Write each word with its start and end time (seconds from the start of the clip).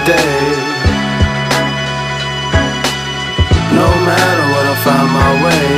every 0.00 0.12
day. 0.12 0.80
No 3.74 3.88
matter 4.04 4.44
what, 4.52 4.66
I 4.66 4.76
find 4.84 5.10
my 5.12 5.32
way. 5.44 5.70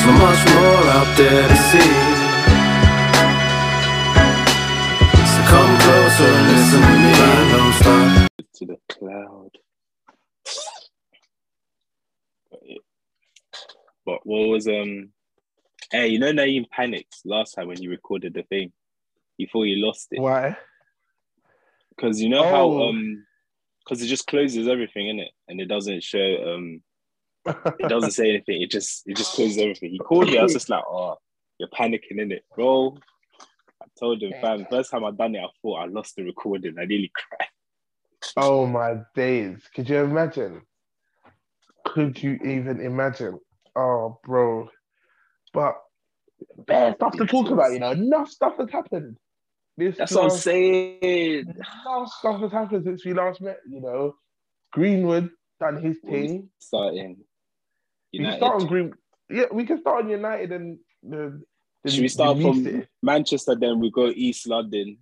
So 0.00 0.08
much 0.12 0.40
more 0.54 0.84
out 0.96 1.10
there 1.16 1.48
to 1.48 1.56
see. 1.56 1.92
So 5.32 5.40
come 5.50 5.72
closer 5.80 6.30
and 6.36 6.46
listen 6.52 6.80
to 6.82 6.94
me. 7.02 7.12
Don't 7.52 7.74
stop. 7.74 8.30
to 8.54 8.66
the 8.66 8.78
cloud. 8.88 9.50
But, 14.04 14.20
what 14.24 14.48
was 14.48 14.68
um? 14.68 15.10
Hey, 15.90 16.08
you 16.08 16.18
know 16.18 16.32
Naeem 16.32 16.68
panicked 16.70 17.20
last 17.24 17.54
time 17.54 17.68
when 17.68 17.78
he 17.78 17.88
recorded 17.88 18.34
the 18.34 18.42
thing. 18.42 18.72
He 19.36 19.46
thought 19.46 19.66
he 19.66 19.76
lost 19.76 20.08
it 20.12 20.20
Why? 20.20 20.56
Because 21.96 22.20
you 22.20 22.28
know 22.28 22.44
how 22.44 22.64
Oh. 22.66 22.88
um, 22.88 23.24
because 23.80 24.02
it 24.02 24.06
just 24.08 24.26
closes 24.26 24.66
everything 24.68 25.08
in 25.08 25.20
it 25.20 25.30
and 25.48 25.60
it 25.60 25.66
doesn't 25.66 26.02
show 26.02 26.54
um, 26.54 26.82
it 27.78 27.88
doesn't 27.88 28.10
say 28.10 28.28
anything. 28.28 28.60
It 28.62 28.70
just 28.70 29.02
it 29.06 29.16
just 29.16 29.34
closes 29.34 29.58
everything. 29.58 29.90
He 29.90 29.98
called 29.98 30.26
me. 30.26 30.38
I 30.38 30.42
was 30.42 30.52
just 30.52 30.68
like, 30.68 30.84
oh, 30.88 31.16
you're 31.58 31.68
panicking 31.68 32.18
in 32.18 32.32
it, 32.32 32.44
bro. 32.54 32.96
I 33.80 33.86
told 33.98 34.22
him, 34.22 34.32
fam. 34.40 34.66
First 34.68 34.90
time 34.90 35.04
I 35.04 35.10
done 35.12 35.34
it, 35.36 35.40
I 35.40 35.48
thought 35.62 35.76
I 35.76 35.86
lost 35.86 36.16
the 36.16 36.24
recording. 36.24 36.74
I 36.78 36.84
nearly 36.84 37.12
cried. 37.14 37.48
Oh 38.36 38.66
my 38.66 38.96
days. 39.14 39.58
Could 39.74 39.88
you 39.88 39.98
imagine? 39.98 40.62
Could 41.84 42.20
you 42.20 42.38
even 42.44 42.80
imagine? 42.80 43.38
Oh, 43.76 44.18
bro. 44.24 44.68
But 45.52 45.76
bare 46.66 46.94
stuff 46.94 47.16
to 47.18 47.26
talk 47.26 47.50
about, 47.50 47.72
you 47.72 47.78
know. 47.78 47.92
Enough 47.92 48.28
stuff 48.28 48.54
has 48.58 48.70
happened. 48.70 49.18
This 49.76 49.96
That's 49.96 50.12
what 50.12 50.24
I'm 50.24 50.30
saying. 50.30 50.98
Enough 51.02 52.12
stuff 52.18 52.40
has 52.40 52.52
happened 52.52 52.84
since 52.84 53.04
we 53.04 53.12
last 53.12 53.40
met, 53.40 53.58
you 53.68 53.80
know. 53.80 54.14
Greenwood 54.72 55.30
done 55.60 55.82
his 55.82 55.98
thing. 55.98 56.48
Starting. 56.58 57.18
We 58.12 58.30
start 58.32 58.62
on 58.62 58.66
Green. 58.66 58.94
Yeah, 59.28 59.44
we 59.52 59.66
can 59.66 59.80
start 59.80 60.04
on 60.04 60.10
United 60.10 60.52
and 60.52 60.78
the. 61.02 61.42
the 61.84 61.90
Should 61.90 62.00
we 62.00 62.08
start 62.08 62.40
from. 62.40 62.86
Manchester? 63.02 63.54
Then 63.54 63.80
we 63.80 63.90
go 63.90 64.06
East 64.06 64.46
London. 64.48 64.98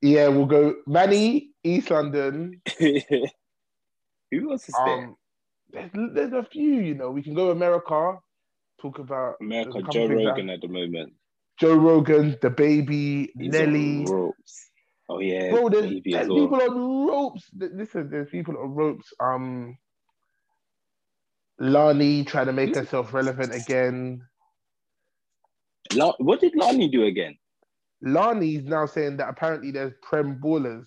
Yeah, 0.00 0.28
we'll 0.28 0.46
go 0.46 0.76
Manny, 0.86 1.50
East 1.64 1.90
London. 1.90 2.60
Who 2.78 4.48
wants 4.48 4.66
to 4.66 4.72
stay? 4.72 4.92
Um, 4.92 5.16
there's, 5.70 5.90
there's 6.14 6.32
a 6.32 6.44
few, 6.44 6.74
you 6.80 6.94
know. 6.94 7.10
We 7.10 7.22
can 7.22 7.34
go 7.34 7.50
America. 7.50 8.18
Talk 8.80 8.98
about 8.98 9.36
America, 9.40 9.80
Joe 9.92 10.08
Rogan 10.08 10.50
at 10.50 10.60
the 10.60 10.68
moment. 10.68 11.12
Joe 11.60 11.74
Rogan, 11.76 12.36
the 12.42 12.50
baby, 12.50 13.32
He's 13.38 13.52
Nelly. 13.52 14.04
ropes. 14.06 14.70
Oh 15.08 15.18
yeah, 15.20 15.50
Bro, 15.50 15.68
there's, 15.70 16.02
there's 16.04 16.28
well. 16.28 16.48
people 16.48 16.62
on 16.62 17.06
ropes. 17.06 17.50
Listen, 17.54 18.08
there's 18.10 18.30
people 18.30 18.56
on 18.56 18.74
ropes. 18.74 19.12
Um, 19.20 19.76
Lani 21.58 22.24
trying 22.24 22.46
to 22.46 22.52
make 22.52 22.74
herself 22.74 23.12
relevant 23.12 23.54
again. 23.54 24.22
La- 25.94 26.14
what 26.18 26.40
did 26.40 26.56
Lani 26.56 26.88
do 26.88 27.04
again? 27.04 27.36
Lani's 28.02 28.64
now 28.64 28.86
saying 28.86 29.18
that 29.18 29.28
apparently 29.28 29.70
there's 29.70 29.92
prem 30.02 30.40
ballers 30.42 30.86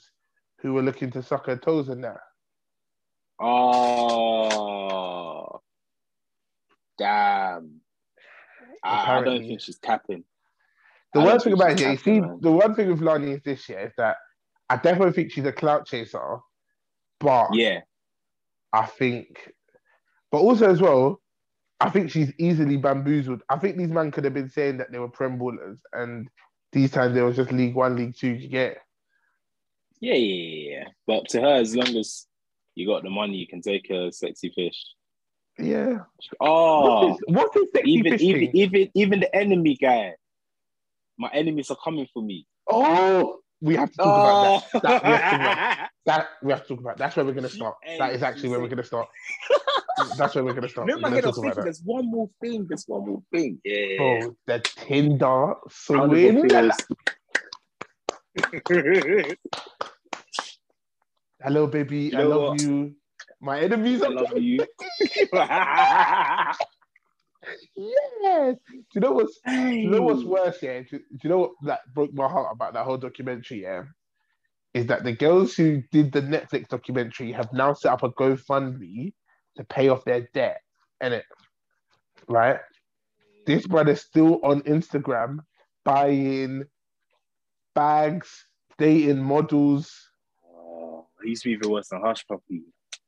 who 0.62 0.74
were 0.74 0.82
looking 0.82 1.12
to 1.12 1.22
suck 1.24 1.46
her 1.46 1.56
toes 1.56 1.88
in 1.90 2.02
there. 2.02 2.22
Oh, 3.40 4.42
damn. 6.98 7.82
I, 8.84 9.20
I 9.20 9.24
don't 9.24 9.42
think 9.48 9.62
she's 9.62 9.78
tapping. 9.78 10.24
The 11.16 11.22
I 11.22 11.26
don't 11.26 11.42
thing 11.42 11.54
about 11.54 11.72
it, 11.72 11.78
she's 11.78 11.82
yeah, 11.82 11.92
you 11.92 11.98
tapping, 11.98 12.24
see, 12.24 12.38
the 12.42 12.52
one 12.52 12.76
thing 12.76 12.90
with 12.90 13.00
Lani 13.00 13.32
is 13.32 13.42
this 13.44 13.70
year 13.70 13.88
is 13.88 13.94
that 13.98 14.18
I 14.70 14.76
definitely 14.76 15.14
think 15.14 15.32
she's 15.32 15.46
a 15.46 15.52
clout 15.54 15.88
chaser, 15.88 16.40
but 17.22 17.48
Yeah, 17.54 17.80
I 18.74 18.86
think, 18.86 19.54
but 20.30 20.40
also 20.40 20.70
as 20.70 20.82
well, 20.82 21.22
I 21.80 21.90
think 21.90 22.12
she's 22.12 22.34
easily 22.38 22.76
bamboozled. 22.76 23.44
I 23.50 23.58
think 23.58 23.78
these 23.78 23.92
men 23.92 24.12
could 24.12 24.26
have 24.26 24.34
been 24.34 24.50
saying 24.50 24.78
that 24.80 24.92
they 24.92 25.00
were 25.00 25.08
prem 25.08 25.40
ballers, 25.40 25.78
and 25.94 26.28
these 26.74 26.92
times 26.92 27.16
they 27.16 27.22
was 27.22 27.38
just 27.38 27.54
League 27.54 27.76
One, 27.76 27.96
League 27.96 28.18
Two. 28.18 28.34
You 28.34 28.50
get 28.50 28.78
yeah, 30.02 30.16
yeah, 30.16 30.18
yeah, 30.18 30.78
yeah. 30.80 30.84
But 31.08 31.30
to 31.30 31.40
her, 31.40 31.56
as 31.56 31.78
long 31.78 31.96
as 31.96 32.28
you 32.76 32.86
got 32.86 33.04
the 33.04 33.10
money, 33.10 33.38
you 33.38 33.48
can 33.48 33.62
take 33.62 33.90
a 33.90 34.12
sexy 34.12 34.52
fish. 34.54 34.84
yeah. 35.58 36.00
Ah. 36.42 36.46
Oh, 36.46 37.08
What's 37.08 37.22
this, 37.22 37.36
what's 37.36 37.54
this 37.56 37.68
sexy 37.74 37.92
even 37.92 38.12
fish 38.12 38.22
even 38.22 38.42
thing? 38.42 38.52
even 38.54 38.92
even 38.94 39.20
the 39.22 39.34
enemy 39.34 39.78
guy. 39.78 40.16
My 41.18 41.30
enemies 41.34 41.70
are 41.72 41.78
coming 41.84 42.08
for 42.14 42.22
me. 42.24 42.46
Oh, 42.70 43.40
we 43.62 43.76
have 43.76 43.90
to 43.92 43.98
talk 43.98 44.64
Oh. 44.74 44.78
about 44.80 45.02
that. 45.02 45.02
Oh. 45.04 45.06
That 45.06 45.08
we 45.08 45.22
have 45.32 45.48
to 45.48 45.88
talk 45.88 45.90
about. 45.90 45.90
That 46.06 46.44
we 46.44 46.52
have 46.52 46.62
to 46.64 46.68
talk 46.68 46.80
about. 46.80 46.98
That's 46.98 47.16
where 47.16 47.26
we're 47.26 47.34
gonna 47.34 47.50
start. 47.50 47.76
That 48.00 48.14
is 48.14 48.22
actually 48.24 48.50
where 48.50 48.60
we're 48.60 48.68
gonna 48.68 48.84
start. 48.84 49.08
That's 50.18 50.36
where 50.36 50.44
we're 50.44 50.54
gonna 50.54 50.68
start. 50.70 50.88
No, 50.88 50.96
We're 50.96 51.02
my 51.02 51.10
gonna 51.10 51.16
head, 51.16 51.24
I 51.24 51.28
was 51.28 51.36
talk 51.38 51.44
thinking 51.46 51.52
about 51.54 51.56
that. 51.56 51.64
there's 51.66 51.82
one 51.86 52.12
more 52.12 52.30
thing. 52.42 52.66
There's 52.68 52.84
one 52.86 53.06
more 53.08 53.24
thing. 53.34 53.60
Yeah. 53.64 53.98
Oh, 54.02 54.36
the 54.46 54.60
Tinder 54.60 55.26
Round 55.26 55.58
swing. 55.70 56.50
Hello, 61.42 61.68
baby. 61.68 62.10
You 62.12 62.20
I 62.20 62.24
love 62.24 62.42
what? 62.50 62.62
you. 62.62 62.96
My 63.42 63.60
enemies 63.60 64.02
I 64.02 64.08
are 64.08 64.12
love 64.12 64.38
you. 64.38 64.66
Yes. 67.76 68.56
Do 68.70 68.84
you 68.96 69.02
know 69.02 69.12
what's 69.12 69.40
do 69.46 69.52
you 69.54 69.90
know 69.90 70.02
what's 70.02 70.24
worse? 70.24 70.58
Yeah. 70.62 70.82
Do, 70.82 70.98
do 70.98 71.20
you 71.24 71.30
know 71.30 71.38
what 71.40 71.52
that 71.64 71.82
broke 71.94 72.14
my 72.14 72.28
heart 72.28 72.50
about 72.54 72.74
that 72.74 72.86
whole 72.86 72.98
documentary? 72.98 73.64
Yeah, 73.64 73.84
is 74.74 74.88
that 74.88 75.04
the 75.04 75.14
girls 75.14 75.56
who 75.56 75.82
did 75.92 76.12
the 76.12 76.22
Netflix 76.22 76.68
documentary 76.68 77.32
have 77.32 77.52
now 77.54 77.74
set 77.74 77.94
up 77.94 78.04
a 78.04 78.10
GoFundMe 78.10 79.14
to 79.58 79.64
pay 79.64 79.90
off 79.90 80.04
their 80.06 80.28
debt, 80.34 80.62
and 81.02 81.14
it 81.14 81.26
right. 82.28 82.60
This 83.46 83.68
brother's 83.68 84.02
still 84.02 84.40
on 84.44 84.62
Instagram 84.62 85.40
buying 85.84 86.64
bags, 87.76 88.48
dating 88.78 89.22
models. 89.22 89.94
Oh, 90.46 91.08
he 91.24 91.30
used 91.30 91.44
to 91.44 91.50
be 91.50 91.54
even 91.54 91.70
worse 91.70 91.90
than 91.90 92.02
Hushpuppi. 92.02 92.64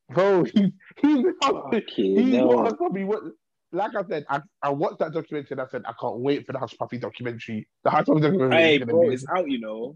Bro, 0.09 0.45
he, 0.45 0.71
he's 1.01 1.25
Okay, 1.43 1.83
He's 1.87 2.37
no. 2.37 2.47
what 2.47 2.77
probably 2.77 3.03
what. 3.03 3.23
Like 3.71 3.95
I 3.95 4.03
said, 4.07 4.25
I, 4.29 4.41
I 4.63 4.69
watched 4.69 4.99
that 4.99 5.13
documentary 5.13 5.49
and 5.51 5.61
I 5.61 5.67
said 5.69 5.83
I 5.85 5.93
can't 5.99 6.17
wait 6.19 6.45
for 6.45 6.53
the 6.53 6.59
Hushpuppi 6.59 7.01
documentary. 7.01 7.67
The 7.83 7.89
Hushpuppi 7.89 8.21
documentary 8.21 8.57
Hey, 8.57 8.77
bro, 8.79 9.01
be, 9.01 9.13
it's 9.13 9.25
out, 9.35 9.49
you 9.49 9.59
know. 9.59 9.95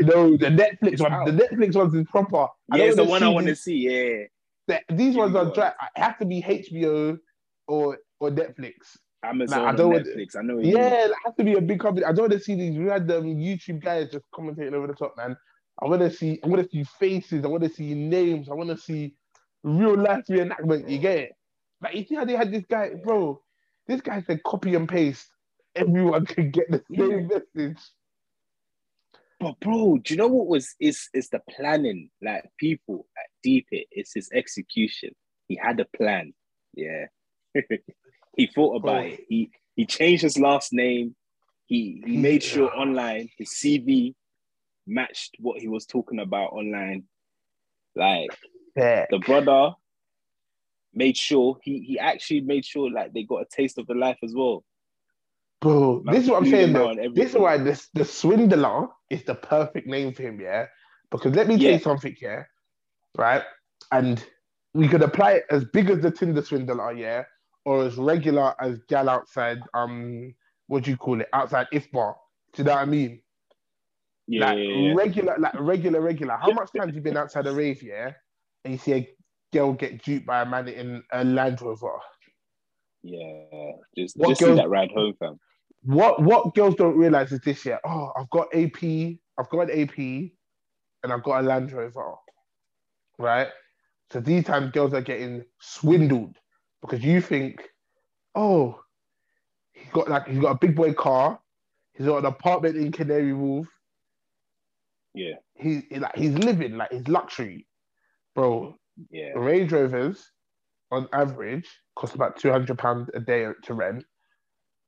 know, 0.00 0.36
the 0.36 0.46
Netflix 0.46 0.92
It's 0.92 1.02
one. 1.02 1.12
out. 1.12 1.26
The 1.26 1.32
Netflix 1.32 1.74
ones 1.74 1.94
is 1.94 2.06
proper. 2.10 2.46
I 2.70 2.76
Yeah, 2.78 2.84
it's 2.84 2.96
the 2.96 3.04
one 3.04 3.22
I 3.22 3.28
want 3.28 3.46
to 3.46 3.56
see. 3.56 3.76
Yeah. 3.88 4.24
the- 4.66 4.94
these 4.94 5.14
Give 5.14 5.16
ones 5.16 5.34
one. 5.34 5.52
dry. 5.54 5.68
It 5.68 6.00
has 6.00 6.14
to 6.20 6.26
be 6.26 6.42
HBO 6.42 7.18
or 7.66 7.98
or 8.20 8.30
Netflix. 8.30 8.74
Amazon, 9.24 9.64
I 9.66 9.72
don't 9.72 9.86
or 9.90 9.94
want- 9.94 10.06
Netflix. 10.06 10.36
I 10.36 10.42
know. 10.42 10.56
what 10.56 10.64
you 10.66 10.74
mean. 10.74 10.82
Yeah, 10.82 11.06
it 11.06 11.12
has 11.24 11.34
to 11.36 11.44
be 11.44 11.54
a 11.54 11.60
big 11.60 11.80
company. 11.80 12.04
I 12.04 12.12
don't 12.12 12.28
want 12.28 12.32
to 12.32 12.40
see 12.40 12.54
these 12.54 12.78
random 12.78 13.24
YouTube 13.36 13.82
guys 13.82 14.10
just 14.10 14.24
commentating 14.34 14.74
over 14.74 14.86
the 14.86 14.94
top, 14.94 15.16
man. 15.16 15.36
I 15.82 15.86
want 15.86 16.02
to 16.02 16.10
see. 16.10 16.38
I 16.44 16.48
want 16.48 16.62
to 16.62 16.68
see 16.70 16.84
faces. 16.84 17.44
I 17.44 17.48
want 17.48 17.62
to 17.64 17.70
see 17.70 17.94
names. 17.94 18.48
I 18.48 18.54
want 18.54 18.68
to 18.70 18.76
see 18.76 19.14
real 19.64 19.96
life 19.96 20.24
reenactment. 20.28 20.88
You 20.90 20.98
get 20.98 21.18
it? 21.18 21.32
Like 21.80 21.94
you 21.94 22.04
see 22.04 22.14
how 22.16 22.24
they 22.24 22.36
had 22.36 22.52
this 22.52 22.64
guy, 22.68 22.90
bro. 23.02 23.40
This 23.86 24.00
guy 24.00 24.22
said 24.22 24.42
copy 24.42 24.74
and 24.74 24.88
paste. 24.88 25.26
Everyone 25.74 26.26
can 26.26 26.50
get 26.50 26.70
the 26.70 26.82
same 26.96 27.28
message. 27.28 27.78
But 29.40 29.60
bro, 29.60 29.98
do 29.98 30.12
you 30.14 30.18
know 30.18 30.26
what 30.26 30.48
was? 30.48 30.74
It's 30.80 31.08
it's 31.12 31.28
the 31.28 31.40
planning. 31.50 32.10
Like 32.20 32.50
people, 32.58 33.06
like 33.16 33.30
deep 33.42 33.66
it. 33.70 33.86
It's 33.92 34.14
his 34.14 34.30
execution. 34.32 35.10
He 35.46 35.54
had 35.56 35.78
a 35.80 35.84
plan. 35.96 36.32
Yeah. 36.74 37.06
he 38.36 38.46
thought 38.48 38.76
about 38.76 39.02
Bro. 39.02 39.10
it. 39.12 39.20
He 39.28 39.50
he 39.76 39.86
changed 39.86 40.22
his 40.22 40.38
last 40.38 40.72
name. 40.72 41.14
He 41.66 42.02
he 42.04 42.16
made 42.16 42.42
Yeah. 42.42 42.50
sure 42.50 42.76
online 42.76 43.28
his 43.38 43.50
CV 43.50 44.14
matched 44.86 45.36
what 45.38 45.60
he 45.60 45.68
was 45.68 45.86
talking 45.86 46.18
about 46.18 46.52
online. 46.52 47.04
Like 47.94 48.30
Yeah. 48.76 49.06
the 49.10 49.18
brother 49.20 49.72
made 50.94 51.16
sure 51.16 51.58
he 51.62 51.80
he 51.80 51.98
actually 51.98 52.40
made 52.40 52.64
sure 52.64 52.90
like 52.90 53.12
they 53.12 53.22
got 53.22 53.42
a 53.42 53.46
taste 53.50 53.78
of 53.78 53.86
the 53.86 53.94
life 53.94 54.18
as 54.22 54.34
well. 54.34 54.64
Bro, 55.60 56.02
Man, 56.04 56.14
this 56.14 56.24
is 56.24 56.30
what 56.30 56.42
I'm 56.42 56.50
saying 56.50 56.72
though. 56.72 56.94
This 57.14 57.30
is 57.30 57.36
why 57.36 57.58
this 57.58 57.88
the 57.94 58.04
swindler 58.04 58.88
is 59.10 59.24
the 59.24 59.34
perfect 59.34 59.86
name 59.86 60.12
for 60.12 60.22
him, 60.22 60.40
yeah. 60.40 60.66
Because 61.10 61.34
let 61.34 61.48
me 61.48 61.58
tell 61.58 61.72
you 61.72 61.78
something, 61.78 62.14
yeah, 62.20 62.44
right? 63.16 63.42
And 63.90 64.24
we 64.74 64.88
could 64.88 65.02
apply 65.02 65.32
it 65.32 65.44
as 65.50 65.64
big 65.64 65.90
as 65.90 66.00
the 66.00 66.10
Tinder 66.10 66.42
swindler, 66.42 66.92
yeah, 66.92 67.24
or 67.64 67.84
as 67.84 67.96
regular 67.96 68.54
as 68.62 68.78
gal 68.88 69.08
outside, 69.08 69.58
um, 69.74 70.34
what 70.68 70.84
do 70.84 70.90
you 70.90 70.96
call 70.96 71.20
it? 71.20 71.28
Outside 71.32 71.66
IFBAR. 71.72 72.14
Do 72.52 72.62
you 72.62 72.64
know 72.64 72.72
what 72.72 72.82
I 72.82 72.84
mean? 72.84 73.20
Yeah, 74.26 74.46
like 74.46 74.58
yeah, 74.58 74.64
yeah. 74.64 74.94
regular, 74.94 75.36
like 75.38 75.58
regular, 75.58 76.00
regular. 76.00 76.36
How 76.36 76.50
much 76.52 76.70
times 76.76 76.94
you 76.94 77.00
been 77.00 77.16
outside 77.16 77.46
a 77.46 77.52
rave, 77.52 77.82
yeah, 77.82 78.12
and 78.64 78.74
you 78.74 78.78
see 78.78 78.92
a 78.92 79.08
girl 79.52 79.72
get 79.74 80.02
duped 80.04 80.26
by 80.26 80.42
a 80.42 80.46
man 80.46 80.68
in 80.68 81.04
a 81.12 81.24
Land 81.24 81.62
Rover? 81.62 81.98
Yeah, 83.02 83.72
just 83.96 84.16
What 84.16 84.30
just 84.30 84.42
see 84.42 84.54
that 84.54 84.68
ride 84.70 84.90
home, 84.92 85.14
fam. 85.18 85.40
What 85.84 86.22
what 86.22 86.54
girls 86.54 86.74
don't 86.76 86.98
realize 86.98 87.32
is 87.32 87.40
this 87.40 87.64
year. 87.66 87.80
Oh, 87.86 88.12
I've 88.16 88.30
got 88.30 88.48
AP. 88.54 88.82
I've 89.38 89.50
got 89.50 89.70
an 89.70 89.82
AP. 89.82 90.30
and 91.02 91.12
I've 91.12 91.22
got 91.24 91.40
a 91.40 91.46
Land 91.46 91.72
Rover, 91.72 92.14
right? 93.18 93.48
So 94.12 94.20
these 94.20 94.44
times 94.44 94.72
girls 94.72 94.94
are 94.94 95.02
getting 95.02 95.44
swindled 95.60 96.36
because 96.82 97.04
you 97.04 97.20
think, 97.20 97.62
oh, 98.34 98.80
he's 99.72 99.92
got 99.92 100.08
like 100.08 100.28
he's 100.28 100.40
got 100.40 100.52
a 100.52 100.58
big 100.58 100.76
boy 100.76 100.94
car, 100.94 101.40
he's 101.94 102.06
got 102.06 102.18
an 102.18 102.26
apartment 102.26 102.76
in 102.76 102.92
Canary 102.92 103.34
Wharf, 103.34 103.68
Yeah, 105.14 105.36
he's 105.54 105.84
like 105.92 106.16
he's 106.16 106.34
living 106.38 106.76
like 106.76 106.92
his 106.92 107.08
luxury, 107.08 107.66
bro. 108.34 108.77
Yeah, 109.10 109.32
Range 109.34 109.70
Rovers, 109.72 110.30
on 110.90 111.08
average, 111.12 111.68
cost 111.96 112.14
about 112.14 112.36
two 112.38 112.50
hundred 112.50 112.78
pounds 112.78 113.10
a 113.14 113.20
day 113.20 113.46
to 113.64 113.74
rent, 113.74 114.04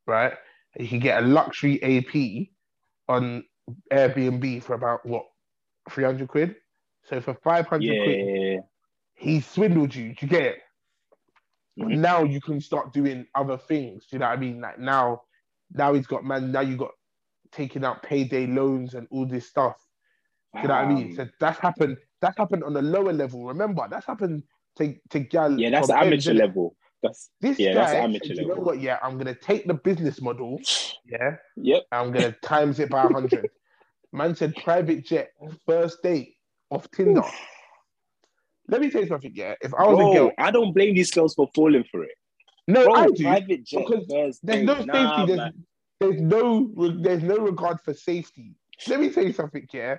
right? 0.06 0.34
You 0.78 0.88
can 0.88 1.00
get 1.00 1.22
a 1.22 1.26
luxury 1.26 1.82
AP 1.82 2.48
on 3.08 3.44
Airbnb 3.92 4.62
for 4.62 4.74
about 4.74 5.04
what 5.04 5.24
three 5.90 6.04
hundred 6.04 6.28
quid. 6.28 6.56
So 7.04 7.20
for 7.20 7.34
five 7.34 7.66
hundred 7.66 7.94
yeah, 7.94 8.04
quid, 8.04 8.64
he 9.14 9.40
swindled 9.40 9.94
you. 9.94 10.14
Do 10.14 10.26
you 10.26 10.28
get 10.28 10.42
it? 10.42 10.58
Mhm. 11.78 11.98
Now 11.98 12.22
you 12.24 12.40
can 12.40 12.60
start 12.60 12.92
doing 12.92 13.26
other 13.34 13.56
things. 13.56 14.06
Do 14.06 14.16
you 14.16 14.20
know 14.20 14.28
what 14.28 14.38
I 14.38 14.40
mean? 14.40 14.60
Like 14.60 14.78
now, 14.78 15.22
now 15.72 15.94
he's 15.94 16.06
got 16.06 16.24
man. 16.24 16.52
Now 16.52 16.60
you 16.60 16.76
got 16.76 16.92
taking 17.52 17.84
out 17.84 18.02
payday 18.02 18.46
loans 18.46 18.94
and 18.94 19.06
all 19.10 19.26
this 19.26 19.48
stuff. 19.48 19.76
Do 20.54 20.62
you 20.62 20.68
know 20.68 20.74
what 20.74 20.84
I 20.84 20.86
mean? 20.86 21.06
Um, 21.08 21.14
So 21.14 21.28
that's 21.38 21.58
happened. 21.58 21.98
That's 22.20 22.36
happened 22.36 22.64
on 22.64 22.76
a 22.76 22.82
lower 22.82 23.12
level. 23.12 23.44
Remember, 23.46 23.86
that's 23.90 24.06
happened 24.06 24.42
to 24.76 24.94
to 25.10 25.20
gal. 25.20 25.58
yeah, 25.58 25.70
that's 25.70 25.90
amateur 25.90 26.34
level. 26.34 26.76
That's 27.02 27.30
This 27.40 27.58
Yeah, 27.58 27.74
guy, 27.74 27.94
that's 27.94 28.04
amateur 28.04 28.34
you 28.34 28.46
know 28.48 28.54
what? 28.56 28.80
Yeah, 28.80 28.98
I'm 29.02 29.18
gonna 29.18 29.34
take 29.34 29.66
the 29.66 29.74
business 29.74 30.20
model. 30.20 30.60
Yeah, 31.06 31.36
yep. 31.56 31.84
I'm 31.92 32.12
gonna 32.12 32.32
times 32.42 32.78
it 32.78 32.90
by 32.90 33.08
hundred. 33.08 33.50
Man 34.12 34.34
said 34.34 34.54
private 34.56 35.04
jet 35.06 35.30
first 35.66 36.02
date 36.02 36.34
off 36.70 36.90
Tinder. 36.90 37.22
Let 38.68 38.80
me 38.80 38.90
tell 38.90 39.02
you 39.02 39.08
something. 39.08 39.32
Yeah, 39.34 39.54
if 39.60 39.72
I 39.74 39.84
was 39.86 39.98
Bro, 39.98 40.08
a 40.10 40.14
girl, 40.14 40.32
I 40.38 40.50
don't 40.50 40.72
blame 40.72 40.94
these 40.94 41.10
girls 41.10 41.34
for 41.34 41.48
falling 41.54 41.84
for 41.90 42.04
it. 42.04 42.12
no, 42.68 42.84
Bro, 42.84 42.94
I 42.94 43.06
do. 43.06 43.22
private 43.24 43.64
jet 43.64 43.86
because 43.88 44.06
There's 44.08 44.40
date. 44.40 44.64
no 44.66 44.74
safety. 44.76 44.86
Nah, 44.86 45.26
there's, 45.26 45.52
there's 46.00 46.20
no 46.20 46.72
there's 47.02 47.22
no 47.22 47.36
regard 47.38 47.80
for 47.80 47.94
safety. 47.94 48.54
Let 48.88 49.00
me 49.00 49.10
tell 49.10 49.24
you 49.24 49.32
something, 49.32 49.66
yeah. 49.72 49.96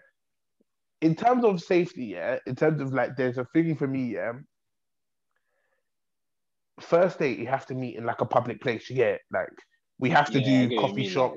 In 1.02 1.16
terms 1.16 1.44
of 1.44 1.62
safety, 1.62 2.06
yeah, 2.06 2.38
in 2.46 2.56
terms 2.56 2.82
of 2.82 2.94
like 2.94 3.16
there's 3.18 3.38
a 3.38 3.46
thing 3.46 3.76
for 3.76 3.88
me, 3.88 4.14
yeah. 4.14 4.34
First 6.80 7.20
date, 7.20 7.40
you 7.40 7.48
have 7.48 7.66
to 7.68 7.76
meet 7.76 7.96
in 7.98 8.06
like 8.06 8.22
a 8.22 8.26
public 8.26 8.62
place, 8.62 8.90
yeah. 8.90 9.18
Like 9.32 9.50
we 10.00 10.10
have 10.10 10.32
to 10.32 10.40
Yeah, 10.40 10.68
do 10.68 10.80
coffee 10.80 11.08
shop, 11.08 11.36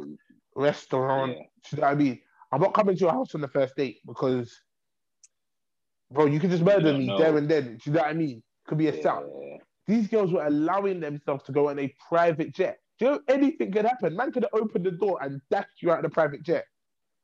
restaurant. 0.56 1.32
Yeah. 1.32 1.42
You 1.72 1.78
know 1.78 1.82
what 1.82 1.92
I 1.92 1.94
mean? 1.94 2.20
I'm 2.52 2.60
not 2.60 2.74
coming 2.74 2.94
to 2.96 3.00
your 3.00 3.12
house 3.12 3.34
on 3.34 3.40
the 3.40 3.48
first 3.48 3.76
date 3.76 3.98
because 4.06 4.54
bro, 6.10 6.26
you 6.26 6.40
could 6.40 6.50
just 6.50 6.62
murder 6.62 6.92
me 6.92 7.06
know. 7.06 7.18
there 7.18 7.36
and 7.36 7.48
then. 7.48 7.78
Do 7.78 7.90
you 7.90 7.92
know 7.92 8.00
what 8.02 8.10
I 8.10 8.14
mean? 8.14 8.42
Could 8.66 8.78
be 8.78 8.88
a 8.88 8.96
yeah. 8.96 9.20
these 9.86 10.08
girls 10.08 10.32
were 10.32 10.46
allowing 10.46 11.00
themselves 11.00 11.44
to 11.44 11.52
go 11.52 11.68
on 11.68 11.78
a 11.78 11.92
private 12.08 12.54
jet. 12.54 12.78
Do 12.98 13.04
you 13.06 13.10
know 13.12 13.20
anything 13.28 13.72
could 13.72 13.84
happen? 13.84 14.16
Man 14.16 14.32
could 14.32 14.44
have 14.44 14.60
opened 14.62 14.86
the 14.86 14.92
door 14.92 15.18
and 15.22 15.40
dashed 15.50 15.82
you 15.82 15.90
out 15.90 15.98
of 15.98 16.04
the 16.04 16.10
private 16.10 16.42
jet. 16.42 16.64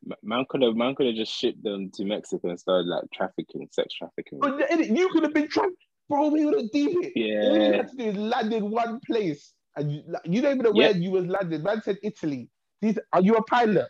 Ma- 0.05 0.17
Man 0.23 0.44
could 0.49 0.62
have 0.62 0.75
man 0.75 0.94
could 0.94 1.06
have 1.06 1.17
just 1.17 1.32
shipped 1.32 1.62
them 1.62 1.91
to 1.94 2.05
Mexico 2.05 2.49
and 2.49 2.58
started 2.58 2.87
like 2.88 3.05
trafficking, 3.12 3.69
sex 3.70 3.94
trafficking. 3.94 4.38
But 4.41 4.58
you 4.87 5.08
could 5.11 5.23
have 5.25 5.35
been 5.35 5.49
trapped, 5.49 5.73
bro. 6.08 6.29
We 6.29 6.44
would 6.44 6.58
have 6.58 6.70
deep 6.73 6.97
it. 7.02 7.47
All 7.47 7.56
you 7.56 7.73
had 7.75 7.88
to 7.88 7.97
do 7.97 8.05
is 8.05 8.17
land 8.17 8.52
in 8.52 8.70
one 8.70 9.00
place, 9.06 9.52
and 9.76 9.93
you, 9.93 10.02
like, 10.08 10.23
you 10.25 10.41
don't 10.41 10.52
even 10.52 10.64
know 10.64 10.73
where 10.73 10.93
you 10.97 11.11
was 11.11 11.26
landed. 11.26 11.62
Man 11.62 11.82
said 11.82 11.99
Italy. 12.02 12.49
These 12.81 12.99
are 13.12 13.20
you 13.20 13.35
a 13.37 13.43
pilot? 13.44 13.88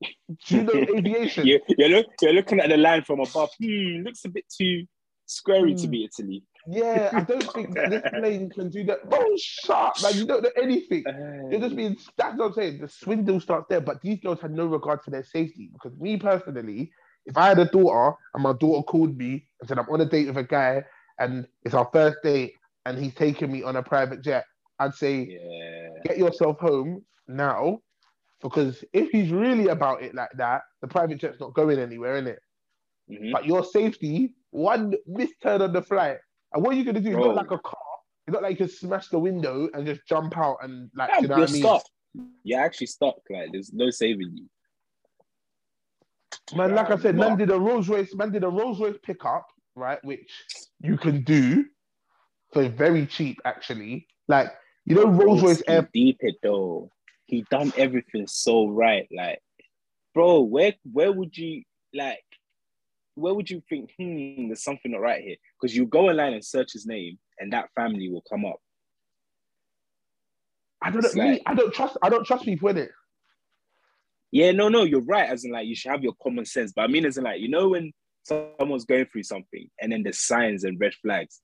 Do 0.00 0.56
you 0.56 0.62
know 0.64 0.72
aviation? 0.96 1.46
You, 1.46 1.60
you're, 1.78 1.88
look, 1.88 2.06
you're 2.20 2.32
looking 2.34 2.60
at 2.60 2.68
the 2.68 2.76
line 2.76 3.02
from 3.04 3.20
above. 3.20 3.50
Hmm, 3.62 4.02
looks 4.04 4.24
a 4.24 4.28
bit 4.28 4.44
too 4.54 4.84
squarey 5.26 5.74
to 5.80 5.86
Hmm. 5.86 5.90
be 5.90 6.04
Italy. 6.04 6.42
Yeah, 6.66 7.10
I 7.12 7.20
don't 7.20 7.52
think 7.52 7.74
this 7.74 8.02
plane 8.18 8.50
can 8.50 8.70
do 8.70 8.84
that. 8.84 9.08
Bro, 9.08 9.24
shut 9.36 10.02
man. 10.02 10.16
You 10.16 10.26
don't 10.26 10.42
know 10.42 10.50
anything. 10.60 11.04
You're 11.50 11.60
just 11.60 11.76
being 11.76 11.96
that's 12.16 12.36
what 12.36 12.46
I'm 12.46 12.52
saying. 12.54 12.80
The 12.80 12.88
swindle 12.88 13.40
starts 13.40 13.66
there, 13.68 13.80
but 13.80 14.00
these 14.00 14.20
girls 14.20 14.40
had 14.40 14.52
no 14.52 14.66
regard 14.66 15.02
for 15.02 15.10
their 15.10 15.24
safety. 15.24 15.70
Because 15.72 15.98
me 15.98 16.16
personally, 16.16 16.90
if 17.26 17.36
I 17.36 17.48
had 17.48 17.58
a 17.58 17.66
daughter 17.66 18.16
and 18.34 18.42
my 18.42 18.52
daughter 18.52 18.82
called 18.82 19.16
me 19.16 19.46
and 19.60 19.68
said 19.68 19.78
I'm 19.78 19.88
on 19.88 20.00
a 20.00 20.06
date 20.06 20.26
with 20.26 20.36
a 20.36 20.44
guy 20.44 20.84
and 21.18 21.46
it's 21.64 21.74
our 21.74 21.88
first 21.92 22.18
date 22.22 22.54
and 22.86 22.98
he's 22.98 23.14
taking 23.14 23.50
me 23.50 23.62
on 23.62 23.76
a 23.76 23.82
private 23.82 24.22
jet, 24.22 24.44
I'd 24.78 24.94
say 24.94 25.38
yeah. 25.40 25.88
get 26.04 26.18
yourself 26.18 26.58
home 26.58 27.04
now. 27.28 27.80
Because 28.42 28.84
if 28.92 29.08
he's 29.10 29.30
really 29.30 29.68
about 29.68 30.02
it 30.02 30.14
like 30.14 30.32
that, 30.36 30.62
the 30.82 30.88
private 30.88 31.18
jet's 31.18 31.40
not 31.40 31.54
going 31.54 31.78
anywhere, 31.78 32.20
innit? 32.20 32.36
Mhm. 33.10 33.32
But 33.32 33.46
your 33.46 33.64
safety, 33.64 34.34
one 34.50 34.94
misturn 35.08 35.62
on 35.62 35.72
the 35.72 35.82
flight. 35.82 36.18
And 36.54 36.62
what 36.64 36.74
are 36.74 36.78
you 36.78 36.84
gonna 36.84 37.00
do? 37.00 37.08
It's 37.10 37.16
Bro. 37.16 37.26
not 37.26 37.36
like 37.36 37.50
a 37.50 37.58
car. 37.58 37.76
It's 38.26 38.32
not 38.32 38.42
like 38.42 38.52
you 38.52 38.66
can 38.66 38.68
smash 38.68 39.08
the 39.08 39.18
window 39.18 39.68
and 39.74 39.86
just 39.86 40.06
jump 40.08 40.36
out 40.38 40.56
and 40.62 40.90
like 40.94 41.10
Yeah, 41.10 41.20
you 41.20 41.28
know 41.28 41.36
you're 41.36 41.40
what 41.42 41.50
I 41.50 41.52
mean? 41.52 41.62
stuck. 41.62 41.82
You're 42.44 42.60
actually 42.60 42.86
stuck. 42.86 43.16
Like 43.28 43.50
there's 43.52 43.72
no 43.72 43.90
saving 43.90 44.36
you. 44.36 44.48
Man, 46.56 46.74
like 46.74 46.90
I 46.90 46.96
said, 46.96 47.16
man 47.16 47.30
Nah. 47.30 47.36
did 47.36 47.50
a 47.50 47.58
Rolls 47.58 47.88
Royce, 47.88 48.14
man 48.14 48.30
did 48.30 48.44
a 48.44 48.48
Rolls 48.48 48.80
Royce 48.80 48.96
pickup, 49.02 49.46
right? 49.76 50.02
Which 50.04 50.30
you 50.80 50.96
can 50.96 51.22
do 51.22 51.64
for 52.52 52.68
very 52.68 53.06
cheap, 53.06 53.40
actually. 53.44 54.06
Like, 54.28 54.52
you 54.84 54.94
know, 54.94 55.06
Rolls 55.06 55.42
Royce 55.42 55.62
Air. 55.66 55.88
deep 55.92 56.18
it 56.20 56.36
though. 56.42 56.90
He 57.26 57.42
done 57.50 57.72
everything 57.76 58.26
so 58.26 58.68
right. 58.68 59.08
Like, 59.10 59.40
bro, 60.14 60.40
where 60.42 60.74
where 60.92 61.12
would 61.12 61.36
you 61.36 61.62
like? 61.94 62.24
Where 63.14 63.34
would 63.34 63.48
you 63.50 63.62
think? 63.68 63.92
Hmm, 63.98 64.48
there's 64.48 64.64
something 64.64 64.92
not 64.92 65.00
right 65.00 65.22
here. 65.22 65.36
Because 65.60 65.76
you 65.76 65.86
go 65.86 66.08
online 66.08 66.32
and 66.32 66.44
search 66.44 66.72
his 66.72 66.86
name, 66.86 67.18
and 67.38 67.52
that 67.52 67.68
family 67.74 68.10
will 68.10 68.24
come 68.28 68.44
up. 68.44 68.60
I 70.82 70.90
don't 70.90 71.02
know. 71.02 71.06
It's 71.06 71.16
Me, 71.16 71.40
I 71.46 71.54
don't 71.54 71.72
trust. 71.72 71.96
I 72.02 72.08
don't 72.08 72.26
trust 72.26 72.44
people 72.44 72.68
in 72.68 72.78
it. 72.78 72.90
Yeah, 74.32 74.50
no, 74.50 74.68
no, 74.68 74.82
you're 74.82 75.04
right. 75.04 75.28
As 75.28 75.44
in, 75.44 75.52
like, 75.52 75.66
you 75.66 75.76
should 75.76 75.92
have 75.92 76.02
your 76.02 76.14
common 76.22 76.44
sense. 76.44 76.72
But 76.74 76.82
I 76.82 76.86
mean, 76.88 77.06
as 77.06 77.16
in, 77.16 77.24
like, 77.24 77.40
you 77.40 77.48
know, 77.48 77.68
when 77.68 77.92
someone's 78.24 78.84
going 78.84 79.06
through 79.06 79.22
something, 79.22 79.68
and 79.80 79.92
then 79.92 80.02
there's 80.02 80.18
signs 80.18 80.64
and 80.64 80.78
red 80.80 80.92
flags. 80.94 81.40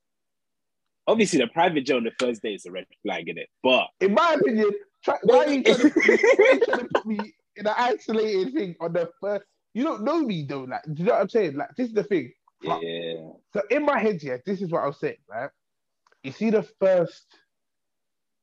Obviously, 1.07 1.39
the 1.41 1.47
private 1.49 1.87
jet 1.87 1.97
on 1.97 2.05
the 2.05 2.13
first 2.19 2.43
day 2.43 2.55
is 2.55 2.67
a 2.67 2.71
red 2.71 2.85
flag 3.03 3.29
in 3.29 3.39
it, 3.39 3.49
but 3.63 3.87
In 4.01 4.15
my 4.15 4.37
opinion, 4.39 4.71
try, 5.03 5.17
why 5.23 5.45
are 5.45 5.51
you 5.51 5.63
trying 5.63 5.79
to, 5.79 5.91
why 5.91 6.03
are 6.05 6.55
you 6.55 6.65
trying 6.65 6.79
to 6.79 6.89
put 6.95 7.07
me 7.07 7.19
in 7.57 7.67
an 7.67 7.75
isolated 7.77 8.53
thing 8.55 8.77
on 8.81 8.93
the 8.93 9.11
first? 9.21 9.45
You 9.75 9.85
don't 9.85 10.05
know 10.05 10.21
me 10.23 10.45
though. 10.49 10.63
Like, 10.65 10.83
do 10.85 10.95
you 10.97 11.05
know 11.05 11.13
what 11.15 11.23
I'm 11.23 11.29
saying? 11.29 11.57
Like, 11.57 11.71
this 11.77 11.89
is 11.89 11.95
the 11.95 12.05
thing. 12.05 12.33
Fuck. 12.67 12.83
yeah, 12.83 13.15
So 13.55 13.63
in 13.71 13.85
my 13.87 13.99
head, 13.99 14.23
yeah, 14.23 14.39
this 14.47 14.63
is 14.63 14.71
what 14.71 14.85
I 14.85 14.87
was 14.87 14.99
saying, 15.01 15.17
right? 15.29 15.51
You 16.25 16.33
see 16.33 16.51
the 16.51 16.63
first 16.81 17.27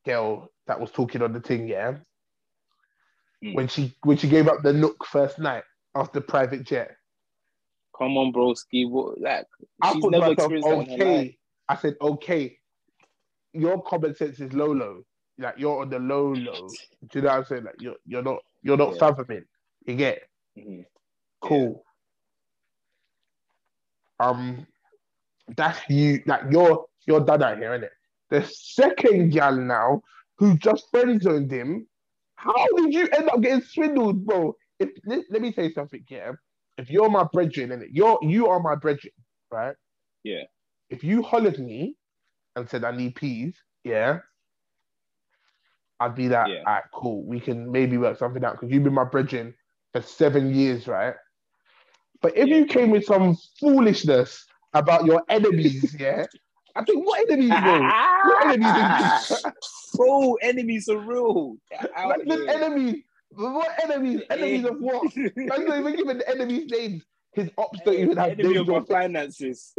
girl 0.06 0.52
that 0.68 0.80
was 0.80 0.92
talking 0.92 1.22
on 1.22 1.34
the 1.34 1.42
thing, 1.42 1.68
yeah? 1.68 1.98
Mm. 3.44 3.56
When 3.56 3.68
she 3.68 3.96
when 4.04 4.18
she 4.18 4.30
gave 4.30 4.48
up 4.48 4.64
the 4.64 4.74
nook 4.74 5.06
first 5.06 5.40
night 5.40 5.64
after 5.96 6.22
private 6.22 6.64
jet. 6.66 6.92
come 7.98 8.18
on, 8.18 8.34
broski. 8.34 8.90
What, 8.90 9.20
like, 9.22 9.48
I 9.82 9.94
she's 9.94 9.96
thought 9.96 10.14
never 10.14 10.30
myself, 10.30 10.34
experienced 10.34 10.70
that 10.70 10.82
in 10.82 10.90
her 10.90 10.98
life. 10.98 11.28
okay. 11.28 11.38
I 11.70 11.76
said, 11.78 11.96
okay, 12.02 12.58
your 13.54 13.82
common 13.84 14.16
sense 14.16 14.40
is 14.40 14.54
low 14.54 14.72
low. 14.74 15.04
Like 15.40 15.56
you're 15.58 15.82
on 15.82 15.90
the 15.90 16.00
low 16.00 16.34
low. 16.34 16.78
Do 17.10 17.20
you 17.20 17.24
know 17.24 17.30
what 17.32 17.38
I'm 17.40 17.46
saying? 17.46 17.64
Like 17.66 17.76
you're 17.80 17.96
you're 18.06 18.24
not 18.24 18.40
you're 18.64 18.78
not 18.78 18.98
Yeah. 18.98 19.00
fathoming. 19.00 19.46
You 19.88 19.96
get 19.96 20.24
Mhm. 20.58 20.86
Cool. 21.42 21.84
Um, 24.20 24.66
that's 25.56 25.80
you. 25.90 26.22
Like 26.26 26.42
you're 26.52 26.86
you're 27.06 27.22
done 27.26 27.44
out 27.44 27.58
here, 27.58 27.72
innit? 27.72 27.90
The 28.30 28.44
second 28.44 29.32
gal 29.32 29.56
now 29.56 30.02
who 30.38 30.58
just 30.58 30.90
friend 30.92 31.22
zoned 31.22 31.52
him. 31.52 31.88
How 32.36 32.68
did 32.76 32.94
you 32.94 33.08
end 33.10 33.30
up 33.30 33.42
getting 33.42 33.62
swindled, 33.62 34.26
bro? 34.26 34.56
If 34.80 34.90
let, 35.06 35.24
let 35.30 35.42
me 35.42 35.52
say 35.52 35.72
something, 35.72 36.04
yeah. 36.10 36.34
If 36.78 36.90
you're 36.90 37.10
my 37.10 37.24
brethren, 37.32 37.70
innit? 37.70 37.90
You're 37.92 38.20
you 38.22 38.48
are 38.48 38.60
my 38.60 38.76
brethren, 38.76 39.14
right? 39.52 39.76
Yeah. 40.24 40.44
If 40.90 41.04
you 41.04 41.22
hollered 41.22 41.60
me 41.60 41.96
and 42.56 42.70
said 42.70 42.84
I 42.84 42.92
need 42.92 43.16
peas, 43.16 43.56
yeah, 43.84 44.20
I'd 46.00 46.16
be 46.16 46.30
like, 46.30 46.48
Yeah. 46.48 46.60
alright, 46.60 46.84
cool. 46.94 47.24
We 47.26 47.40
can 47.40 47.72
maybe 47.72 47.98
work 47.98 48.18
something 48.18 48.44
out 48.44 48.54
because 48.54 48.72
you've 48.72 48.84
been 48.84 48.94
my 48.94 49.04
brethren 49.04 49.54
for 49.94 50.02
seven 50.02 50.54
years, 50.54 50.88
right? 50.88 51.16
But 52.22 52.38
if 52.38 52.48
you 52.48 52.66
came 52.66 52.92
with 52.92 53.06
some 53.06 53.38
foolishness 53.60 54.46
about 54.74 55.06
your 55.06 55.24
enemies, 55.30 55.96
yeah, 56.00 56.26
I 56.76 56.84
think 56.84 57.06
what 57.06 57.30
enemies, 57.30 57.50
bro? 57.50 57.82
What 57.82 58.48
enemies? 58.48 59.46
Bro, 59.96 60.36
enemies 60.44 60.90
are 60.90 60.98
real. 61.00 61.56
Like, 62.06 62.26
the 62.26 62.46
enemies. 62.50 63.04
What 63.32 63.72
enemies? 63.84 64.22
Enemies 64.30 64.66
of 64.66 64.80
what? 64.80 65.16
Man's 65.16 65.66
not 65.66 65.80
even 65.80 65.96
giving 65.96 66.18
the 66.20 66.30
enemies 66.30 66.70
names. 66.70 67.04
His 67.34 67.50
ops 67.58 67.80
don't 67.84 67.96
even 67.96 68.18
have 68.18 68.32
Enemy 68.32 68.54
names 68.54 68.70
of 68.70 68.76
or 68.76 68.86
finances. 68.86 69.74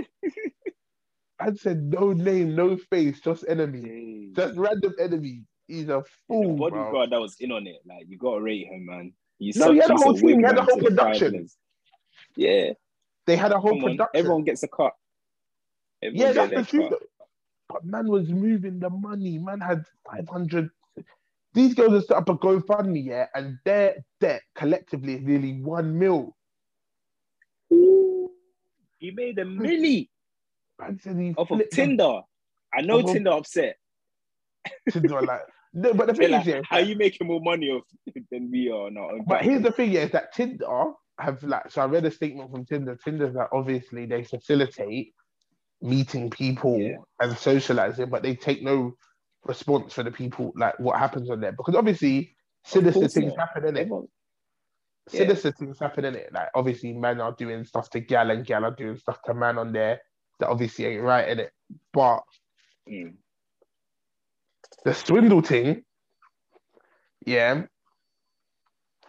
I 1.40 1.52
said 1.54 1.84
no 1.84 2.12
name, 2.12 2.56
no 2.56 2.76
face, 2.76 3.20
just 3.20 3.44
enemy. 3.48 4.30
Just 4.34 4.56
random 4.56 4.94
enemy. 4.98 5.44
He's 5.68 5.84
a 5.84 5.86
the 5.86 6.04
fool, 6.26 6.56
bro. 6.56 6.70
bodyguard 6.70 7.10
that 7.10 7.20
was 7.20 7.36
in 7.40 7.52
on 7.52 7.66
it, 7.66 7.80
like 7.86 8.06
you 8.08 8.18
gotta 8.18 8.40
rate 8.40 8.66
him, 8.66 8.86
man. 8.86 9.12
He's 9.38 9.56
No, 9.56 9.72
he 9.72 9.78
had 9.78 9.90
a 9.90 9.96
whole 9.96 10.14
team, 10.14 10.40
he 10.40 10.44
had 10.44 10.58
a 10.58 10.62
whole 10.62 10.78
production. 10.78 11.48
Yeah, 12.36 12.72
They 13.26 13.36
had 13.36 13.52
a 13.52 13.58
whole 13.60 13.72
come 13.72 13.84
on. 13.84 13.90
production. 13.90 14.18
Everyone 14.18 14.44
gets 14.44 14.62
a 14.62 14.68
cut. 14.68 14.92
Everyone 16.02 16.26
yeah, 16.26 16.32
that's 16.46 16.70
the 16.70 16.78
truth. 16.78 16.90
cut. 16.90 17.02
But 17.68 17.84
man 17.84 18.06
was 18.08 18.28
moving 18.28 18.78
the 18.80 18.88
money. 18.90 19.38
Man 19.38 19.60
had 19.60 19.84
500. 20.10 20.70
These 21.54 21.74
girls 21.74 21.92
have 21.94 22.04
set 22.04 22.16
up 22.18 22.28
a 22.28 22.34
GoFundMe, 22.36 23.04
yeah, 23.04 23.26
and 23.34 23.58
their 23.64 23.96
debt 24.20 24.42
collectively 24.54 25.14
is 25.14 25.22
nearly 25.22 25.60
one 25.60 25.98
mil. 25.98 26.36
Ooh, 27.72 28.30
He 28.98 29.10
made 29.10 29.38
a 29.38 29.44
milli 29.44 30.08
Man 30.78 30.98
said 31.02 31.16
he 31.18 31.34
off 31.36 31.50
of 31.50 31.60
Tinder. 31.70 32.20
I 32.72 32.82
know 32.82 32.98
Off 33.00 33.06
of- 33.06 33.12
Tinder 33.12 33.30
upset. 33.32 33.76
Tinder, 34.90 35.22
like, 35.22 35.40
no, 35.74 35.92
but 35.94 36.06
the 36.06 36.14
thing 36.14 36.30
like, 36.30 36.42
is, 36.42 36.46
yeah, 36.46 36.60
how 36.64 36.78
you 36.78 36.94
making 36.96 37.26
more 37.26 37.40
money 37.40 37.68
off 37.70 37.84
than 38.30 38.50
we 38.50 38.70
are 38.70 38.90
now? 38.90 39.10
But 39.26 39.42
here's 39.42 39.62
the 39.62 39.72
thing, 39.72 39.90
yeah, 39.92 40.02
is 40.02 40.12
that 40.12 40.32
Tinder 40.34 40.92
have 41.18 41.42
like 41.42 41.70
so 41.70 41.82
I 41.82 41.86
read 41.86 42.04
a 42.04 42.10
statement 42.10 42.50
from 42.50 42.64
Tinder. 42.64 42.96
Tinder's 43.02 43.34
like 43.34 43.48
obviously 43.52 44.06
they 44.06 44.24
facilitate 44.24 45.14
meeting 45.80 46.30
people 46.30 46.78
Yeah. 46.80 46.96
and 47.20 47.36
socializing, 47.36 48.08
but 48.10 48.22
they 48.22 48.34
take 48.34 48.62
no 48.62 48.94
response 49.44 49.94
for 49.94 50.02
the 50.02 50.10
people 50.10 50.52
like 50.56 50.78
what 50.78 50.98
happens 50.98 51.30
on 51.30 51.40
there. 51.40 51.52
Because 51.52 51.74
obviously 51.74 52.34
sinister 52.64 53.08
things 53.08 53.34
not. 53.36 53.48
happen 53.48 53.66
in 53.68 53.76
it. 53.76 53.88
Yeah. 53.88 55.20
Sinister 55.20 55.52
things 55.52 55.78
happen 55.78 56.04
in 56.04 56.14
it. 56.14 56.32
Like 56.32 56.48
obviously 56.54 56.92
men 56.92 57.20
are 57.20 57.32
doing 57.32 57.64
stuff 57.64 57.88
to 57.90 58.00
gal 58.00 58.30
and 58.30 58.44
gal 58.44 58.64
are 58.64 58.74
doing 58.74 58.96
stuff 58.96 59.22
to 59.22 59.34
man 59.34 59.58
on 59.58 59.72
there 59.72 60.00
that 60.40 60.48
obviously 60.48 60.86
ain't 60.86 61.02
right 61.02 61.28
in 61.28 61.40
it. 61.40 61.52
But 61.92 62.22
Mm. 62.88 63.16
the 64.84 64.94
swindle 64.94 65.42
thing, 65.42 65.84
yeah, 67.26 67.66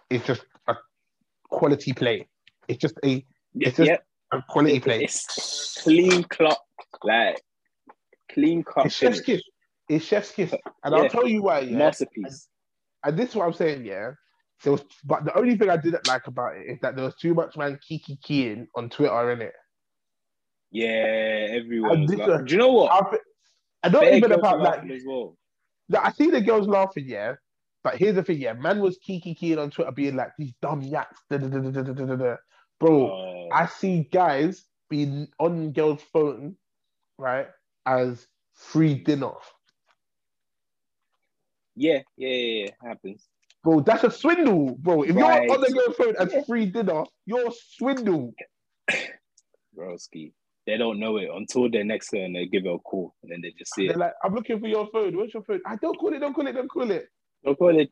it's 0.09 0.25
just 0.25 0.43
quality 1.49 1.93
play. 1.93 2.27
It's 2.67 2.79
just 2.79 2.95
a 3.03 3.25
It's 3.55 3.77
just 3.77 3.89
yeah. 3.89 3.97
a 4.31 4.41
quality 4.49 4.79
play. 4.79 5.03
It's 5.03 5.81
clean 5.81 6.23
clock, 6.23 6.61
like 7.03 7.41
clean 8.31 8.63
cut 8.63 8.85
It's 8.87 8.95
chef's 8.95 9.21
kiss. 9.21 9.41
It's 9.89 10.05
chef's 10.05 10.31
kiss. 10.31 10.53
And 10.83 10.95
Yeah. 10.95 11.01
I'll 11.01 11.09
tell 11.09 11.27
you 11.27 11.41
why, 11.43 11.61
yeah. 11.61 11.77
Masterpiece. 11.77 12.47
And 13.03 13.17
this 13.17 13.29
is 13.29 13.35
what 13.35 13.45
I'm 13.45 13.53
saying, 13.53 13.85
yeah. 13.85 14.11
There 14.63 14.73
was, 14.73 14.83
but 15.05 15.23
the 15.23 15.35
only 15.37 15.55
thing 15.57 15.69
I 15.69 15.77
didn't 15.77 16.07
like 16.07 16.27
about 16.27 16.57
it 16.57 16.65
is 16.67 16.79
that 16.81 16.95
there 16.95 17.05
was 17.05 17.15
too 17.15 17.33
much 17.33 17.55
man 17.57 17.79
kiki 17.87 18.17
keying 18.21 18.67
on 18.75 18.89
Twitter 18.89 19.31
in 19.31 19.41
it. 19.41 19.53
Yeah, 20.71 21.47
everyone. 21.49 21.91
And 21.91 22.01
Was 22.01 22.11
this 22.11 22.19
like, 22.27 22.45
Do 22.45 22.53
you 22.53 22.59
know 22.59 22.71
what? 22.71 22.91
I, 22.91 23.17
I 23.83 23.89
don't 23.89 24.13
even 24.13 24.33
about 24.33 24.61
that. 24.63 24.83
like. 24.83 24.91
as 24.91 25.03
well. 25.07 25.37
I 25.97 26.11
see 26.11 26.29
the 26.29 26.41
girls 26.41 26.67
laughing, 26.67 27.05
yeah. 27.07 27.35
But 27.89 27.97
here's 27.97 28.13
the 28.13 28.23
thing, 28.23 28.37
yeah, 28.37 28.53
man 28.53 28.81
was 28.81 28.99
kiki 28.99 29.33
keying 29.33 29.57
on 29.57 29.71
Twitter 29.71 29.91
being 29.91 30.15
like 30.15 30.33
these 30.37 30.53
dumb 30.61 30.81
yaks, 30.83 31.21
da, 31.27 31.37
da, 31.37 31.47
da, 31.47 32.35
bro. 32.79 33.11
Oh. 33.11 33.49
I 33.51 33.65
see 33.65 34.07
guys 34.11 34.63
being 34.91 35.27
on 35.39 35.71
girls' 35.71 36.03
phone, 36.13 36.55
right, 37.17 37.47
as 37.87 38.27
free 38.53 38.93
dinner. 38.93 39.31
Yeah, 41.75 42.01
yeah, 42.15 42.29
yeah, 42.29 42.65
yeah. 42.65 42.71
happens. 42.87 43.27
Bro, 43.63 43.81
that's 43.81 44.03
a 44.03 44.11
swindle, 44.11 44.75
bro. 44.75 45.01
If 45.01 45.15
right. 45.15 45.45
you're 45.45 45.55
on 45.55 45.61
the 45.61 45.71
girl's 45.73 45.95
phone 45.95 46.15
as 46.19 46.45
free 46.47 46.67
dinner, 46.67 47.05
you're 47.25 47.51
swindle. 47.75 48.35
Broski. 49.75 50.33
They 50.67 50.77
don't 50.77 50.99
know 50.99 51.17
it 51.17 51.29
until 51.33 51.71
they're 51.71 51.83
next 51.83 52.09
to 52.09 52.19
and 52.19 52.35
they 52.35 52.45
give 52.45 52.65
her 52.65 52.73
a 52.73 52.79
call 52.79 53.15
and 53.23 53.31
then 53.31 53.41
they 53.41 53.51
just 53.57 53.73
see 53.73 53.87
and 53.87 53.89
it. 53.89 53.97
They're 53.97 54.07
like, 54.07 54.13
I'm 54.23 54.35
looking 54.35 54.59
for 54.59 54.67
your 54.67 54.87
phone. 54.93 55.17
Where's 55.17 55.33
your 55.33 55.41
phone? 55.41 55.61
I 55.65 55.77
don't 55.77 55.97
call 55.97 56.13
it, 56.13 56.19
don't 56.19 56.35
call 56.35 56.45
it, 56.45 56.51
don't 56.51 56.69
call 56.69 56.91
it. 56.91 57.09
They'll 57.43 57.55
call 57.55 57.77
it. 57.79 57.89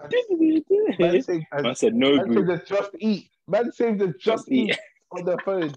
Man 0.99 1.75
said 1.75 1.95
no, 1.95 2.15
man 2.15 2.27
boo. 2.27 2.45
the 2.45 2.61
just 2.65 2.91
eat. 2.99 3.29
Man 3.47 3.71
saved 3.71 3.99
the 3.99 4.07
just, 4.07 4.19
Just 4.19 4.51
eat. 4.51 4.71
eat. 4.71 4.79
on 5.11 5.25
the 5.25 5.37
phone. 5.45 5.73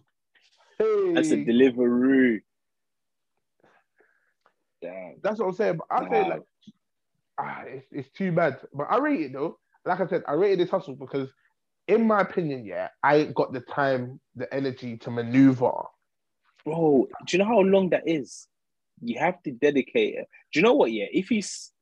Hey, 0.78 1.12
That's 1.14 1.30
a 1.30 1.44
delivery. 1.44 2.42
Damn. 4.82 5.16
that's 5.22 5.38
what 5.38 5.48
I'm 5.48 5.52
saying. 5.52 5.76
But 5.76 5.86
I 5.90 6.08
say 6.08 6.28
like, 6.28 6.42
ah, 7.38 7.62
it's, 7.66 7.86
it's 7.92 8.10
too 8.10 8.32
bad. 8.32 8.58
But 8.72 8.86
I 8.90 8.96
rate 8.98 9.20
it 9.20 9.32
though. 9.34 9.58
Like 9.84 10.00
I 10.00 10.06
said, 10.06 10.22
I 10.26 10.32
rated 10.32 10.60
this 10.60 10.70
hustle 10.70 10.96
because, 10.96 11.28
in 11.86 12.06
my 12.06 12.20
opinion, 12.22 12.64
yeah, 12.64 12.88
I 13.02 13.24
got 13.24 13.52
the 13.52 13.60
time, 13.60 14.20
the 14.36 14.52
energy 14.52 14.96
to 14.98 15.10
maneuver. 15.10 15.72
Bro, 16.64 17.08
do 17.26 17.36
you 17.36 17.42
know 17.42 17.48
how 17.48 17.60
long 17.60 17.90
that 17.90 18.04
is? 18.06 18.46
You 19.02 19.18
have 19.18 19.42
to 19.42 19.50
dedicate 19.50 20.14
it. 20.14 20.28
Do 20.52 20.60
you 20.60 20.64
know 20.64 20.74
what? 20.74 20.92
Yeah, 20.92 21.06
if 21.10 21.28
he's 21.28 21.72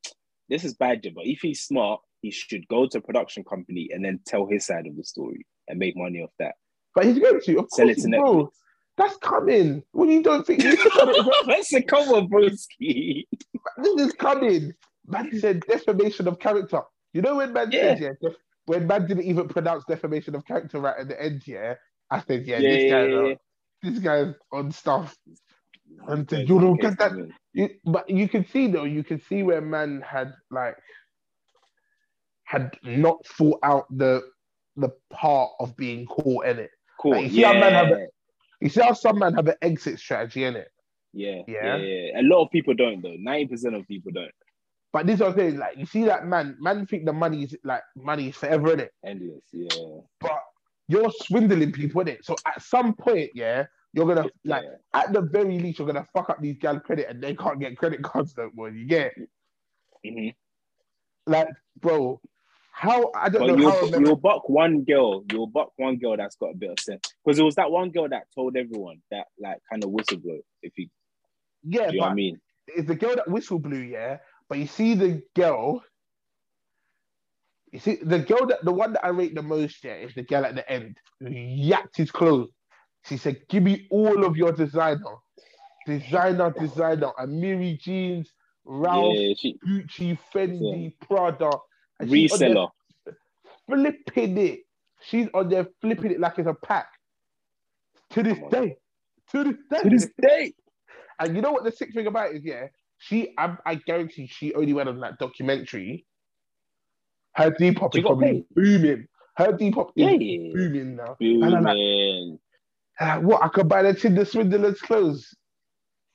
this 0.49 0.63
is 0.63 0.73
bad, 0.73 1.01
yeah, 1.03 1.11
but 1.15 1.25
if 1.25 1.39
he's 1.41 1.61
smart, 1.61 2.01
he 2.21 2.31
should 2.31 2.67
go 2.67 2.87
to 2.87 2.97
a 2.97 3.01
production 3.01 3.43
company 3.43 3.89
and 3.93 4.03
then 4.03 4.19
tell 4.25 4.45
his 4.45 4.65
side 4.65 4.87
of 4.87 4.95
the 4.97 5.03
story 5.03 5.45
and 5.67 5.79
make 5.79 5.95
money 5.95 6.19
off 6.21 6.31
that. 6.39 6.55
But 6.95 7.05
he's 7.05 7.19
going 7.19 7.39
to, 7.41 7.59
of 7.59 7.67
Sell 7.69 7.85
course, 7.85 7.97
it 7.97 8.01
to 8.03 8.09
bro. 8.09 8.33
Netflix. 8.45 8.49
That's 8.97 9.17
coming. 9.17 9.83
When 9.91 10.09
you 10.09 10.21
don't 10.21 10.45
think 10.45 10.61
this 10.61 10.77
is 10.79 10.91
coming, 10.91 11.15
That's 11.47 11.73
a 11.73 11.81
come 11.81 12.09
on, 12.09 12.27
broski. 12.27 13.25
this 13.77 14.07
is 14.07 14.13
coming. 14.13 14.73
Man 15.07 15.39
said 15.39 15.61
defamation 15.61 16.27
of 16.27 16.39
character. 16.39 16.81
You 17.13 17.21
know 17.21 17.37
when 17.37 17.53
man 17.53 17.71
said 17.71 17.99
yeah, 17.99 18.29
when 18.65 18.85
man 18.87 19.07
didn't 19.07 19.23
even 19.23 19.47
pronounce 19.47 19.85
defamation 19.87 20.35
of 20.35 20.45
character 20.45 20.79
right 20.81 20.95
at 20.99 21.07
the 21.07 21.21
end, 21.21 21.43
yeah, 21.47 21.75
I 22.11 22.21
said 22.21 22.45
yeah, 22.45 22.57
Yeah, 22.59 22.69
this 22.69 22.83
yeah, 22.83 23.03
yeah, 23.05 23.27
yeah. 23.27 23.33
this 23.81 23.99
guy's 23.99 24.33
on 24.51 24.71
stuff. 24.71 25.15
You 25.89 26.59
don't 26.59 26.79
get 26.81 26.97
that. 26.99 27.11
You, 27.53 27.69
but 27.85 28.09
you 28.09 28.27
can 28.29 28.45
see 28.47 28.67
though, 28.67 28.83
you 28.85 29.03
can 29.03 29.19
see 29.21 29.43
where 29.43 29.61
man 29.61 30.01
had 30.07 30.33
like 30.51 30.75
had 32.43 32.75
not 32.83 33.25
thought 33.27 33.59
out 33.63 33.85
the 33.95 34.21
the 34.75 34.89
part 35.11 35.51
of 35.59 35.75
being 35.75 36.05
caught 36.05 36.45
in 36.45 36.59
it. 36.59 36.71
Cool. 36.99 37.11
Like, 37.13 37.23
you 37.25 37.29
see 37.29 37.43
how 37.43 37.53
man 37.53 37.73
have 37.73 37.91
a- 37.91 38.07
You 38.61 38.69
see 38.69 38.81
how 38.81 38.93
some 38.93 39.19
man 39.19 39.33
have 39.35 39.47
an 39.47 39.55
exit 39.61 39.99
strategy 39.99 40.43
in 40.45 40.55
it. 40.55 40.67
yeah, 41.13 41.41
Yeah. 41.47 41.75
yeah, 41.75 41.77
yeah. 41.77 42.21
A 42.21 42.23
lot 42.23 42.43
of 42.43 42.51
people 42.51 42.73
don't 42.73 43.01
though. 43.01 43.15
Ninety 43.17 43.47
percent 43.47 43.75
of 43.75 43.87
people 43.87 44.11
don't. 44.11 44.31
But 44.91 45.05
this 45.05 45.15
is 45.15 45.21
what 45.21 45.31
I'm 45.33 45.37
saying, 45.37 45.57
like 45.57 45.77
you 45.77 45.85
see 45.85 46.03
that 46.05 46.25
man, 46.25 46.57
man 46.59 46.85
think 46.87 47.05
the 47.05 47.13
money 47.13 47.43
is 47.43 47.55
like 47.63 47.83
money 47.95 48.29
is 48.29 48.35
forever 48.35 48.73
in 48.73 48.79
it. 48.81 48.91
Endless. 49.05 49.43
Yeah. 49.51 49.99
But 50.19 50.39
you're 50.87 51.11
swindling 51.11 51.71
people 51.71 52.01
in 52.01 52.07
it. 52.09 52.25
So 52.25 52.35
at 52.47 52.61
some 52.63 52.95
point, 52.95 53.29
yeah, 53.35 53.65
you're 53.93 54.05
gonna 54.07 54.29
like 54.45 54.65
at 54.93 55.13
the 55.13 55.21
very 55.21 55.59
least, 55.59 55.79
you're 55.79 55.87
gonna 55.87 56.07
fuck 56.13 56.29
up 56.29 56.41
these 56.41 56.57
gal 56.59 56.79
credit 56.79 57.07
and 57.09 57.21
they 57.21 57.35
can't 57.35 57.59
get 57.59 57.77
credit 57.77 58.03
cards 58.03 58.35
no 58.37 58.49
more. 58.53 58.69
You 58.69 58.85
get? 58.85 59.13
Mhm. 60.05 60.33
like, 61.27 61.49
bro, 61.81 62.21
how 62.71 63.11
I 63.13 63.27
don't 63.29 63.41
But 63.41 63.47
know 63.47 63.57
you'll, 63.57 63.71
how 63.71 63.81
remember. 63.85 64.07
you'll 64.07 64.15
buck 64.15 64.47
one 64.47 64.83
girl. 64.83 65.23
You'll 65.31 65.47
buck 65.47 65.73
one 65.75 65.97
girl 65.97 66.15
that's 66.15 66.35
got 66.37 66.51
a 66.51 66.55
bit 66.55 66.71
of 66.71 66.79
sense. 66.79 67.13
Because 67.23 67.37
it 67.39 67.43
was 67.43 67.55
that 67.55 67.69
one 67.69 67.89
girl 67.91 68.07
that 68.07 68.23
told 68.33 68.55
everyone 68.55 69.01
that 69.11 69.27
like 69.39 69.57
kind 69.69 69.83
of 69.83 69.89
whistleblow. 69.89 70.39
If 70.61 70.77
you, 70.77 70.87
Yeah, 71.63 71.89
you 71.91 72.01
I 72.01 72.13
mean? 72.13 72.39
it's 72.67 72.87
the 72.87 72.95
girl 72.95 73.15
that 73.15 73.29
whistle 73.29 73.59
blew, 73.59 73.79
yeah. 73.79 74.19
But 74.47 74.59
you 74.59 74.67
see 74.67 74.93
the 74.95 75.21
girl. 75.35 75.83
You 77.71 77.79
see 77.79 77.97
the 78.01 78.19
girl 78.19 78.47
that 78.47 78.63
the 78.63 78.71
one 78.71 78.93
that 78.93 79.05
I 79.05 79.09
rate 79.09 79.35
the 79.35 79.43
most, 79.43 79.83
yeah, 79.83 79.95
is 79.95 80.15
the 80.15 80.23
girl 80.23 80.45
at 80.45 80.55
the 80.55 80.67
end 80.71 80.97
who 81.19 81.29
yacked 81.29 81.97
his 81.97 82.11
clothes. 82.11 82.49
She 83.09 83.17
said, 83.17 83.47
"Give 83.49 83.63
me 83.63 83.87
all 83.91 84.25
of 84.25 84.37
your 84.37 84.53
designer, 84.53 85.15
designer, 85.87 86.51
designer, 86.57 87.11
Amiri 87.19 87.79
jeans, 87.79 88.31
Ralph, 88.65 89.19
Yeah, 89.19 89.33
she 89.37 89.59
Gucci, 89.67 90.17
Fendi, 90.33 90.93
Prada." 91.01 91.51
And 91.99 92.09
she's 92.09 92.29
on 92.31 92.45
there 92.45 92.55
reseller. 92.55 92.71
flipping 93.69 94.37
it. 94.37 94.61
She's 95.01 95.27
on 95.33 95.49
there 95.49 95.67
flipping 95.81 96.11
it 96.11 96.19
like 96.21 96.39
it's 96.39 96.47
a 96.47 96.53
pack. 96.53 96.87
To 98.11 98.23
this 98.23 98.39
day, 98.51 98.77
to 99.31 99.43
this 99.43 99.55
day, 99.71 99.83
To 99.83 99.89
this 99.89 100.09
day. 100.21 100.53
and 101.19 101.35
you 101.35 101.41
know 101.41 101.51
what 101.51 101.63
the 101.63 101.71
sick 101.71 101.93
thing 101.93 102.07
about 102.07 102.31
it 102.31 102.37
is, 102.37 102.45
yeah? 102.45 102.67
She, 102.99 103.33
I, 103.37 103.57
I 103.65 103.75
guarantee 103.75 104.27
she 104.27 104.53
only 104.55 104.73
went 104.73 104.89
on 104.89 104.99
that 105.01 105.19
documentary. 105.19 106.05
Her 107.35 107.51
Depop 107.51 107.93
She 107.93 108.01
is 108.01 108.05
probably 108.05 108.33
paid. 108.33 108.45
booming. 108.55 109.07
Her 109.37 109.53
Depop 109.53 109.91
Yeah, 109.95 110.11
is 110.11 110.19
yeah. 110.19 110.53
booming 110.53 110.95
now. 110.97 111.17
And 111.21 111.55
I'm 111.55 111.63
like, 111.63 111.77
"Ah, 112.99 113.19
what? 113.19 113.43
I 113.43 113.47
could 113.49 113.67
buy 113.69 113.83
the 113.83 113.93
Tinder 113.93 114.25
swindler's 114.25 114.81
clothes. 114.81 115.35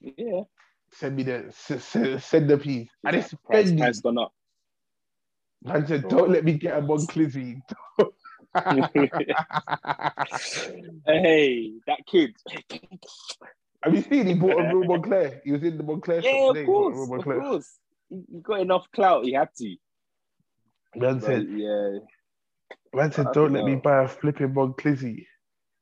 Yeah. 0.00 0.42
Send 0.92 1.16
me 1.16 1.22
the 1.24 1.46
s- 1.46 1.70
s- 1.70 2.24
send 2.24 2.48
the 2.50 2.58
piece. 2.58 2.88
And 3.04 3.16
it's 3.16 3.34
Price, 3.44 3.70
Fendi. 3.70 3.78
price 3.78 4.00
gone 4.00 4.18
up. 4.18 4.32
Man 5.62 5.86
said, 5.86 6.08
don't 6.08 6.30
let 6.30 6.44
me 6.44 6.52
get 6.54 6.76
a 6.76 6.82
Monclizzy. 6.82 7.60
hey, 11.06 11.72
that 11.86 12.00
kid. 12.06 12.36
Have 13.82 13.94
you 13.94 14.02
seen 14.02 14.26
he 14.26 14.34
bought 14.34 14.60
a 14.60 14.74
real 14.74 14.84
Moncler? 14.84 15.40
He 15.44 15.52
was 15.52 15.62
in 15.62 15.76
the 15.78 15.84
Moncler 15.84 16.22
yeah, 16.22 16.50
of 16.50 16.56
he 16.56 16.64
course, 16.64 17.10
of 17.10 17.24
course. 17.24 17.78
You 18.10 18.24
you 18.30 18.40
got 18.40 18.60
enough 18.60 18.86
clout. 18.94 19.24
You 19.24 19.38
have 19.38 19.52
to. 19.54 19.76
Man 20.96 21.20
But, 21.20 21.26
said, 21.26 21.46
yeah. 21.50 21.98
man 22.94 23.12
said, 23.12 23.24
don't 23.32 23.34
don't 23.34 23.52
let 23.54 23.64
me 23.64 23.76
buy 23.76 24.04
a 24.04 24.08
flipping 24.08 24.54
Monclizzy. 24.54 25.26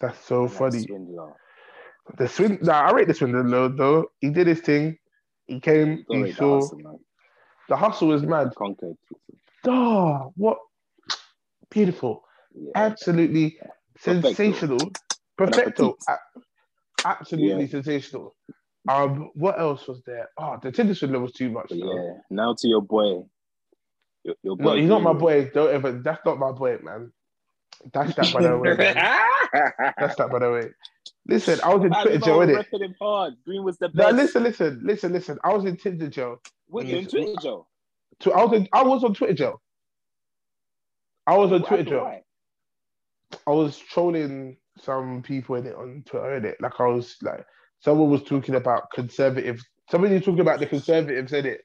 That's 0.03 0.23
so 0.27 0.49
funny. 0.49 0.83
Swindler. 0.83 1.33
The 2.19 2.29
swing, 2.29 2.59
nah, 2.61 2.81
I 2.81 2.93
rate 2.93 3.07
the 3.07 3.15
swindler 3.15 3.49
though, 3.49 3.69
though. 3.69 4.07
He 4.21 4.31
did 4.31 4.49
his 4.49 4.61
thing. 4.61 4.99
He 5.47 5.61
came, 5.61 6.05
he 6.11 6.23
rate 6.23 6.31
the 6.31 6.37
saw. 6.37 6.61
hustle. 6.61 7.01
The 7.69 7.77
hustle 7.77 8.09
was 8.09 8.23
mad. 8.25 8.53
Conquered. 8.57 8.97
Oh, 9.65 10.33
what 10.37 10.59
beautiful. 11.71 12.25
Yeah. 12.53 12.73
Absolutely 12.75 13.57
Perfecto. 13.95 14.35
sensational. 14.35 14.93
Perfecto, 15.39 15.97
absolutely 17.05 17.69
sensational. 17.69 18.35
Um, 18.89 19.31
what 19.35 19.61
else 19.61 19.87
was 19.87 20.03
there? 20.05 20.29
Oh, 20.37 20.59
the 20.61 20.73
Tinder 20.73 20.95
swindler 20.97 21.21
was 21.21 21.33
too 21.33 21.51
much. 21.51 21.71
Though. 21.71 21.77
yeah, 21.77 22.15
now 22.29 22.55
to 22.59 22.69
your 22.69 22.83
boy. 22.83 23.23
Your, 24.25 24.35
your 24.43 24.57
boy 24.57 24.65
No, 24.65 24.75
he's 24.75 24.89
not 24.89 25.03
my 25.03 25.13
boy. 25.13 25.51
Don't 25.55 25.73
ever. 25.73 25.93
That's 25.93 26.21
not 26.27 26.39
my 26.39 26.51
boy, 26.51 26.79
man. 26.83 27.13
That's 27.93 28.15
that 28.15 28.33
by 28.33 28.43
the 28.43 28.59
way. 28.59 28.75
That's 29.99 30.17
that 30.17 30.31
by 30.31 30.39
the 30.39 30.51
way. 30.51 30.69
Listen, 31.27 31.61
I 31.63 31.75
was 31.75 31.85
in 31.85 31.93
Twitter 31.93 32.37
were 32.37 32.47
innit? 32.47 32.65
repping 32.65 32.85
him 32.85 32.95
hard. 33.01 33.35
Green 33.45 33.63
was 33.63 33.79
the 33.79 33.89
best. 33.89 34.11
No, 34.11 34.17
listen, 34.17 34.43
listen, 34.43 34.81
listen, 34.85 35.13
listen. 35.13 35.39
I 35.45 35.53
was 35.53 35.65
in 35.65 35.77
Tinder 35.77 36.09
jail. 36.09 36.41
What 36.69 36.87
you 36.87 36.99
in 36.99 37.07
Twitter, 37.07 37.35
Joe? 37.41 37.67
I 38.35 38.45
was 38.45 38.53
in, 38.53 38.69
I 38.73 38.83
was 38.83 39.05
on 39.05 39.15
Twitter 39.15 39.35
jail. 39.35 39.63
I 41.27 41.37
was 41.37 41.53
on 41.53 41.63
Twitter 41.63 41.85
jail. 41.85 42.21
I 43.47 43.51
was 43.51 43.79
trolling 43.79 44.57
some 44.79 45.23
people 45.23 45.57
in 45.57 45.67
it 45.67 45.75
on 45.75 46.03
Twitter, 46.07 46.37
in 46.37 46.45
it. 46.45 46.57
Like 46.61 46.81
I 46.81 46.87
was 46.87 47.17
like, 47.23 47.45
someone 47.81 48.11
was 48.11 48.23
talking 48.23 48.55
about 48.55 48.91
conservative. 48.93 49.61
Somebody 49.91 50.15
was 50.15 50.25
talking 50.25 50.41
about 50.41 50.61
the 50.61 50.67
conservatives 50.67 51.33
in 51.33 51.47
it. 51.47 51.63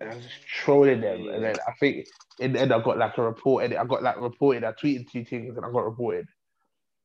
And 0.00 0.10
I 0.10 0.14
was 0.14 0.24
just 0.24 0.46
trolling 0.46 1.00
them. 1.00 1.28
And 1.28 1.42
then 1.44 1.56
I 1.66 1.72
think 1.80 2.06
in 2.38 2.52
the 2.52 2.60
end 2.60 2.72
I 2.72 2.80
got 2.80 2.98
like 2.98 3.18
a 3.18 3.22
report 3.22 3.64
and. 3.64 3.74
I 3.74 3.84
got 3.84 4.02
like 4.02 4.20
reported. 4.20 4.64
I 4.64 4.72
tweeted 4.72 5.10
two 5.10 5.24
things 5.24 5.56
and 5.56 5.64
I 5.66 5.70
got 5.70 5.84
reported. 5.84 6.26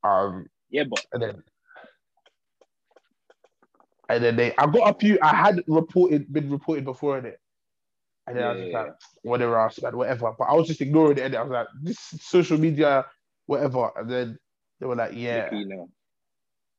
Um, 0.03 0.47
Yeah, 0.69 0.83
but 0.89 1.05
and 1.11 1.21
then 1.21 1.43
and 4.09 4.23
then 4.23 4.35
they 4.35 4.53
I 4.57 4.67
got 4.67 4.95
a 4.95 4.99
few 4.99 5.17
I 5.21 5.35
had 5.35 5.63
reported 5.67 6.31
been 6.31 6.51
reported 6.51 6.85
before 6.85 7.17
in 7.17 7.25
it. 7.25 7.39
And 8.27 8.37
then 8.37 8.45
I 8.45 8.51
was 8.51 8.59
just 8.59 8.71
Yeah. 8.71 8.81
like, 8.83 8.93
whatever 9.23 9.59
else, 9.59 9.81
man, 9.81 9.97
whatever. 9.97 10.33
But 10.37 10.45
I 10.45 10.53
was 10.53 10.67
just 10.67 10.81
ignoring 10.81 11.17
it 11.17 11.25
and 11.25 11.35
I 11.35 11.41
was 11.41 11.51
like, 11.51 11.67
this 11.81 11.99
social 12.21 12.57
media, 12.57 13.05
whatever. 13.47 13.91
And 13.97 14.09
then 14.09 14.39
they 14.79 14.85
were 14.85 14.95
like, 14.95 15.13
yeah. 15.13 15.49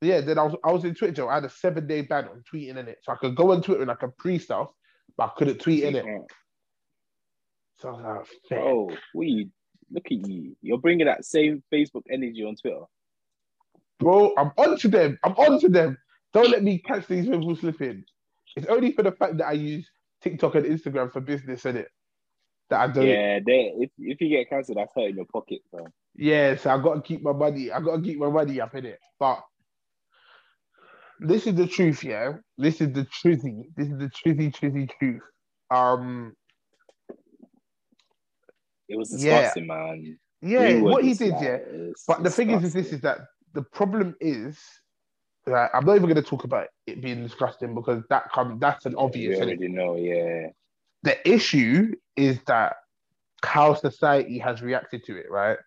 Yeah, 0.01 0.21
then 0.21 0.37
I 0.39 0.43
was 0.43 0.55
I 0.63 0.71
was 0.71 0.85
in 0.85 0.95
Twitter. 0.95 1.29
I 1.29 1.35
had 1.35 1.45
a 1.45 1.49
seven 1.49 1.87
day 1.87 2.01
ban 2.01 2.25
on 2.25 2.43
tweeting 2.51 2.77
in 2.77 2.87
it. 2.87 2.99
So 3.03 3.11
I 3.11 3.15
could 3.15 3.35
go 3.35 3.51
on 3.51 3.61
Twitter 3.61 3.81
and 3.81 3.91
I 3.91 3.95
could 3.95 4.15
pre 4.17 4.39
stuff, 4.39 4.69
but 5.17 5.25
I 5.25 5.31
couldn't 5.37 5.59
tweet 5.59 5.83
in 5.83 5.95
it. 5.95 6.05
So 7.79 7.89
I 7.89 7.91
was 7.91 8.27
like. 8.49 8.59
Oh, 8.59 8.89
what 9.13 9.27
you 9.27 9.49
look 9.91 10.05
at 10.05 10.27
you. 10.27 10.55
You're 10.61 10.77
bringing 10.77 11.07
that 11.07 11.25
same 11.25 11.63
Facebook 11.73 12.03
energy 12.09 12.43
on 12.43 12.55
Twitter. 12.55 12.83
Bro, 13.99 14.33
I'm 14.37 14.51
on 14.57 14.77
to 14.79 14.87
them. 14.87 15.17
I'm 15.23 15.33
on 15.33 15.59
to 15.61 15.69
them. 15.69 15.97
Don't 16.33 16.49
let 16.49 16.63
me 16.63 16.79
catch 16.79 17.07
these 17.07 17.25
people 17.25 17.55
slipping. 17.55 18.03
It's 18.55 18.67
only 18.67 18.91
for 18.91 19.03
the 19.03 19.11
fact 19.11 19.37
that 19.37 19.47
I 19.47 19.53
use 19.53 19.89
TikTok 20.21 20.55
and 20.55 20.65
Instagram 20.65 21.11
for 21.11 21.21
business, 21.21 21.65
in 21.65 21.77
it? 21.77 21.89
That 22.69 22.81
I 22.81 22.91
don't. 22.91 23.05
Yeah. 23.05 23.13
Yeah, 23.35 23.39
they, 23.45 23.73
if 23.77 23.91
if 23.97 24.21
you 24.21 24.29
get 24.29 24.49
cancelled, 24.49 24.77
that's 24.77 24.91
hurting 24.95 25.15
your 25.15 25.25
pocket, 25.25 25.59
bro. 25.71 25.85
so 26.55 26.71
I 26.71 26.81
gotta 26.81 27.01
keep 27.01 27.21
my 27.21 27.31
money. 27.31 27.71
I 27.71 27.79
gotta 27.79 28.01
keep 28.01 28.17
my 28.17 28.29
money 28.29 28.59
up 28.59 28.75
in 28.75 28.85
it. 28.85 28.99
But 29.19 29.43
this 31.19 31.47
is 31.47 31.55
the 31.55 31.67
truth, 31.67 32.03
yeah. 32.03 32.33
This 32.57 32.81
is 32.81 32.93
the 32.93 33.05
truthy. 33.05 33.63
This 33.75 33.87
is 33.87 33.97
the 33.97 34.09
truthy, 34.09 34.53
truthy 34.53 34.89
truth. 34.99 35.21
Um, 35.71 36.35
It 38.87 38.97
was 38.97 39.11
Yeah. 39.11 39.39
disgusting, 39.41 39.67
man. 39.67 40.19
yeah, 40.41 40.59
Greenwood 40.59 40.91
what 40.93 41.03
he 41.03 41.13
did, 41.15 41.31
like, 41.31 41.41
yeah. 41.41 41.57
But 42.07 42.23
the 42.23 42.29
thing 42.29 42.51
is, 42.51 42.63
is 42.63 42.73
this 42.73 42.93
is 42.93 43.01
that 43.01 43.19
the 43.53 43.63
problem 43.63 44.15
is 44.19 44.59
that 45.45 45.71
I'm 45.73 45.85
not 45.85 45.95
even 45.95 46.09
going 46.09 46.21
to 46.23 46.29
talk 46.29 46.43
about 46.43 46.67
it 46.85 47.01
being 47.01 47.23
disgusting 47.23 47.73
because 47.73 48.03
that 48.09 48.31
come 48.31 48.59
that's 48.59 48.85
an 48.85 48.95
obvious. 48.95 49.39
innit? 49.39 49.43
already 49.43 49.67
know, 49.69 49.95
yeah. 49.95 50.49
The 51.03 51.27
issue 51.27 51.93
is 52.15 52.39
that 52.47 52.75
how 53.43 53.73
society 53.73 54.37
has 54.39 54.61
reacted 54.61 55.03
to 55.05 55.17
it, 55.17 55.29
right? 55.29 55.57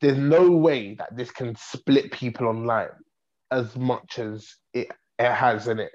There's 0.00 0.18
no 0.18 0.50
way 0.50 0.94
that 0.94 1.16
this 1.16 1.30
can 1.30 1.56
split 1.56 2.12
people 2.12 2.46
online 2.46 2.90
as 3.50 3.76
much 3.76 4.18
as 4.18 4.46
it, 4.74 4.88
it 5.18 5.32
has 5.32 5.68
in 5.68 5.78
it. 5.80 5.92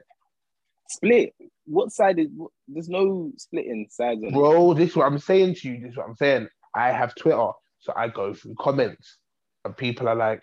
Split. 0.90 1.34
What 1.66 1.92
side 1.92 2.20
is? 2.20 2.28
What, 2.36 2.52
there's 2.68 2.90
no 2.90 3.32
splitting 3.38 3.88
sides 3.90 4.22
on 4.22 4.30
it. 4.30 4.34
Bro, 4.34 4.74
this 4.76 4.92
is 4.92 4.96
what 4.96 5.06
I'm 5.06 5.20
saying 5.20 5.56
to 5.56 5.70
you. 5.70 5.80
This 5.80 5.92
is 5.92 5.98
what 5.98 6.08
I'm 6.08 6.16
saying. 6.16 6.48
I 6.76 6.92
have 6.92 7.16
Twitter, 7.16 7.50
so 7.80 7.94
I 7.96 8.08
go 8.10 8.34
through 8.34 8.56
comments, 8.60 9.18
and 9.64 9.76
people 9.78 10.10
are 10.10 10.16
like, 10.16 10.42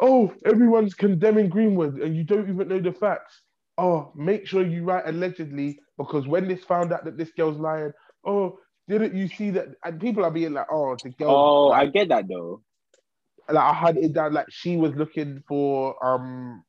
"Oh, 0.00 0.32
everyone's 0.44 0.94
condemning 0.94 1.48
Greenwood, 1.48 2.00
and 2.00 2.16
you 2.16 2.24
don't 2.24 2.48
even 2.48 2.68
know 2.68 2.80
the 2.80 2.92
facts." 2.92 3.42
Oh, 3.78 4.12
make 4.14 4.46
sure 4.46 4.66
you 4.66 4.84
write 4.84 5.06
allegedly 5.06 5.78
because 5.96 6.26
when 6.26 6.48
this 6.48 6.64
found 6.64 6.92
out 6.92 7.04
that 7.04 7.16
this 7.16 7.30
girl's 7.36 7.58
lying, 7.58 7.92
oh, 8.26 8.58
didn't 8.88 9.14
you 9.14 9.28
see 9.28 9.50
that? 9.50 9.68
And 9.84 10.00
people 10.00 10.24
are 10.24 10.30
being 10.30 10.52
like, 10.54 10.66
"Oh, 10.70 10.96
the 11.02 11.10
girl." 11.10 11.30
Oh, 11.30 11.70
I 11.70 11.86
get 11.86 12.08
that 12.08 12.26
though. 12.28 12.62
Like 13.48 13.64
I 13.64 13.72
had 13.72 13.96
it 13.96 14.12
down 14.12 14.32
like 14.32 14.46
she 14.50 14.76
was 14.76 14.94
looking 14.94 15.42
for 15.48 15.96
um 16.04 16.64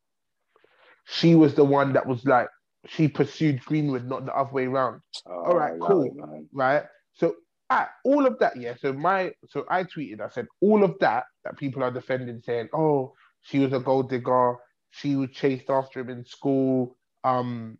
she 1.05 1.35
was 1.35 1.55
the 1.55 1.63
one 1.65 1.93
that 1.93 2.05
was 2.07 2.25
like 2.25 2.47
she 2.87 3.07
pursued 3.07 3.63
Greenwood, 3.65 4.07
not 4.07 4.25
the 4.25 4.35
other 4.35 4.51
way 4.51 4.65
around. 4.65 5.01
Oh, 5.25 5.43
All 5.45 5.55
right, 5.55 5.79
cool. 5.79 6.11
man. 6.15 6.47
right? 6.53 6.83
So 7.13 7.35
I, 7.69 7.87
all 8.03 8.25
of 8.25 8.39
that, 8.39 8.57
yeah. 8.57 8.75
So 8.79 8.93
my, 8.93 9.31
so 9.47 9.65
I 9.69 9.83
tweeted, 9.83 10.21
I 10.21 10.29
said 10.29 10.47
all 10.61 10.83
of 10.83 10.95
that 10.99 11.25
that 11.43 11.57
people 11.57 11.83
are 11.83 11.91
defending, 11.91 12.41
saying, 12.41 12.69
"Oh, 12.73 13.13
she 13.41 13.59
was 13.59 13.73
a 13.73 13.79
gold 13.79 14.09
digger. 14.09 14.55
She 14.91 15.15
was 15.15 15.31
chased 15.31 15.69
after 15.69 16.01
him 16.01 16.09
in 16.09 16.25
school." 16.25 16.97
Um, 17.23 17.77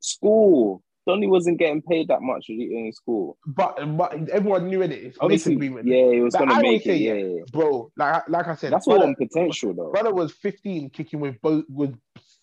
School. 0.00 0.83
Donny 1.06 1.26
wasn't 1.26 1.58
getting 1.58 1.82
paid 1.82 2.08
that 2.08 2.22
much 2.22 2.46
in 2.48 2.90
school. 2.94 3.36
but 3.46 3.76
but 3.96 4.28
everyone 4.30 4.68
knew 4.68 4.82
it. 4.82 4.90
It's 4.92 5.18
Obviously, 5.20 5.54
yeah, 5.56 6.12
he 6.12 6.20
was 6.20 6.34
Like, 6.34 6.46
gonna 6.48 6.54
I 6.58 6.62
make 6.62 6.86
it. 6.86 6.96
Yeah, 6.96 7.14
yeah, 7.14 7.42
bro. 7.52 7.90
Like 7.96 8.28
like 8.28 8.48
I 8.48 8.54
said, 8.54 8.72
That's 8.72 8.86
all 8.86 8.94
brother, 8.94 9.08
on 9.08 9.14
potential 9.16 9.74
though. 9.74 9.90
brother 9.90 10.14
was 10.14 10.32
15, 10.32 10.90
kicking 10.90 11.20
with 11.20 11.40
both, 11.42 11.64
with 11.68 11.94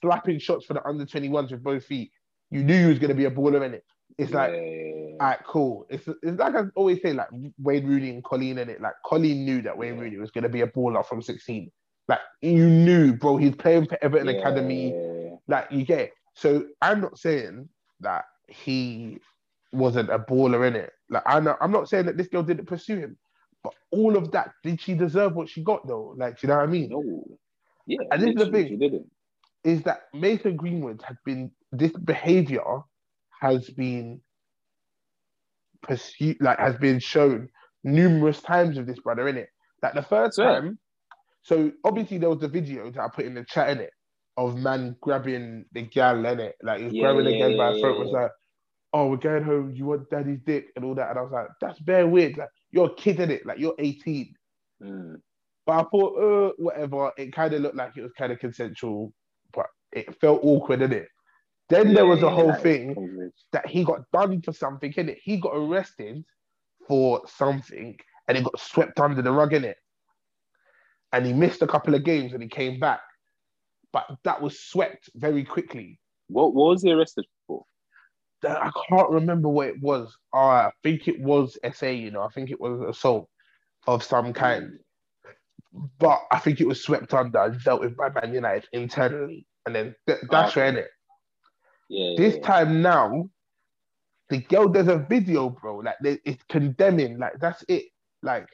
slapping 0.02 0.39
shots 0.39 0.65
for 0.65 0.74
the 0.76 0.88
under 0.88 1.06
21s 1.06 1.52
with 1.52 1.63
both 1.63 1.86
feet. 1.86 2.12
You 2.52 2.63
knew 2.63 2.82
he 2.84 2.89
was 2.89 3.00
gonna 3.00 3.15
be 3.15 3.26
a 3.26 3.32
baller 3.32 3.65
in 3.65 3.74
it. 3.74 3.84
It's 4.17 4.32
like. 4.32 4.52
Yeah, 4.54 4.60
yeah. 4.62 4.88
All 5.19 5.28
right, 5.28 5.39
cool. 5.45 5.86
It's 5.89 6.08
it's 6.08 6.39
like 6.39 6.56
I 6.56 6.63
always 6.76 7.02
say, 7.02 7.13
like 7.13 7.28
Wayne 7.60 7.86
Rooney 7.86 8.10
and 8.10 8.24
Colleen 8.24 8.58
in 8.58 8.69
it. 8.69 8.82
Like 8.82 8.93
Colleen 9.06 9.45
knew 9.45 9.62
that 9.63 9.78
Wayne 9.78 9.97
Rooney 9.97 10.17
was 10.17 10.32
gonna 10.32 10.50
be 10.50 10.62
a 10.62 10.67
baller 10.67 11.06
from 11.06 11.21
16. 11.21 11.71
Like 12.08 12.19
you 12.41 12.67
knew, 12.67 13.13
bro. 13.13 13.38
He's 13.38 13.56
playing 13.56 13.86
for 13.88 13.97
Everton 14.04 14.30
Academy. 14.30 14.93
Like 15.47 15.67
you 15.71 15.86
get 15.86 16.00
it. 16.00 16.13
So 16.36 16.65
I'm 16.82 17.02
not 17.02 17.19
saying 17.19 17.69
that 18.00 18.26
he 18.51 19.19
wasn't 19.71 20.09
a 20.09 20.19
baller 20.19 20.67
in 20.67 20.75
it. 20.75 20.91
Like 21.09 21.23
I 21.25 21.39
know, 21.39 21.55
I'm 21.61 21.71
not 21.71 21.89
saying 21.89 22.05
that 22.07 22.17
this 22.17 22.27
girl 22.27 22.43
didn't 22.43 22.65
pursue 22.67 22.97
him, 22.97 23.17
but 23.63 23.73
all 23.91 24.17
of 24.17 24.31
that, 24.31 24.51
did 24.63 24.81
she 24.81 24.93
deserve 24.93 25.33
what 25.35 25.49
she 25.49 25.63
got 25.63 25.87
though? 25.87 26.13
Like, 26.17 26.39
do 26.39 26.47
you 26.47 26.49
know 26.49 26.57
what 26.57 26.63
I 26.69 26.71
mean? 26.71 26.89
No. 26.89 27.23
Yeah, 27.87 27.97
And 28.11 28.21
this 28.21 28.29
is 28.31 28.35
the 28.47 28.51
thing. 28.51 29.09
Is 29.63 29.83
that 29.83 30.03
Mason 30.13 30.55
Greenwood 30.57 31.01
had 31.03 31.17
been 31.25 31.51
this 31.71 31.91
behavior 31.91 32.63
has 33.41 33.69
been 33.71 34.21
pursued, 35.81 36.37
like 36.41 36.59
has 36.59 36.75
been 36.77 36.99
shown 36.99 37.49
numerous 37.83 38.41
times 38.41 38.77
with 38.77 38.87
this 38.87 38.99
brother 38.99 39.27
in 39.27 39.37
it. 39.37 39.49
Like 39.81 39.93
the 39.93 40.03
first 40.03 40.37
Yeah. 40.37 40.59
time, 40.59 40.79
so 41.43 41.71
obviously 41.83 42.17
there 42.17 42.29
was 42.29 42.39
the 42.39 42.47
video 42.47 42.91
that 42.91 43.01
I 43.01 43.07
put 43.09 43.25
in 43.25 43.35
the 43.35 43.45
chat 43.45 43.69
in 43.69 43.79
it 43.79 43.91
of 44.37 44.57
man 44.57 44.95
grabbing 45.01 45.65
the 45.73 45.83
gal 45.83 46.25
in 46.25 46.39
it, 46.39 46.55
like 46.63 46.79
he 46.79 46.85
was 46.85 46.93
Yeah, 46.93 47.01
grabbing 47.01 47.25
the 47.25 47.33
yeah, 47.33 47.37
gal 47.37 47.55
by 47.57 47.67
her 47.73 47.79
throat, 47.79 47.99
was 47.99 48.11
like, 48.11 48.31
"Oh, 48.93 49.08
we're 49.08 49.17
going 49.17 49.43
home. 49.43 49.71
You 49.75 49.86
want 49.86 50.10
daddy's 50.10 50.41
dick 50.45 50.67
and 50.75 50.86
all 50.86 50.95
that," 50.95 51.10
and 51.12 51.19
I 51.19 51.21
was 51.21 51.32
like, 51.32 51.47
"That's 51.62 51.80
very 51.80 52.06
weird. 52.06 52.38
Like 52.38 52.49
you're 52.71 52.88
a 52.88 52.95
kid 52.95 53.19
in 53.19 53.32
it, 53.32 53.45
like 53.45 53.60
you're 53.60 53.75
18." 53.80 54.34
Mm. 54.84 55.21
But 55.65 55.73
I 55.73 55.84
thought, 55.89 56.15
uh, 56.17 56.54
whatever. 56.58 57.12
It 57.17 57.34
kind 57.34 57.54
of 57.54 57.62
looked 57.62 57.75
like 57.75 57.97
it 57.97 58.01
was 58.01 58.13
kind 58.17 58.32
of 58.32 58.39
consensual, 58.39 59.13
but 59.54 59.67
it 59.91 60.19
felt 60.19 60.41
awkward 60.43 60.82
in 60.82 60.91
it. 60.93 61.08
Then 61.69 61.93
there 61.93 62.06
was 62.06 62.23
a 62.23 62.27
Yeah, 62.27 62.32
whole 62.32 62.54
thing 62.54 63.32
that 63.54 63.67
he 63.67 63.84
got 63.84 64.01
done 64.12 64.41
for 64.41 64.54
something 64.54 64.93
in 64.97 65.10
it. 65.10 65.19
He 65.23 65.38
got 65.38 65.54
arrested 65.56 66.23
for 66.88 67.21
something 67.27 67.97
and 68.27 68.38
it 68.38 68.43
got 68.43 68.60
swept 68.60 68.99
under 68.99 69.21
the 69.21 69.32
rug 69.32 69.54
in 69.54 69.63
it. 69.63 69.77
And 71.13 71.25
he 71.25 71.34
missed 71.34 71.62
a 71.62 71.67
couple 71.67 71.95
of 71.95 72.04
games 72.04 72.34
and 72.34 72.43
he 72.43 72.49
came 72.49 72.80
back. 72.80 73.01
But 73.93 74.08
that 74.23 74.41
was 74.41 74.60
swept 74.60 75.10
very 75.15 75.43
quickly. 75.45 75.99
What, 76.27 76.54
what 76.54 76.69
was 76.69 76.84
he 76.84 76.91
arrested 76.91 77.25
I 78.43 78.71
can't 78.89 79.10
remember 79.10 79.49
what 79.49 79.67
it 79.67 79.82
was. 79.82 80.15
Uh, 80.34 80.38
I 80.38 80.71
think 80.84 81.08
it 81.08 81.19
was 81.21 81.58
SA, 81.73 81.88
you 81.88 82.12
know, 82.12 82.21
I 82.21 82.30
think 82.30 82.51
it 82.51 82.60
was 82.60 82.82
assault 82.82 83.30
of 83.88 84.04
some 84.04 84.34
kind. 84.34 84.80
But 85.99 86.21
I 86.32 86.39
think 86.39 86.60
it 86.60 86.67
was 86.67 86.84
swept 86.84 87.13
under 87.13 87.39
and 87.39 87.63
dealt 87.63 87.82
with 87.82 87.95
by 87.95 88.10
Man 88.10 88.34
United 88.34 88.67
internally. 88.73 89.45
And 89.65 89.75
then 89.75 89.95
th- 90.08 90.19
that's 90.30 90.56
where 90.56 90.65
in 90.65 90.77
it. 90.77 90.89
Yeah. 91.88 92.15
This 92.17 92.36
yeah, 92.36 92.41
time 92.41 92.82
now, 92.82 93.30
the 94.30 94.39
girl 94.39 94.67
does 94.67 94.88
a 94.88 94.97
video, 94.97 95.49
bro. 95.49 95.77
Like 95.77 95.97
they- 96.01 96.19
it's 96.25 96.43
condemning. 96.49 97.19
Like 97.19 97.39
that's 97.39 97.63
it. 97.67 97.86
Like 98.23 98.47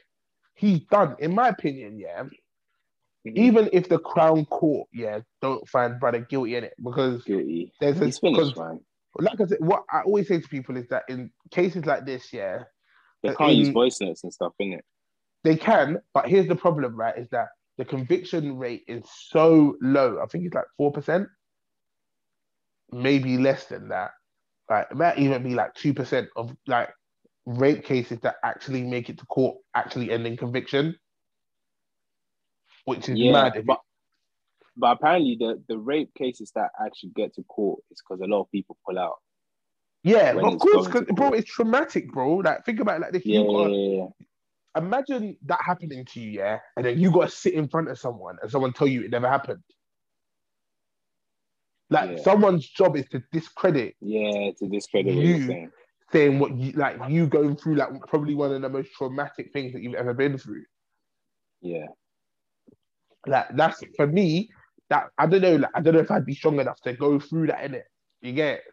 he's 0.56 0.82
done, 0.92 1.16
in 1.20 1.34
my 1.34 1.50
opinion. 1.50 1.98
Yeah. 2.00 2.24
yeah. 3.24 3.32
Even 3.36 3.70
if 3.74 3.90
the 3.90 4.00
Crown 4.00 4.46
Court, 4.46 4.88
yeah, 4.94 5.22
don't 5.42 5.68
find 5.70 6.00
brother 6.00 6.20
guilty 6.20 6.56
in 6.56 6.66
it 6.66 6.74
because 6.84 7.24
guilty. 7.24 7.72
there's 7.80 8.00
a 8.02 8.06
He's 8.06 8.20
finished, 8.20 8.56
because, 8.56 8.58
man. 8.58 8.80
Like 9.20 9.42
I 9.42 9.46
said, 9.46 9.60
what 9.62 9.84
I 9.92 10.02
always 10.02 10.28
say 10.28 10.40
to 10.40 10.48
people 10.48 10.78
is 10.78 10.88
that 10.90 11.04
in 11.10 11.32
cases 11.52 11.86
like 11.86 12.06
this, 12.06 12.32
yeah, 12.34 12.64
They 13.24 13.30
uh, 13.30 13.34
can't 13.34 13.56
use 13.56 13.70
voice 13.70 14.00
notes 14.02 14.24
and 14.24 14.34
stuff, 14.34 14.54
innit? 14.62 14.82
they 15.44 15.56
can. 15.56 16.00
But 16.14 16.28
here's 16.28 16.48
the 16.48 16.56
problem, 16.56 16.96
right? 16.96 17.18
Is 17.18 17.30
that 17.32 17.48
the 17.78 17.86
conviction 17.86 18.58
rate 18.58 18.84
is 18.88 19.04
so 19.30 19.76
low. 19.82 20.20
I 20.22 20.28
think 20.28 20.46
it's 20.46 20.56
like 20.56 20.66
four 20.78 20.92
percent, 20.92 21.28
maybe 22.92 23.38
less 23.38 23.66
than 23.66 23.90
that. 23.90 24.12
Like 24.70 24.88
it 24.92 24.98
might 24.98 25.20
even 25.20 25.44
be 25.44 25.56
like 25.56 25.74
two 25.76 25.94
percent 25.94 26.30
of 26.36 26.56
like 26.68 26.90
rape 27.46 27.86
cases 27.86 28.20
that 28.22 28.36
actually 28.44 28.84
make 28.84 29.10
it 29.10 29.18
to 29.20 29.26
court 29.28 29.58
actually 29.76 30.12
ending 30.12 30.38
conviction, 30.38 30.96
which 32.86 33.10
is 33.10 33.20
Yeah, 33.20 33.32
mad. 33.32 33.64
but 33.66 33.80
but 34.78 34.92
apparently 34.98 35.36
the 35.40 35.62
the 35.68 35.78
rape 35.78 36.14
cases 36.14 36.52
that 36.56 36.70
actually 36.84 37.12
get 37.16 37.34
to 37.36 37.44
court 37.44 37.82
is 37.92 38.02
because 38.02 38.22
a 38.22 38.28
lot 38.28 38.42
of 38.42 38.52
people 38.52 38.78
pull 38.86 38.98
out. 39.00 39.18
Yeah, 40.04 40.32
of 40.36 40.60
course, 40.60 40.88
going 40.88 40.92
'cause, 40.92 41.08
to 41.08 41.14
bro, 41.14 41.34
it's 41.34 41.52
traumatic, 41.52 42.12
bro. 42.14 42.36
Like, 42.36 42.64
think 42.64 42.80
about 42.80 42.98
it 42.98 43.02
like 43.02 43.12
this. 43.12 43.26
Yeah, 43.26 43.42
You 43.42 43.48
got, 43.48 43.72
yeah, 43.72 43.98
yeah. 43.98 44.08
imagine 44.78 45.38
that 45.48 45.60
happening 45.62 46.06
to 46.06 46.20
you, 46.22 46.32
yeah, 46.32 46.60
and 46.78 46.86
then 46.86 46.98
you 47.00 47.12
got 47.12 47.30
to 47.30 47.36
sit 47.36 47.54
in 47.56 47.68
front 47.68 47.90
of 47.90 48.00
someone 48.00 48.38
and 48.42 48.50
someone 48.50 48.72
tell 48.72 48.88
you 48.88 49.04
it 49.04 49.12
never 49.12 49.28
happened. 49.28 49.64
Like, 51.90 52.20
someone's 52.20 52.68
job 52.68 52.96
is 52.98 53.08
to 53.10 53.24
discredit 53.32 53.96
yeah, 54.02 54.52
to 54.60 54.68
discredit 54.68 55.16
what 55.16 55.24
You- 55.24 55.36
you're 55.36 55.48
saying. 55.48 55.72
saying 56.12 56.40
what 56.40 56.56
you 56.56 56.72
like, 56.74 56.98
you 57.10 57.28
going 57.28 57.56
through 57.58 57.76
like 57.76 57.90
probably 58.08 58.36
one 58.36 58.54
of 58.54 58.62
the 58.62 58.70
most 58.70 58.92
traumatic 58.94 59.52
things 59.52 59.74
that 59.74 59.82
you've 59.82 59.96
ever 59.96 60.14
been 60.14 60.38
through. 60.38 60.64
Yeah, 61.62 61.88
Like, 63.26 63.56
that's 63.58 63.84
for 63.98 64.08
me. 64.08 64.50
That 64.90 65.08
I 65.18 65.28
don't 65.28 65.42
know. 65.42 65.56
Like, 65.58 65.72
I 65.76 65.82
don't 65.82 65.94
know 65.94 66.00
if 66.00 66.12
I'd 66.12 66.26
be 66.26 66.36
strong 66.36 66.60
enough 66.60 66.80
to 66.82 66.94
go 66.94 67.20
through 67.20 67.48
that 67.48 67.64
in 67.64 67.76
it. 67.76 67.86
You 68.22 68.34
get. 68.34 68.60
it? 68.60 68.64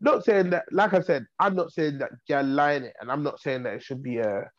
Not 0.00 0.24
saying 0.24 0.50
that, 0.50 0.64
like 0.72 0.94
I 0.94 1.02
said, 1.02 1.26
I'm 1.38 1.54
not 1.54 1.72
saying 1.72 1.98
that 1.98 2.10
you're 2.26 2.42
lying 2.42 2.84
it, 2.84 2.94
and 3.00 3.12
I'm 3.12 3.22
not 3.22 3.38
saying 3.40 3.64
that 3.64 3.74
it 3.74 3.82
should 3.82 4.02
be 4.02 4.18
a 4.18 4.50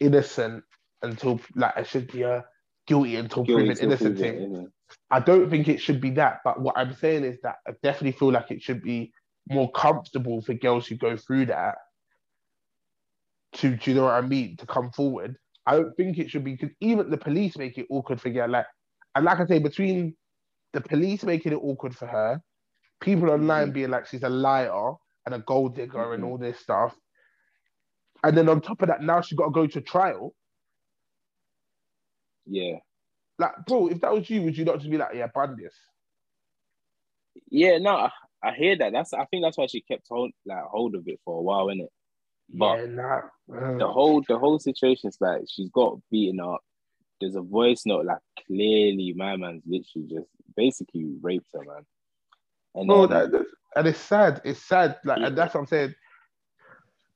innocent 0.00 0.64
until 1.02 1.40
like 1.54 1.76
it 1.76 1.86
should 1.86 2.10
be 2.10 2.22
a 2.22 2.44
guilty 2.86 3.16
until 3.16 3.44
Guilty 3.44 3.66
proven 3.66 3.84
innocent 3.84 4.16
proven 4.16 4.36
thing. 4.36 4.42
innocent. 4.42 4.72
I 5.10 5.20
don't 5.20 5.50
think 5.50 5.68
it 5.68 5.80
should 5.80 6.00
be 6.00 6.10
that. 6.10 6.40
But 6.44 6.60
what 6.60 6.78
I'm 6.78 6.94
saying 6.94 7.24
is 7.24 7.38
that 7.42 7.56
I 7.68 7.72
definitely 7.82 8.12
feel 8.18 8.32
like 8.32 8.50
it 8.50 8.62
should 8.62 8.82
be 8.82 9.12
more 9.48 9.70
comfortable 9.72 10.40
for 10.42 10.54
girls 10.54 10.86
who 10.86 10.96
go 10.96 11.16
through 11.16 11.46
that 11.46 11.76
to, 13.54 13.76
do 13.76 13.90
you 13.90 13.96
know 13.96 14.04
what 14.04 14.14
I 14.14 14.20
mean, 14.20 14.56
to 14.58 14.66
come 14.66 14.90
forward. 14.92 15.36
I 15.66 15.76
don't 15.76 15.94
think 15.96 16.18
it 16.18 16.30
should 16.30 16.44
be 16.44 16.52
because 16.52 16.74
even 16.80 17.10
the 17.10 17.16
police 17.16 17.56
make 17.58 17.76
it 17.78 17.86
awkward 17.90 18.20
for 18.20 18.30
girls. 18.30 18.50
Like, 18.50 18.66
and 19.16 19.24
like 19.24 19.40
I 19.40 19.46
say, 19.46 19.58
between 19.58 20.14
the 20.74 20.80
police 20.82 21.24
making 21.24 21.52
it 21.52 21.56
awkward 21.62 21.96
for 21.96 22.06
her, 22.06 22.40
people 23.00 23.30
online 23.30 23.70
Mhm. 23.70 23.74
being 23.74 23.90
like 23.90 24.06
she's 24.06 24.22
a 24.22 24.28
liar 24.28 24.92
and 25.24 25.34
a 25.34 25.40
gold 25.40 25.74
digger 25.74 26.12
and 26.14 26.22
Mhm. 26.22 26.26
all 26.28 26.38
this 26.38 26.60
stuff, 26.60 26.94
and 28.22 28.36
then 28.36 28.48
on 28.48 28.60
top 28.60 28.82
of 28.82 28.88
that, 28.88 29.02
now 29.02 29.20
she's 29.22 29.38
got 29.38 29.46
to 29.46 29.50
go 29.52 29.66
to 29.66 29.80
trial. 29.80 30.34
Yeah, 32.46 32.78
Like, 33.38 33.66
bro, 33.66 33.88
if 33.88 34.00
that 34.02 34.12
was 34.12 34.30
you, 34.30 34.42
would 34.42 34.56
you 34.56 34.64
not 34.64 34.78
just 34.78 34.90
be 34.90 34.98
like, 34.98 35.14
yeah, 35.14 35.28
ban 35.34 35.56
this? 35.56 35.74
yeah. 37.48 37.78
No, 37.78 37.96
I, 37.96 38.10
I 38.42 38.52
hear 38.54 38.76
that. 38.78 38.92
That's 38.92 39.12
I 39.12 39.24
think 39.26 39.42
that's 39.44 39.58
why 39.58 39.66
she 39.66 39.80
kept 39.80 40.06
hold 40.08 40.32
like 40.44 40.62
hold 40.64 40.94
of 40.94 41.08
it 41.08 41.20
for 41.24 41.38
a 41.38 41.42
while, 41.42 41.66
innit? 41.66 41.88
But 42.50 42.80
yeah, 42.80 42.86
nah. 42.86 43.16
uh, 43.52 43.78
the 43.78 43.88
whole 43.88 44.22
the 44.28 44.38
whole 44.38 44.58
situation's 44.58 45.18
like 45.20 45.42
she's 45.48 45.70
got 45.70 45.98
beaten 46.10 46.40
up. 46.40 46.60
There's 47.20 47.36
a 47.36 47.40
voice 47.40 47.82
note 47.86 48.04
like 48.04 48.18
clearly 48.46 49.14
my 49.16 49.36
man's 49.36 49.62
literally 49.66 50.08
just 50.08 50.28
basically 50.56 51.06
raped 51.22 51.48
her, 51.54 51.60
man. 51.60 51.86
And 52.74 52.86
Bro, 52.88 53.06
then, 53.06 53.30
that, 53.30 53.46
and 53.76 53.86
it's 53.86 53.98
sad. 53.98 54.42
It's 54.44 54.62
sad. 54.62 54.98
Like, 55.04 55.20
Yeah. 55.20 55.28
and 55.28 55.38
that's 55.38 55.54
what 55.54 55.60
I'm 55.60 55.66
saying. 55.66 55.94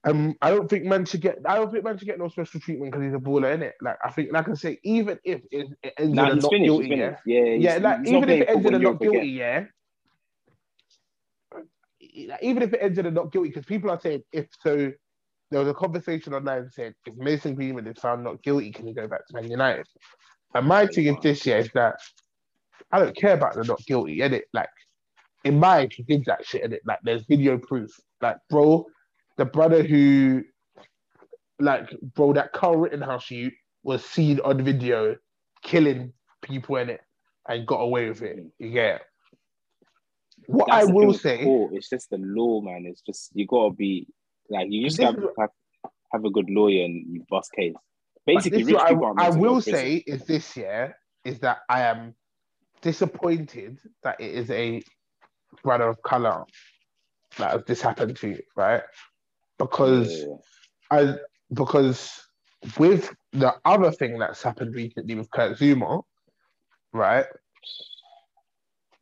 Um, 0.04 0.34
I 0.40 0.48
don't 0.48 0.68
think 0.68 0.84
man 0.84 1.04
should 1.04 1.20
get. 1.20 1.38
I 1.44 1.56
don't 1.56 1.70
think 1.70 1.84
man 1.84 1.98
should 1.98 2.08
get 2.08 2.18
no 2.18 2.28
special 2.28 2.58
treatment 2.60 2.90
because 2.90 3.04
he's 3.04 3.14
a 3.14 3.18
baller, 3.18 3.52
in 3.52 3.62
it. 3.62 3.74
Like, 3.82 3.98
I 4.02 4.10
think, 4.10 4.32
like 4.32 4.48
I 4.48 4.54
say, 4.54 4.78
even 4.82 5.18
if 5.24 5.42
it, 5.50 5.66
it 5.82 5.92
ends 5.98 6.14
nah, 6.14 6.30
in 6.30 6.38
a 6.38 6.40
not 6.40 6.50
finished. 6.50 6.64
guilty, 6.64 6.88
yeah. 6.88 7.16
Yeah, 7.26 7.42
yeah, 7.42 7.76
like 7.76 8.08
even 8.08 8.30
if 8.30 8.40
it 8.40 8.48
ends 8.48 8.66
in 8.66 8.74
a 8.74 8.78
not 8.78 9.00
guilty, 9.00 9.28
yeah. 9.28 9.64
Even 12.40 12.62
if 12.62 12.72
it 12.72 12.78
ends 12.80 12.98
in 12.98 13.04
a 13.06 13.10
not 13.10 13.30
guilty, 13.30 13.50
because 13.50 13.66
people 13.66 13.90
are 13.90 14.00
saying 14.00 14.22
if 14.32 14.46
so, 14.62 14.90
there 15.50 15.60
was 15.60 15.68
a 15.68 15.74
conversation 15.74 16.34
online 16.34 16.70
saying 16.70 16.94
if 17.06 17.16
Mason 17.16 17.54
Greenwood 17.54 17.86
is 17.86 17.98
found 17.98 18.24
not 18.24 18.42
guilty, 18.42 18.70
can 18.70 18.86
he 18.86 18.94
go 18.94 19.08
back 19.08 19.26
to 19.26 19.34
Man 19.34 19.50
United? 19.50 19.86
And 20.54 20.66
my 20.66 20.86
thing 20.86 21.06
is 21.06 21.16
this 21.22 21.44
year 21.44 21.58
is 21.58 21.70
that 21.74 21.96
I 22.92 22.98
don't 22.98 23.16
care 23.16 23.34
about 23.34 23.54
the 23.54 23.64
not 23.64 23.84
guilty, 23.86 24.22
in 24.22 24.34
it. 24.34 24.44
Like 24.52 24.68
in 25.44 25.58
my 25.58 25.88
he 25.90 26.02
did 26.02 26.24
that 26.26 26.46
shit 26.46 26.62
in 26.62 26.72
it. 26.72 26.82
Like 26.86 26.98
there's 27.02 27.24
video 27.26 27.58
proof. 27.58 27.90
Like 28.20 28.36
bro, 28.48 28.86
the 29.36 29.44
brother 29.44 29.82
who, 29.82 30.44
like 31.58 31.90
bro, 32.14 32.32
that 32.34 32.52
Carl 32.52 32.76
Rittenhouse 32.76 33.24
shoot 33.24 33.52
was 33.82 34.04
seen 34.04 34.40
on 34.40 34.62
video 34.64 35.16
killing 35.62 36.12
people 36.42 36.76
in 36.76 36.90
it 36.90 37.00
and 37.48 37.66
got 37.66 37.78
away 37.78 38.08
with 38.08 38.22
it. 38.22 38.38
You 38.58 38.70
get 38.70 38.96
it? 38.96 39.02
What 40.46 40.68
That's 40.68 40.88
I 40.88 40.92
will 40.92 41.12
say, 41.12 41.44
court, 41.44 41.72
it's 41.74 41.88
just 41.90 42.10
the 42.10 42.18
law, 42.18 42.60
man. 42.60 42.84
It's 42.86 43.02
just 43.02 43.30
you 43.34 43.46
gotta 43.46 43.74
be 43.74 44.06
like 44.50 44.66
you 44.70 44.84
just 44.88 45.00
have, 45.00 45.16
is- 45.16 45.24
have 45.38 45.50
have 46.12 46.24
a 46.24 46.30
good 46.30 46.50
lawyer 46.50 46.84
and 46.84 47.06
you 47.14 47.24
bust 47.30 47.52
case. 47.52 47.74
Basically, 48.26 48.64
rich 48.64 48.74
what 48.74 48.88
people 48.88 49.14
I, 49.16 49.26
I 49.26 49.30
to 49.30 49.38
will 49.38 49.60
say 49.60 49.96
is 50.06 50.24
this 50.24 50.56
year 50.56 50.96
is 51.24 51.38
that 51.40 51.58
I 51.68 51.82
am 51.82 52.14
disappointed 52.82 53.78
that 54.02 54.20
it 54.20 54.32
is 54.32 54.50
a 54.50 54.82
brother 55.62 55.88
of 55.88 56.02
color 56.02 56.44
that 57.38 57.52
has 57.52 57.62
this 57.66 57.80
happened 57.80 58.16
to, 58.16 58.28
you, 58.28 58.42
right? 58.56 58.82
Because 59.58 60.26
Yeah. 60.26 60.36
I 60.90 61.14
because 61.52 62.12
with 62.78 63.14
the 63.32 63.54
other 63.64 63.90
thing 63.90 64.18
that's 64.18 64.42
happened 64.42 64.74
recently 64.74 65.14
with 65.14 65.30
Kurt 65.30 65.56
Zouma, 65.58 66.02
right? 66.92 67.26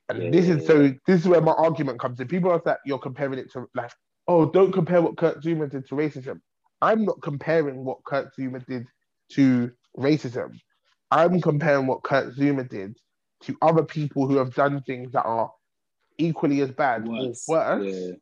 And 0.08 0.22
Yeah, 0.22 0.30
this 0.30 0.48
is 0.48 0.66
so 0.66 0.94
this 1.06 1.20
is 1.20 1.28
where 1.28 1.40
my 1.40 1.52
argument 1.52 1.98
comes 2.00 2.20
in. 2.20 2.28
People 2.28 2.50
are 2.50 2.62
like 2.64 2.78
you're 2.84 2.98
comparing 2.98 3.38
it 3.38 3.52
to 3.52 3.66
like, 3.74 3.92
oh, 4.28 4.46
don't 4.50 4.72
compare 4.72 5.02
what 5.02 5.16
Kurt 5.16 5.42
Zouma 5.42 5.70
did 5.70 5.88
to 5.88 5.94
racism. 5.94 6.40
I'm 6.82 7.04
not 7.04 7.20
comparing 7.22 7.84
what 7.84 8.04
Kurt 8.04 8.30
Zouma 8.36 8.64
did 8.66 8.86
to 9.32 9.72
racism. 9.96 10.60
I'm 11.10 11.40
comparing 11.40 11.86
what 11.86 12.02
Kurt 12.02 12.36
Zouma 12.36 12.68
did 12.68 12.96
to 13.44 13.56
other 13.62 13.82
people 13.84 14.28
who 14.28 14.36
have 14.36 14.54
done 14.54 14.82
things 14.82 15.12
that 15.12 15.24
are 15.24 15.50
equally 16.18 16.60
as 16.60 16.70
bad 16.72 17.08
Worse. 17.08 17.48
or 17.48 17.56
worse 17.56 17.94
Yeah. 17.94 18.12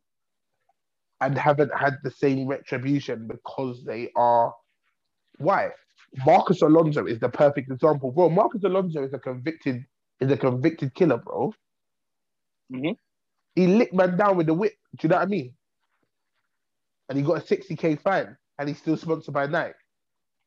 and 1.21 1.37
haven't 1.37 1.73
had 1.75 1.97
the 2.03 2.11
same 2.11 2.47
retribution 2.47 3.27
because 3.27 3.83
they 3.83 4.11
are 4.15 4.53
white. 5.39 5.73
Marcos 6.25 6.61
Alonso 6.61 7.05
is 7.05 7.19
the 7.19 7.29
perfect 7.29 7.69
example, 7.71 8.11
bro. 8.11 8.29
Marcos 8.29 8.63
Alonso 8.63 9.03
is 9.03 9.13
a 9.13 9.19
convicted 9.19 9.83
is 10.19 10.31
a 10.31 10.37
convicted 10.37 10.93
killer, 10.95 11.17
bro. 11.17 11.53
Mhm. 12.71 12.97
He 13.55 13.67
licked 13.67 13.93
man 13.93 14.17
down 14.17 14.37
with 14.37 14.47
the 14.47 14.53
whip. 14.53 14.73
Do 14.95 15.07
you 15.07 15.09
know 15.09 15.17
what 15.17 15.23
I 15.23 15.25
mean? 15.27 15.56
And 17.09 17.17
he 17.17 17.23
got 17.23 17.37
a 17.37 17.41
60k 17.41 17.99
fine, 18.01 18.35
and 18.59 18.67
he's 18.69 18.77
still 18.79 18.97
sponsored 18.97 19.33
by 19.33 19.47
Nike. 19.47 19.73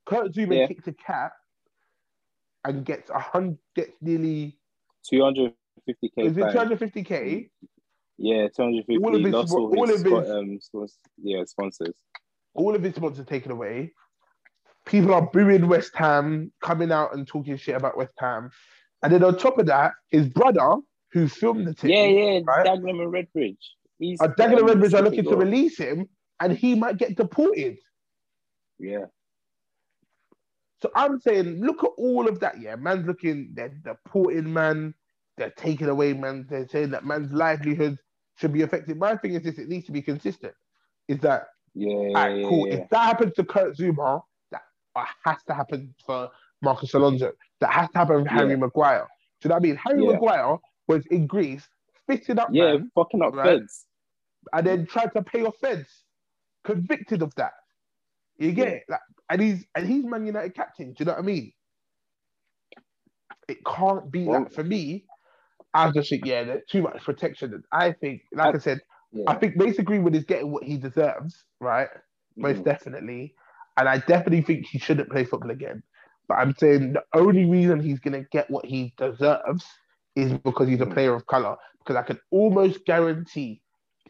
Kurt 0.07 0.33
Zouma 0.33 0.57
Yeah. 0.57 0.66
kicked 0.66 0.87
a 0.88 0.92
cat 0.92 1.33
and 2.64 2.85
gets 2.85 3.11
a 3.11 3.18
hundred, 3.18 3.59
gets 3.75 3.92
nearly 4.01 4.59
250k. 5.11 5.55
is 6.18 6.37
it 6.37 6.44
250k? 6.44 7.51
Yeah, 8.18 8.49
250. 8.49 8.99
All 8.99 9.14
of 9.16 9.23
his- 9.23 9.33
lost 9.33 9.53
all, 9.55 9.79
all 9.79 9.87
his, 9.87 10.05
of 10.05 10.07
his- 10.12 10.31
um, 10.31 10.59
yeah, 11.23 11.44
sponsors. 11.44 11.96
all 12.55 12.75
of 12.75 12.83
his 12.83 12.94
sponsors 12.94 13.25
taken 13.27 13.51
away. 13.53 13.92
People 14.85 15.14
are 15.14 15.23
booing 15.33 15.68
West 15.68 15.92
Ham, 15.94 16.53
coming 16.61 16.90
out 16.92 17.14
and 17.14 17.27
talking 17.27 17.57
shit 17.57 17.77
about 17.77 17.96
West 17.96 18.12
Ham. 18.18 18.51
And 19.03 19.12
then 19.12 19.25
on 19.25 19.38
top 19.38 19.59
of 19.59 19.66
that, 19.66 19.92
his 20.11 20.29
brother, 20.29 20.77
who 21.12 21.29
filmed 21.29 21.66
the 21.66 21.73
thing, 21.75 21.90
Yeah, 21.90 22.05
yeah, 22.07 22.40
right? 22.44 22.66
Dagenham 22.66 23.03
and 23.03 23.12
Redbridge. 23.12 23.57
He's 23.99 24.20
uh, 24.20 24.29
Dagenham 24.29 24.70
and 24.70 24.83
Redbridge 24.83 24.99
are 24.99 25.03
looking 25.03 25.25
to 25.25 25.37
release 25.37 25.79
him, 25.79 26.09
and 26.40 26.53
he 26.57 26.74
might 26.74 26.96
get 26.98 27.16
deported. 27.16 27.79
Yeah, 28.79 29.07
So 30.83 30.90
I'm 30.96 31.20
saying, 31.20 31.61
look 31.61 31.85
at 31.85 31.90
all 31.98 32.29
of 32.29 32.40
that. 32.40 32.61
Yeah, 32.61 32.76
man's 32.76 33.07
looking, 33.07 33.50
they're 33.55 33.68
deporting 33.85 34.53
man, 34.53 34.94
they're 35.37 35.50
taking 35.57 35.88
away 35.88 36.14
man, 36.14 36.46
they're 36.48 36.68
saying 36.68 36.90
that 36.90 37.05
man's 37.05 37.33
livelihood 37.33 37.98
should 38.37 38.53
be 38.53 38.62
affected. 38.62 38.98
My 38.98 39.16
thing 39.16 39.35
is 39.35 39.42
this: 39.42 39.59
it 39.59 39.68
needs 39.68 39.87
to 39.87 39.92
be 39.92 40.03
consistent. 40.03 40.55
Is 41.09 41.18
that 41.20 41.48
yeah, 41.74 42.29
yeah, 42.29 42.48
cool. 42.48 42.68
yeah. 42.68 42.74
If 42.74 42.88
that 42.90 43.05
happens 43.07 43.35
to 43.35 43.44
Kurt 43.44 43.76
Zouma, 43.76 44.22
that 44.53 44.62
uh, 44.96 45.05
has 45.24 45.42
to 45.48 45.55
happen 45.55 45.94
for 46.07 46.31
Marcos 46.62 46.94
Alonso. 46.94 47.33
That 47.61 47.72
has 47.72 47.90
to 47.90 47.98
happen 47.98 48.24
for 48.24 48.31
Harry 48.31 48.50
Yeah. 48.50 48.57
Maguire. 48.57 49.07
Do 49.42 49.48
you 49.48 49.50
know 49.50 49.55
what 49.57 49.62
I 49.62 49.66
mean? 49.66 49.76
Harry. 49.76 50.07
Maguire 50.07 50.57
was 50.88 51.07
in 51.07 51.26
Greece, 51.26 51.68
fitted 52.07 52.38
up, 52.38 52.48
yeah, 52.53 52.74
man, 52.74 52.90
fucking 52.94 53.22
up 53.22 53.35
right? 53.35 53.61
feds. 53.61 53.87
and 54.55 54.66
then 54.66 54.87
tried 54.87 55.12
to 55.14 55.22
pay 55.22 55.44
off 55.44 55.57
feds. 55.61 56.05
Convicted 56.64 57.23
of 57.23 57.35
that. 57.37 57.53
You 58.38 58.53
get 58.53 58.68
it? 58.68 58.83
Like, 58.88 59.01
and 59.31 59.40
he's 59.40 59.64
and 59.75 59.87
he's 59.87 60.05
Man 60.05 60.27
United 60.27 60.55
captain. 60.55 60.88
Do 60.92 60.96
you 61.01 61.05
know 61.07 61.12
what 61.12 61.18
I 61.20 61.23
mean? 61.23 61.53
It 63.49 63.59
can't 63.66 64.11
be 64.11 64.25
Well- 64.25 64.44
that 64.44 64.53
for 64.55 64.64
me. 64.64 65.07
I 65.73 65.90
just 65.92 66.11
think, 66.11 66.25
yeah, 66.27 66.42
there's 66.44 66.64
too 66.68 66.83
much 66.83 67.03
protection. 67.05 67.62
I 67.73 67.92
think, 67.92 68.23
like 68.33 68.55
I, 68.55 68.59
I- 68.59 68.61
said, 68.61 68.81
Yeah. 69.12 69.25
I 69.29 69.35
think 69.35 69.57
Mason 69.57 69.85
Greenwood 69.85 70.14
is 70.16 70.25
getting 70.25 70.51
what 70.53 70.64
he 70.64 70.77
deserves, 70.77 71.44
right? 71.61 71.88
most 72.37 72.61
Mhm. 72.61 72.64
definitely. 72.64 73.35
And 73.77 73.88
I 73.88 73.99
definitely 73.99 74.42
think 74.42 74.64
he 74.66 74.79
shouldn't 74.79 75.11
play 75.11 75.25
football 75.25 75.51
again. 75.51 75.83
But 76.29 76.37
I'm 76.38 76.55
saying 76.55 76.92
the 76.92 77.05
only 77.14 77.44
reason 77.44 77.81
he's 77.81 77.99
gonna 77.99 78.23
get 78.31 78.49
what 78.51 78.64
he 78.64 78.94
deserves 78.96 79.66
is 80.14 80.33
because 80.38 80.68
he's 80.68 80.81
a 80.81 80.87
Mm. 80.87 80.94
player 80.94 81.14
of 81.14 81.27
color. 81.27 81.57
Because 81.79 81.96
I 81.96 82.03
can 82.03 82.20
almost 82.31 82.85
guarantee, 82.85 83.62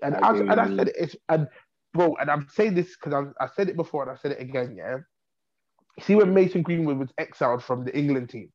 and 0.02 0.16
I 0.16 0.28
I, 0.28 0.36
and 0.38 0.50
I 0.52 0.76
said 0.76 0.88
it, 0.88 0.96
it's 0.98 1.16
and 1.30 1.48
bro, 1.94 2.16
and 2.20 2.30
I'm 2.30 2.48
saying 2.50 2.74
this 2.74 2.96
because 2.96 3.32
I 3.40 3.48
said 3.56 3.68
it 3.68 3.76
before 3.76 4.02
and 4.02 4.12
I 4.12 4.16
said 4.16 4.32
it 4.32 4.40
again. 4.40 4.74
Yeah. 4.76 4.98
See 6.00 6.14
when 6.16 6.34
Mason 6.34 6.62
Greenwood 6.62 6.98
was 6.98 7.10
exiled 7.18 7.62
from 7.64 7.84
the 7.84 7.96
England 7.96 8.30
team. 8.30 8.50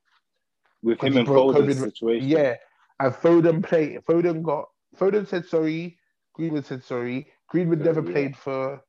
with 0.84 1.02
him 1.02 1.18
and 1.18 1.28
Foden's 1.28 1.80
COVID 1.80 1.80
situation. 1.80 2.28
Yeah, 2.28 2.56
and 3.00 3.14
Foden 3.14 3.64
played. 3.64 4.00
Foden 4.06 4.44
got. 4.44 4.66
Foden 4.98 5.28
said 5.28 5.46
sorry. 5.46 5.98
Greenwood 6.34 6.66
said 6.66 6.84
sorry. 6.84 7.28
Greenwood 7.50 7.82
Yeah, 7.82 7.86
never 7.86 8.02
yeah. 8.02 8.12
played 8.12 8.38
for 8.38 8.82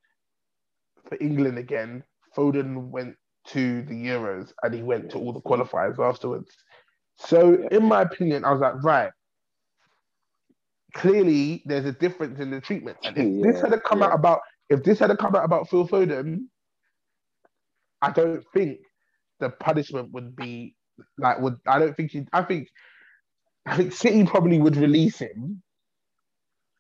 for 1.09 1.19
England 1.21 1.59
again. 1.59 2.05
Foden 2.37 2.89
went 2.91 3.17
to 3.49 3.83
the 3.83 3.95
Euros 3.95 4.53
and 4.63 4.75
he 4.75 4.83
went 4.83 5.11
to 5.11 5.19
all 5.19 5.33
the 5.33 5.41
qualifiers 5.41 5.99
afterwards. 5.99 6.51
So, 7.19 7.55
in 7.71 7.85
my 7.85 8.03
opinion, 8.03 8.45
I 8.45 8.53
was 8.53 8.61
like, 8.61 8.83
right. 8.83 9.11
Clearly, 10.97 11.63
there's 11.67 11.85
a 11.85 11.93
difference 11.93 12.41
in 12.41 12.51
the 12.51 12.61
treatment. 12.61 12.97
And 13.05 13.17
if 13.19 13.43
this 13.55 13.61
had 13.63 13.83
come 13.85 14.03
out 14.03 14.15
about, 14.15 14.41
if 14.71 14.83
this 14.83 14.99
had 14.99 15.17
come 15.19 15.37
out 15.37 15.45
about 15.45 15.69
Phil 15.69 15.87
Foden, 15.87 16.47
I 18.01 18.11
don't 18.11 18.43
think 18.55 18.79
the 19.41 19.51
punishment 19.51 20.11
would 20.13 20.35
be 20.35 20.75
like 21.19 21.39
would. 21.41 21.57
I 21.67 21.79
don't 21.79 21.95
think 21.95 22.13
he. 22.13 22.27
I 22.33 22.43
think. 22.43 22.69
I 23.67 23.77
think 23.77 23.93
City 23.93 24.25
probably 24.25 24.59
would 24.59 24.77
release 24.77 25.19
him 25.19 25.61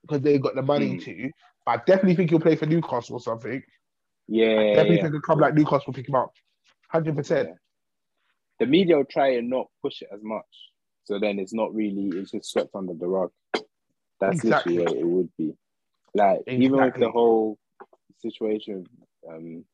because 0.03 0.23
they've 0.23 0.41
got 0.41 0.55
the 0.55 0.63
money 0.63 0.97
Mm. 0.97 1.05
to. 1.05 1.31
But 1.67 1.73
I 1.73 1.77
definitely 1.85 2.15
think 2.15 2.31
he'll 2.31 2.41
play 2.41 2.57
for 2.57 2.67
Newcastle 2.67 3.17
or 3.17 3.21
something. 3.21 3.63
Yeah, 4.29 4.75
definitely 4.75 4.97
yeah. 4.97 5.03
think 5.03 5.15
a 5.17 5.21
club 5.21 5.41
like 5.41 5.55
Newcastle 5.55 5.85
will 5.89 5.95
pick 5.95 6.09
him 6.09 6.15
up. 6.15 6.33
Hundred 6.91 7.17
percent. 7.17 7.51
The 8.61 8.67
media 8.67 8.97
will 8.97 9.05
try 9.05 9.35
and 9.35 9.51
not 9.51 9.67
push 9.83 10.01
it 10.01 10.09
as 10.15 10.21
much, 10.23 10.47
so 11.05 11.19
then 11.19 11.39
it's 11.39 11.53
not 11.53 11.75
really 11.75 12.09
it's 12.19 12.31
just 12.31 12.53
swept 12.53 12.71
under 12.75 12.95
the 12.95 13.07
rug. 13.07 13.31
That's 14.21 14.37
Exactly. 14.37 14.79
literally 14.79 15.03
what 15.03 15.03
it 15.03 15.07
would 15.07 15.31
be. 15.37 15.55
Like 16.15 16.41
even 16.47 16.81
with 16.81 16.95
the 16.95 17.11
whole 17.11 17.59
situation, 18.19 18.87
um, 19.29 19.65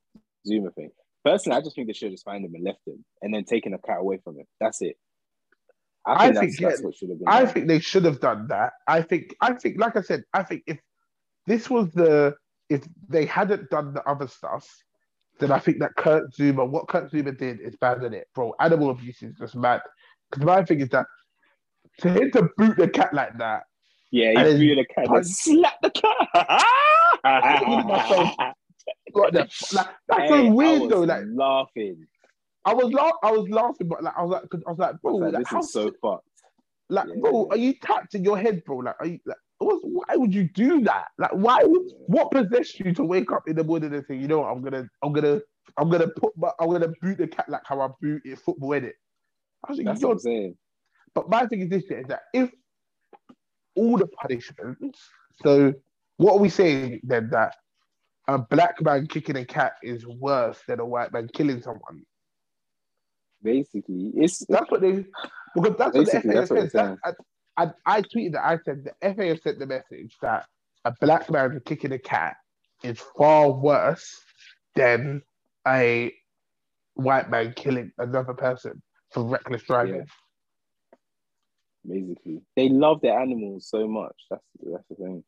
Zouma 0.47 0.75
thing. 0.75 0.91
Personally, 1.25 1.59
I 1.59 1.61
just 1.61 1.77
think 1.77 1.87
they 1.87 1.93
should 1.93 2.07
have 2.07 2.15
just 2.15 2.25
fined 2.25 2.45
him 2.45 2.55
and 2.55 2.65
left 2.65 2.81
him, 2.87 3.05
and 3.23 3.33
then 3.33 3.45
taken 3.45 3.75
a 3.75 3.79
cat 3.79 3.99
away 4.01 4.19
from 4.25 4.39
him. 4.39 4.47
That's 4.61 4.83
it. 4.83 4.97
I 6.05 6.13
I 6.15 6.17
think, 6.27 6.35
think, 6.39 6.51
that's, 6.51 6.61
yeah, 6.61 6.69
that's 6.71 6.83
what 6.83 6.97
should 6.97 7.11
have 7.11 7.19
been. 7.21 7.29
I 7.29 7.45
done. 7.45 7.55
think 7.55 7.69
they 7.69 7.79
should 7.79 8.05
have 8.05 8.19
done 8.21 8.49
that. 8.49 8.73
I 8.89 9.03
think, 9.03 9.37
I 9.41 9.53
think, 9.53 9.79
like 9.79 9.97
I 9.97 10.03
said, 10.03 10.25
I 10.35 10.43
think 10.43 10.65
if 10.67 10.81
this 11.47 11.71
was 11.71 11.93
the, 11.93 12.35
if 12.69 12.83
they 13.09 13.25
hadn't 13.25 13.71
done 13.71 13.95
the 13.95 14.03
other 14.03 14.27
stuff, 14.27 14.69
then 15.39 15.53
I 15.53 15.61
think 15.61 15.79
that 15.79 15.95
Kurt 15.97 16.33
Zouma, 16.35 16.69
what 16.69 16.89
Kurt 16.89 17.13
Zouma 17.13 17.39
did 17.39 17.61
is 17.61 17.77
bad 17.77 18.03
in 18.03 18.15
it, 18.15 18.27
bro. 18.35 18.53
Animal 18.59 18.91
abuse 18.91 19.23
is 19.23 19.37
just 19.37 19.55
mad. 19.55 19.81
Because 20.29 20.45
my 20.45 20.65
thing 20.65 20.81
is 20.81 20.89
that 20.89 21.07
to 21.99 22.09
him 22.11 22.33
to 22.33 22.49
boot 22.57 22.77
the 22.77 22.89
cat 22.89 23.15
like 23.15 23.39
that, 23.39 23.63
Yeah, 24.13 24.29
And 24.29 24.39
he 24.39 24.45
then 24.45 24.57
threw 24.59 24.75
the 24.77 24.85
cat 24.85 25.07
punch- 25.07 25.27
slap 25.27 25.75
the 25.83 25.91
cat. 25.91 26.29
like, 29.15 29.33
that, 29.33 29.51
like 29.73 29.87
that's 30.09 30.21
Hey, 30.21 30.29
so 30.29 30.35
I 30.47 30.51
weird 30.51 30.91
though. 30.91 31.01
Like 31.03 31.25
laughing. 31.35 32.07
I 32.65 32.75
was 32.75 32.93
laugh, 32.93 33.13
I 33.25 33.33
was 33.33 33.49
laughing, 33.49 33.89
but 33.89 34.03
like 34.05 34.15
I 34.17 34.23
was 34.23 34.31
like, 34.33 34.49
'cause 34.51 34.63
I 34.67 34.71
was 34.71 34.79
like, 34.79 35.01
bro, 35.03 35.15
was 35.15 35.23
like, 35.23 35.33
like, 35.35 35.51
this 35.51 35.65
is 35.65 35.73
so 35.73 35.91
fucked. 36.01 36.29
Like, 36.89 37.09
Yeah. 37.09 37.15
bro, 37.21 37.49
are 37.51 37.57
you 37.57 37.75
tapped 37.83 38.15
in 38.15 38.23
your 38.23 38.39
head, 38.39 38.63
bro? 38.65 38.77
Like, 38.79 38.95
are 39.01 39.07
you 39.07 39.19
like, 39.27 39.37
what's, 39.59 39.83
why 39.83 40.15
would 40.17 40.33
you 40.35 40.49
do 40.55 40.83
that? 40.83 41.07
Like, 41.19 41.33
why 41.33 41.65
would 41.65 41.83
what 42.07 42.31
possessed 42.31 42.79
you 42.81 42.93
to 42.95 43.03
wake 43.05 43.33
up 43.33 43.49
in 43.49 43.57
the 43.57 43.65
morning 43.65 43.93
and 43.95 44.05
say, 44.07 44.15
you 44.17 44.29
know 44.29 44.41
what, 44.41 44.49
I'm 44.53 44.63
gonna, 44.63 44.87
I'm 45.03 45.13
gonna, 45.13 45.41
I'm 45.79 45.89
gonna 45.91 46.09
put, 46.09 46.37
my, 46.37 46.51
I'm 46.61 46.71
gonna 46.71 46.93
boot 47.01 47.19
the 47.19 47.27
cat 47.27 47.49
like 47.49 47.63
how 47.65 47.81
I 47.81 47.89
boot 48.01 48.23
it 48.25 48.39
football 48.39 48.73
in 48.75 48.85
it. 48.85 48.95
I 49.67 49.71
was 49.73 49.79
like, 49.79 49.87
That's 49.87 50.03
what 50.03 50.13
I'm 50.13 50.19
saying. 50.19 50.57
but 51.15 51.29
my 51.31 51.47
thing 51.47 51.61
is 51.63 51.69
this: 51.71 51.85
is 51.85 52.07
that 52.09 52.23
if 52.35 52.51
all 53.75 53.99
the 53.99 54.07
punishments, 54.07 55.01
so 55.43 55.73
what 56.17 56.35
are 56.35 56.39
we 56.39 56.49
saying 56.49 57.01
then 57.03 57.31
that 57.31 57.57
a 58.29 58.39
black 58.39 58.81
man 58.81 59.07
kicking 59.07 59.37
a 59.37 59.45
cat 59.45 59.73
is 59.83 60.07
worse 60.07 60.61
than 60.69 60.81
a 60.81 60.87
white 60.87 61.13
man 61.13 61.29
killing 61.33 61.61
someone? 61.63 62.05
Basically, 63.43 64.13
it's 64.15 64.45
That's 64.47 64.71
what 64.71 64.81
they 64.81 65.05
because 65.55 65.77
that's 65.77 65.97
what 65.97 66.07
the 66.07 66.33
that's 66.33 66.49
FA 66.49 66.55
what 66.55 66.71
said. 66.71 66.99
That, 67.05 67.17
I, 67.57 67.71
I, 67.85 68.03
tweeted 68.03 68.33
that 68.33 68.45
I 68.45 68.59
said 68.65 68.85
the 68.85 69.15
FA 69.15 69.27
have 69.27 69.41
sent 69.41 69.59
the 69.59 69.67
message 69.67 70.17
that 70.23 70.47
a 70.85 70.95
black 71.01 71.31
man 71.31 71.61
kicking 71.65 71.93
a 71.93 71.99
cat 71.99 72.37
is 72.83 72.99
far 73.17 73.51
worse 73.51 74.19
than 74.75 75.23
a 75.67 76.13
white 76.95 77.31
man 77.31 77.53
killing 77.55 77.93
another 77.99 78.35
person 78.35 78.83
for 79.11 79.25
reckless 79.25 79.63
driving. 79.63 79.97
Yeah. 79.97 80.05
Basically 81.87 82.41
they 82.57 82.69
love 82.69 83.01
their 83.01 83.19
animals 83.19 83.69
so 83.69 83.87
much. 83.89 84.17
That's 84.31 84.43
that's 84.63 84.89
the 84.89 84.95
thing, 84.97 85.25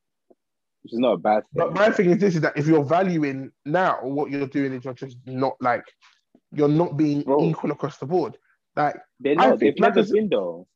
which 0.83 0.93
is 0.93 0.99
not 0.99 1.13
a 1.13 1.19
bad 1.19 1.45
thing. 1.55 1.65
But 1.65 1.73
my 1.75 1.91
thing 1.91 2.11
is 2.11 2.19
this: 2.19 2.35
is 2.35 2.41
that 2.43 2.57
if 2.57 2.67
you're 2.67 2.85
valuing 2.85 3.51
now, 3.65 3.99
what 4.03 4.31
you're 4.31 4.47
doing 4.47 4.73
is 4.73 4.85
you're 4.85 4.95
just 4.95 5.17
not 5.27 5.55
like 5.61 5.85
you're 6.53 6.69
not 6.69 6.97
being 6.97 7.23
Bro. 7.23 7.45
equal 7.45 7.73
across 7.73 7.99
the 7.99 8.07
board. 8.07 8.37
Like 8.77 8.97
They're 9.21 9.37
I 9.39 9.51
not. 9.51 9.59
think, 9.59 9.77
They've 9.77 9.81
like 9.81 9.95
never 9.95 10.09
been 10.09 10.29
though. 10.29 10.67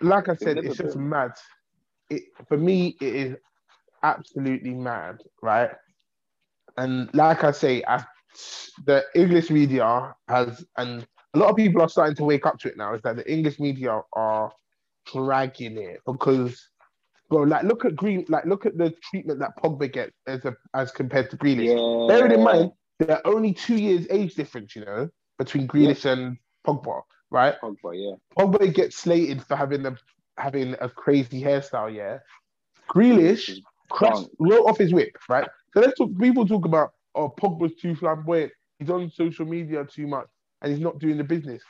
like 0.00 0.28
I 0.28 0.34
said, 0.34 0.58
it's 0.58 0.76
just 0.76 0.96
been. 0.96 1.08
mad. 1.08 1.32
It 2.10 2.22
for 2.48 2.56
me, 2.56 2.96
it 3.00 3.14
is 3.14 3.36
absolutely 4.02 4.74
mad, 4.74 5.18
right? 5.42 5.70
And 6.76 7.12
like 7.14 7.44
I 7.44 7.50
say, 7.50 7.82
I, 7.86 8.04
the 8.86 9.04
English 9.14 9.50
media 9.50 10.14
has, 10.28 10.64
and 10.76 11.06
a 11.34 11.38
lot 11.38 11.50
of 11.50 11.56
people 11.56 11.82
are 11.82 11.88
starting 11.88 12.14
to 12.16 12.24
wake 12.24 12.46
up 12.46 12.58
to 12.60 12.68
it 12.68 12.76
now. 12.76 12.94
Is 12.94 13.02
that 13.02 13.16
the 13.16 13.30
English 13.30 13.58
media 13.58 14.00
are 14.12 14.52
dragging 15.12 15.78
it 15.78 16.00
because, 16.06 16.68
bro, 17.28 17.42
like 17.42 17.64
look 17.64 17.84
at 17.84 17.96
Green, 17.96 18.24
like 18.28 18.44
look 18.44 18.66
at 18.66 18.76
the 18.76 18.94
treatment 19.02 19.38
that 19.40 19.56
Pogba 19.62 19.92
gets 19.92 20.12
as 20.26 20.44
a, 20.44 20.56
as 20.74 20.90
compared 20.90 21.30
to 21.30 21.36
Grealish. 21.36 21.66
Yeah. 21.66 22.06
Bearing 22.08 22.32
in 22.32 22.44
mind, 22.44 22.72
there 22.98 23.16
are 23.16 23.26
only 23.32 23.52
two 23.52 23.76
years 23.76 24.06
age 24.10 24.34
difference, 24.34 24.74
you 24.74 24.84
know, 24.84 25.08
between 25.38 25.68
Grealish 25.68 26.04
and 26.04 26.36
Pogba, 26.66 27.02
right? 27.30 27.54
Pogba, 27.62 27.92
yeah. 27.94 28.14
Pogba 28.38 28.72
gets 28.74 28.96
slated 28.96 29.42
for 29.42 29.56
having 29.56 29.86
a 29.86 29.96
having 30.36 30.74
a 30.80 30.88
crazy 30.88 31.42
hairstyle, 31.42 31.94
yeah. 31.94 32.18
Grealish 32.90 33.60
crashed, 33.90 34.28
wrote 34.38 34.64
off 34.64 34.78
his 34.78 34.92
whip, 34.92 35.16
right? 35.28 35.48
So 35.74 35.80
let's 35.80 35.98
talk. 35.98 36.10
People 36.18 36.46
talk 36.46 36.64
about 36.64 36.92
oh 37.14 37.28
Pogba's 37.28 37.74
too 37.80 37.94
flamboyant. 37.94 38.52
He's 38.78 38.90
on 38.90 39.10
social 39.10 39.44
media 39.44 39.84
too 39.84 40.06
much, 40.06 40.28
and 40.62 40.72
he's 40.72 40.80
not 40.80 40.98
doing 40.98 41.18
the 41.18 41.24
business. 41.24 41.62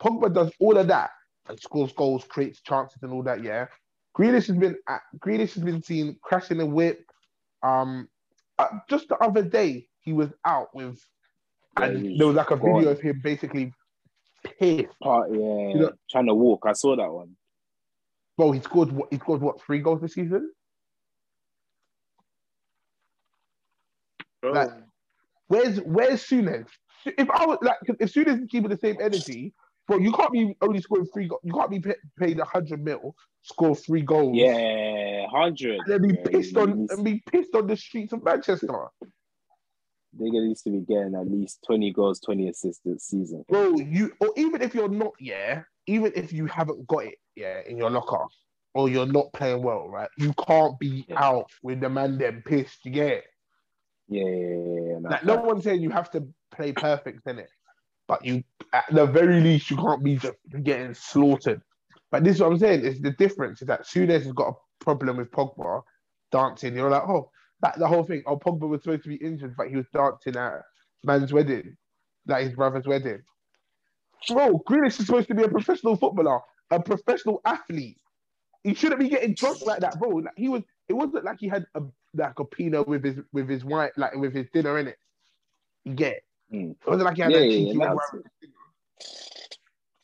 Pogba 0.00 0.32
does 0.32 0.50
all 0.58 0.76
of 0.76 0.88
that 0.88 1.10
and 1.48 1.58
scores 1.60 1.92
goals, 1.92 2.24
creates 2.24 2.60
chances, 2.60 3.02
and 3.02 3.12
all 3.12 3.22
that. 3.22 3.42
Yeah. 3.42 3.66
Grealish 4.16 4.46
has 4.46 4.56
been 4.56 4.76
at, 4.88 5.00
Grealish 5.18 5.54
has 5.54 5.62
been 5.62 5.82
seen 5.82 6.16
crashing 6.22 6.60
a 6.60 6.66
whip. 6.66 7.04
Um, 7.62 8.08
uh, 8.58 8.68
just 8.88 9.08
the 9.08 9.16
other 9.16 9.42
day 9.42 9.86
he 10.00 10.12
was 10.12 10.30
out 10.44 10.74
with, 10.74 11.00
and 11.80 12.02
was 12.02 12.18
there 12.18 12.26
was 12.26 12.36
like 12.36 12.50
a 12.50 12.56
video 12.56 12.88
of 12.90 13.00
him 13.00 13.20
basically 13.22 13.72
pissed. 14.58 14.98
Part, 15.02 15.30
yeah. 15.30 15.36
You 15.38 15.74
know- 15.76 15.92
Trying 16.10 16.26
to 16.26 16.34
walk. 16.34 16.64
I 16.66 16.72
saw 16.72 16.94
that 16.96 17.10
one. 17.10 17.36
Bro, 18.36 18.52
he 18.52 18.60
scored 18.60 18.92
what? 18.92 19.08
He 19.10 19.18
scored 19.18 19.40
what? 19.40 19.60
Three 19.62 19.80
goals 19.80 20.00
this 20.00 20.14
season. 20.14 20.50
Like, 24.42 24.70
where's 25.48 25.78
where's 25.80 26.22
Souness? 26.22 26.66
If 27.04 27.30
I 27.30 27.46
was 27.46 27.58
like, 27.62 27.76
if 28.00 28.12
Souness 28.12 28.42
is 28.42 28.48
keeping 28.50 28.70
the 28.70 28.78
same 28.78 28.96
energy, 29.00 29.52
you 29.98 30.12
can't 30.12 30.32
be 30.32 30.56
only 30.60 30.80
scoring 30.80 31.06
three. 31.12 31.28
Go- 31.28 31.40
you 31.42 31.52
can't 31.52 31.70
be 31.70 31.80
pa- 31.80 31.92
paid 32.18 32.38
a 32.38 32.44
hundred 32.44 32.82
mil, 32.84 33.14
score 33.42 33.74
three 33.74 34.02
goals, 34.02 34.36
Yeah, 34.36 35.26
hundred. 35.30 35.80
and 35.80 35.86
then 35.86 36.02
be 36.02 36.14
Yeah, 36.14 36.22
pissed 36.30 36.56
on 36.56 36.86
and 36.90 37.04
be 37.04 37.22
pissed 37.30 37.54
on 37.54 37.66
the 37.66 37.76
streets 37.76 38.12
of 38.12 38.22
Manchester, 38.24 38.88
They 40.14 40.26
get 40.26 40.42
used 40.42 40.64
to 40.64 40.70
be 40.70 40.80
getting 40.80 41.14
at 41.14 41.30
least 41.30 41.62
twenty 41.66 41.92
goals, 41.92 42.20
twenty 42.20 42.48
assists 42.48 42.82
this 42.84 43.04
season. 43.04 43.44
bro. 43.48 43.76
You 43.78 44.12
or 44.20 44.32
even 44.36 44.60
if 44.62 44.74
you're 44.74 44.88
not, 44.88 45.12
yeah, 45.18 45.62
even 45.86 46.12
if 46.14 46.32
you 46.32 46.46
haven't 46.46 46.86
got 46.86 47.06
it, 47.06 47.14
yeah, 47.34 47.60
in 47.66 47.76
your 47.78 47.90
locker, 47.90 48.26
or 48.74 48.88
you're 48.88 49.06
not 49.06 49.32
playing 49.32 49.62
well, 49.62 49.88
right? 49.88 50.10
You 50.18 50.32
can't 50.34 50.78
be 50.78 51.06
Yeah. 51.08 51.22
out 51.24 51.50
with 51.62 51.80
the 51.80 51.88
man 51.88 52.18
them 52.18 52.42
pissed. 52.44 52.84
You 52.84 52.90
get 52.92 53.12
it? 53.12 53.24
Yeah, 54.08 54.24
yeah, 54.24 54.28
yeah. 54.28 54.80
yeah, 54.92 54.98
nah, 54.98 55.08
Like 55.10 55.24
no 55.24 55.36
one's 55.36 55.64
saying 55.64 55.80
you 55.80 55.90
have 55.90 56.10
to 56.10 56.28
play 56.50 56.72
perfect 56.72 57.26
in 57.26 57.38
it, 57.38 57.48
but 58.12 58.26
you 58.26 58.44
at 58.74 58.84
the 58.92 59.06
very 59.06 59.40
least 59.40 59.70
you 59.70 59.76
can't 59.78 60.04
be 60.04 60.16
just 60.16 60.36
getting 60.62 60.92
slaughtered. 60.92 61.62
But 62.10 62.24
this 62.24 62.36
is 62.36 62.42
what 62.42 62.52
I'm 62.52 62.58
saying 62.58 62.84
is 62.84 63.00
the 63.00 63.12
difference 63.12 63.62
is 63.62 63.68
that 63.68 63.86
Souness 63.86 64.24
has 64.24 64.32
got 64.32 64.48
a 64.48 64.84
problem 64.84 65.16
with 65.16 65.30
Pogba 65.30 65.80
dancing. 66.30 66.74
You're 66.74 66.90
like, 66.90 67.08
oh, 67.08 67.30
that 67.62 67.78
the 67.78 67.88
whole 67.88 68.04
thing. 68.04 68.22
Oh, 68.26 68.36
Pogba 68.36 68.68
was 68.68 68.82
supposed 68.82 69.04
to 69.04 69.08
be 69.08 69.14
injured, 69.14 69.54
but 69.56 69.68
he 69.68 69.76
was 69.76 69.86
dancing 69.94 70.36
at 70.36 70.60
man's 71.04 71.32
wedding, 71.32 71.74
like 72.26 72.44
his 72.44 72.54
brother's 72.54 72.86
wedding. 72.86 73.22
Bro, 74.28 74.62
Grealish 74.68 75.00
is 75.00 75.06
supposed 75.06 75.28
to 75.28 75.34
be 75.34 75.44
a 75.44 75.48
professional 75.48 75.96
footballer, 75.96 76.40
a 76.70 76.82
professional 76.82 77.40
athlete. 77.46 77.98
He 78.62 78.74
shouldn't 78.74 79.00
be 79.00 79.08
getting 79.08 79.32
drunk 79.32 79.62
like 79.64 79.80
that, 79.80 79.98
bro. 79.98 80.10
Like 80.10 80.34
he 80.36 80.50
was. 80.50 80.64
It 80.86 80.92
wasn't 80.92 81.24
like 81.24 81.38
he 81.40 81.48
had 81.48 81.64
a 81.74 81.80
like 82.12 82.38
a 82.38 82.44
pinot 82.44 82.86
with 82.86 83.04
his 83.04 83.20
with 83.32 83.48
his 83.48 83.64
wine, 83.64 83.88
like 83.96 84.14
with 84.16 84.34
his 84.34 84.48
dinner 84.52 84.78
in 84.78 84.88
it. 84.88 84.98
You 85.84 85.94
get. 85.94 86.22
Mm. 86.52 86.72
It 86.72 86.86
wasn't 86.86 87.04
like 87.04 87.16
he 87.16 87.22
had 87.22 87.32
Yeah, 87.32 87.38
a 87.38 87.44
yeah, 87.44 87.50
cheeky 87.50 87.78
yeah, 87.78 87.86
red. 87.88 88.22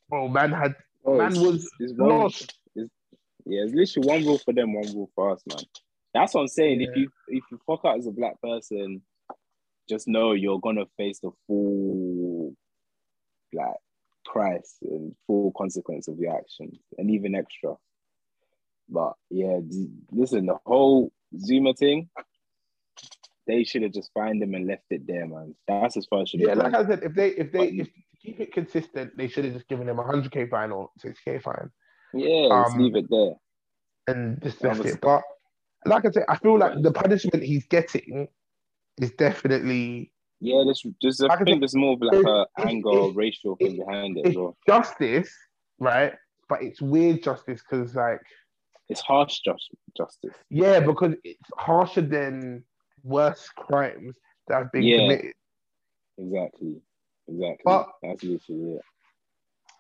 Bro, 0.08 0.28
man 0.28 0.52
had 0.52 0.74
Oh, 1.04 1.16
man 1.18 1.32
it's- 1.32 1.44
was 1.44 1.70
it's 1.80 1.92
one- 1.94 2.08
lost. 2.08 2.54
Yeah, 2.74 3.62
it's 3.64 3.72
literally 3.74 4.08
one 4.08 4.24
rule 4.26 4.38
for 4.38 4.52
them, 4.52 4.74
one 4.74 4.92
rule 4.94 5.10
for 5.14 5.30
us, 5.30 5.42
man. 5.46 5.64
That's 6.12 6.34
what 6.34 6.42
I'm 6.42 6.48
saying. 6.48 6.80
If 6.82 6.94
you 6.96 7.10
if 7.28 7.44
you 7.50 7.58
fuck 7.66 7.80
out 7.84 7.98
as 7.98 8.06
a 8.06 8.10
black 8.10 8.40
person, 8.42 9.02
just 9.88 10.06
know 10.08 10.32
you're 10.32 10.60
gonna 10.60 10.84
face 10.96 11.20
the 11.20 11.30
full 11.46 12.54
like 13.54 13.76
price 14.26 14.76
and 14.82 15.14
full 15.26 15.52
consequence 15.52 16.08
of 16.08 16.18
your 16.18 16.36
actions, 16.36 16.78
and 16.98 17.10
even 17.10 17.34
extra. 17.34 17.74
But 18.90 19.14
yeah, 19.30 19.60
d- 19.66 19.88
listen, 20.10 20.46
the 20.46 20.58
whole 20.66 21.10
Zouma 21.36 21.76
thing, 21.76 22.10
they 23.48 23.64
should 23.64 23.82
have 23.82 23.92
just 23.92 24.12
fined 24.14 24.42
him 24.42 24.54
and 24.54 24.66
left 24.66 24.84
it 24.90 25.06
there, 25.06 25.26
man. 25.26 25.54
That's 25.66 25.96
as 25.96 26.06
far 26.06 26.22
as 26.22 26.28
should 26.28 26.40
Yeah, 26.40 26.54
like. 26.54 26.74
I 26.74 26.86
said, 26.86 27.02
if 27.02 27.14
they 27.14 27.30
if 27.30 27.50
they 27.50 27.68
if 27.68 27.86
to 27.86 27.92
keep 28.22 28.38
it 28.40 28.52
consistent, 28.52 29.16
they 29.16 29.26
should 29.26 29.44
have 29.46 29.54
just 29.54 29.66
given 29.68 29.88
him 29.88 29.98
a 29.98 30.04
hundred 30.04 30.30
k 30.30 30.46
fine 30.46 30.70
or 30.70 30.90
six 30.98 31.18
k 31.24 31.38
fine 31.40 31.70
Yeah, 32.12 32.48
just 32.62 32.76
um, 32.76 32.82
leave 32.82 32.94
it 32.96 33.06
there. 33.10 33.34
and 34.06 34.40
just 34.42 34.62
left 34.62 34.78
was- 34.84 34.94
it. 34.94 35.00
But 35.00 35.22
like 35.86 36.04
I 36.04 36.10
said, 36.10 36.24
I 36.28 36.36
feel 36.36 36.58
like 36.58 36.74
the 36.82 36.92
punishment 36.92 37.42
he's 37.42 37.66
getting 37.66 38.28
is 39.00 39.12
definitely 39.12 40.12
Yeah, 40.40 40.62
there's 40.64 40.84
just 41.00 41.22
I 41.22 41.26
Like 41.28 41.44
think 41.44 41.60
there's 41.60 41.74
more 41.74 41.94
of 41.94 42.02
like 42.02 42.24
a 42.24 42.46
anger 42.66 42.88
or 42.90 43.12
racial 43.12 43.56
thing 43.56 43.76
behind 43.78 44.18
it 44.18 44.36
well. 44.36 44.56
justice, 44.66 45.30
right? 45.78 46.12
But 46.48 46.62
it's 46.62 46.80
weird 46.82 47.22
justice 47.22 47.62
because 47.62 47.94
like 47.94 48.20
It's 48.88 49.00
harsh 49.00 49.40
just, 49.44 49.70
justice. 49.96 50.34
yeah, 50.50 50.80
because 50.80 51.14
it's 51.24 51.48
harsher 51.56 52.02
than 52.02 52.64
worse 53.02 53.48
crimes 53.56 54.16
that 54.48 54.58
have 54.58 54.72
been 54.72 54.84
Yeah. 54.84 54.98
committed. 54.98 55.34
Exactly. 56.18 56.82
Exactly. 57.28 57.62
But- 57.64 57.88
That's 58.02 58.22
literally 58.22 58.76
it. 58.76 58.82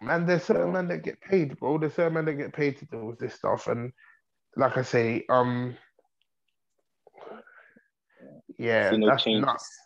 Man, 0.00 0.26
there's 0.26 0.44
certain 0.44 0.72
men 0.72 0.86
that 0.88 1.02
get 1.02 1.20
paid, 1.20 1.58
bro. 1.58 1.78
There's 1.78 1.94
certain 1.94 2.14
men 2.14 2.24
that 2.26 2.34
get 2.34 2.52
paid 2.52 2.78
to 2.78 2.86
deal 2.86 3.04
with 3.06 3.18
this 3.18 3.34
stuff, 3.34 3.66
and 3.66 3.92
like 4.56 4.76
I 4.76 4.82
say, 4.82 5.24
um, 5.28 5.76
yeah, 8.58 8.90
no 8.92 9.08
that's 9.08 9.24
changes. 9.24 9.44
nuts. 9.44 9.78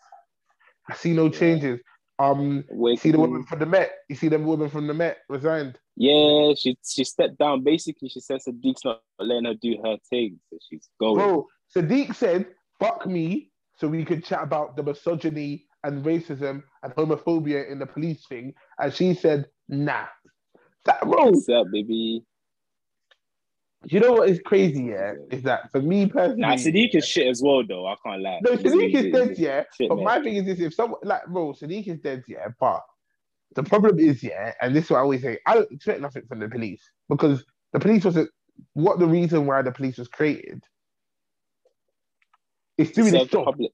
I 0.87 0.93
see 0.95 1.13
no 1.13 1.29
changes. 1.29 1.79
Um, 2.19 2.63
Wait, 2.69 2.99
see 2.99 3.09
the 3.11 3.17
woman 3.19 3.43
from 3.43 3.59
the 3.59 3.65
Met. 3.65 3.91
You 4.09 4.15
see 4.15 4.27
the 4.27 4.37
woman 4.37 4.69
from 4.69 4.85
the 4.85 4.93
Met 4.93 5.17
resigned. 5.29 5.79
Yeah, 5.95 6.53
she 6.55 6.77
she 6.85 7.03
stepped 7.03 7.37
down. 7.37 7.63
Basically, 7.63 8.09
she 8.09 8.19
says 8.19 8.45
Sadiq's 8.47 8.85
not 8.85 9.01
letting 9.19 9.45
her 9.45 9.55
do 9.55 9.77
her 9.83 9.97
thing, 10.09 10.39
so 10.49 10.57
she's 10.69 10.89
going. 10.99 11.15
Bro, 11.15 11.47
Sadiq 11.75 12.15
said, 12.15 12.47
"Fuck 12.79 13.05
me," 13.05 13.51
so 13.77 13.87
we 13.87 14.05
could 14.05 14.23
chat 14.23 14.43
about 14.43 14.75
the 14.75 14.83
misogyny 14.83 15.65
and 15.83 16.03
racism 16.05 16.63
and 16.83 16.93
homophobia 16.95 17.69
in 17.69 17.79
the 17.79 17.85
police 17.85 18.25
thing, 18.27 18.53
and 18.79 18.93
she 18.93 19.13
said, 19.13 19.45
"Nah." 19.69 20.05
That 20.85 21.01
bro, 21.01 21.29
What's 21.31 21.47
up, 21.49 21.67
baby? 21.71 22.23
you 23.85 23.99
know 23.99 24.13
what 24.13 24.29
is 24.29 24.39
crazy? 24.45 24.83
Yeah, 24.85 25.13
is 25.31 25.43
that 25.43 25.69
for 25.71 25.81
me 25.81 26.07
personally? 26.07 26.41
Nah, 26.41 26.53
Sadiq 26.55 26.95
is 26.95 27.05
shit 27.07 27.27
as 27.27 27.41
well, 27.43 27.63
though. 27.67 27.85
I 27.85 27.95
can't 28.05 28.21
lie. 28.21 28.39
No, 28.43 28.51
Sadiq 28.51 28.89
he's- 28.89 29.05
is 29.05 29.11
dead, 29.13 29.37
yeah. 29.37 29.63
shit, 29.77 29.89
But 29.89 29.95
man. 29.95 30.03
my 30.05 30.21
thing 30.21 30.35
is 30.35 30.45
this: 30.45 30.59
if 30.59 30.73
someone 30.73 30.99
like 31.03 31.25
bro, 31.27 31.53
Sadiq 31.53 31.87
is 31.87 31.99
dead, 31.99 32.23
yeah. 32.27 32.47
But 32.59 32.81
the 33.55 33.63
problem 33.63 33.99
is, 33.99 34.23
yeah, 34.23 34.53
and 34.61 34.75
this 34.75 34.85
is 34.85 34.89
what 34.91 34.97
I 34.97 35.01
always 35.01 35.21
say: 35.21 35.37
I 35.45 35.55
don't 35.55 35.71
expect 35.71 36.01
nothing 36.01 36.23
from 36.27 36.39
the 36.39 36.47
police 36.49 36.81
because 37.09 37.45
the 37.73 37.79
police 37.79 38.05
wasn't 38.05 38.29
what 38.73 38.99
the 38.99 39.07
reason 39.07 39.45
why 39.45 39.61
the 39.61 39.71
police 39.71 39.97
was 39.97 40.07
created. 40.07 40.63
It's 42.77 42.91
doing 42.91 43.11
serve 43.13 43.21
its 43.21 43.31
the 43.31 43.37
job. 43.37 43.45
public. 43.45 43.71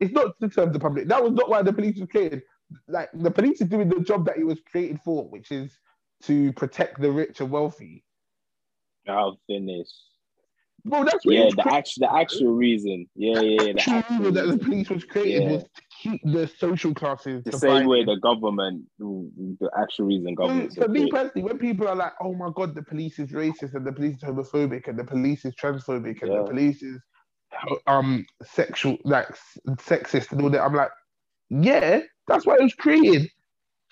It's 0.00 0.12
not 0.12 0.38
to 0.40 0.50
serve 0.50 0.72
the 0.72 0.78
public. 0.78 1.08
That 1.08 1.22
was 1.22 1.32
not 1.32 1.48
why 1.48 1.62
the 1.62 1.72
police 1.72 1.98
was 1.98 2.08
created. 2.08 2.42
Like 2.88 3.08
the 3.14 3.30
police 3.30 3.60
is 3.60 3.68
doing 3.68 3.88
the 3.88 4.00
job 4.00 4.26
that 4.26 4.36
it 4.36 4.44
was 4.44 4.58
created 4.70 5.00
for, 5.04 5.24
which 5.28 5.50
is 5.52 5.78
to 6.24 6.52
protect 6.54 7.00
the 7.00 7.10
rich 7.10 7.40
and 7.40 7.50
wealthy. 7.50 8.04
I'll 9.08 9.38
finish. 9.46 9.88
Bro, 10.84 11.04
that's 11.04 11.24
what 11.24 11.34
Yeah, 11.34 11.50
the 11.50 11.72
actual, 11.72 12.06
the 12.06 12.14
actual 12.14 12.52
reason. 12.54 13.08
Yeah, 13.16 13.40
yeah, 13.40 13.62
yeah. 13.66 13.72
The 13.72 13.78
actual 13.80 13.92
actual 13.98 14.18
reason 14.18 14.34
that 14.34 14.58
the 14.58 14.64
police 14.64 14.90
was 14.90 15.04
created 15.04 15.42
Yeah. 15.42 15.52
was 15.52 15.62
to 15.62 15.82
keep 16.02 16.20
the 16.24 16.46
social 16.46 16.94
classes 16.94 17.42
The 17.44 17.52
same 17.52 17.86
way 17.88 18.04
the 18.04 18.16
government, 18.16 18.84
the 18.98 19.70
actual 19.76 20.06
reason 20.06 20.36
mm, 20.36 20.36
So, 20.36 20.36
government. 20.36 20.76
for 20.76 20.88
me 20.88 21.10
personally, 21.10 21.42
when 21.42 21.58
people 21.58 21.88
are 21.88 21.96
like, 21.96 22.12
"Oh 22.20 22.34
my 22.34 22.50
god, 22.54 22.74
the 22.74 22.82
police 22.82 23.18
is 23.18 23.32
racist 23.32 23.74
and 23.74 23.84
the 23.86 23.92
police 23.92 24.16
is 24.16 24.22
homophobic 24.22 24.86
and 24.86 24.98
the 24.98 25.04
police 25.04 25.44
is 25.44 25.54
transphobic 25.56 26.22
and 26.22 26.30
Yeah. 26.30 26.38
the 26.42 26.44
police 26.44 26.82
is 26.82 27.00
um 27.86 28.26
sexual, 28.42 28.96
like 29.04 29.28
sexist 29.76 30.32
and 30.32 30.42
all 30.42 30.50
that," 30.50 30.62
I'm 30.62 30.74
like, 30.74 30.90
"Yeah, 31.50 32.00
that's 32.28 32.46
why 32.46 32.56
it 32.56 32.62
was 32.62 32.74
created." 32.74 33.30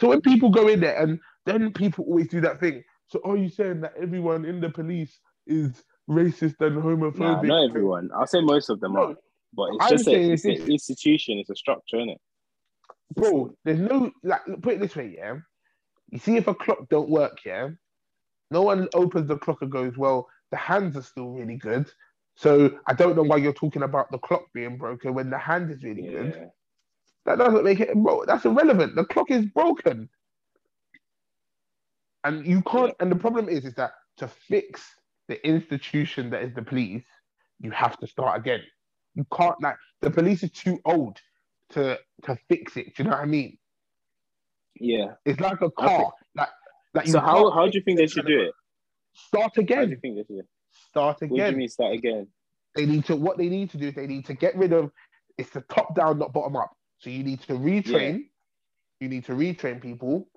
So 0.01 0.09
when 0.09 0.21
people 0.21 0.51
go 0.51 0.69
in 0.69 0.81
there 0.81 1.01
and 1.01 1.21
then 1.47 1.73
people 1.73 2.05
always 2.05 2.29
do 2.29 2.41
that 2.41 2.59
thing. 2.61 2.83
So 3.07 3.21
are 3.25 3.37
you 3.37 3.49
saying 3.49 3.81
that 3.83 3.95
everyone 4.01 4.45
in 4.45 4.61
the 4.61 4.71
police 4.71 5.19
is 5.47 5.85
racist 6.09 6.61
and 6.61 6.77
Nah, 6.77 6.83
homophobic? 6.83 7.47
not 7.47 7.65
everyone. 7.65 8.11
I'll 8.17 8.27
say 8.27 8.41
most 8.41 8.71
of 8.71 8.81
them 8.81 8.95
No, 8.95 9.01
are, 9.11 9.15
but 9.53 9.69
it's 9.75 9.85
I'm 9.85 9.91
just 9.91 10.09
a, 10.09 10.13
it's- 10.15 10.45
an 10.45 10.53
institution. 10.67 11.39
It's 11.39 11.51
a 11.51 11.55
structure, 11.57 11.99
isn't 11.99 12.11
it? 12.11 12.21
bro, 13.15 13.55
there's 13.65 13.79
no 13.79 14.11
like 14.23 14.41
put 14.63 14.75
it 14.75 14.81
this 14.81 14.97
way, 14.97 15.15
yeah. 15.17 15.37
You 16.11 16.19
see, 16.19 16.37
if 16.37 16.49
a 16.49 16.55
clock 16.55 16.89
don't 16.91 17.09
work, 17.11 17.39
yeah, 17.45 17.69
no 18.51 18.63
one 18.63 18.89
opens 18.95 19.29
the 19.29 19.37
clock 19.39 19.63
and 19.63 19.71
goes, 19.71 19.97
"Well, 19.97 20.29
the 20.51 20.57
hands 20.57 20.97
are 20.97 21.03
still 21.03 21.31
really 21.31 21.57
good." 21.57 21.91
So 22.37 22.79
I 22.87 22.95
don't 22.95 23.17
know 23.17 23.23
why 23.23 23.37
you're 23.39 23.53
talking 23.53 23.83
about 23.83 24.11
the 24.11 24.19
clock 24.19 24.45
being 24.55 24.77
broken 24.79 25.15
when 25.15 25.31
the 25.31 25.39
hand 25.39 25.71
is 25.71 25.83
really 25.85 26.03
good. 26.03 26.35
That 27.27 27.39
doesn't 27.39 27.65
make 27.65 27.81
it, 27.81 27.95
bro. 27.95 28.25
That's 28.27 28.45
irrelevant. 28.45 28.97
The 28.97 29.05
clock 29.05 29.31
is 29.31 29.47
broken, 29.47 30.09
and 32.25 32.47
you 32.47 32.63
can't. 32.63 32.95
And 33.01 33.11
the 33.13 33.17
problem 33.17 33.49
is, 33.49 33.65
is 33.65 33.75
that 33.75 33.93
to 34.19 34.29
fix 34.29 34.83
the 35.29 35.45
institution 35.47 36.31
that 36.31 36.43
is 36.43 36.55
the 36.55 36.63
police, 36.63 37.05
you 37.61 37.71
have 37.73 37.99
to 38.01 38.07
start 38.07 38.41
again. 38.41 38.61
You 39.15 39.27
can't 39.35 39.61
like 39.63 39.77
the 40.03 40.11
police 40.11 40.43
is 40.43 40.51
too 40.53 40.81
old 40.85 41.19
to 41.71 41.99
to 42.25 42.39
fix 42.49 42.77
it. 42.77 42.95
Do 42.97 43.03
you 43.03 43.05
know 43.05 43.17
what 43.17 43.23
I 43.23 43.27
mean? 43.27 43.59
Yeah. 44.81 45.15
It's 45.25 45.41
like 45.41 45.61
a 45.63 45.71
car. 45.71 45.99
think- 45.99 46.13
like, 46.37 46.49
like 46.95 47.09
So 47.09 47.21
how 47.21 47.51
how 47.53 47.67
do 47.69 47.79
you 47.79 47.85
think 47.85 47.99
they 47.99 48.07
should 48.09 48.27
do 48.27 48.41
it? 48.41 48.55
start 49.15 49.53
How 49.77 49.85
do 49.85 49.91
you 49.93 49.97
again? 49.97 50.03
think 50.03 50.17
they 50.17 50.25
should? 50.25 50.47
Start 50.95 51.21
What 51.21 51.29
do 51.29 51.37
you 51.37 51.43
again. 51.43 51.59
mean 51.59 51.69
start 51.69 51.93
again? 51.95 52.29
They 52.77 52.87
need 52.87 53.05
to. 53.07 53.17
What 53.17 53.37
they 53.37 53.49
need 53.49 53.69
to 53.71 53.79
do 53.79 53.89
is 53.89 53.95
they 53.95 54.07
need 54.07 54.27
to 54.27 54.35
get 54.35 54.57
rid 54.57 54.73
of. 54.73 54.93
It's 55.37 55.51
the 55.51 55.63
top 55.63 55.97
down, 55.97 56.21
not 56.21 56.33
bottom 56.33 56.55
up. 56.55 56.71
So 56.99 57.11
you 57.11 57.25
need 57.25 57.41
to 57.43 57.55
retrain. 57.55 58.29
You 59.01 59.09
need 59.09 59.25
to 59.25 59.33
retrain 59.33 59.83
people. 59.83 60.29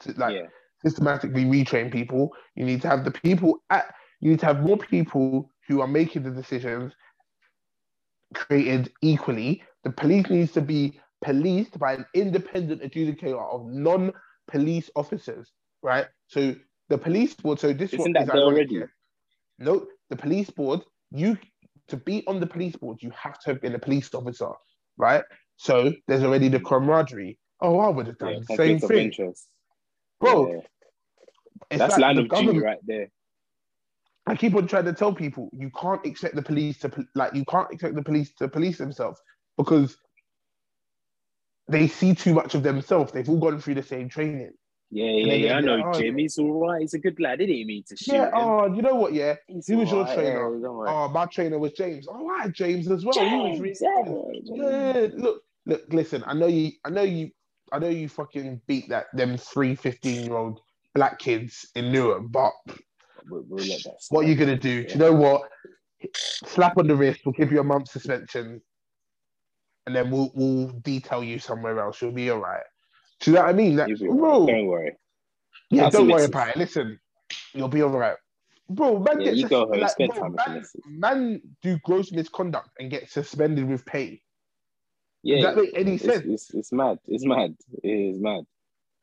To, 0.00 0.12
like 0.18 0.34
yeah. 0.34 0.48
systematically 0.84 1.46
retrain 1.46 1.90
people. 1.90 2.34
You 2.56 2.66
need 2.66 2.82
to 2.82 2.88
have 2.88 3.04
the 3.04 3.10
people 3.10 3.62
at. 3.70 3.94
You 4.20 4.32
need 4.32 4.40
to 4.40 4.46
have 4.46 4.60
more 4.60 4.76
people 4.76 5.50
who 5.66 5.80
are 5.80 5.88
making 5.88 6.24
the 6.24 6.30
decisions 6.30 6.92
created 8.34 8.92
equally. 9.00 9.62
The 9.84 9.92
police 9.92 10.28
needs 10.28 10.52
to 10.52 10.60
be 10.60 11.00
policed 11.24 11.78
by 11.78 11.94
an 11.94 12.04
independent 12.12 12.82
adjudicator 12.82 13.42
of 13.50 13.66
non-police 13.72 14.90
officers, 14.94 15.52
right? 15.82 16.06
So 16.26 16.54
the 16.90 16.98
police 16.98 17.32
board. 17.32 17.60
So 17.60 17.72
this 17.72 17.94
Isn't 17.94 18.00
one 18.00 18.12
that 18.12 18.24
is 18.24 18.30
already? 18.30 18.82
No, 19.58 19.86
the 20.10 20.16
police 20.16 20.50
board. 20.50 20.80
You 21.10 21.38
to 21.88 21.96
be 21.96 22.24
on 22.26 22.40
the 22.40 22.46
police 22.46 22.76
board, 22.76 22.98
you 23.00 23.10
have 23.10 23.38
to 23.40 23.50
have 23.50 23.60
been 23.60 23.74
a 23.74 23.78
police 23.78 24.12
officer, 24.14 24.50
right? 24.96 25.22
So 25.56 25.92
there's 26.08 26.22
already 26.22 26.48
the 26.48 26.60
camaraderie. 26.60 27.38
Oh, 27.60 27.78
I 27.78 27.88
would 27.88 28.06
have 28.06 28.18
done 28.18 28.34
yeah. 28.34 28.38
the 28.48 28.56
same 28.56 28.78
thing, 28.80 28.98
interest. 29.06 29.48
bro. 30.20 30.52
Yeah. 30.52 30.60
That's 31.78 31.92
like 31.92 32.00
land 32.00 32.18
the 32.18 32.22
of 32.22 32.28
G 32.28 32.30
government- 32.30 32.64
right 32.64 32.78
there. 32.86 33.08
I 34.28 34.34
keep 34.34 34.56
on 34.56 34.66
trying 34.66 34.86
to 34.86 34.92
tell 34.92 35.14
people 35.14 35.48
you 35.52 35.70
can't 35.70 36.04
expect 36.04 36.34
the 36.34 36.42
police 36.42 36.78
to 36.80 36.90
like 37.14 37.34
you 37.34 37.44
can't 37.44 37.70
expect 37.70 37.94
the 37.94 38.02
police 38.02 38.34
to 38.38 38.48
police 38.48 38.76
themselves 38.76 39.20
because 39.56 39.96
they 41.68 41.86
see 41.86 42.14
too 42.14 42.34
much 42.34 42.54
of 42.56 42.62
themselves. 42.64 43.12
They've 43.12 43.28
all 43.28 43.38
gone 43.38 43.60
through 43.60 43.74
the 43.76 43.82
same 43.84 44.08
training. 44.08 44.52
Yeah, 44.90 45.10
yeah, 45.10 45.34
yeah. 45.34 45.56
I 45.56 45.60
know 45.60 45.82
oh, 45.84 45.98
Jim. 45.98 46.16
He's 46.16 46.38
all 46.38 46.60
right. 46.60 46.80
He's 46.80 46.94
a 46.94 46.98
good 46.98 47.18
lad. 47.18 47.40
He 47.40 47.46
didn't 47.46 47.66
mean 47.66 47.82
to 47.88 47.96
shoot 47.96 48.14
Yeah. 48.14 48.26
him. 48.26 48.32
Oh, 48.34 48.72
you 48.72 48.82
know 48.82 48.94
what? 48.94 49.12
Yeah. 49.12 49.34
He's 49.48 49.66
who 49.66 49.78
was 49.78 49.90
your 49.90 50.00
alright, 50.00 50.14
trainer? 50.16 50.56
yeah, 50.56 50.62
don't. 50.62 50.88
Oh, 50.88 51.08
my 51.08 51.26
trainer 51.26 51.58
was 51.58 51.72
James. 51.72 52.06
Oh, 52.08 52.28
I 52.28 52.42
had 52.42 52.54
James 52.54 52.90
as 52.90 53.04
well. 53.04 53.14
He 53.14 53.36
was 53.36 53.60
really 53.60 53.76
yeah. 53.80 54.04
James. 54.04 54.48
Yeah. 54.52 55.06
Look, 55.20 55.42
look. 55.66 55.82
Listen. 55.92 56.22
I 56.26 56.34
know 56.34 56.46
you. 56.46 56.72
I 56.84 56.90
know 56.90 57.02
you. 57.02 57.30
I 57.72 57.80
know 57.80 57.88
you 57.88 58.08
fucking 58.08 58.60
beat 58.68 58.88
that 58.90 59.06
them 59.12 59.36
three 59.36 59.74
15 59.74 60.24
year 60.24 60.36
old 60.36 60.60
black 60.94 61.18
kids 61.18 61.68
in 61.74 61.86
Newham, 61.86 62.30
but 62.30 62.52
We'll, 63.28 63.44
we'll 63.48 63.64
what 64.10 64.24
are 64.24 64.28
you 64.28 64.34
gonna 64.34 64.56
do? 64.56 64.84
Do 64.84 64.92
you 64.92 64.98
know 64.98 65.12
what? 65.12 65.48
Slap 66.14 66.78
on 66.78 66.86
the 66.86 66.94
wrist. 66.94 67.20
We'll 67.24 67.32
give 67.32 67.50
you 67.50 67.60
a 67.60 67.64
month 67.64 67.88
suspension, 67.88 68.60
and 69.86 69.96
then 69.96 70.10
we'll 70.10 70.30
we'll 70.34 70.68
detail 70.68 71.24
you 71.24 71.38
somewhere 71.38 71.80
else. 71.80 72.00
You'll 72.00 72.12
be 72.12 72.30
all 72.30 72.38
right. 72.38 72.62
Do 73.20 73.30
you 73.30 73.36
know 73.36 73.42
what 73.42 73.50
I 73.50 73.52
mean? 73.54 73.76
That, 73.76 73.88
bro. 73.98 74.46
Don't 74.46 74.66
worry. 74.66 74.96
yeah, 75.70 75.84
That's 75.84 75.96
don't 75.96 76.08
worry 76.08 76.24
illicit. 76.24 76.30
about 76.30 76.48
it. 76.50 76.56
Listen, 76.56 77.00
you'll 77.54 77.68
be 77.68 77.82
all 77.82 77.90
right, 77.90 78.16
bro. 78.70 78.98
Man 79.00 79.20
Yeah, 79.20 79.32
you 79.32 79.42
sus- 79.42 79.50
go 79.50 79.66
home, 79.66 79.80
like, 79.80 79.90
spend 79.92 80.12
bro, 80.12 80.20
time 80.20 80.32
with 80.32 80.44
the 80.44 80.50
man, 80.50 80.62
man 80.86 81.42
do 81.62 81.78
gross 81.84 82.12
misconduct 82.12 82.70
and 82.78 82.90
get 82.90 83.10
suspended 83.10 83.68
with 83.68 83.84
pay. 83.86 84.22
Yeah, 85.22 85.42
Does 85.42 85.44
that 85.56 85.56
make 85.62 85.72
any 85.76 85.94
it's, 85.94 86.04
sense? 86.04 86.24
It's, 86.26 86.54
it's 86.54 86.72
mad. 86.72 86.98
It's 87.08 87.24
mad. 87.26 87.56
It 87.82 87.88
is 87.88 88.20
mad. 88.20 88.44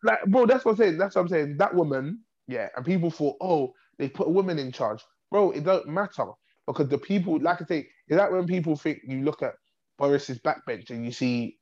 like, 0.04 0.24
bro, 0.28 0.46
that's 0.46 0.66
what 0.66 0.72
I'm 0.74 0.78
saying. 0.78 0.98
That's 0.98 1.16
what 1.16 1.22
I'm 1.24 1.28
saying. 1.30 1.58
That 1.58 1.74
woman, 1.76 2.22
yeah, 2.48 2.70
and 2.76 2.86
people 2.86 3.12
thought, 3.12 3.38
oh, 3.42 3.74
they 3.98 4.10
put 4.10 4.28
a 4.28 4.32
woman 4.32 4.60
in 4.60 4.72
charge. 4.72 5.04
Bro, 5.32 5.52
it 5.52 5.64
don't 5.66 5.88
matter 5.88 6.26
because 6.68 6.88
the 6.90 6.98
people, 6.98 7.40
like 7.40 7.62
I 7.62 7.66
say, 7.66 7.80
is 8.08 8.18
that 8.18 8.32
when 8.32 8.46
people 8.48 8.76
think 8.76 9.00
you 9.06 9.24
look 9.24 9.42
at 9.44 9.54
Boris's 9.98 10.40
backbench 10.40 10.90
and 10.92 11.06
you 11.06 11.12
see 11.12 11.58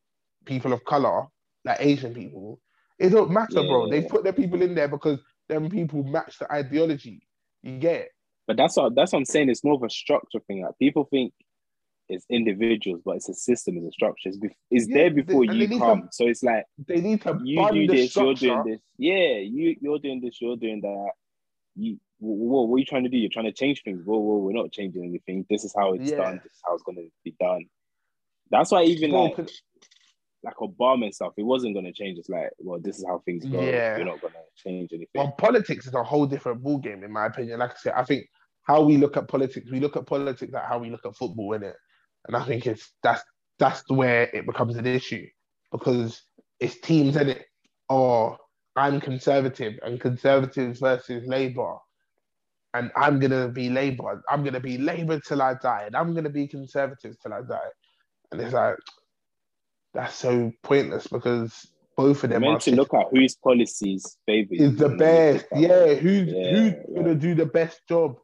people 0.46 0.74
of 0.74 0.84
color, 0.86 1.26
like 1.66 1.78
Asian 1.80 2.14
people, 2.14 2.60
it 3.00 3.10
don't 3.10 3.32
matter, 3.32 3.62
Yeah, 3.62 3.68
bro. 3.68 3.88
They 3.88 4.02
put 4.02 4.24
their 4.24 4.34
people 4.34 4.62
in 4.62 4.76
there 4.76 4.88
because 4.88 5.20
them 5.50 5.70
people 5.70 6.04
match 6.04 6.38
the 6.40 6.52
ideology. 6.52 7.22
You 7.64 7.78
get 7.80 8.02
it? 8.02 8.10
But 8.48 8.58
that's 8.58 8.76
what 8.78 8.96
that's 8.96 9.14
what 9.14 9.20
I'm 9.20 9.26
saying. 9.26 9.50
It's 9.50 9.64
more 9.64 9.76
of 9.76 9.84
a 9.84 9.90
structure 9.90 10.40
thing. 10.48 10.64
Like 10.64 10.78
people 10.80 11.06
think 11.06 11.34
it's 12.10 12.26
individuals, 12.30 13.02
but 13.06 13.16
it's 13.18 13.30
a 13.30 13.34
system, 13.34 13.78
it's 13.78 13.88
a 13.88 13.92
structure. 13.92 14.30
It's, 14.30 14.38
bef- 14.38 14.56
it's 14.70 14.88
Yeah, 14.88 14.96
there 14.96 15.12
before 15.12 15.46
you 15.46 15.52
they 15.52 15.68
need 15.68 15.80
come. 15.80 16.10
So 16.12 16.28
it's 16.28 16.44
like 16.44 16.66
They 16.88 17.02
need 17.02 17.22
to 17.22 17.40
you 17.44 17.72
do 17.72 17.88
this, 17.88 18.16
you're 18.16 18.34
doing 18.34 18.64
this. 18.66 18.80
Yeah, 18.98 19.38
you 19.38 19.76
you're 19.82 20.00
doing 20.00 20.22
this, 20.22 20.42
you're 20.42 20.58
doing 20.58 20.82
that. 20.82 21.12
You 21.76 22.00
whoa, 22.20 22.64
what 22.64 22.76
are 22.76 22.80
you 22.80 22.86
trying 22.86 23.04
to 23.04 23.10
do? 23.10 23.18
You're 23.18 23.30
trying 23.32 23.46
to 23.46 23.52
change 23.54 23.84
things. 23.84 24.02
Whoa, 24.06 24.18
whoa, 24.18 24.38
we're 24.38 24.52
not 24.52 24.72
changing 24.72 25.04
anything. 25.04 25.46
This 25.50 25.64
is 25.64 25.74
how 25.76 25.94
it's 25.94 26.10
Yeah. 26.10 26.18
done. 26.18 26.40
This 26.44 26.52
is 26.52 26.62
how 26.66 26.74
it's 26.74 26.84
gonna 26.84 27.02
be 27.24 27.34
done. 27.40 27.66
That's 28.50 28.72
why 28.72 28.84
even 28.84 29.12
Bro, 29.12 29.24
like 29.24 29.38
like 30.44 30.56
Obama 30.56 31.06
and 31.06 31.16
stuff, 31.16 31.34
it 31.38 31.44
wasn't 31.44 31.76
gonna 31.76 31.94
change. 31.94 32.18
It's 32.18 32.30
like, 32.30 32.50
well, 32.60 32.80
this 32.80 32.98
is 32.98 33.06
how 33.06 33.22
things 33.26 33.46
go. 33.46 33.62
Yeah. 33.62 33.98
You're 33.98 34.06
not 34.06 34.22
gonna 34.22 34.34
change 34.56 34.90
anything. 34.92 35.10
Well, 35.14 35.32
politics 35.38 35.88
is 35.88 35.94
a 35.94 36.04
whole 36.04 36.26
different 36.26 36.64
ballgame, 36.64 37.04
in 37.04 37.12
my 37.12 37.28
opinion. 37.28 37.60
Like 37.60 37.72
I 37.72 37.76
said, 37.78 37.94
I 37.96 38.04
think 38.04 38.28
how 38.64 38.82
we 38.82 38.98
look 38.98 39.18
at 39.18 39.28
politics, 39.28 39.70
we 39.72 39.80
look 39.80 39.98
at 39.98 40.06
politics 40.06 40.52
like 40.52 40.66
how 40.66 40.80
we 40.80 40.90
look 40.90 41.06
at 41.06 41.16
football, 41.16 41.54
in 41.54 41.64
it, 41.64 41.76
and 42.28 42.36
I 42.36 42.44
think 42.44 42.66
it's 42.66 42.92
that's 43.04 43.24
that's 43.60 43.84
where 43.90 44.24
it 44.34 44.46
becomes 44.46 44.76
an 44.78 44.88
issue 44.88 45.28
because 45.72 46.22
it's 46.60 46.80
teams 46.80 47.16
in 47.16 47.30
it. 47.30 47.46
Or 47.90 48.38
I'm 48.76 49.02
conservative, 49.02 49.78
and 49.84 50.00
conservatives 50.00 50.80
versus 50.80 51.28
Labour, 51.28 51.76
and 52.74 52.92
I'm 52.96 53.20
gonna 53.20 53.50
be 53.50 53.70
Labour. 53.70 54.24
I'm 54.30 54.44
gonna 54.44 54.60
be 54.60 54.78
Labour 54.78 55.20
till 55.20 55.42
I 55.42 55.54
die, 55.56 55.84
and 55.86 55.96
I'm 55.96 56.16
gonna 56.16 56.30
be 56.30 56.48
conservative 56.48 57.16
till 57.22 57.34
I 57.34 57.42
die. 57.42 57.70
And 58.32 58.42
it's 58.42 58.54
like 58.54 58.78
that's 59.94 60.16
so 60.16 60.52
pointless 60.64 61.08
because 61.08 61.68
both 61.98 62.24
of 62.24 62.30
them 62.30 62.44
are 62.44 62.52
meant 62.52 62.62
to 62.62 62.76
look 62.76 62.94
at 62.94 63.08
whose 63.12 63.36
policies 63.36 64.18
favor 64.26 64.54
is 64.54 64.76
the 64.78 64.86
and 64.86 65.00
then 65.00 65.34
look 65.34 65.42
best. 65.42 65.46
Yeah, 65.56 65.94
who's 65.96 66.30
Yeah, 66.30 66.52
who's 66.52 66.74
yeah. 66.74 66.96
gonna 66.96 67.16
do 67.16 67.36
the 67.36 67.46
best 67.46 67.82
job, 67.88 68.18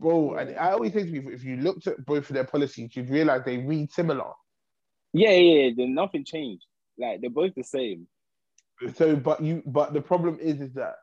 bro? 0.00 0.34
And 0.34 0.56
I 0.56 0.72
always 0.72 0.92
say 0.92 1.04
to 1.04 1.10
people, 1.10 1.32
if 1.32 1.44
you 1.44 1.56
looked 1.56 1.86
at 1.86 2.04
both 2.06 2.30
of 2.30 2.34
their 2.34 2.44
policies, 2.44 2.94
you'd 2.94 3.10
realize 3.10 3.42
they 3.44 3.58
read 3.58 3.92
similar. 3.92 4.30
Yeah, 5.12 5.30
yeah, 5.30 5.64
yeah. 5.64 5.70
Then 5.76 5.94
nothing 5.94 6.24
changed. 6.24 6.64
Like 6.98 7.20
they're 7.20 7.30
both 7.30 7.54
the 7.54 7.64
same. 7.64 8.06
So, 8.94 9.16
but 9.16 9.42
you, 9.42 9.62
but 9.66 9.92
the 9.92 10.00
problem 10.00 10.38
is, 10.40 10.60
is 10.60 10.72
that, 10.74 10.94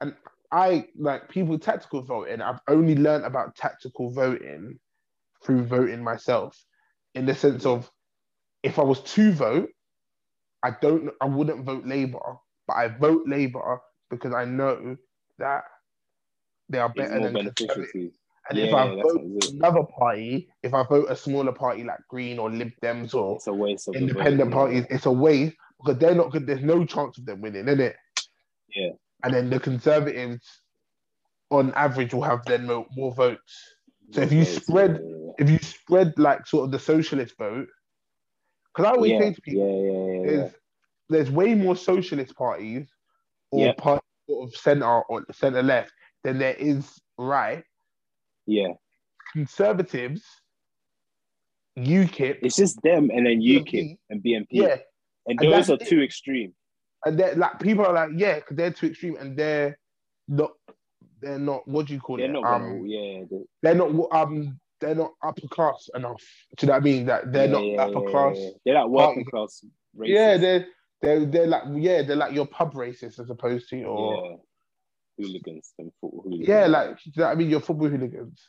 and 0.00 0.14
I 0.52 0.86
like 0.96 1.28
people 1.28 1.58
tactical 1.58 2.02
voting. 2.02 2.40
I've 2.42 2.60
only 2.68 2.94
learned 2.94 3.24
about 3.24 3.56
tactical 3.56 4.10
voting 4.10 4.78
through 5.42 5.64
voting 5.64 6.02
myself, 6.02 6.56
in 7.14 7.26
the 7.26 7.34
sense 7.34 7.66
of, 7.66 7.90
if 8.64 8.78
I 8.78 8.82
was 8.82 9.00
to 9.14 9.32
vote, 9.32 9.68
I 10.62 10.70
don't, 10.80 11.10
I 11.20 11.26
wouldn't 11.26 11.64
vote 11.64 11.84
Labour, 11.86 12.36
but 12.66 12.74
I 12.74 12.88
vote 12.88 13.22
Labour 13.26 13.80
because 14.10 14.32
I 14.34 14.44
know 14.46 14.96
that 15.38 15.62
they 16.68 16.78
are 16.78 16.88
better 16.88 17.20
than 17.20 17.34
beneficial 17.34 17.66
Conservative. 17.74 18.12
And 18.48 18.58
Yeah, 18.58 18.64
if 18.66 18.74
I 18.74 18.86
vote 18.88 19.04
what 19.22 19.24
it 19.24 19.44
is. 19.44 19.52
another 19.52 19.82
party, 19.84 20.48
if 20.62 20.72
I 20.74 20.82
vote 20.84 21.06
a 21.10 21.16
smaller 21.16 21.52
party 21.52 21.84
like 21.84 21.98
Green 22.08 22.38
or 22.38 22.50
Lib 22.50 22.72
Dems 22.82 23.14
or 23.14 23.36
It's 23.36 23.46
a 23.46 23.52
waste 23.52 23.88
of 23.88 23.96
independent 23.96 24.50
vote, 24.50 24.56
parties, 24.56 24.84
it's 24.90 25.06
a 25.06 25.12
waste 25.12 25.56
because 25.78 25.98
they're 25.98 26.14
not 26.14 26.30
good. 26.32 26.46
There's 26.46 26.62
no 26.62 26.84
chance 26.86 27.18
of 27.18 27.26
them 27.26 27.40
winning, 27.42 27.68
is 27.68 27.78
it? 27.78 27.96
Yeah. 28.74 28.90
And 29.22 29.34
then 29.34 29.50
the 29.50 29.60
Conservatives, 29.60 30.46
on 31.50 31.72
average, 31.74 32.12
will 32.14 32.22
have 32.22 32.44
then 32.46 32.66
more, 32.66 32.86
more 32.96 33.14
votes. 33.14 33.76
So 34.12 34.22
if 34.22 34.32
you 34.32 34.44
spread- 34.44 35.00
If 35.36 35.50
you 35.50 35.58
spread 35.58 36.12
like 36.16 36.46
sort 36.46 36.64
of 36.66 36.70
the 36.70 36.78
socialist 36.78 37.36
vote, 37.38 37.66
because 38.74 38.90
I 38.90 38.94
always 38.94 39.12
yeah, 39.12 39.20
say 39.20 39.32
to 39.34 39.40
people, 39.40 40.24
yeah, 40.24 40.32
yeah, 40.32 40.36
there's 40.38 40.52
there's 41.08 41.30
way 41.30 41.54
more 41.54 41.76
socialist 41.76 42.34
parties 42.34 42.88
or 43.50 43.74
sort 43.78 44.00
of 44.28 44.54
centre 44.56 44.86
or 44.86 45.24
centre 45.32 45.62
left 45.62 45.92
than 46.24 46.38
there 46.38 46.54
is 46.54 46.90
right. 47.18 47.62
yeah. 48.46 48.68
Conservatives, 49.32 50.22
UKIP, 51.78 52.38
It's 52.42 52.56
just 52.56 52.80
them 52.82 53.10
and 53.12 53.26
then 53.26 53.40
UKIP 53.40 53.98
and 54.10 54.22
BNP. 54.22 54.46
yeah, 54.50 54.76
and 55.26 55.40
and 55.40 55.52
those 55.52 55.70
are 55.70 55.76
that's 55.76 55.90
too 55.90 56.02
extreme. 56.02 56.54
and 57.04 57.18
they're 57.18 57.34
like 57.34 57.58
people 57.60 57.84
are 57.84 57.92
like, 57.92 58.10
yeah, 58.16 58.36
because 58.36 58.56
they're 58.56 58.70
too 58.70 58.86
extreme 58.86 59.16
and 59.16 59.36
they're 59.36 59.76
not, 60.28 60.52
they're 61.20 61.38
not. 61.38 61.66
What 61.66 61.86
do 61.86 61.94
you 61.94 62.00
call 62.00 62.16
They're 62.16 62.26
it? 62.26 62.32
not 62.32 62.44
um, 62.44 62.84
yeah, 62.86 63.24
they- 63.30 63.44
they're 63.62 63.74
not 63.74 63.92
what 63.92 64.14
um, 64.14 64.58
they're 64.84 64.94
not 64.94 65.12
upper 65.22 65.48
class 65.48 65.88
enough. 65.94 66.22
Do 66.56 66.66
you 66.66 66.68
know 66.68 66.74
what 66.74 66.82
I 66.82 66.84
mean? 66.84 67.06
That 67.06 67.32
they're 67.32 67.46
yeah, 67.46 67.52
not 67.52 67.64
yeah, 67.64 67.82
upper 67.82 68.04
yeah, 68.04 68.10
class. 68.10 68.36
yeah. 68.38 68.50
They're 68.64 68.74
like 68.74 68.88
working 68.88 69.24
class. 69.24 69.64
Racists. 69.96 70.08
Yeah, 70.08 70.36
they're 70.36 70.66
they're 71.02 71.24
they're 71.26 71.46
like 71.46 71.62
yeah, 71.74 72.02
they're 72.02 72.16
like 72.16 72.32
your 72.32 72.46
pub 72.46 72.74
racists 72.74 73.18
as 73.20 73.30
opposed 73.30 73.68
to 73.70 73.76
your 73.76 74.24
yeah. 74.24 74.36
Hooligans 75.18 75.72
and 75.78 75.90
football 76.00 76.22
hooligans. 76.24 76.48
yeah, 76.48 76.66
like 76.66 76.96
do 76.96 77.02
you 77.06 77.12
know 77.16 77.26
what 77.26 77.32
I 77.32 77.34
mean, 77.36 77.50
your 77.50 77.60
football 77.60 77.88
hooligans. 77.88 78.48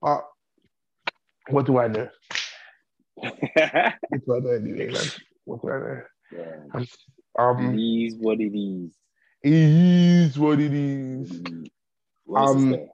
But 0.00 0.24
what 1.50 1.66
do 1.66 1.78
I 1.78 1.88
know? 1.88 2.08
What 3.18 3.38
do 4.26 4.34
I 4.34 4.38
know 4.40 4.50
anyway, 4.50 4.92
man? 4.92 5.02
What 5.44 5.62
do 5.62 5.70
I 5.70 5.78
know? 5.78 6.02
yeah. 6.32 6.84
Um, 7.38 7.78
It 7.78 8.06
is 8.06 8.14
what 8.16 8.40
it 8.40 8.54
is. 8.56 8.94
it 9.42 9.52
is 9.52 10.38
what 10.38 10.60
it 10.60 10.72
is. 10.72 11.30
Mm. 11.30 11.66
What 12.24 12.40
else 12.40 12.56
is 12.56 12.62
Um. 12.64 12.88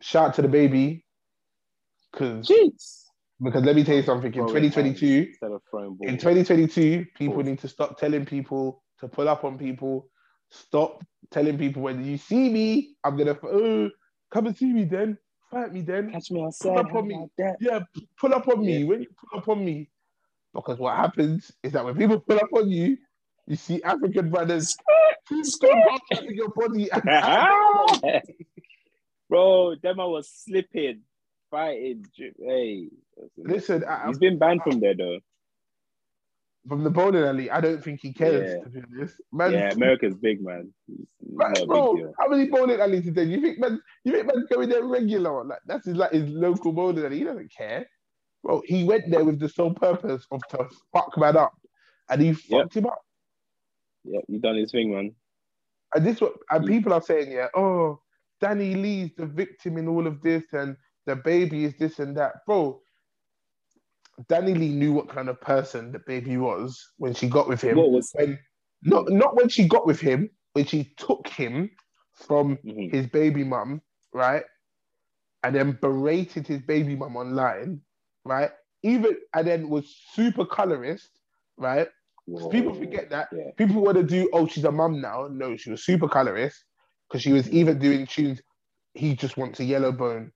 Shout 0.00 0.28
out 0.28 0.34
to 0.34 0.42
DaBaby, 0.42 1.02
because 2.12 2.50
because 3.40 3.64
let 3.64 3.76
me 3.76 3.84
tell 3.84 3.96
you 3.96 4.02
something. 4.02 4.32
In 4.34 4.46
2022, 4.46 5.26
instead 5.28 5.52
of 5.52 5.62
throwing 5.70 5.94
balls. 5.94 6.10
in 6.10 6.16
2022, 6.16 7.06
people 7.16 7.42
need 7.42 7.58
to 7.60 7.68
stop 7.68 7.98
telling 7.98 8.26
people 8.26 8.82
to 9.00 9.08
pull 9.08 9.28
up 9.28 9.44
on 9.44 9.58
people. 9.58 10.08
Stop 10.50 11.04
telling 11.30 11.58
people 11.58 11.82
when 11.82 12.04
you 12.04 12.16
see 12.16 12.48
me, 12.48 12.96
I'm 13.04 13.16
gonna 13.16 13.38
oh, 13.44 13.90
come 14.30 14.46
and 14.46 14.56
see 14.56 14.72
me 14.72 14.84
then, 14.84 15.18
fight 15.50 15.72
me 15.72 15.82
then. 15.82 16.10
Catch 16.10 16.30
me 16.30 16.42
outside. 16.42 16.78
up 16.78 16.94
on 16.94 17.06
me. 17.06 17.14
about 17.14 17.30
that? 17.38 17.56
Yeah, 17.60 17.80
pull 18.18 18.34
up 18.34 18.48
on 18.48 18.60
me 18.60 18.78
Yeah. 18.78 18.86
when 18.86 19.02
you 19.02 19.08
pull 19.20 19.38
up 19.38 19.48
on 19.48 19.64
me. 19.64 19.90
Because 20.54 20.78
what 20.78 20.96
happens 20.96 21.52
is 21.62 21.72
that 21.72 21.84
when 21.84 21.96
people 21.96 22.18
pull 22.20 22.38
up 22.38 22.48
on 22.54 22.70
you, 22.70 22.96
you 23.46 23.56
see 23.56 23.82
African 23.82 24.30
brothers 24.30 24.76
stop 25.42 25.74
your 26.28 26.48
body. 26.50 26.88
And, 26.90 28.22
Bro, 29.28 29.76
them 29.82 30.00
I 30.00 30.04
was 30.06 30.30
slipping, 30.30 31.02
fighting. 31.50 32.04
Hey, 32.16 32.88
listen, 33.36 33.84
I, 33.84 34.06
he's 34.06 34.18
been 34.18 34.38
banned 34.38 34.62
from 34.62 34.80
there 34.80 34.94
though. 34.96 35.18
from 36.68 36.84
the 36.84 36.90
bowling 36.90 37.24
alley, 37.24 37.50
I 37.50 37.60
don't 37.60 37.82
think 37.82 38.00
he 38.02 38.12
cares. 38.12 38.54
Yeah. 38.56 38.64
To 38.64 38.70
be 38.70 38.82
honest, 38.92 39.16
man. 39.32 39.52
yeah, 39.52 39.72
America's 39.72 40.14
big 40.14 40.42
man. 40.42 40.72
Man, 41.22 41.52
a 41.56 41.60
big 41.60 41.68
bro, 41.68 42.12
how 42.18 42.28
many 42.28 42.48
bowling 42.48 42.80
alleys 42.80 43.06
is 43.06 43.14
there? 43.14 43.24
You 43.24 43.40
think 43.40 43.58
man? 43.58 43.80
You 44.04 44.12
think 44.12 44.26
man's 44.26 44.46
going 44.46 44.68
there 44.68 44.84
regular? 44.84 45.44
Like 45.44 45.60
that's 45.66 45.86
his 45.86 45.96
like 45.96 46.12
his 46.12 46.28
local 46.30 46.72
bowling 46.72 47.04
alley. 47.04 47.18
He 47.18 47.24
doesn't 47.24 47.52
care. 47.52 47.88
Bro, 48.44 48.62
he 48.66 48.84
went 48.84 49.10
there 49.10 49.24
with 49.24 49.40
the 49.40 49.48
sole 49.48 49.74
purpose 49.74 50.26
of 50.30 50.40
to 50.50 50.68
fuck 50.92 51.16
man 51.16 51.36
up, 51.36 51.54
and 52.10 52.20
he 52.20 52.32
fucked 52.34 52.76
him 52.76 52.86
up. 52.86 53.00
Yeah, 54.04 54.20
he 54.28 54.38
done 54.38 54.56
his 54.56 54.70
thing, 54.70 54.92
man. 54.92 55.14
And 55.94 56.06
this 56.06 56.20
what 56.20 56.34
and 56.50 56.66
people 56.66 56.92
are 56.92 57.02
saying, 57.02 57.32
yeah, 57.32 57.48
oh, 57.56 58.00
DaniLeigh's 58.42 59.16
the 59.16 59.26
victim 59.26 59.78
in 59.78 59.88
all 59.88 60.06
of 60.06 60.20
this, 60.22 60.44
and 60.52 60.76
DaBaby 61.08 61.64
is 61.64 61.74
this 61.78 61.98
and 61.98 62.16
that, 62.18 62.44
bro. 62.46 62.82
DaniLeigh 64.28 64.74
knew 64.74 64.92
what 64.92 65.08
kind 65.08 65.28
of 65.28 65.40
person 65.40 65.92
DaBaby 65.92 66.38
was 66.38 66.92
when 66.98 67.14
she 67.14 67.28
got 67.28 67.48
with 67.48 67.62
him. 67.62 67.76
What 67.78 67.90
was? 67.92 68.10
When 68.12 68.38
not 68.82 69.10
not 69.10 69.36
when 69.36 69.48
she 69.48 69.68
got 69.68 69.86
with 69.86 70.00
him, 70.00 70.30
when 70.54 70.66
she 70.66 70.94
took 70.98 71.28
him 71.28 71.70
from 72.14 72.58
Mhm. 72.64 72.90
his 72.92 73.06
baby 73.08 73.44
mum, 73.44 73.82
right, 74.14 74.44
and 75.44 75.54
then 75.54 75.78
berated 75.80 76.46
his 76.46 76.62
baby 76.62 76.96
mum 76.96 77.16
online, 77.16 77.80
right, 78.24 78.50
even 78.82 79.16
and 79.34 79.46
then 79.46 79.68
was 79.68 79.96
super 80.12 80.44
colorist, 80.46 81.20
right. 81.56 81.88
'Cause 82.36 82.48
people 82.48 82.74
forget 82.74 83.10
that 83.10 83.28
Yeah, 83.32 83.50
people 83.56 83.82
want 83.82 83.96
to 83.98 84.04
do, 84.04 84.30
oh, 84.32 84.46
she's 84.46 84.64
a 84.64 84.72
mum 84.72 85.00
now. 85.00 85.28
No, 85.30 85.56
she 85.56 85.70
was 85.70 85.84
super 85.84 86.08
colorist 86.08 86.64
because 87.08 87.22
she 87.22 87.32
was 87.32 87.48
Mm-hmm. 87.48 87.56
even 87.56 87.78
doing 87.78 88.06
tunes. 88.06 88.40
He 88.94 89.16
just 89.16 89.36
wants 89.36 89.60
a 89.60 89.64
yellow 89.64 89.92
bone. 89.92 90.32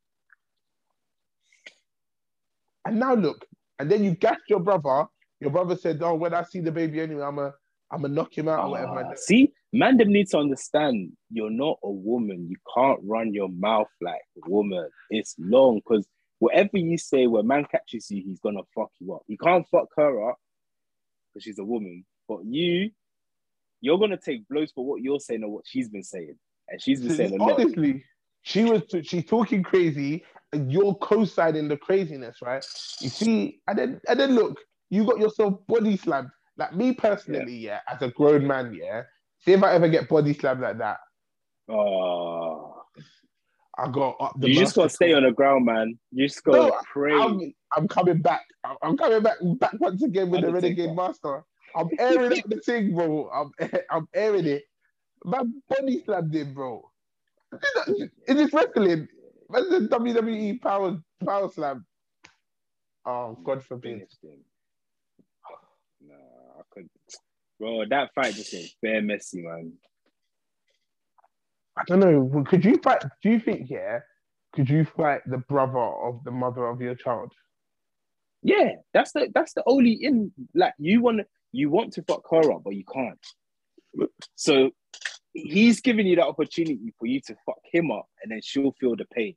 And 2.84 2.98
now 2.98 3.14
look, 3.14 3.44
and 3.78 3.90
then 3.90 4.04
you 4.04 4.12
gassed 4.12 4.48
your 4.48 4.60
brother. 4.60 5.06
Your 5.40 5.50
brother 5.50 5.76
said, 5.76 6.02
"Oh, 6.02 6.14
when 6.14 6.34
I 6.34 6.42
see 6.44 6.60
DaBaby 6.60 6.98
anyway, 6.98 7.22
I'm 7.22 7.38
a, 7.38 7.52
I'm 7.90 8.02
gonna 8.02 8.14
knock 8.14 8.36
him 8.36 8.48
out 8.48 8.64
or 8.64 8.70
whatever." 8.70 9.04
Ah, 9.04 9.12
see, 9.16 9.52
man, 9.72 9.96
them 9.96 10.12
need 10.12 10.28
to 10.28 10.38
understand 10.38 11.12
you're 11.30 11.50
not 11.50 11.78
a 11.82 11.90
woman. 11.90 12.48
You 12.48 12.56
can't 12.74 13.00
run 13.04 13.32
your 13.32 13.48
mouth 13.48 13.88
like 14.00 14.20
a 14.44 14.50
woman. 14.50 14.88
It's 15.10 15.34
long 15.38 15.76
because 15.76 16.06
whatever 16.38 16.76
you 16.76 16.98
say, 16.98 17.26
when 17.26 17.46
man 17.46 17.64
catches 17.70 18.10
you, 18.10 18.22
he's 18.22 18.40
gonna 18.40 18.62
fuck 18.74 18.90
you 19.00 19.14
up. 19.14 19.22
You 19.26 19.38
can't 19.38 19.66
fuck 19.70 19.88
her 19.96 20.30
up 20.30 20.36
because 21.32 21.44
she's 21.44 21.58
a 21.58 21.64
woman. 21.64 22.04
But 22.28 22.44
you, 22.44 22.90
you're 23.80 23.98
gonna 23.98 24.16
take 24.16 24.48
blows 24.48 24.72
for 24.72 24.84
what 24.84 25.02
you're 25.02 25.20
saying 25.20 25.44
or 25.44 25.50
what 25.50 25.64
she's 25.66 25.88
been 25.88 26.02
saying, 26.02 26.36
and 26.68 26.80
she's 26.80 27.00
been 27.00 27.16
saying 27.16 27.40
a 27.40 27.42
lot. 27.42 27.60
Honestly, 27.60 28.04
she 28.42 28.64
was 28.64 28.82
she's 29.02 29.24
talking 29.24 29.62
crazy, 29.62 30.24
you're 30.52 30.94
co-signing 30.96 31.68
the 31.68 31.76
craziness, 31.76 32.38
right? 32.42 32.64
You 33.00 33.10
see, 33.10 33.60
and 33.66 33.78
then 33.78 34.00
and 34.08 34.20
then 34.20 34.34
look, 34.34 34.58
you 34.90 35.04
got 35.04 35.18
yourself 35.18 35.66
body 35.66 35.96
slammed. 35.96 36.30
Like 36.58 36.74
me 36.76 36.92
personally, 36.92 37.56
yeah, 37.56 37.80
as 37.90 38.02
a 38.02 38.08
grown 38.10 38.46
man, 38.46 38.74
yeah. 38.74 39.02
See 39.40 39.52
if 39.52 39.62
I 39.62 39.72
ever 39.74 39.88
get 39.88 40.08
body 40.08 40.34
slammed 40.34 40.60
like 40.60 40.78
that, 40.78 40.98
Oh, 41.68 42.82
I 43.78 43.88
got 43.90 44.16
up 44.20 44.34
the 44.38 44.48
you 44.48 44.54
just 44.54 44.74
gotta 44.74 44.90
stay 44.90 45.12
on 45.14 45.22
the 45.22 45.32
ground, 45.32 45.64
man. 45.64 45.98
You 46.10 46.28
just 46.28 46.44
gotta 46.44 46.58
No, 46.58 46.76
pray. 46.92 47.12
I'm, 47.14 47.40
I'm 47.74 47.88
coming 47.88 48.20
back. 48.20 48.42
I'm- 48.64 48.96
coming 48.96 49.22
back 49.22 49.38
back 49.58 49.74
once 49.80 50.02
again 50.02 50.30
with 50.30 50.42
the 50.42 50.52
Renegade 50.52 50.94
Master. 50.94 51.42
I'm 51.74 51.88
airing 51.98 52.32
out 52.32 52.48
the 52.48 52.60
thing, 52.60 52.94
bro. 52.94 53.30
I'm 53.30 53.50
I'm 53.90 54.08
airing 54.14 54.46
it. 54.46 54.64
Man, 55.24 55.62
body 55.68 56.02
slammed 56.04 56.34
him, 56.34 56.52
bro. 56.52 56.90
Is 57.88 58.36
this 58.36 58.52
wrestling? 58.52 59.08
That's 59.52 59.68
the 59.68 59.88
WWE 59.88 60.60
power 60.60 60.98
power 61.24 61.50
slam. 61.50 61.86
Oh, 63.04 63.38
God 63.44 63.62
forbid. 63.64 64.06
Nah, 66.00 66.14
I 66.14 66.62
couldn't. 66.70 66.90
Bro, 67.58 67.84
that 67.90 68.10
fight 68.14 68.34
just 68.34 68.52
went 68.52 68.74
bare 68.80 69.02
messy, 69.02 69.42
man. 69.42 69.72
I 71.76 71.82
don't 71.86 72.00
know. 72.00 72.44
Could 72.44 72.64
you 72.64 72.78
fight? 72.78 73.04
Do 73.22 73.30
you 73.30 73.40
think, 73.40 73.70
yeah? 73.70 74.00
Could 74.54 74.68
you 74.68 74.84
fight 74.84 75.22
the 75.26 75.38
brother 75.38 75.78
of 75.78 76.22
the 76.24 76.30
mother 76.30 76.66
of 76.66 76.80
your 76.80 76.94
child? 76.94 77.32
Yeah, 78.42 78.72
that's 78.92 79.12
the 79.12 79.30
that's 79.34 79.54
the 79.54 79.62
only 79.66 79.92
in 79.92 80.32
like 80.54 80.74
you 80.78 81.00
want 81.00 81.22
you 81.52 81.70
want 81.70 81.92
to 81.94 82.02
fuck 82.02 82.22
her 82.30 82.52
up, 82.52 82.62
but 82.64 82.74
you 82.74 82.84
can't. 82.92 84.10
So 84.34 84.70
he's 85.32 85.80
giving 85.80 86.06
you 86.06 86.16
that 86.16 86.26
opportunity 86.26 86.92
for 86.98 87.06
you 87.06 87.20
to 87.26 87.36
fuck 87.46 87.60
him 87.72 87.90
up, 87.90 88.06
and 88.22 88.32
then 88.32 88.40
she'll 88.42 88.72
feel 88.72 88.96
the 88.96 89.06
pain. 89.06 89.36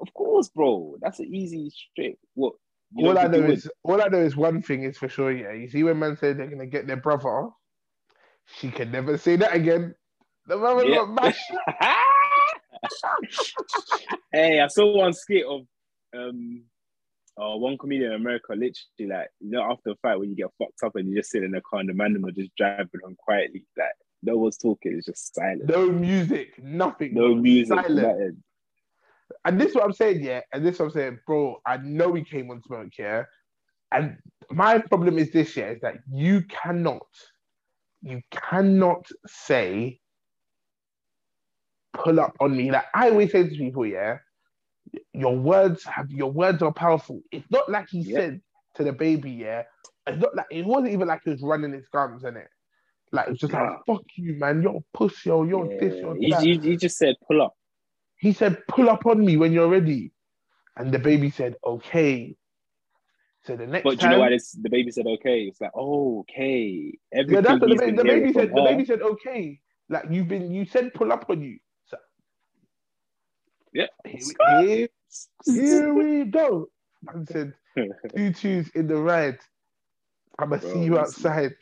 Of 0.00 0.12
course, 0.14 0.48
bro. 0.48 0.96
That's 1.00 1.20
an 1.20 1.34
easy 1.34 1.72
trick. 1.96 2.16
What? 2.34 2.54
all 2.96 3.18
I 3.18 3.26
know 3.26 3.44
is 3.44 3.70
all 3.84 4.02
I 4.02 4.08
know 4.08 4.18
is 4.18 4.36
one 4.36 4.62
thing 4.62 4.82
is 4.82 4.98
for 4.98 5.08
sure. 5.08 5.32
Yeah, 5.32 5.52
you 5.52 5.68
see 5.68 5.82
when 5.82 5.98
man 5.98 6.16
said 6.16 6.38
they're 6.38 6.46
gonna 6.46 6.66
get 6.66 6.86
their 6.86 6.96
brother, 6.96 7.48
she 8.58 8.70
can 8.70 8.90
never 8.90 9.16
say 9.16 9.36
that 9.36 9.54
again. 9.54 9.94
The 10.46 10.56
mother 10.56 10.84
Yeah. 10.84 11.06
got 11.14 11.34
hey, 14.32 14.60
I 14.60 14.66
saw 14.68 14.96
one 14.96 15.12
skit 15.12 15.46
of 15.46 15.62
um 16.16 16.64
uh, 17.40 17.56
one 17.56 17.78
comedian 17.78 18.12
in 18.12 18.20
America, 18.20 18.52
literally 18.52 18.74
like 19.08 19.28
you 19.40 19.50
know 19.50 19.62
after 19.62 19.90
a 19.90 19.96
fight 19.96 20.18
when 20.18 20.30
you 20.30 20.36
get 20.36 20.50
fucked 20.58 20.82
up 20.84 20.96
and 20.96 21.08
you 21.08 21.16
just 21.16 21.30
sit 21.30 21.44
in 21.44 21.52
the 21.52 21.60
car 21.62 21.80
and 21.80 21.88
the 21.88 21.94
man 21.94 22.20
will 22.20 22.32
just 22.32 22.54
driving 22.56 22.88
on 23.04 23.16
quietly, 23.16 23.64
like 23.78 23.88
no 24.22 24.36
one's 24.36 24.58
talking, 24.58 24.96
it's 24.96 25.06
just 25.06 25.34
silent. 25.34 25.68
No 25.68 25.90
music, 25.90 26.62
nothing. 26.62 27.14
No 27.14 27.34
music, 27.34 27.78
silent. 27.78 27.94
nothing. 27.94 28.42
And 29.44 29.60
this 29.60 29.70
is 29.70 29.74
what 29.76 29.84
I'm 29.84 29.92
saying, 29.92 30.22
yeah. 30.24 30.40
And 30.52 30.64
this 30.66 30.74
is 30.74 30.80
what 30.80 30.86
I'm 30.86 30.92
saying, 30.92 31.18
bro. 31.26 31.56
I 31.66 31.78
know 31.78 32.08
we 32.08 32.24
came 32.24 32.50
on 32.50 32.62
smoke, 32.62 32.92
yeah. 32.98 33.24
And 33.92 34.18
my 34.50 34.78
problem 34.78 35.18
is 35.18 35.32
this, 35.32 35.56
yeah, 35.56 35.70
is 35.70 35.80
that 35.82 35.96
you 36.12 36.42
cannot, 36.48 37.06
you 38.02 38.22
cannot 38.32 39.06
say, 39.26 40.00
pull 41.94 42.20
up 42.20 42.36
on 42.40 42.56
me. 42.56 42.70
Like 42.70 42.86
I 42.94 43.10
always 43.10 43.32
say 43.32 43.44
to 43.44 43.50
people, 43.50 43.86
yeah, 43.86 44.18
your 45.12 45.36
words 45.36 45.84
have 45.84 46.10
your 46.10 46.32
words 46.32 46.62
are 46.62 46.72
powerful. 46.72 47.22
It's 47.32 47.50
not 47.50 47.70
like 47.70 47.88
he 47.90 48.04
Yeah. 48.04 48.16
said 48.16 48.40
to 48.76 48.84
DaBaby, 48.84 49.38
yeah. 49.38 49.64
It's 50.06 50.20
not 50.20 50.36
like 50.36 50.46
it 50.50 50.64
wasn't 50.66 50.92
even 50.92 51.08
like 51.08 51.22
he 51.24 51.30
was 51.30 51.42
running 51.42 51.72
his 51.72 51.88
guns 51.92 52.24
in 52.24 52.36
it. 52.36 52.48
Like 53.12 53.28
it's 53.28 53.40
just 53.40 53.54
like 53.54 53.64
fuck 53.86 54.02
you, 54.16 54.38
man. 54.38 54.62
You're 54.62 54.76
a 54.78 54.96
pussy, 54.98 55.30
yo. 55.30 55.44
You're 55.44 55.70
this, 55.78 55.96
Yeah. 55.96 56.02
you're 56.02 56.18
He, 56.20 56.30
that. 56.30 56.48
he, 56.54 56.58
he 56.58 56.76
just 56.76 56.98
said 56.98 57.16
pull 57.28 57.42
up. 57.42 57.54
He 58.20 58.34
said, 58.34 58.58
pull 58.68 58.90
up 58.90 59.06
on 59.06 59.24
me 59.24 59.36
when 59.38 59.52
you're 59.52 59.68
ready. 59.68 60.12
And 60.76 60.92
DaBaby 60.92 61.32
said, 61.32 61.56
okay. 61.66 62.36
So 63.44 63.56
the 63.56 63.66
next 63.66 63.84
But 63.84 63.98
do 63.98 64.06
time, 64.06 64.10
you 64.12 64.16
know 64.16 64.20
why 64.20 64.30
this 64.30 64.54
DaBaby 64.56 64.92
said 64.92 65.06
okay? 65.06 65.42
It's 65.44 65.60
like, 65.60 65.72
oh, 65.74 66.20
okay. 66.20 66.98
yeah, 67.26 67.40
Everything 67.40 67.42
that's 67.42 67.60
what 67.62 67.70
the, 67.70 67.76
DaBaby 67.76 68.34
said. 68.34 68.50
DaBaby 68.50 68.86
said, 68.86 69.02
okay. 69.02 69.60
Like 69.88 70.04
you've 70.10 70.28
been, 70.28 70.52
you 70.52 70.66
said 70.66 70.94
pull 70.94 71.12
up 71.12 71.26
on 71.30 71.42
you. 71.42 71.58
So 71.86 71.96
Yeah. 73.72 73.86
here, 74.06 74.26
we- 74.26 74.36
here, 74.46 74.88
here 75.46 75.94
we 75.94 76.24
go. 76.24 76.68
Man 77.02 77.26
said, 77.26 77.54
two 78.16 78.32
twos 78.34 78.68
in 78.74 78.86
the 78.86 78.96
ride. 78.96 79.38
I'ma 80.38 80.58
Bro, 80.58 80.70
see 80.72 80.80
you 80.80 80.98
outside. 80.98 81.54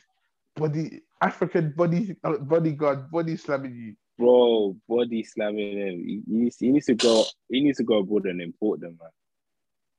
Body 0.57 1.03
African 1.23 1.73
body 1.77 2.17
uh, 2.25 2.39
bodyguard 2.39 3.11
body 3.11 3.37
slamming 3.37 3.75
you. 3.77 3.97
Bro, 4.19 4.77
body 4.89 5.23
slamming 5.23 5.79
him. 5.79 6.05
He, 6.05 6.23
he, 6.27 6.35
needs, 6.35 6.57
he 6.59 6.73
needs 6.73 6.87
to 6.87 6.95
go. 6.95 7.25
He 7.49 7.61
needs 7.61 7.79
to 7.79 7.85
go 7.85 7.99
abroad 7.99 8.27
and 8.27 8.41
import 8.43 8.81
them, 8.81 8.99
man. 9.01 9.11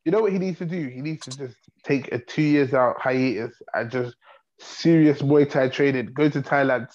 You 0.06 0.12
know 0.12 0.22
what 0.22 0.32
he 0.34 0.40
needs 0.40 0.58
to 0.60 0.66
do? 0.66 0.88
He 0.88 1.02
needs 1.02 1.22
to 1.26 1.38
just 1.38 1.56
take 1.84 2.12
a 2.12 2.20
two 2.20 2.42
years 2.42 2.74
out 2.74 3.00
hiatus 3.00 3.54
and 3.74 3.90
just 3.92 4.16
serious 4.60 5.22
Muay 5.22 5.50
Thai 5.50 5.70
training. 5.70 6.08
Go 6.14 6.30
to 6.30 6.42
Thailand, 6.42 6.88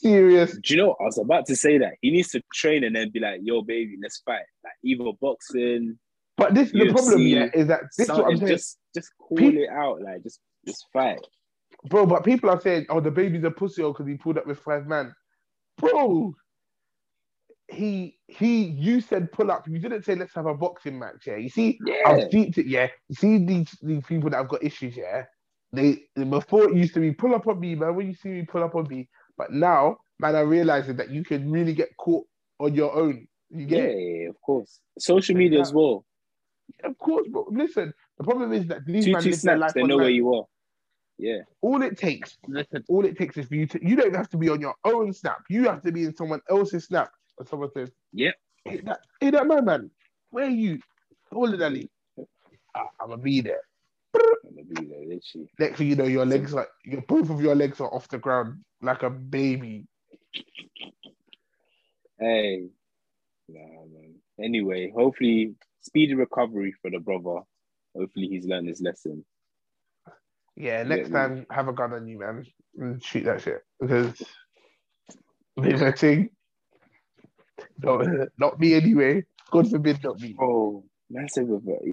serious. 0.00 0.52
Do 0.52 0.74
you 0.74 0.76
know? 0.80 0.96
I 1.00 1.04
was 1.04 1.18
about 1.18 1.46
to 1.46 1.56
say 1.56 1.78
that 1.78 1.94
he 2.00 2.10
needs 2.10 2.30
to 2.30 2.42
train 2.52 2.82
and 2.84 2.96
then 2.96 3.10
be 3.10 3.20
like, 3.20 3.40
"Yo, 3.42 3.62
baby, 3.62 3.96
let's 4.02 4.22
fight." 4.24 4.42
Like 4.64 4.74
either 4.84 5.10
boxing, 5.20 5.98
But 6.36 6.54
this 6.54 6.72
the 6.72 6.90
problem, 6.90 7.20
yeah, 7.20 7.48
is 7.54 7.66
that 7.68 7.82
this 7.96 8.08
is 8.08 8.16
what 8.16 8.26
I'm 8.26 8.36
saying, 8.38 8.48
Just, 8.48 8.78
just 8.94 9.10
call 9.18 9.36
Pe- 9.38 9.56
it 9.56 9.68
out. 9.70 10.00
Like 10.02 10.22
just, 10.22 10.40
just 10.66 10.86
fight. 10.92 11.20
bro. 11.88 12.06
But 12.06 12.24
people 12.24 12.50
are 12.50 12.60
saying, 12.60 12.86
"Oh, 12.88 13.00
DaBaby's 13.00 13.44
a 13.44 13.50
pussy," 13.50 13.82
oh, 13.82 13.92
because 13.92 14.06
he 14.06 14.14
pulled 14.14 14.38
up 14.38 14.46
with 14.46 14.58
five 14.60 14.86
man, 14.86 15.14
bro. 15.78 16.34
He 17.72 18.18
he, 18.28 18.64
you 18.64 19.00
said 19.00 19.32
pull 19.32 19.50
up. 19.50 19.66
You 19.66 19.78
didn't 19.78 20.04
say 20.04 20.14
let's 20.14 20.34
have 20.34 20.46
a 20.46 20.54
boxing 20.54 20.98
match. 20.98 21.26
Yeah, 21.26 21.36
you 21.36 21.48
see, 21.48 21.78
Yeah, 21.84 21.94
I've 22.06 22.30
deeped 22.30 22.58
it. 22.58 22.66
Yeah, 22.66 22.88
you 23.08 23.14
see 23.14 23.38
these 23.38 23.70
these 23.82 24.04
people 24.04 24.28
that 24.30 24.36
have 24.36 24.48
got 24.48 24.62
issues. 24.62 24.96
Yeah, 24.96 25.24
they 25.72 26.02
before 26.14 26.68
it 26.68 26.76
used 26.76 26.94
to 26.94 27.00
be 27.00 27.12
pull 27.12 27.34
up 27.34 27.46
on 27.46 27.58
me, 27.58 27.74
man. 27.74 27.94
When 27.94 28.08
you 28.08 28.14
see 28.14 28.28
me 28.28 28.42
pull 28.42 28.62
up 28.62 28.74
on 28.74 28.86
me, 28.88 29.08
but 29.38 29.52
now, 29.52 29.96
man, 30.20 30.36
I'm 30.36 30.48
realizing 30.48 30.96
that 30.96 31.10
you 31.10 31.24
can 31.24 31.50
really 31.50 31.72
get 31.72 31.96
caught 31.96 32.26
on 32.60 32.74
your 32.74 32.94
own. 32.94 33.26
You 33.50 33.60
yeah, 33.60 33.66
get 33.66 33.84
it? 33.84 34.30
of 34.30 34.40
course. 34.42 34.80
Social 34.98 35.36
media 35.36 35.60
as 35.60 35.72
well. 35.72 36.04
Of 36.84 36.98
course, 36.98 37.26
bro. 37.28 37.48
Listen, 37.50 37.94
the 38.18 38.24
problem 38.24 38.52
is 38.52 38.66
that 38.66 38.84
these 38.84 39.06
Two 39.06 39.12
men 39.12 39.22
two 39.22 39.30
live 39.30 39.40
their 39.40 39.56
snaps. 39.56 39.60
life 39.60 39.74
They 39.74 39.82
know 39.84 39.96
where 39.96 40.10
you 40.10 40.34
are. 40.34 40.44
Yeah, 41.18 41.40
all 41.60 41.82
it 41.82 41.96
takes, 41.96 42.36
listen, 42.48 42.84
all 42.88 43.04
it 43.04 43.16
takes 43.16 43.36
is 43.36 43.46
for 43.46 43.54
you 43.54 43.66
to, 43.68 43.86
you 43.86 43.94
don't 43.94 44.14
have 44.14 44.28
to 44.30 44.36
be 44.36 44.48
on 44.48 44.60
your 44.60 44.74
own 44.84 45.12
snap. 45.12 45.38
You 45.48 45.64
have 45.64 45.80
to 45.82 45.92
be 45.92 46.04
in 46.04 46.16
someone 46.16 46.40
else's 46.50 46.86
snap. 46.86 47.10
And 47.38 47.48
someone 47.48 47.70
says, 47.72 47.90
Yep. 48.12 48.34
hey, 48.64 48.80
that, 48.84 49.00
hey, 49.20 49.30
that 49.30 49.46
man, 49.46 49.64
man, 49.64 49.90
where 50.30 50.46
are 50.46 50.50
you? 50.50 50.80
Hold 51.32 51.54
it, 51.54 51.62
Ali. 51.62 51.90
Ah, 52.74 52.88
I'm 53.00 53.10
gonna 53.10 53.22
be 53.22 53.40
there. 53.40 53.60
I'm 54.14 54.54
gonna 54.54 54.64
be 54.64 54.86
there. 54.86 55.06
Next 55.58 55.78
thing 55.78 55.88
you 55.88 55.96
know, 55.96 56.04
your 56.04 56.26
legs 56.26 56.52
like 56.52 56.68
your 56.84 57.02
both 57.02 57.30
of 57.30 57.40
your 57.40 57.54
legs 57.54 57.80
are 57.80 57.92
off 57.92 58.08
the 58.08 58.18
ground 58.18 58.64
like 58.80 59.02
a 59.02 59.10
baby. 59.10 59.86
Hey, 62.18 62.68
nah, 63.48 63.60
man. 63.60 64.14
Anyway, 64.40 64.92
hopefully, 64.94 65.54
speedy 65.80 66.14
recovery 66.14 66.74
for 66.80 66.90
the 66.90 66.98
brother. 66.98 67.40
Hopefully, 67.96 68.28
he's 68.28 68.46
learned 68.46 68.68
his 68.68 68.80
lesson. 68.80 69.24
Yeah, 70.56 70.82
next 70.82 71.10
Yeah, 71.10 71.14
time 71.14 71.46
have 71.50 71.68
a 71.68 71.72
gun 71.72 71.92
on 71.92 72.06
you, 72.06 72.18
man, 72.18 72.46
and 72.76 73.02
shoot 73.02 73.24
that 73.24 73.42
shit 73.42 73.62
because 73.80 74.12
the 75.56 75.92
thing. 75.96 76.30
No, 77.82 78.26
not 78.38 78.60
me 78.60 78.74
anyway. 78.74 79.24
God 79.50 79.70
forbid, 79.70 80.02
not 80.04 80.20
me. 80.20 80.36
Oh, 80.40 80.84
massive. 81.10 81.48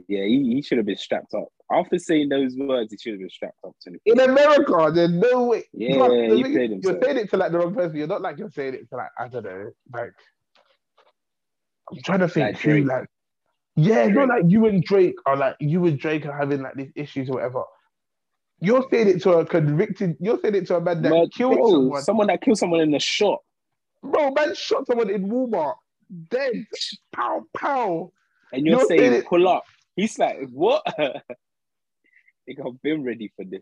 Yeah, 0.07 0.23
he, 0.25 0.55
he 0.55 0.61
should 0.61 0.77
have 0.77 0.87
been 0.87 0.97
strapped 0.97 1.33
up. 1.33 1.47
After 1.71 1.99
saying 1.99 2.29
those 2.29 2.55
words, 2.55 2.91
he 2.91 2.97
should 2.97 3.13
have 3.13 3.19
been 3.19 3.29
strapped 3.29 3.59
up 3.65 3.75
to 3.83 3.97
In 4.05 4.19
America, 4.19 4.91
there's 4.93 5.11
no 5.11 5.45
way. 5.45 5.63
Yeah, 5.73 5.95
Plus, 5.95 6.11
the 6.11 6.35
he 6.37 6.43
thing 6.43 6.71
is, 6.73 6.83
You're 6.83 6.99
saying 7.03 7.17
it 7.17 7.29
to 7.31 7.37
like 7.37 7.51
the 7.51 7.59
wrong 7.59 7.75
person. 7.75 7.97
You're 7.97 8.07
not 8.07 8.21
like 8.21 8.37
you're 8.37 8.49
saying 8.51 8.75
it 8.75 8.89
to 8.89 8.95
like 8.97 9.09
I 9.19 9.27
don't 9.27 9.45
know, 9.45 9.71
like 9.93 10.13
I'm 11.91 12.01
trying 12.03 12.19
to 12.19 12.29
think 12.29 12.45
Like 12.45 12.57
who 12.59 12.83
like 12.85 13.07
yeah, 13.75 14.05
Drake. 14.05 14.15
not 14.15 14.29
like 14.29 14.43
you 14.47 14.65
and 14.67 14.83
Drake 14.83 15.15
are 15.25 15.37
like 15.37 15.55
you 15.59 15.85
and 15.85 15.99
Drake 15.99 16.25
are 16.25 16.37
having 16.37 16.61
like 16.61 16.75
these 16.75 16.91
issues 16.95 17.29
or 17.29 17.35
whatever. 17.35 17.63
You're 18.61 18.85
saying 18.91 19.07
it 19.09 19.21
to 19.23 19.33
a 19.33 19.45
convicted. 19.45 20.17
You're 20.19 20.39
saying 20.41 20.55
it 20.55 20.67
to 20.67 20.77
a 20.77 20.81
man 20.81 21.01
that 21.03 21.09
But, 21.11 21.33
killed 21.33 21.55
bro, 21.57 21.69
someone. 21.71 22.01
someone 22.03 22.27
that 22.27 22.41
killed 22.41 22.57
someone 22.57 22.81
in 22.81 22.91
the 22.91 22.99
shop. 22.99 23.41
Bro, 24.03 24.31
man 24.31 24.55
shot 24.55 24.87
someone 24.87 25.09
in 25.09 25.29
Walmart, 25.29 25.75
dead. 26.29 26.65
Pow 27.11 27.43
pow. 27.55 28.11
and 28.53 28.65
you're, 28.65 28.79
You're 28.79 28.87
saying 28.87 29.11
saying 29.11 29.23
pull 29.23 29.47
up. 29.47 29.63
He's 29.95 30.17
like, 30.17 30.37
what? 30.51 30.83
Think 30.97 32.59
I've 32.65 32.81
been 32.81 33.03
ready 33.03 33.31
for 33.35 33.45
this. 33.45 33.61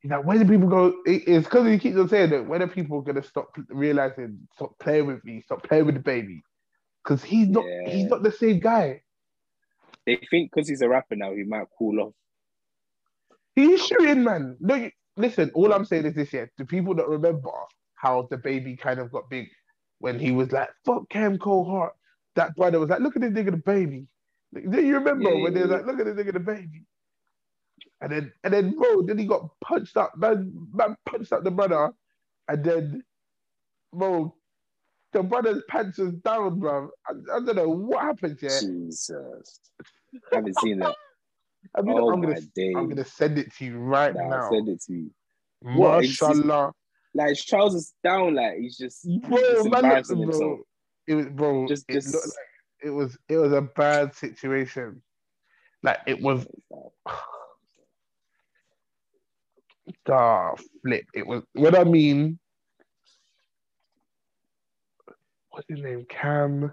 He's 0.00 0.10
like, 0.10 0.24
where 0.24 0.38
do 0.38 0.44
people 0.46 0.68
go? 0.68 0.94
It's 1.04 1.46
because 1.46 1.66
he 1.66 1.78
keeps 1.78 1.96
on 1.96 2.08
saying 2.08 2.30
that. 2.30 2.46
When 2.46 2.62
are 2.62 2.68
people 2.68 3.00
gonna 3.02 3.22
stop 3.22 3.50
realizing, 3.68 4.38
stop 4.54 4.78
playing 4.78 5.06
with 5.06 5.24
me, 5.24 5.42
stop 5.42 5.62
playing 5.62 5.86
with 5.86 6.02
DaBaby? 6.02 6.40
Because 7.02 7.22
he's 7.22 7.48
not. 7.48 7.64
Yeah. 7.66 7.90
He's 7.90 8.06
not 8.06 8.22
the 8.22 8.32
same 8.32 8.60
guy. 8.60 9.02
They 10.06 10.18
think 10.30 10.50
because 10.52 10.68
he's 10.68 10.80
a 10.80 10.88
rapper 10.88 11.16
now, 11.16 11.34
he 11.34 11.44
might 11.44 11.66
cool 11.78 12.00
off. 12.00 12.14
He's 13.54 13.84
shooting, 13.84 14.24
man. 14.24 14.56
No, 14.60 14.74
you, 14.74 14.90
listen. 15.16 15.50
All 15.54 15.72
I'm 15.72 15.84
saying 15.84 16.06
is 16.06 16.14
this: 16.14 16.32
yeah, 16.32 16.46
the 16.56 16.64
people 16.64 16.94
that 16.94 17.08
remember 17.08 17.50
how 17.94 18.28
DaBaby 18.30 18.78
kind 18.78 19.00
of 19.00 19.12
got 19.12 19.28
big 19.28 19.48
when 20.00 20.20
he 20.20 20.32
was 20.32 20.52
like, 20.52 20.70
"Fuck 20.86 21.10
Cam 21.10 21.38
Coldheart." 21.38 21.92
That 22.36 22.56
brother 22.56 22.80
was 22.80 22.90
like, 22.90 23.00
"Look 23.00 23.16
at 23.16 23.22
this 23.22 23.32
nigga, 23.32 23.62
DaBaby." 23.62 24.08
Do 24.70 24.82
you 24.82 24.96
remember 24.96 25.30
Yeah, 25.30 25.34
when 25.38 25.54
they 25.54 25.60
yeah, 25.60 25.66
was 25.66 25.70
like, 25.70 25.86
"Look 25.86 26.00
at 26.00 26.06
this 26.06 26.16
nigga, 26.16 26.32
DaBaby"? 26.38 26.84
And 28.02 28.12
then, 28.12 28.32
and 28.44 28.54
then, 28.54 28.76
bro, 28.76 29.02
then 29.02 29.18
he 29.18 29.26
got 29.26 29.48
punched 29.62 29.96
up. 29.96 30.16
Man, 30.16 30.52
man 30.72 30.96
punched 31.06 31.32
up 31.32 31.44
the 31.44 31.50
brother, 31.52 31.92
and 32.48 32.64
then, 32.64 33.04
bro, 33.92 34.34
the 35.12 35.22
brother's 35.22 35.62
pants 35.68 35.98
was 35.98 36.14
down, 36.14 36.60
bro. 36.60 36.90
I, 37.08 37.12
I 37.12 37.40
don't 37.40 37.56
know 37.56 37.68
what 37.70 38.04
happened 38.04 38.38
here. 38.40 38.62
Jesus. 38.62 39.60
I 40.32 40.36
haven't 40.36 40.56
seen 40.56 40.80
that. 40.80 40.96
I 41.76 41.82
mean, 41.82 41.98
oh 41.98 42.08
I'm 42.08 42.20
gonna. 42.22 42.36
I'm 42.74 42.88
gonna 42.88 43.04
send 43.04 43.38
it 43.38 43.52
to 43.56 43.64
you 43.66 43.78
right 43.78 44.14
Nah, 44.14 44.20
now. 44.20 44.40
send 44.40 44.68
it 44.68 44.82
to. 44.88 45.10
What, 45.72 45.98
Mashallah, 45.98 46.72
Like 47.14 47.30
his 47.30 47.44
trousers 47.44 47.92
down, 48.04 48.34
like 48.34 48.58
he's 48.58 48.76
just, 48.78 49.08
bro, 49.22 49.38
just 49.38 49.82
man, 49.82 49.96
himself. 49.96 50.38
bro. 50.38 50.60
It 51.08 51.14
was, 51.14 51.26
bro. 51.26 51.66
Just, 51.66 51.84
it 51.88 51.94
just 51.94 52.14
like 52.14 52.24
it 52.84 52.90
was, 52.90 53.18
it 53.28 53.36
was 53.36 53.52
a 53.52 53.62
bad 53.62 54.14
situation. 54.14 55.02
Like 55.82 55.98
it 56.06 56.20
was, 56.20 56.46
ah, 60.08 60.52
flip. 60.82 61.04
It 61.14 61.26
was. 61.26 61.42
What 61.54 61.76
I 61.76 61.82
mean, 61.84 62.38
what's 65.50 65.66
his 65.68 65.80
name? 65.80 66.06
Cam 66.08 66.72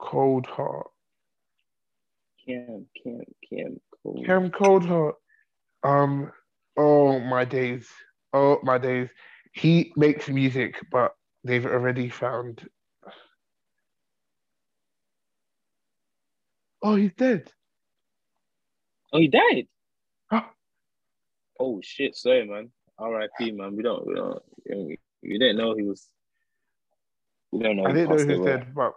Coldheart. 0.00 0.88
Cam, 2.44 2.86
Cam, 3.02 3.20
Cam, 3.48 3.80
cool. 4.02 4.22
Cam 4.24 4.50
Coldheart. 4.50 5.14
Um. 5.82 6.30
Oh 6.76 7.20
my 7.20 7.44
days. 7.44 7.88
Oh 8.32 8.58
my 8.62 8.78
days. 8.78 9.08
He 9.52 9.92
makes 9.96 10.28
music, 10.28 10.80
but 10.90 11.14
they've 11.44 11.66
already 11.66 12.08
found. 12.08 12.68
Oh, 16.82 16.96
he's 16.96 17.12
dead. 17.12 17.52
Oh, 19.12 19.18
he 19.18 19.28
died. 19.28 19.68
Oh 21.60 21.80
shit! 21.82 22.16
Sorry, 22.16 22.46
man. 22.46 22.70
R.I.P. 22.98 23.52
Man. 23.52 23.76
We 23.76 23.82
don't, 23.82 24.06
we 24.06 24.14
don't, 24.14 24.42
we 24.68 24.98
we 25.22 25.38
didn't 25.38 25.58
know 25.58 25.76
he 25.76 25.82
was. 25.82 26.08
We 27.52 27.62
don't 27.62 27.76
know. 27.76 27.84
I 27.84 27.92
didn't 27.92 28.08
know 28.08 28.16
he 28.16 28.24
was 28.24 28.38
away. 28.38 28.46
dead, 28.46 28.74
but 28.74 28.94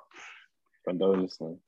Condolences, 0.87 1.39
man. 1.41 1.59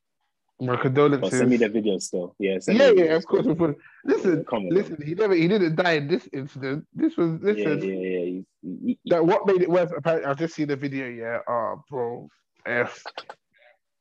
My 0.60 0.74
But 0.74 0.82
condolences. 0.82 1.38
send 1.38 1.50
me 1.50 1.56
the 1.56 1.68
video 1.68 1.98
still. 1.98 2.34
Yeah. 2.38 2.58
Yeah, 2.66 2.90
yeah, 2.90 3.14
of 3.14 3.24
course, 3.26 3.46
of 3.46 3.56
course. 3.56 3.76
Listen, 4.04 4.44
Come 4.44 4.64
on. 4.64 4.70
listen. 4.70 5.00
He 5.00 5.14
never, 5.14 5.34
he 5.34 5.46
didn't 5.46 5.76
die 5.76 5.92
in 5.92 6.08
this 6.08 6.28
incident. 6.32 6.84
This 6.92 7.16
was, 7.16 7.38
Yeah, 7.42 7.52
listen. 7.52 7.82
yeah, 7.82 7.94
yeah. 7.94 8.24
He, 8.24 8.44
he, 8.62 8.78
he, 8.86 8.98
That 9.06 9.24
what 9.24 9.46
made 9.46 9.62
it 9.62 9.70
worse? 9.70 9.92
Apparently, 9.96 10.26
I've 10.28 10.38
just 10.38 10.54
seen 10.54 10.66
the 10.68 10.76
video. 10.76 11.06
Yeah, 11.08 11.38
oh, 11.48 11.82
bro. 11.88 12.28
F. 12.66 13.02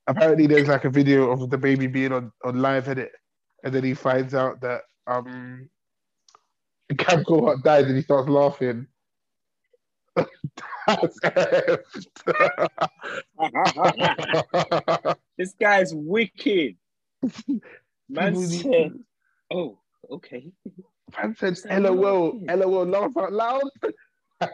Apparently, 0.07 0.47
there's 0.47 0.67
like 0.67 0.85
a 0.85 0.89
video 0.89 1.29
of 1.31 1.41
DaBaby 1.41 1.91
being 1.91 2.11
on 2.11 2.31
on 2.43 2.59
live 2.61 2.87
edit, 2.87 3.11
and 3.63 3.73
then 3.73 3.83
he 3.83 3.93
finds 3.93 4.33
out 4.33 4.59
that 4.61 4.81
um, 5.05 5.69
Cam 6.97 7.23
Coldheart 7.23 7.61
died, 7.63 7.85
and 7.85 7.95
he 7.95 8.01
starts 8.01 8.29
laughing. 8.29 8.87
This 15.37 15.53
guy's 15.59 15.93
wicked. 15.93 16.75
Man 18.09 18.35
said, 18.35 18.93
"Oh, 19.51 19.77
okay." 20.09 20.51
Man 21.17 21.35
said, 21.35 21.57
"LOL. 21.83 22.39
LOL, 22.47 22.85
laugh 22.85 23.11
out 23.17 23.33
loud." 23.33 23.69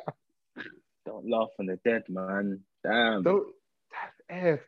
Don't 1.06 1.30
laugh 1.30 1.50
on 1.60 1.68
the 1.68 1.78
dead, 1.86 2.04
man. 2.10 2.60
Damn. 2.84 3.24
Don't. 3.24 3.48
That's 3.92 4.22
F. 4.30 4.60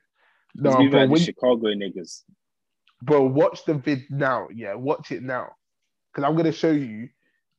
No, 0.55 0.71
bro, 0.89 1.01
like 1.01 1.09
when, 1.09 1.21
Chicago 1.21 1.67
niggas. 1.67 2.23
bro, 3.01 3.23
watch 3.23 3.65
the 3.65 3.73
vid 3.73 4.03
now. 4.09 4.47
Yeah, 4.53 4.75
watch 4.75 5.11
it 5.11 5.21
now, 5.23 5.49
because 6.11 6.23
I'm 6.27 6.35
gonna 6.37 6.51
show 6.51 6.71
you. 6.71 7.09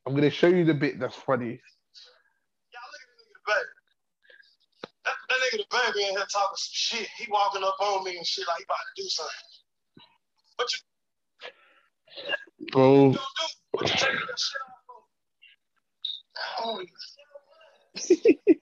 I'm 0.07 0.15
gonna 0.15 0.31
show 0.31 0.49
you 0.49 0.65
the 0.65 0.75
bit 0.75 0.99
that's 0.99 1.17
funny. 1.17 1.61
Y'all 2.73 2.89
look 2.93 3.03
at 3.03 3.09
the 3.09 3.15
nigga 3.23 3.43
DaBaby. 3.43 3.65
That, 5.05 5.15
that 5.29 5.36
nigga 5.53 5.67
DaBaby 5.69 6.01
in 6.09 6.17
here 6.17 6.27
talking 6.33 6.57
some 6.57 6.73
shit. 6.73 7.09
He 7.19 7.27
walking 7.31 7.63
up 7.63 7.77
on 7.81 8.05
me 8.05 8.17
and 8.17 8.27
shit 8.27 8.47
like 8.49 8.59
he 8.59 8.65
about 8.65 8.77
to 8.97 9.03
do 9.03 9.09
something. 9.09 9.35
What 10.57 10.73
you 10.73 10.79
Bro, 12.73 12.95
gonna 12.95 13.13
do? 13.13 13.19
What 13.73 13.89
you 13.89 13.95
taking 13.97 14.27
that 14.27 14.39
shit 14.39 14.63
off 14.63 14.83
for? 14.87 15.01
Oh, 16.65 16.83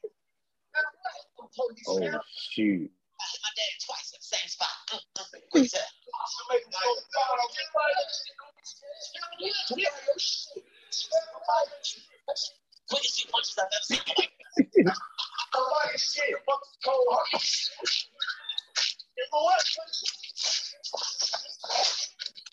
Oh 1.87 2.01
shoot. 2.51 2.91
my 2.91 3.51
dad 3.55 3.75
twice 3.87 4.11
in 4.13 4.19
the 4.19 4.27
same 4.27 4.49
spot. 4.49 4.75
Quick 17.15 17.27
tap. 17.31 17.41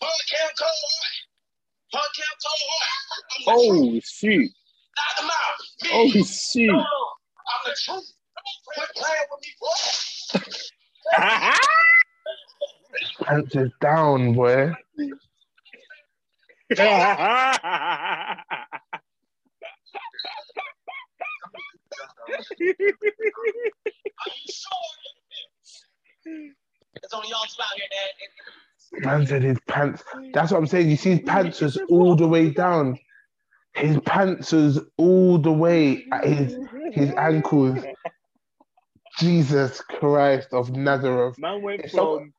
two 0.00 0.82
punches 1.92 2.24
I've. 2.46 3.48
Oh 3.48 4.00
shoot. 4.04 4.50
Knock 4.96 5.24
him 5.24 5.30
out. 5.30 5.56
Me. 5.82 5.88
Oh 5.92 6.06
No, 6.14 6.24
shoot. 6.24 6.66
no. 6.72 6.76
I'm 6.78 7.62
the 7.66 7.76
truth. 7.84 8.12
Quit 8.66 8.90
playing 8.96 9.28
with 9.30 9.42
me, 9.42 9.50
boy. 9.60 11.52
pants 13.24 13.56
is 13.56 13.72
down, 13.80 14.34
boy. 14.34 14.72
It's 26.94 27.12
only 27.14 27.28
y'all 27.30 27.40
two 27.48 27.60
out 27.62 27.74
here, 27.76 27.86
Dad. 27.90 29.01
Man 29.18 29.26
said 29.26 29.42
his 29.42 29.58
pants. 29.68 30.02
That's 30.32 30.52
what 30.52 30.58
I'm 30.58 30.66
saying. 30.66 30.90
You 30.90 30.96
see, 30.96 31.10
his 31.10 31.20
pants 31.20 31.60
was 31.60 31.78
all 31.90 32.16
the 32.16 32.26
way 32.26 32.50
down. 32.50 32.98
His 33.74 33.98
pants 34.00 34.52
was 34.52 34.80
all 34.96 35.38
the 35.38 35.52
way 35.52 36.04
at 36.12 36.24
his 36.24 36.56
his 36.92 37.10
ankles. 37.16 37.78
Jesus 39.18 39.80
Christ 39.82 40.48
of 40.52 40.70
Nazareth. 40.70 41.38
Man 41.38 41.62
went 41.62 41.90
someone- 41.90 42.18
from 42.18 42.34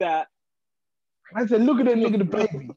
that 0.00 0.28
I 1.34 1.46
said, 1.46 1.62
look 1.62 1.80
at 1.80 1.86
that 1.86 1.96
nigga 1.96 2.22
DaBaby. 2.22 2.68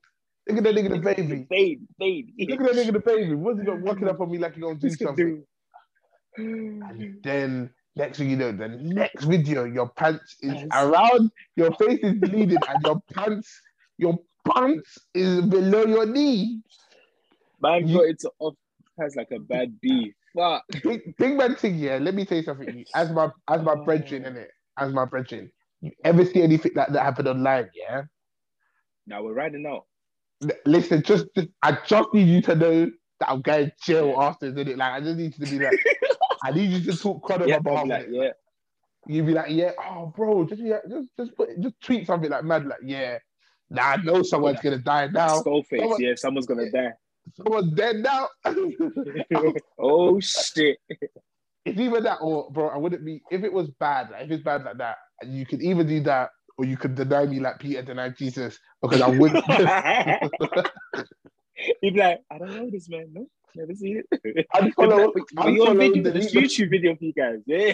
Look 0.48 0.58
at 0.58 0.64
that 0.64 0.76
nigga 0.76 0.90
DaBaby. 0.90 1.48
baby, 1.50 1.82
baby. 2.00 2.48
Look 2.50 2.62
at 2.62 2.76
that 2.76 2.76
nigga 2.76 3.02
DaBaby. 3.02 3.36
What's 3.38 3.60
he 3.60 3.66
got 3.66 3.80
walking 3.82 4.08
up 4.08 4.20
on 4.22 4.32
me 4.32 4.38
like 4.38 4.56
he 4.56 4.62
gonna 4.62 4.76
do 4.76 4.90
something? 4.96 5.44
And 6.38 7.20
then 7.24 7.70
next 7.96 8.18
thing 8.18 8.30
you 8.30 8.38
know, 8.38 8.52
the 8.52 8.68
next 8.68 9.26
video, 9.26 9.66
your 9.66 9.90
pants 9.90 10.36
is 10.42 10.54
Yes. 10.54 10.68
around, 10.74 11.32
your 11.56 11.74
face 11.76 12.00
is 12.02 12.14
bleeding, 12.16 12.58
and 12.68 12.84
your 12.86 13.02
pants, 13.14 13.62
your 13.98 14.18
pants 14.48 14.98
is 15.14 15.42
below 15.42 15.86
your 15.86 16.06
knee. 16.06 16.62
Man 17.62 17.88
You- 17.88 17.98
got 17.98 18.06
into 18.08 18.32
off 18.40 18.56
has 19.00 19.16
like 19.16 19.32
a 19.32 19.40
bad 19.40 19.80
beef. 19.82 20.14
Fuck. 20.36 20.64
Big, 20.84 21.16
big 21.18 21.38
man 21.38 21.56
thing, 21.56 21.76
yeah. 21.76 21.98
Let 21.98 22.14
me 22.14 22.26
tell 22.26 22.38
you 22.38 22.44
something. 22.44 22.86
As 22.96 23.12
my 23.12 23.30
as 23.48 23.62
my 23.64 23.76
brethren, 23.76 24.24
oh. 24.26 24.30
innit? 24.30 24.48
As 24.78 24.94
my 24.94 25.06
brethren. 25.06 25.52
You 25.82 25.92
ever 26.04 26.26
see 26.26 26.42
anything 26.42 26.74
like 26.76 26.90
that 26.90 27.02
happen 27.04 27.28
online, 27.28 27.70
yeah? 27.74 28.04
Now 29.08 29.24
we're 29.24 29.34
riding 29.34 29.66
out. 29.66 29.86
Listen, 30.66 31.02
just, 31.02 31.26
just 31.36 31.48
I 31.64 31.78
just 31.86 32.14
need 32.14 32.28
you 32.28 32.42
to 32.44 32.56
know 32.56 32.92
that 33.20 33.30
I'm 33.30 33.42
going 33.42 33.68
to 33.68 33.74
jail 33.84 34.16
after, 34.20 34.52
innit? 34.52 34.78
Like 34.78 34.94
I 34.94 35.00
just 35.02 35.18
need 35.18 35.34
you 35.38 35.46
to 35.46 35.52
be 35.52 35.64
like, 35.66 35.80
I 36.44 36.52
need 36.52 36.70
you 36.72 36.92
to 36.92 36.98
talk 36.98 37.24
crud 37.28 37.48
Yeah, 37.48 37.58
I'm 37.58 37.88
like, 37.88 38.08
innit? 38.08 38.14
yeah. 38.14 38.30
You'd 39.08 39.26
be 39.26 39.34
like, 39.34 39.50
yeah, 39.52 39.72
oh 39.80 40.14
bro, 40.16 40.46
just 40.46 40.62
yeah, 40.62 40.80
just 40.90 41.08
just 41.18 41.36
put 41.36 41.50
just 41.62 41.76
tweet 41.82 42.06
something 42.06 42.30
like 42.30 42.44
mad, 42.44 42.66
like, 42.66 42.80
yeah. 42.84 43.18
Nah, 43.70 43.84
I 43.84 43.96
know 43.98 44.24
someone's 44.24 44.60
gonna 44.62 44.78
die 44.80 45.08
now. 45.08 45.40
Skull 45.40 45.64
face. 45.64 45.80
someone- 45.82 46.02
Yeah, 46.02 46.14
someone's 46.16 46.46
gonna 46.48 46.70
die. 46.72 46.92
Someone's 47.36 47.72
dead 47.74 47.98
now. 47.98 48.28
oh 49.80 50.20
shit. 50.20 50.78
it's 51.66 51.80
either 51.80 52.02
that 52.02 52.18
or 52.22 52.50
bro, 52.52 52.70
I 52.70 52.78
wouldn't 52.78 53.06
be 53.06 53.22
if 53.32 53.44
it 53.44 53.54
was 53.54 53.70
bad, 53.80 54.10
like 54.12 54.26
if 54.26 54.32
it's 54.32 54.44
bad 54.44 54.64
like 54.64 54.78
that, 54.78 54.98
you 55.26 55.46
could 55.46 55.62
either 55.62 55.84
do 55.84 56.00
that 56.02 56.30
or 56.58 56.66
you 56.66 56.76
could 56.78 56.96
deny 56.96 57.26
me 57.26 57.40
like 57.40 57.60
Peter 57.60 57.82
denied 57.82 58.18
Jesus 58.18 58.58
because 58.82 59.02
I 59.02 59.10
wouldn't 59.10 59.46
He'd 61.82 61.94
be 61.94 62.00
like, 62.00 62.20
I 62.32 62.38
don't 62.38 62.56
know 62.56 62.70
this 62.70 62.90
man. 62.90 63.08
No, 63.14 63.28
never 63.56 63.74
seen 63.76 64.02
it. 64.12 64.46
I'd 64.54 64.74
follow, 64.74 65.12
but, 65.14 65.24
I'd 65.38 65.54
your 65.56 65.74
video, 65.76 66.04
this 66.12 66.32
the- 66.32 66.40
YouTube 66.42 66.70
video 66.70 66.96
for 66.96 67.04
you 67.06 67.14
guys. 67.14 67.40
Yeah. 67.46 67.74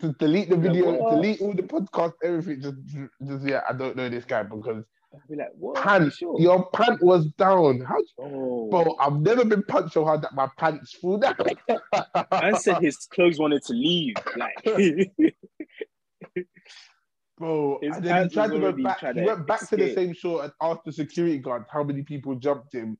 to 0.00 0.12
delete 0.18 0.48
the 0.50 0.56
video, 0.56 0.92
what? 0.92 1.14
delete 1.16 1.40
all 1.40 1.52
the 1.52 1.62
podcast, 1.62 2.14
everything. 2.24 2.60
Just, 2.62 2.76
just 3.26 3.46
yeah, 3.46 3.60
I 3.68 3.72
don't 3.74 3.96
know 3.96 4.08
this 4.08 4.24
guy 4.24 4.42
because 4.42 4.84
I'd 5.14 5.28
be 5.28 5.36
like, 5.36 5.48
what? 5.58 5.76
Pant, 5.76 6.12
sure? 6.12 6.40
your 6.40 6.70
pant 6.70 7.02
was 7.02 7.26
down. 7.32 7.80
How, 7.82 7.96
Oh. 8.18 8.68
bro? 8.70 8.96
I've 8.98 9.20
never 9.20 9.44
been 9.44 9.62
punched 9.64 9.92
so 9.94 10.04
hard 10.04 10.22
that 10.22 10.34
my 10.34 10.48
pants 10.58 10.94
flew 10.94 11.18
down. 11.20 11.36
Man 12.32 12.56
said 12.56 12.78
his 12.82 12.96
clothes 12.96 13.38
wanted 13.38 13.62
to 13.64 13.74
leave. 13.74 14.14
Like, 14.36 14.54
Bro, 17.38 17.78
His 17.82 17.96
and 17.96 18.04
then 18.04 18.28
he 18.28 18.34
tried 18.34 18.50
to 18.52 18.58
go 18.60 18.72
back. 18.72 19.00
He 19.00 19.20
went 19.22 19.46
back 19.46 19.68
to 19.68 19.76
the 19.76 19.92
same 19.94 20.14
shore 20.14 20.44
and 20.44 20.52
asked 20.62 20.84
the 20.84 20.92
security 20.92 21.38
guard 21.38 21.64
how 21.70 21.82
many 21.82 22.02
people 22.02 22.34
jumped 22.36 22.72
him. 22.74 22.96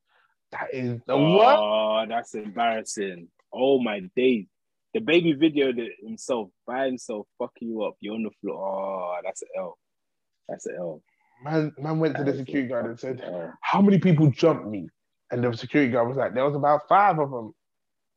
That 0.52 0.68
is 0.72 1.00
the 1.06 1.16
what? 1.16 1.58
oh, 1.58 2.04
that's 2.08 2.34
embarrassing. 2.34 3.28
Oh 3.52 3.80
my 3.80 4.00
days. 4.14 4.46
DaBaby 4.94 5.38
videoed 5.38 5.78
it 5.78 5.92
himself 6.02 6.50
by 6.66 6.84
himself, 6.86 7.26
fucking 7.38 7.68
you 7.68 7.82
up. 7.82 7.94
You're 8.00 8.14
on 8.14 8.24
the 8.24 8.30
floor. 8.42 8.62
Oh, 8.62 9.20
that's 9.24 9.40
an 9.40 9.48
L. 9.56 9.78
That's 10.48 10.66
an 10.66 10.76
L. 10.78 11.02
Man, 11.42 11.72
man 11.78 11.98
went 11.98 12.16
to 12.16 12.24
the 12.24 12.32
That 12.32 12.34
is 12.34 12.40
a 12.40 12.44
security 12.44 12.68
guard 12.68 12.86
and 12.86 13.00
said, 13.00 13.22
L. 13.24 13.52
"How 13.62 13.80
many 13.80 13.98
people 13.98 14.30
jumped 14.30 14.66
me?" 14.66 14.88
And 15.30 15.42
the 15.42 15.56
security 15.56 15.90
guard 15.90 16.08
was 16.08 16.18
like, 16.18 16.34
"There 16.34 16.44
was 16.44 16.54
about 16.54 16.86
five 16.88 17.18
of 17.18 17.30
them." 17.30 17.54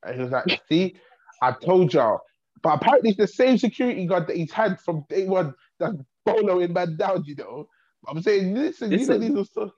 And 0.04 0.16
he 0.16 0.22
was 0.22 0.32
like, 0.32 0.62
"See, 0.68 0.96
I 1.42 1.54
told 1.54 1.94
y'all." 1.94 2.20
But 2.62 2.82
apparently, 2.82 3.12
it's 3.12 3.20
the 3.20 3.28
same 3.28 3.58
security 3.58 4.06
guard 4.06 4.28
that 4.28 4.36
he's 4.36 4.52
had 4.52 4.80
from 4.82 5.06
day 5.08 5.26
one 5.26 5.54
that's 5.80 5.96
boloing 6.28 6.74
man 6.74 6.98
down. 6.98 7.24
You 7.26 7.36
know, 7.36 7.68
I'm 8.08 8.22
saying, 8.22 8.54
listen, 8.54 8.92
you 8.92 8.98
Listen. 8.98 9.22
don't 9.22 9.30
need 9.30 9.36
to 9.38 9.46
stop. 9.46 9.74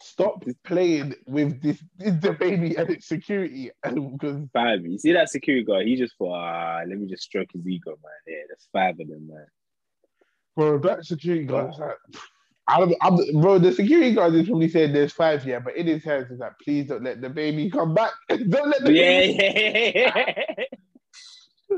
Stop 0.00 0.44
playing 0.64 1.14
with 1.26 1.60
this, 1.62 1.82
this 1.98 2.14
DaBaby 2.14 2.78
and 2.78 2.90
its 2.90 3.06
security 3.08 3.70
and 3.84 4.18
because 4.18 4.42
Five. 4.52 4.86
You 4.86 4.98
see 4.98 5.12
that 5.12 5.28
security 5.30 5.64
guard? 5.64 5.86
He 5.86 5.96
just 5.96 6.16
thought, 6.16 6.34
ah, 6.34 6.82
let 6.86 6.98
me 6.98 7.06
just 7.06 7.22
stroke 7.24 7.48
his 7.52 7.66
ego, 7.66 7.90
man. 8.02 8.12
Yeah, 8.26 8.42
there's 8.48 8.68
five 8.72 9.00
of 9.00 9.08
them, 9.08 9.28
man. 9.28 9.46
bro, 10.56 10.78
that 10.78 11.04
security 11.04 11.44
guard 11.44 11.72
is 11.72 11.78
like, 11.78 11.96
I 12.68 12.80
don't, 12.80 12.94
I'm, 13.00 13.16
bro, 13.40 13.58
the 13.58 13.72
security 13.72 14.14
guard 14.14 14.34
is 14.34 14.46
probably 14.48 14.68
saying 14.68 14.92
there's 14.92 15.12
five 15.12 15.42
here, 15.42 15.60
but 15.60 15.76
in 15.76 15.86
his 15.86 16.04
head, 16.04 16.28
is 16.30 16.38
like, 16.38 16.52
please 16.62 16.86
don't 16.88 17.02
let 17.02 17.20
DaBaby 17.20 17.72
come 17.72 17.94
back. 17.94 18.12
don't 18.28 18.68
let 18.68 18.84
the 18.84 18.92
Yeah, 18.92 19.20
baby. 19.20 19.92
yeah. 19.94 20.34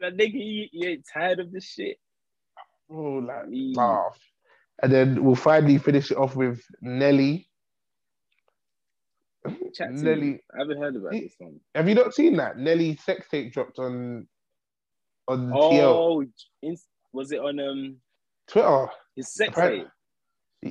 that 0.00 0.16
nigga, 0.16 0.32
you, 0.34 0.66
you 0.72 0.88
ain't 0.88 1.06
tired 1.12 1.38
of 1.40 1.52
this 1.52 1.64
shit. 1.64 1.98
Bro, 2.88 3.18
like, 3.18 3.44
laugh. 3.48 4.18
And 4.82 4.92
then 4.92 5.24
we'll 5.24 5.34
finally 5.36 5.78
finish 5.78 6.10
it 6.10 6.16
off 6.16 6.34
with 6.36 6.60
Nelly. 6.82 7.48
Chat 9.74 9.88
to 9.88 9.94
me. 9.94 10.02
Nelly, 10.02 10.40
I 10.54 10.58
haven't 10.58 10.78
heard 10.78 10.96
about 10.96 11.12
this 11.12 11.34
one. 11.38 11.60
have 11.74 11.88
you 11.88 11.94
not 11.94 12.14
seen 12.14 12.36
that? 12.36 12.56
Nelly 12.58 12.96
sex 12.96 13.28
tape 13.30 13.52
dropped 13.52 13.78
on 13.78 14.26
on 15.28 15.48
TL 15.50 15.82
Oh, 15.82 16.24
in, 16.62 16.76
was 17.12 17.30
it 17.32 17.40
on 17.40 17.60
um 17.60 17.96
Twitter. 18.48 18.88
his 19.16 19.32
sex 19.34 19.54
tape? 19.54 19.86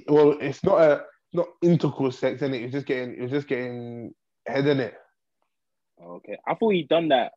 Well, 0.08 0.38
it's 0.42 0.64
not 0.64 0.82
a 0.82 1.04
not 1.34 1.48
intercourse 1.62 2.18
sex, 2.20 2.42
in 2.42 2.54
it. 2.54 2.64
It's 2.64 2.74
just 2.74 2.86
getting 2.88 3.16
it's 3.22 3.32
just 3.32 3.48
getting 3.48 4.14
head 4.48 4.66
in 4.68 4.80
it. 4.80 4.96
Oh, 6.02 6.14
okay, 6.16 6.38
I 6.48 6.56
thought 6.56 6.74
he'd 6.74 6.90
done 6.90 7.10
that. 7.10 7.34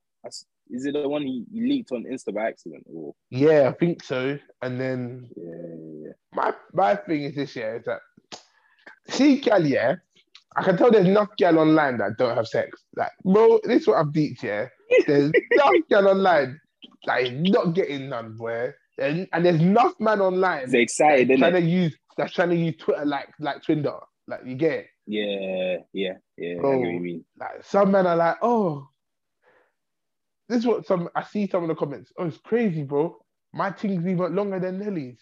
I 0.73 0.77
s- 0.77 0.85
it 0.87 0.93
the 0.93 1.09
one 1.09 1.23
he, 1.23 1.45
he 1.53 1.61
leaked 1.63 1.93
on 1.93 2.05
Insta 2.05 2.35
by 2.35 2.49
accident? 2.49 2.85
Or 2.93 3.15
Yeah, 3.31 3.69
I 3.69 3.73
think 3.73 4.03
so. 4.03 4.39
And 4.63 4.81
then 4.81 5.29
yeah, 5.37 5.45
yeah, 5.45 6.07
yeah. 6.07 6.13
my 6.33 6.55
my 6.73 6.97
thing 6.97 7.23
is 7.25 7.35
this 7.35 7.57
year 7.57 7.77
is 7.77 7.85
that 7.87 8.01
see 9.09 9.41
gal, 9.41 9.65
yeah. 9.67 9.97
I 10.57 10.63
can 10.63 10.77
tell 10.77 10.91
there's 10.91 11.07
enough 11.07 11.29
gal 11.37 11.59
online 11.59 11.99
that 11.99 12.17
don't 12.17 12.35
have 12.37 12.47
sex. 12.49 12.83
Like, 12.97 13.11
bro, 13.25 13.61
this 13.65 13.83
is 13.83 13.89
what 13.89 13.99
I've 13.99 14.13
deeped, 14.13 14.43
yeah. 14.43 14.69
There's 15.07 15.31
enough 15.53 15.75
gal 15.91 16.09
online 16.09 16.59
that 17.07 17.23
is 17.23 17.51
not 17.51 17.75
getting 17.75 18.09
none, 18.09 18.37
boy. 18.37 18.73
And, 18.99 19.29
and 19.35 19.45
there's 19.45 19.61
enough 19.61 19.93
man 20.01 20.21
online 20.23 20.63
It's 20.65 20.73
excited, 20.75 21.29
that's 21.29 21.41
trying 21.41 21.57
it? 21.57 21.61
to 21.61 21.67
use 21.67 21.97
that's 22.17 22.33
trying 22.33 22.49
to 22.49 22.57
use 22.57 22.75
Twitter 22.79 23.05
like 23.05 23.29
like 23.39 23.63
Twinder. 23.63 24.01
Like 24.27 24.41
you 24.47 24.55
get 24.55 24.73
it? 24.73 24.87
Yeah, 25.07 25.77
yeah, 25.93 26.15
yeah. 26.39 26.55
I 26.57 26.61
Bro. 26.61 26.81
mean. 26.81 27.25
Like 27.39 27.63
some 27.63 27.91
men 27.91 28.07
are 28.07 28.17
like, 28.17 28.37
oh, 28.41 28.89
this 30.49 30.61
is 30.61 30.67
what 30.67 30.87
some 30.87 31.09
I 31.15 31.23
see 31.23 31.49
some 31.49 31.63
of 31.63 31.69
the 31.69 31.75
comments. 31.75 32.13
Oh, 32.19 32.27
it's 32.27 32.39
crazy, 32.39 32.83
bro. 32.83 33.17
My 33.53 33.71
thing's 33.71 34.07
even 34.07 34.35
longer 34.35 34.61
than 34.61 34.79
Nelly's. 34.79 35.21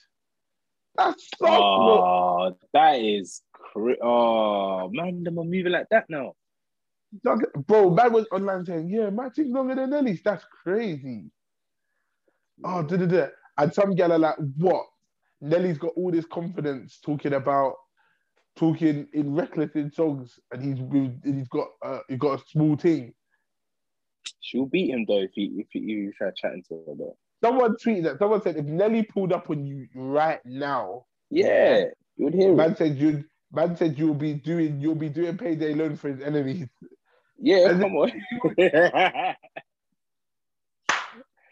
That's 0.96 1.28
so. 1.38 1.46
Oh, 1.48 2.56
that 2.72 3.00
is 3.00 3.42
cra- 3.52 4.02
oh 4.02 4.90
man, 4.92 5.24
them 5.24 5.38
are 5.38 5.44
moving 5.44 5.72
like 5.72 5.88
that 5.90 6.04
now. 6.08 6.34
Bro, 7.22 7.90
man 7.90 8.12
was 8.12 8.26
online 8.32 8.64
saying, 8.64 8.88
yeah, 8.90 9.10
my 9.10 9.28
thing's 9.28 9.50
longer 9.54 9.76
than 9.76 9.90
Nelly's. 9.90 10.22
That's 10.24 10.44
crazy. 10.64 11.30
Oh, 12.64 12.82
da, 12.82 12.96
da, 12.96 13.06
da. 13.06 13.26
And 13.56 13.72
some 13.72 13.94
gal 13.94 14.12
are 14.12 14.18
like, 14.18 14.36
what? 14.56 14.84
Nelly's 15.40 15.78
got 15.78 15.92
all 15.96 16.10
this 16.10 16.26
confidence 16.26 16.98
talking 17.04 17.34
about 17.34 17.74
talking 18.56 19.06
in 19.12 19.34
reckless 19.34 19.74
in 19.74 19.92
songs, 19.92 20.38
and 20.52 20.62
he's 20.62 20.78
he's 21.24 21.48
got 21.48 21.68
uh, 21.84 22.00
he's 22.08 22.18
got 22.18 22.40
a 22.40 22.44
small 22.48 22.76
team. 22.76 23.12
She'll 24.40 24.66
beat 24.66 24.90
him 24.90 25.04
though 25.06 25.20
if 25.22 25.30
he 25.34 25.44
if 25.58 25.66
he, 25.70 25.78
if 25.80 25.86
he 25.86 26.10
try 26.16 26.30
chatting 26.36 26.62
to 26.68 26.74
her 26.86 26.94
though. 26.96 27.16
Someone 27.42 27.76
tweeted 27.76 28.04
that. 28.04 28.18
Someone 28.18 28.40
said 28.42 28.56
if 28.56 28.64
Nelly 28.64 29.02
pulled 29.02 29.32
up 29.32 29.50
on 29.50 29.64
you 29.66 29.86
right 29.94 30.40
now, 30.44 31.04
Yeah, 31.30 31.84
you 32.16 32.24
would 32.26 32.34
hear 32.34 32.52
it. 32.52 32.56
man 32.56 32.76
said 32.76 32.96
you'd 32.96 33.24
man 33.52 33.76
said 33.76 33.98
you'll 33.98 34.14
be 34.14 34.34
doing 34.34 34.80
you'll 34.80 34.94
be 34.94 35.08
doing 35.08 35.36
payday 35.36 35.74
loan 35.74 35.96
for 35.96 36.08
his 36.08 36.20
enemies. 36.20 36.68
Yeah, 37.38 37.70
And- 37.70 37.80
come 37.82 37.96
on. 37.96 38.12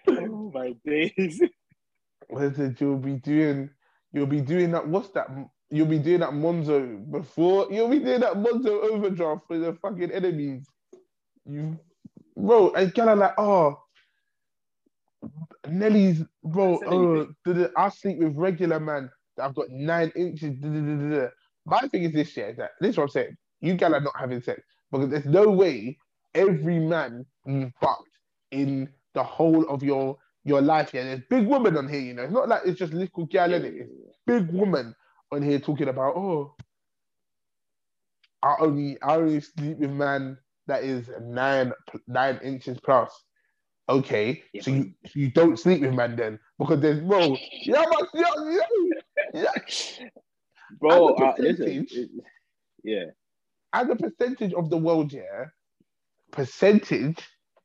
oh 0.09 0.51
my 0.55 0.75
days. 0.85 1.41
Man 2.31 2.55
said 2.55 2.77
you'll 2.81 2.97
be 2.99 3.14
doing 3.16 3.70
you'll 4.12 4.27
be 4.27 4.41
doing 4.41 4.70
that. 4.73 4.87
What's 4.89 5.11
that? 5.11 5.27
You'll 5.70 5.87
be 5.87 5.99
doing 5.99 6.20
that 6.20 6.31
Monzo 6.31 7.11
before. 7.11 7.66
You'll 7.70 7.89
be 7.89 7.99
doing 7.99 8.20
that 8.20 8.35
Monzo 8.35 8.83
overdraft 8.91 9.47
for 9.47 9.59
the 9.59 9.75
fucking 9.81 10.11
enemies. 10.11 10.66
You, 11.47 11.79
bro, 12.37 12.72
and 12.72 12.95
kind 12.95 13.11
of 13.11 13.18
like, 13.18 13.35
oh, 13.39 13.78
Nelly's, 15.68 16.22
bro. 16.45 16.80
Oh, 16.87 17.12
anything. 17.14 17.37
da- 17.45 17.53
da, 17.53 17.66
I 17.76 17.89
sleep 17.91 18.18
with 18.18 18.37
regular 18.37 18.80
man 18.80 19.11
that 19.37 19.45
I've 19.45 19.55
got 19.55 19.70
nine 19.70 20.12
inches. 20.16 20.57
My 21.64 21.80
thing 21.89 22.05
is 22.05 22.12
this, 22.12 22.37
yeah, 22.37 22.47
is 22.47 22.57
that 22.57 22.70
this 22.80 22.91
is 22.91 22.97
what 22.97 23.05
I'm 23.05 23.11
saying. 23.11 23.37
You 23.61 23.74
gal 23.74 23.95
are 23.95 24.01
not 24.01 24.18
having 24.18 24.43
sex 24.43 24.62
because 24.91 25.09
there's 25.11 25.24
no 25.24 25.49
way 25.49 25.97
every 26.35 26.78
man 26.80 27.24
you've 27.47 27.72
fucked 27.80 28.09
in 28.51 28.89
the 29.14 29.22
whole 29.22 29.64
of 29.68 29.83
your 29.83 30.18
your 30.45 30.61
life. 30.61 30.91
Yeah, 30.93 31.05
there's 31.05 31.22
big 31.30 31.47
women 31.47 31.76
on 31.76 31.89
here. 31.89 32.01
You 32.01 32.14
know, 32.14 32.24
it's 32.24 32.33
not 32.33 32.49
like 32.49 32.62
it's 32.66 32.78
just 32.78 32.93
little 32.93 33.26
gal 33.26 33.53
in 33.55 33.64
it. 33.64 33.74
It's 33.76 34.18
big 34.26 34.51
woman 34.51 34.95
on 35.30 35.43
here 35.43 35.61
talking 35.61 35.89
about 35.89 36.16
oh, 36.16 36.57
I 38.43 38.57
only 38.61 39.01
I 39.03 39.16
only 39.16 39.41
sleep 39.41 39.78
with 39.78 39.91
man 39.91 40.37
that 40.66 40.84
is 40.84 41.10
nine 41.20 41.72
nine 42.06 42.38
inches 42.42 42.78
plus. 42.84 43.10
Okay, 43.88 44.42
Yeah, 44.52 44.62
so 44.62 44.70
you 44.70 44.92
you 45.14 45.30
don't 45.30 45.58
sleep 45.58 45.80
with 45.82 45.92
man 45.94 46.16
then 46.16 46.38
because 46.58 46.80
there's 46.80 47.00
bro 47.00 47.36
yeah 47.64 47.84
but 47.90 48.08
yeah, 48.14 48.30
yeah, 48.50 48.60
yeah. 49.34 50.06
Bro, 50.80 51.08
And 51.08 51.18
the 51.18 51.24
uh, 51.24 51.34
listen, 51.38 51.86
it- 51.90 52.10
yeah. 52.84 53.04
as 53.72 53.88
a 53.90 53.96
percentage 53.96 54.54
of 54.54 54.70
the 54.70 54.76
world, 54.78 55.12
yeah, 55.12 55.46
percentage 56.30 57.18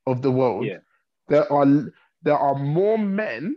of 0.05 0.21
the 0.21 0.31
world, 0.31 0.65
Yeah. 0.65 0.79
there 1.29 1.51
are 1.51 1.65
there 2.23 2.37
are 2.37 2.55
more 2.55 2.97
men 2.97 3.55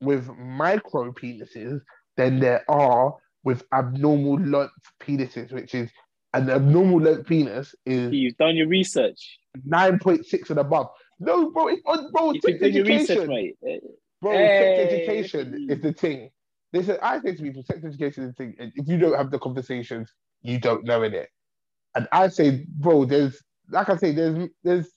with 0.00 0.28
micro 0.36 1.12
penises 1.12 1.80
than 2.16 2.40
there 2.40 2.64
are 2.68 3.14
with 3.44 3.62
abnormal 3.72 4.38
length 4.40 4.72
penises, 5.00 5.52
which 5.52 5.74
is 5.74 5.90
an 6.34 6.48
abnormal 6.50 7.00
length 7.00 7.26
penis 7.26 7.74
is 7.86 8.12
You've 8.12 8.36
done 8.36 8.56
your 8.56 8.68
research. 8.68 9.38
nine 9.64 9.98
point 9.98 10.24
six 10.26 10.50
and 10.50 10.58
above. 10.58 10.88
No, 11.20 11.50
bro, 11.50 11.68
it's 11.68 11.82
on 11.86 12.10
bro, 12.10 12.32
You've 12.32 12.42
done 12.60 12.72
your 12.72 12.84
research, 12.84 13.18
education. 13.18 13.54
mate. 13.62 13.80
Bro, 14.20 14.32
Hey. 14.32 14.76
sex 14.76 14.92
education 14.92 15.66
is 15.68 15.80
the 15.80 15.92
thing. 15.92 16.30
Listen, 16.72 16.96
I 17.02 17.20
say 17.20 17.34
to 17.34 17.42
people, 17.42 17.62
sex 17.64 17.84
education 17.84 18.24
is 18.24 18.30
the 18.30 18.34
thing. 18.34 18.54
And 18.58 18.72
if 18.76 18.88
you 18.88 18.96
don't 18.98 19.16
have 19.16 19.30
the 19.30 19.38
conversations, 19.38 20.10
you 20.42 20.58
don't 20.58 20.84
know 20.84 21.02
in 21.02 21.12
it. 21.12 21.28
And 21.94 22.08
I 22.12 22.28
say, 22.28 22.64
bro, 22.68 23.04
there's 23.04 23.42
like 23.70 23.88
I 23.90 23.96
say, 23.96 24.12
there's 24.12 24.48
there's 24.64 24.88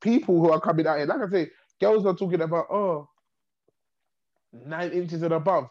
people 0.00 0.40
who 0.40 0.50
are 0.52 0.60
coming 0.60 0.86
out 0.86 0.98
here. 0.98 1.06
Like 1.06 1.20
I 1.20 1.30
say, 1.30 1.50
girls 1.80 2.06
are 2.06 2.14
talking 2.14 2.40
about 2.42 2.66
oh, 2.70 3.08
nine 4.52 4.92
inches 4.92 5.22
and 5.22 5.32
above. 5.34 5.68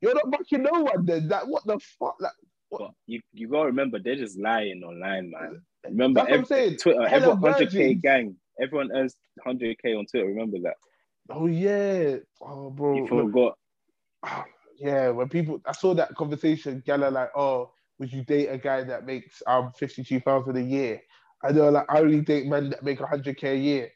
You're 0.00 0.14
not 0.14 0.30
fucking 0.30 0.62
no 0.62 0.80
one 0.82 1.04
then. 1.06 1.28
Like 1.28 1.46
what 1.46 1.64
the 1.66 1.78
fuck? 1.98 2.16
Like 2.20 2.32
But 2.70 2.90
you, 3.06 3.20
you 3.32 3.48
gotta 3.48 3.66
remember 3.66 3.98
they're 3.98 4.16
just 4.16 4.38
lying 4.38 4.82
online, 4.82 5.30
man. 5.30 5.62
Remember 5.84 6.20
That's 6.20 6.30
what 6.30 6.34
I'm 6.34 6.44
every, 6.44 6.56
saying. 6.56 6.76
Twitter, 6.78 7.06
everyone 7.06 7.38
hundred 7.38 7.70
K 7.70 7.94
gang. 7.94 8.36
Everyone 8.60 8.90
earns 8.94 9.14
hundred 9.44 9.76
K 9.82 9.94
on 9.94 10.06
Twitter, 10.06 10.26
remember 10.26 10.58
that. 10.62 10.74
oh 11.30 11.46
yeah. 11.46 12.16
Oh 12.40 12.70
bro. 12.70 12.96
You 12.96 13.06
forgot 13.06 13.58
yeah, 14.78 15.10
when 15.10 15.28
people 15.28 15.60
I 15.66 15.72
saw 15.72 15.94
that 15.94 16.14
conversation, 16.14 16.82
gal 16.86 17.04
are 17.04 17.10
like, 17.10 17.30
oh, 17.36 17.72
would 17.98 18.12
you 18.12 18.24
date 18.24 18.48
a 18.48 18.58
guy 18.58 18.82
that 18.84 19.06
makes 19.06 19.42
um 19.46 19.72
fifty 19.76 20.02
two 20.02 20.20
thousand 20.20 20.56
a 20.56 20.62
year? 20.62 21.00
I 21.42 21.52
they're 21.52 21.70
like, 21.70 21.86
I 21.88 22.00
only 22.00 22.22
date 22.22 22.46
men 22.46 22.70
that 22.70 22.82
make 22.82 22.98
hundred 23.00 23.36
k 23.36 23.52
a 23.52 23.56
year. 23.56 23.90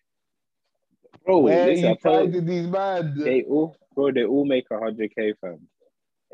Bro, 1.25 1.39
Where 1.41 1.67
listen, 1.67 1.85
are 1.85 1.89
you 1.91 1.97
finding 2.03 2.47
these 2.47 2.67
man? 2.67 3.15
they 3.19 3.43
all 3.43 3.77
bro, 3.95 4.13
they 4.13 4.25
all 4.25 4.45
make 4.45 4.67
hundred 4.71 5.13
K 5.15 5.35
fam. 5.41 5.59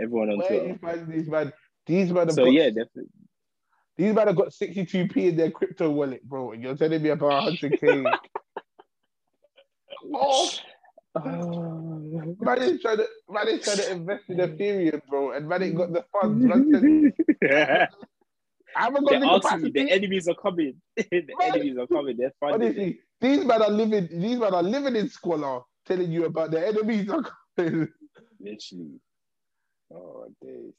Everyone 0.01 0.31
on 0.31 0.39
Where 0.39 0.49
Twitter. 0.49 0.67
you 0.67 0.79
find 0.79 1.09
these 1.13 1.29
man? 1.29 1.53
These 1.87 2.13
man 2.13 2.29
have 2.29 2.35
So 2.35 2.45
got, 2.45 2.53
yeah, 2.53 2.69
definitely. 2.69 3.09
these 3.97 4.15
man 4.15 4.27
have 4.29 4.37
got 4.37 4.49
62p 4.49 5.17
in 5.17 5.37
their 5.37 5.51
crypto 5.51 5.91
wallet, 5.91 6.23
bro. 6.25 6.53
And 6.53 6.63
you're 6.63 6.77
telling 6.77 7.03
me 7.03 7.11
about 7.11 7.45
100k. 7.45 8.19
oh, 10.13 10.51
man 12.41 12.63
is 12.63 12.81
trying 12.81 12.97
to 12.99 13.07
man 13.31 13.49
is 13.49 13.65
trying 13.65 13.77
to 13.77 13.93
invest 13.93 14.25
in 14.29 14.39
Ethereum, 14.39 15.01
bro, 15.09 15.33
and 15.33 15.49
man 15.49 15.63
ain't 15.63 15.77
got 15.77 15.93
the 15.93 16.05
funds. 16.13 16.45
Man 16.45 17.13
They're 17.41 17.89
I 18.77 18.85
haven't 18.85 19.05
got 19.05 19.21
the 19.21 19.59
me, 19.59 19.71
the 19.71 19.91
enemies 19.91 20.27
are 20.29 20.35
coming. 20.35 20.75
the 20.97 21.05
Man. 21.13 21.27
enemies 21.43 21.77
are 21.79 21.87
coming. 21.87 22.17
They're 22.17 22.33
funding. 22.41 22.69
Honestly, 22.69 22.99
these 23.21 23.45
men 23.45 23.63
are 23.63 23.71
living. 23.71 24.09
These 24.11 24.39
men 24.39 24.53
are 24.55 24.63
living 24.63 24.97
in 24.97 25.09
squalor, 25.09 25.61
telling 25.87 26.11
you 26.11 26.25
about 26.25 26.51
the 26.51 26.67
enemies 26.67 27.09
are 27.09 27.23
coming. 27.57 27.89
Literally. 28.41 29.01
Oh 29.93 30.27
days. 30.43 30.73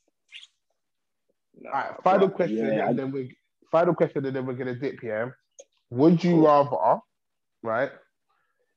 Nah, 1.61 1.69
All 1.71 1.81
right, 1.91 2.03
final 2.03 2.27
but 2.27 2.35
question, 2.35 2.77
Yeah, 2.77 2.89
and 2.89 2.97
then 2.97 3.11
we 3.11 3.35
final 3.71 3.93
question, 3.93 4.25
and 4.25 4.35
then 4.35 4.45
we're 4.45 4.53
gonna 4.53 4.75
dip 4.75 4.99
here. 4.99 5.37
Would 5.89 6.23
you 6.23 6.45
rather, 6.45 7.01
right? 7.63 7.91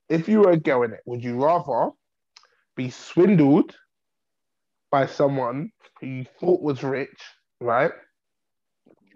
If 0.09 0.29
you 0.29 0.41
were 0.41 0.53
a 0.53 0.57
girl 0.57 0.83
in 0.85 0.93
it, 0.93 1.01
would 1.07 1.23
you 1.23 1.43
rather 1.43 1.91
be 2.77 2.91
swindled 2.91 3.77
by 4.91 5.07
someone 5.07 5.71
who 6.01 6.07
you 6.07 6.25
thought 6.41 6.63
was 6.63 6.83
rich, 6.83 7.21
right? 7.61 7.93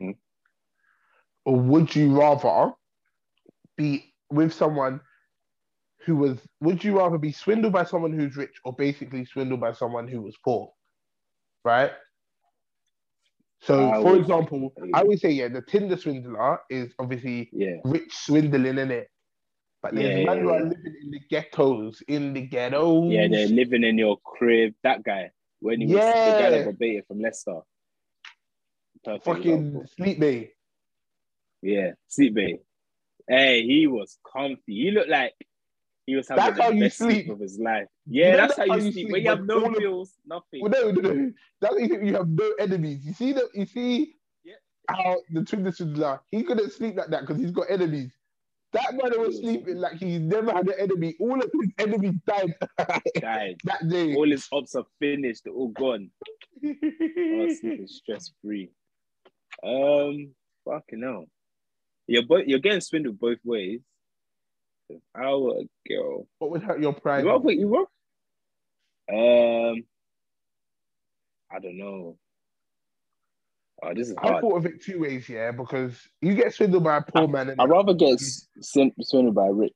Mhm. 0.00 0.16
Or 1.44 1.56
would 1.58 1.94
you 1.94 2.18
rather 2.18 2.72
be 3.76 4.14
with 4.30 4.52
someone 4.52 5.00
who 6.04 6.16
was? 6.16 6.38
Would 6.60 6.82
you 6.84 6.98
rather 6.98 7.18
be 7.18 7.32
swindled 7.32 7.72
by 7.72 7.84
someone 7.84 8.12
who's 8.12 8.36
rich, 8.36 8.60
or 8.64 8.74
basically 8.74 9.24
swindled 9.24 9.60
by 9.60 9.72
someone 9.72 10.08
who 10.08 10.22
was 10.22 10.36
poor, 10.44 10.72
right? 11.64 11.92
So, 13.62 13.90
I 13.90 14.02
for 14.02 14.16
example, 14.16 14.72
I 14.92 15.04
would 15.04 15.20
say, 15.20 15.30
yeah, 15.30 15.46
the 15.46 15.62
Tinder 15.62 15.96
swindler 15.96 16.60
is 16.68 16.92
obviously 16.98 17.48
yeah. 17.52 17.76
rich 17.84 18.12
swindling 18.12 18.78
in 18.78 18.90
it. 18.90 19.08
But 19.80 19.94
there's 19.94 20.18
Yeah, 20.18 20.24
men 20.24 20.36
yeah, 20.38 20.42
who 20.42 20.50
are 20.50 20.58
yeah. 20.58 20.64
living 20.64 20.96
in 21.02 21.10
the 21.12 21.20
ghettos, 21.30 22.02
in 22.08 22.32
the 22.34 22.42
ghettos. 22.42 23.12
Yeah, 23.12 23.28
they're 23.28 23.46
living 23.46 23.84
in 23.84 23.98
your 23.98 24.18
crib. 24.24 24.74
That 24.82 25.04
guy, 25.04 25.30
when 25.60 25.80
he 25.80 25.86
was 25.86 25.94
the 25.94 26.42
guy 26.42 26.50
that 26.50 26.64
got 26.64 26.78
baited 26.78 27.06
from 27.06 27.20
Leicester. 27.20 27.60
Perfect 29.04 29.24
fucking 29.24 29.66
example. 29.66 29.84
sleep 29.96 30.20
bay. 30.20 30.52
Yeah, 31.62 31.92
sleep 32.08 32.34
bay. 32.34 32.58
Hey, 33.28 33.62
he 33.64 33.86
was 33.86 34.18
comfy. 34.32 34.60
He 34.66 34.90
looked 34.90 35.08
like 35.08 35.34
he 36.06 36.16
was 36.16 36.28
having 36.28 36.44
That's 36.44 36.56
the 36.56 36.62
how 36.64 36.70
you 36.70 36.80
best 36.84 36.98
sleep 36.98 37.24
sleep. 37.26 37.30
of 37.30 37.40
his 37.40 37.58
life. 37.58 37.86
Yeah, 38.06 38.36
that's 38.36 38.56
that's 38.56 38.68
how 38.68 38.74
you 38.76 38.80
sleep. 38.82 38.94
sleep 38.94 39.12
When 39.12 39.22
you 39.22 39.30
have 39.30 39.44
no 39.44 39.70
bills, 39.70 40.14
nothing. 40.26 40.60
Well, 40.62 40.70
no, 40.70 40.90
no, 40.90 41.12
no. 41.12 41.32
That's 41.60 41.74
you 41.78 42.14
have 42.14 42.28
no 42.28 42.52
enemies. 42.58 43.04
You 43.06 43.12
see 43.12 43.32
that? 43.32 43.48
You 43.54 43.66
see 43.66 44.14
Yeah. 44.44 44.54
how 44.88 45.18
the 45.30 45.44
Tinder 45.44 45.70
swindler 45.70 46.20
he 46.30 46.42
couldn't 46.42 46.72
sleep 46.72 46.96
like 46.96 47.08
that 47.10 47.20
because 47.22 47.38
he's 47.40 47.52
got 47.52 47.70
enemies. 47.70 48.12
That 48.72 48.94
man 48.94 49.12
was 49.20 49.36
sleeping 49.38 49.76
like 49.76 49.98
he's 49.98 50.18
never 50.20 50.50
had 50.50 50.66
an 50.66 50.74
enemy. 50.78 51.14
All 51.20 51.38
of 51.38 51.50
his 51.52 51.70
enemies 51.78 52.14
died 52.26 52.54
Died. 53.20 53.56
that 53.64 53.86
day. 53.88 54.14
All 54.16 54.28
his 54.30 54.48
ops 54.50 54.74
are 54.74 54.86
finished. 54.98 55.44
They're 55.44 55.52
all 55.52 55.68
gone. 55.68 56.10
Oh, 56.64 57.48
sleeping 57.60 57.86
stress 57.86 58.32
free. 58.42 58.70
Um, 59.64 60.32
fucking 60.64 61.02
hell. 61.02 61.26
You're 62.06 62.24
both. 62.26 62.46
You're 62.46 62.58
getting 62.60 62.80
swindled 62.80 63.18
both 63.20 63.38
ways. 63.44 63.80
If 64.92 65.00
I 65.14 65.34
were 65.34 65.60
a 65.60 65.88
girl, 65.88 66.26
what 66.38 66.50
would 66.50 66.62
hurt 66.62 66.80
your 66.80 66.92
pride? 66.92 67.24
you 67.24 67.30
are. 67.30 67.50
You 67.50 67.68
were. 67.68 67.86
Um, 69.10 69.84
I 71.50 71.58
don't 71.60 71.78
know. 71.78 72.16
Oh, 73.82 73.94
this 73.94 74.08
is 74.08 74.14
I 74.18 74.40
thought 74.40 74.56
of 74.58 74.66
it 74.66 74.82
two 74.82 75.00
ways, 75.00 75.28
yeah, 75.28 75.50
because 75.50 75.98
you 76.20 76.34
get 76.34 76.54
swindled 76.54 76.84
by 76.84 76.98
a 76.98 77.02
poor 77.02 77.26
man. 77.26 77.50
And 77.50 77.60
I'd 77.60 77.68
rather 77.68 77.94
get 77.94 78.14
s- 78.14 78.48
swindled 78.60 79.34
by 79.34 79.46
rich. 79.48 79.72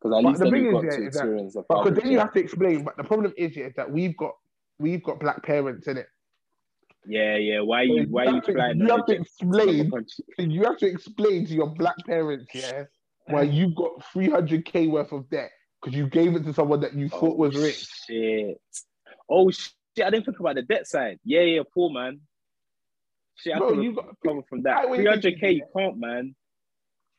Because 0.00 0.18
at 0.18 0.24
least 0.24 0.40
the 0.40 0.50
thing 0.50 0.66
is, 0.66 0.72
got 0.72 0.84
yeah, 0.84 0.90
that- 0.90 1.06
experience 1.06 1.54
the 1.54 1.62
Because 1.62 1.96
then 1.96 2.10
you 2.10 2.18
have 2.18 2.32
to 2.32 2.40
explain. 2.40 2.82
But 2.82 2.96
the 2.96 3.04
problem 3.04 3.32
is, 3.36 3.56
yeah, 3.56 3.68
that 3.76 3.90
we've 3.90 4.16
got 4.16 4.32
we've 4.78 5.02
got 5.02 5.20
black 5.20 5.42
parents 5.44 5.86
in 5.86 5.98
it. 5.98 6.08
Yeah, 7.06 7.36
yeah. 7.36 7.60
Why 7.60 7.82
you 7.82 8.06
why 8.10 8.24
you 8.24 8.34
have 8.34 8.44
to, 8.46 8.52
you 8.52 8.88
have 8.88 9.06
to 9.06 9.18
jet 9.18 9.26
to 9.38 9.44
another 9.44 10.00
explain. 10.00 10.50
You 10.50 10.64
have 10.64 10.78
to 10.78 10.86
explain 10.86 11.46
to 11.46 11.54
your 11.54 11.68
black 11.68 11.96
parents, 12.06 12.50
yeah, 12.52 12.84
why 13.26 13.42
you've 13.42 13.74
got 13.74 14.04
300k 14.14 14.90
worth 14.90 15.12
of 15.12 15.28
debt 15.30 15.50
because 15.80 15.96
you 15.96 16.06
gave 16.06 16.34
it 16.34 16.44
to 16.44 16.54
someone 16.54 16.80
that 16.80 16.94
you 16.94 17.08
thought 17.08 17.38
was 17.38 17.56
oh, 17.56 17.62
rich. 17.62 17.86
Shit. 18.06 18.60
Oh 19.28 19.50
shit! 19.50 19.72
I 20.04 20.10
didn't 20.10 20.24
think 20.24 20.40
about 20.40 20.56
the 20.56 20.62
debt 20.62 20.86
side. 20.86 21.18
Yeah, 21.24 21.40
yeah, 21.40 21.62
poor 21.72 21.90
man. 21.90 22.20
Shit, 23.36 23.54
I 23.54 23.58
Bro, 23.58 23.80
you 23.80 23.94
got 23.94 24.06
recover 24.22 24.42
from 24.48 24.62
that. 24.62 24.72
Right, 24.72 24.88
what 24.88 24.96
Three 24.96 25.04
you 25.04 25.10
hundred 25.10 25.40
k, 25.40 25.50
you 25.52 25.66
can't, 25.76 25.98
man. 25.98 26.34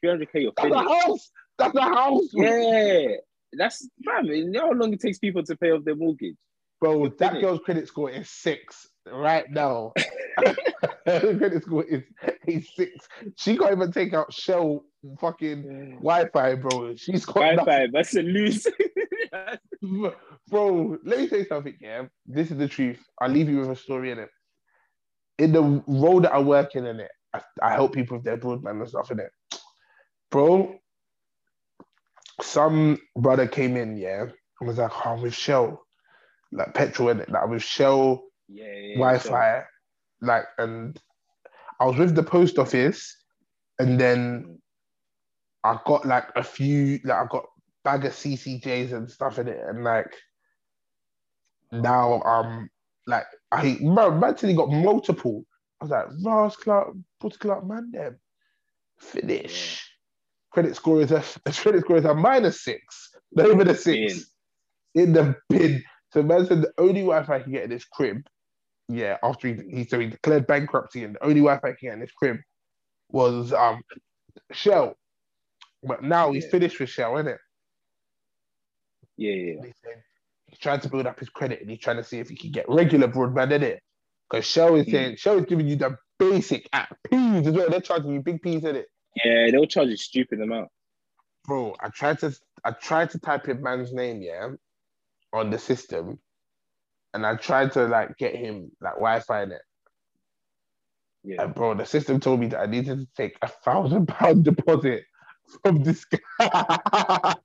Three 0.01 0.09
hundred 0.09 0.31
k, 0.31 0.41
you're 0.41 0.53
that's 0.55 0.71
a 0.71 0.79
house. 0.79 1.31
That's 1.57 1.75
a 1.75 1.81
house. 1.81 2.29
Yeah, 2.33 3.07
that's 3.53 3.87
fam. 4.03 4.25
You 4.25 4.49
know 4.49 4.67
how 4.67 4.71
long 4.71 4.93
it 4.93 5.01
takes 5.01 5.19
people 5.19 5.43
to 5.43 5.55
pay 5.55 5.71
off 5.71 5.83
their 5.83 5.95
mortgage? 5.95 6.35
Bro, 6.79 6.99
You're 6.99 7.09
that 7.09 7.17
finished. 7.17 7.41
girl's 7.41 7.59
credit 7.61 7.87
score 7.87 8.11
is 8.11 8.29
six 8.29 8.87
right 9.11 9.49
now. 9.49 9.93
Credit 11.05 11.63
score 11.63 11.83
is 11.83 12.03
a 12.47 12.61
six. 12.61 13.07
She 13.37 13.57
can't 13.57 13.73
even 13.73 13.91
take 13.91 14.13
out 14.13 14.33
Shell 14.33 14.83
fucking 15.19 15.97
Wi-Fi, 16.01 16.55
bro. 16.55 16.95
She's 16.95 17.25
got 17.25 17.35
Five 17.35 17.55
nothing. 17.57 17.91
That's 17.91 18.15
a 18.15 18.21
lose. 18.21 18.67
Bro, 20.47 20.97
let 21.03 21.19
me 21.19 21.27
say 21.27 21.45
something, 21.45 21.75
yeah. 21.81 22.03
This 22.25 22.51
is 22.51 22.57
the 22.57 22.67
truth. 22.67 22.99
I'll 23.21 23.29
leave 23.29 23.49
you 23.49 23.59
with 23.59 23.71
a 23.71 23.75
story 23.75 24.11
in 24.11 24.19
it. 24.19 24.29
In 25.37 25.51
the 25.51 25.83
role 25.87 26.21
that 26.21 26.33
I 26.33 26.39
work 26.39 26.75
in, 26.75 26.85
in 26.85 26.99
it, 26.99 27.11
I, 27.33 27.41
I 27.61 27.73
help 27.73 27.93
people 27.93 28.17
with 28.17 28.25
their 28.25 28.37
broadband 28.37 28.79
and 28.79 28.89
stuff 28.89 29.11
in 29.11 29.19
it. 29.19 29.31
Bro, 30.31 30.75
some 32.41 32.99
brother 33.15 33.47
came 33.47 33.75
in, 33.75 33.97
yeah, 33.97 34.23
and 34.59 34.67
was 34.67 34.77
like, 34.77 34.91
oh, 35.05 35.11
I'm 35.11 35.21
with 35.21 35.33
Shell, 35.33 35.85
like 36.51 36.73
petrol 36.73 37.09
in 37.09 37.19
it, 37.19 37.29
like 37.29 37.43
I'm 37.43 37.51
with 37.51 37.63
Shell 37.63 38.23
yeah, 38.47 38.65
yeah, 38.65 38.95
Wi-Fi, 38.95 39.63
like, 40.21 40.45
and 40.57 40.99
I 41.79 41.85
was 41.85 41.97
with 41.97 42.15
the 42.15 42.23
post 42.23 42.57
office, 42.57 43.17
and 43.79 43.99
then 43.99 44.59
I 45.63 45.79
got 45.85 46.05
like 46.05 46.29
a 46.35 46.43
few, 46.43 46.99
like 47.03 47.17
I 47.17 47.25
got 47.29 47.45
bag 47.83 48.05
of 48.05 48.13
CCJs 48.13 48.93
and 48.93 49.09
stuff 49.09 49.39
in 49.39 49.47
it, 49.47 49.61
and 49.67 49.83
like 49.83 50.13
now 51.71 52.21
um 52.21 52.69
like 53.07 53.25
I 53.51 53.77
man, 53.81 54.19
man 54.19 54.35
till 54.35 54.49
he 54.49 54.55
got 54.55 54.69
multiple. 54.69 55.45
I 55.81 55.85
was 55.85 55.91
like, 55.91 56.07
Ross 56.23 56.55
Clark, 56.55 56.95
Puss 57.19 57.37
Clark, 57.37 57.65
man, 57.65 57.91
them 57.91 58.17
finish. 58.99 59.89
Credit 60.51 60.75
score 60.75 61.01
is 61.01 61.11
a 61.11 61.21
credit 61.51 61.81
score 61.81 61.97
is 61.97 62.05
a 62.05 62.13
minus 62.13 62.63
six, 62.63 63.11
not 63.33 63.49
even 63.49 63.67
a 63.67 63.75
six 63.75 64.31
in 64.93 65.13
the 65.13 65.35
bin. 65.49 65.83
So 66.11 66.23
man 66.23 66.45
said 66.45 66.61
the 66.61 66.71
only 66.77 67.01
Wi-Fi 67.01 67.39
he 67.39 67.43
can 67.43 67.53
get 67.53 67.63
in 67.65 67.69
this 67.69 67.85
crib, 67.85 68.21
yeah, 68.87 69.17
after 69.23 69.47
he, 69.47 69.61
he 69.69 69.85
so 69.85 69.99
he 69.99 70.07
declared 70.07 70.47
bankruptcy, 70.47 71.03
and 71.03 71.15
the 71.15 71.23
only 71.23 71.41
Wi-Fi 71.41 71.69
he 71.69 71.75
can 71.75 71.87
get 71.89 71.93
in 71.95 72.01
his 72.01 72.11
crib 72.11 72.37
was 73.09 73.53
um 73.53 73.81
Shell. 74.51 74.95
But 75.83 76.03
now 76.03 76.31
he's 76.31 76.45
Yeah. 76.45 76.51
finished 76.51 76.79
with 76.79 76.89
Shell, 76.89 77.17
isn't 77.17 77.27
it? 77.27 77.39
Yeah, 79.17 79.33
yeah. 79.33 79.53
And 79.53 79.65
he 79.65 79.73
said 79.83 80.03
he's 80.47 80.59
trying 80.59 80.81
to 80.81 80.89
build 80.89 81.07
up 81.07 81.19
his 81.19 81.29
credit 81.29 81.61
and 81.61 81.69
he's 81.69 81.79
trying 81.79 81.97
to 81.97 82.03
see 82.03 82.19
if 82.19 82.29
he 82.29 82.35
can 82.35 82.51
get 82.51 82.65
regular 82.69 83.07
broadband 83.07 83.51
in 83.53 83.63
it. 83.63 83.81
Because 84.29 84.45
Shell 84.45 84.75
is 84.75 84.87
Mm. 84.87 84.91
saying 84.91 85.15
Shell 85.17 85.39
is 85.39 85.45
giving 85.45 85.67
you 85.67 85.75
the 85.75 85.97
basic 86.19 86.67
app 86.73 86.97
P's 87.09 87.47
as 87.47 87.53
well. 87.53 87.69
They're 87.69 87.81
charging 87.81 88.13
you 88.13 88.21
big 88.21 88.41
P's 88.41 88.63
in 88.63 88.75
it. 88.75 88.87
Yeah, 89.23 89.51
they'll 89.51 89.67
charge 89.67 89.89
a 89.89 89.97
stupid 89.97 90.41
amount. 90.41 90.69
Bro, 91.45 91.75
I 91.79 91.89
tried 91.89 92.19
to 92.19 92.35
I 92.63 92.71
tried 92.71 93.11
to 93.11 93.19
type 93.19 93.47
in 93.47 93.61
man's 93.61 93.93
name, 93.93 94.21
yeah, 94.21 94.49
on 95.33 95.51
the 95.51 95.59
system. 95.59 96.19
And 97.15 97.25
I 97.25 97.37
tried 97.37 97.71
to 97.71 97.87
like 97.87 98.17
get 98.17 98.35
him 98.35 98.69
like 98.81 98.95
Wi-Fi 98.95 99.43
in 99.43 99.53
it. 99.53 99.61
Yeah. 101.23 101.43
And 101.43 101.55
bro, 101.55 101.73
the 101.73 101.85
system 101.85 102.19
told 102.19 102.41
me 102.41 102.47
that 102.47 102.59
I 102.59 102.65
needed 102.65 102.99
to 102.99 103.07
take 103.15 103.37
a 103.41 103.47
thousand 103.47 104.07
pound 104.09 104.43
deposit 104.43 105.05
from 105.63 105.81
this 105.81 106.03
guy. 106.05 106.19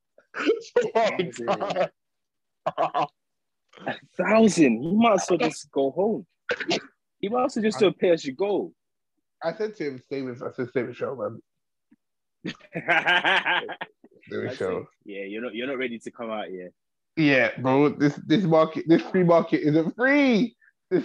A 3.86 3.94
thousand. 4.18 4.82
You 4.82 4.98
might 4.98 5.14
as 5.14 5.26
well 5.30 5.38
just 5.38 5.70
go 5.70 5.92
home. 5.92 6.26
He 7.20 7.28
might 7.28 7.44
as 7.44 7.56
well 7.56 7.62
just 7.62 7.78
do 7.78 7.86
a 7.86 7.92
pay 7.92 8.10
as 8.10 8.24
you 8.24 8.34
go. 8.34 8.72
I 9.42 9.54
said 9.54 9.76
to 9.76 9.84
him, 9.84 10.02
stay 10.04 10.22
with 10.22 10.42
I 10.42 10.50
said, 10.52 10.68
with 10.74 10.96
Shell, 10.96 11.16
man. 11.16 11.40
Stay 12.44 12.54
with 14.32 14.44
That's 14.44 14.56
Shell. 14.56 14.78
it. 14.78 14.84
Yeah, 15.04 15.22
you're 15.22 15.42
not 15.42 15.54
you're 15.54 15.68
not 15.68 15.78
ready 15.78 15.98
to 16.00 16.10
come 16.10 16.30
out 16.30 16.52
yet. 16.52 16.72
Yeah, 17.16 17.50
bro. 17.58 17.90
This 17.90 18.14
this 18.26 18.44
market, 18.44 18.84
this 18.88 19.02
free 19.02 19.24
market 19.24 19.60
isn't 19.62 19.94
free. 19.96 20.56
This 20.90 21.04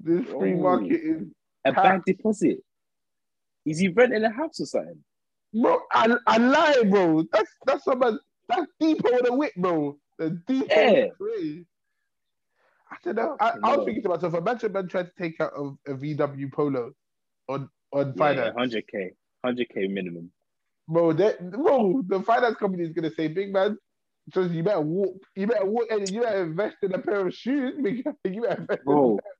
this 0.00 0.26
free 0.26 0.54
Oh. 0.54 0.62
market 0.62 1.00
is 1.02 1.22
A 1.64 1.72
bank 1.72 2.04
deposit. 2.04 2.58
Is 3.64 3.78
he 3.78 3.88
renting 3.88 4.24
a 4.24 4.30
house 4.30 4.60
or 4.60 4.66
something? 4.66 5.02
bro. 5.54 5.80
I, 5.92 6.14
I 6.26 6.36
lie, 6.38 6.82
bro. 6.90 7.24
That's 7.32 7.50
that's 7.66 7.84
someone 7.84 8.18
that's 8.48 8.66
deeper 8.80 9.10
with 9.12 9.28
a 9.28 9.32
whip, 9.34 9.52
bro. 9.56 9.98
The 10.18 10.30
deeper 10.46 10.66
Yeah. 10.68 11.06
I 12.90 12.96
don't 13.02 13.16
know. 13.16 13.36
I, 13.40 13.54
I 13.62 13.76
was 13.76 13.84
thinking 13.86 14.02
to 14.04 14.08
myself, 14.10 14.34
imagine 14.34 14.72
man 14.72 14.88
tried 14.88 15.06
to 15.06 15.12
take 15.18 15.40
out 15.40 15.52
a, 15.56 15.92
a 15.92 15.96
VW 15.96 16.52
Polo 16.52 16.92
on 17.48 17.68
on 17.92 18.14
finance. 18.14 18.54
hundred 18.56 18.86
k, 18.88 19.10
hundred 19.44 19.68
k 19.70 19.88
minimum. 19.88 20.30
Bro, 20.86 21.14
that 21.14 21.50
bro, 21.50 22.02
the 22.06 22.20
finance 22.20 22.56
company 22.56 22.84
is 22.84 22.90
gonna 22.92 23.10
say, 23.10 23.28
big 23.28 23.52
man, 23.52 23.78
just 24.30 24.50
you 24.50 24.62
better 24.62 24.80
walk, 24.80 25.16
you 25.36 25.46
better 25.46 25.66
walk, 25.66 25.86
and 25.90 26.10
you 26.10 26.20
better 26.22 26.44
invest 26.44 26.76
in 26.82 26.94
a 26.94 26.98
pair 26.98 27.26
of 27.26 27.34
shoes. 27.34 27.74
big 27.82 28.04
man. 28.04 28.14
You 28.24 28.42
better 28.42 28.60
invest 28.62 28.84
Bro, 28.84 29.04
in 29.04 29.18
a 29.18 29.22
pair 29.22 29.32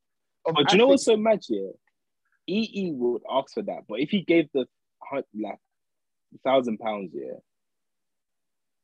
of 0.47 0.55
But 0.55 0.73
you 0.73 0.79
know 0.79 0.87
what's 0.89 1.05
so 1.05 1.17
mad 1.17 1.41
here? 1.47 1.71
EE 2.47 2.93
would 2.95 3.23
ask 3.31 3.55
for 3.55 3.63
that, 3.63 3.85
but 3.89 4.01
if 4.01 4.11
he 4.11 4.21
gave 4.23 4.49
the 4.53 4.67
hun- 5.03 5.23
like 5.41 5.59
thousand 6.45 6.79
pounds, 6.79 7.11
yeah, 7.15 7.39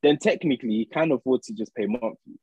then 0.02 0.16
technically 0.16 0.70
he 0.70 0.84
can 0.86 1.12
afford 1.12 1.42
to 1.42 1.52
just 1.52 1.74
pay 1.74 1.84
monthly. 1.86 2.38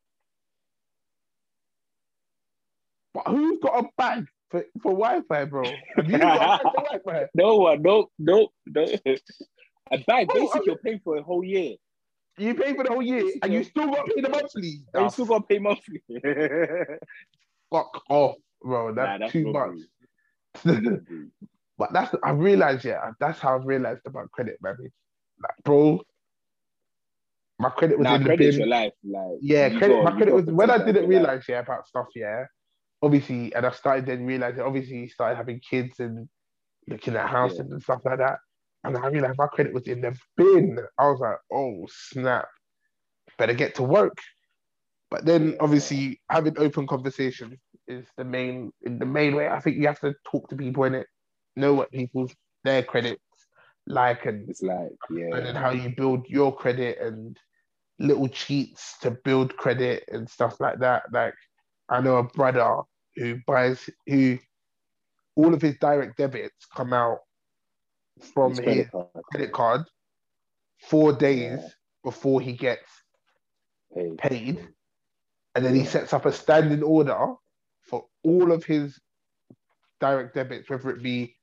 But 3.15 3.27
who's 3.29 3.57
got 3.59 3.83
a 3.83 3.87
bag 3.97 4.27
for, 4.51 4.63
for 4.83 4.91
Wi-Fi, 4.91 5.45
bro? 5.45 5.63
Have 5.95 6.07
you 6.11 6.19
got 6.19 6.35
a 6.35 6.63
bag 6.63 6.73
for 6.75 6.83
Wi-Fi? 7.03 7.25
No 7.33 7.55
one, 7.57 7.81
no, 7.81 8.11
no, 8.19 8.49
no. 8.67 8.85
A 9.89 9.97
bag, 9.99 10.27
Oh, 10.29 10.33
basically, 10.33 10.59
I- 10.59 10.63
you're 10.65 10.77
paying 10.77 10.99
for 11.03 11.15
a 11.17 11.23
whole 11.23 11.43
year. 11.43 11.75
You 12.37 12.53
pay 12.53 12.73
for 12.75 12.83
the 12.83 12.89
whole 12.91 13.01
year, 13.01 13.23
and 13.41 13.51
you 13.53 13.63
still 13.63 13.87
got 13.87 14.05
to 14.05 14.13
pay 14.13 14.21
the 14.21 14.29
monthly. 14.29 14.81
And 14.93 15.03
you 15.05 15.09
still 15.09 15.25
got 15.25 15.39
to 15.39 15.43
pay 15.47 15.59
monthly. 15.59 16.01
fuck 17.71 18.03
off, 18.09 18.35
bro. 18.61 18.93
That's, 18.93 19.07
Nah, 19.07 19.17
that's 19.17 19.31
too 19.31 19.51
much. 19.51 19.79
but 21.77 21.93
that's 21.93 22.13
I 22.23 22.31
realized, 22.31 22.85
yeah, 22.85 23.11
that's 23.19 23.39
how 23.39 23.57
I 23.59 23.63
realized 23.63 24.01
about 24.05 24.31
credit, 24.31 24.57
man. 24.61 24.77
Like, 24.79 25.51
bro, 25.63 26.01
my 27.59 27.69
credit 27.69 27.97
was 27.97 28.05
Nah, 28.05 28.15
in 28.15 28.23
the 28.23 28.37
bin. 28.37 28.53
your 28.53 28.67
life. 28.67 28.93
Like, 29.03 29.37
Yeah, 29.41 29.69
credit. 29.77 30.03
my 30.03 30.11
credit 30.11 30.33
was 30.33 30.45
when 30.45 30.69
I 30.69 30.77
didn't 30.77 31.03
life. 31.03 31.09
realize 31.09 31.43
yeah 31.49 31.59
about 31.59 31.87
stuff. 31.87 32.07
Yeah, 32.15 32.45
obviously, 33.01 33.53
and 33.55 33.65
I 33.65 33.71
started 33.71 34.05
then 34.05 34.25
realizing. 34.25 34.61
Obviously, 34.61 35.07
started 35.09 35.35
having 35.37 35.59
kids 35.59 35.99
and 35.99 36.29
looking 36.87 37.15
at 37.15 37.27
houses 37.29 37.59
Yeah. 37.67 37.73
and 37.73 37.81
stuff 37.83 38.01
like 38.05 38.19
that. 38.19 38.39
And 38.83 38.97
I 38.97 39.07
realized 39.07 39.37
my 39.37 39.47
credit 39.47 39.73
was 39.73 39.87
in 39.87 40.01
the 40.01 40.15
bin. 40.35 40.79
I 40.97 41.07
was 41.07 41.19
like, 41.19 41.37
oh 41.51 41.87
snap, 41.89 42.47
better 43.37 43.53
get 43.53 43.75
to 43.75 43.83
work. 43.83 44.17
But 45.09 45.25
then 45.25 45.55
obviously 45.59 46.21
having 46.29 46.57
open 46.57 46.87
conversations 46.87 47.59
is 47.87 48.05
the 48.17 48.25
main 48.25 48.71
in 48.83 48.99
the 48.99 49.05
main 49.05 49.35
way. 49.35 49.47
I 49.47 49.59
think 49.59 49.77
you 49.77 49.87
have 49.87 49.99
to 50.01 50.13
talk 50.29 50.49
to 50.49 50.55
people 50.55 50.83
in 50.83 50.95
it, 50.95 51.07
know 51.55 51.73
what 51.73 51.91
people's 51.91 52.33
their 52.63 52.83
credits 52.83 53.21
like 53.87 54.25
and 54.25 54.49
It's 54.49 54.61
like, 54.61 54.91
and 55.09 55.45
then 55.45 55.55
how 55.55 55.69
you 55.69 55.93
build 55.95 56.27
your 56.27 56.55
credit 56.55 56.99
and 56.99 57.37
little 57.99 58.27
cheats 58.27 58.97
to 59.01 59.11
build 59.11 59.55
credit 59.57 60.03
and 60.11 60.29
stuff 60.29 60.59
like 60.59 60.79
that. 60.79 61.03
Like 61.11 61.33
I 61.89 62.01
know 62.01 62.17
a 62.17 62.23
brother 62.23 62.81
who 63.15 63.39
buys 63.47 63.89
who 64.05 64.37
all 65.35 65.53
of 65.53 65.61
his 65.61 65.77
direct 65.79 66.17
debits 66.17 66.65
come 66.75 66.93
out 66.93 67.19
from 68.21 68.51
his 68.51 68.63
credit 68.63 68.91
card. 68.91 69.07
credit 69.31 69.51
card 69.51 69.81
four 70.89 71.13
days 71.13 71.59
Yeah. 71.59 71.69
before 72.03 72.41
he 72.41 72.53
gets 72.53 72.89
Hey. 73.93 74.11
paid. 74.17 74.67
And 75.55 75.65
then 75.65 75.75
he 75.75 75.85
sets 75.85 76.13
up 76.13 76.25
a 76.25 76.31
standing 76.31 76.83
order 76.83 77.33
for 77.81 78.05
all 78.23 78.51
of 78.51 78.63
his 78.63 78.99
direct 79.99 80.35
debits, 80.35 80.69
whether 80.69 80.89
it 80.91 81.01
be 81.01 81.35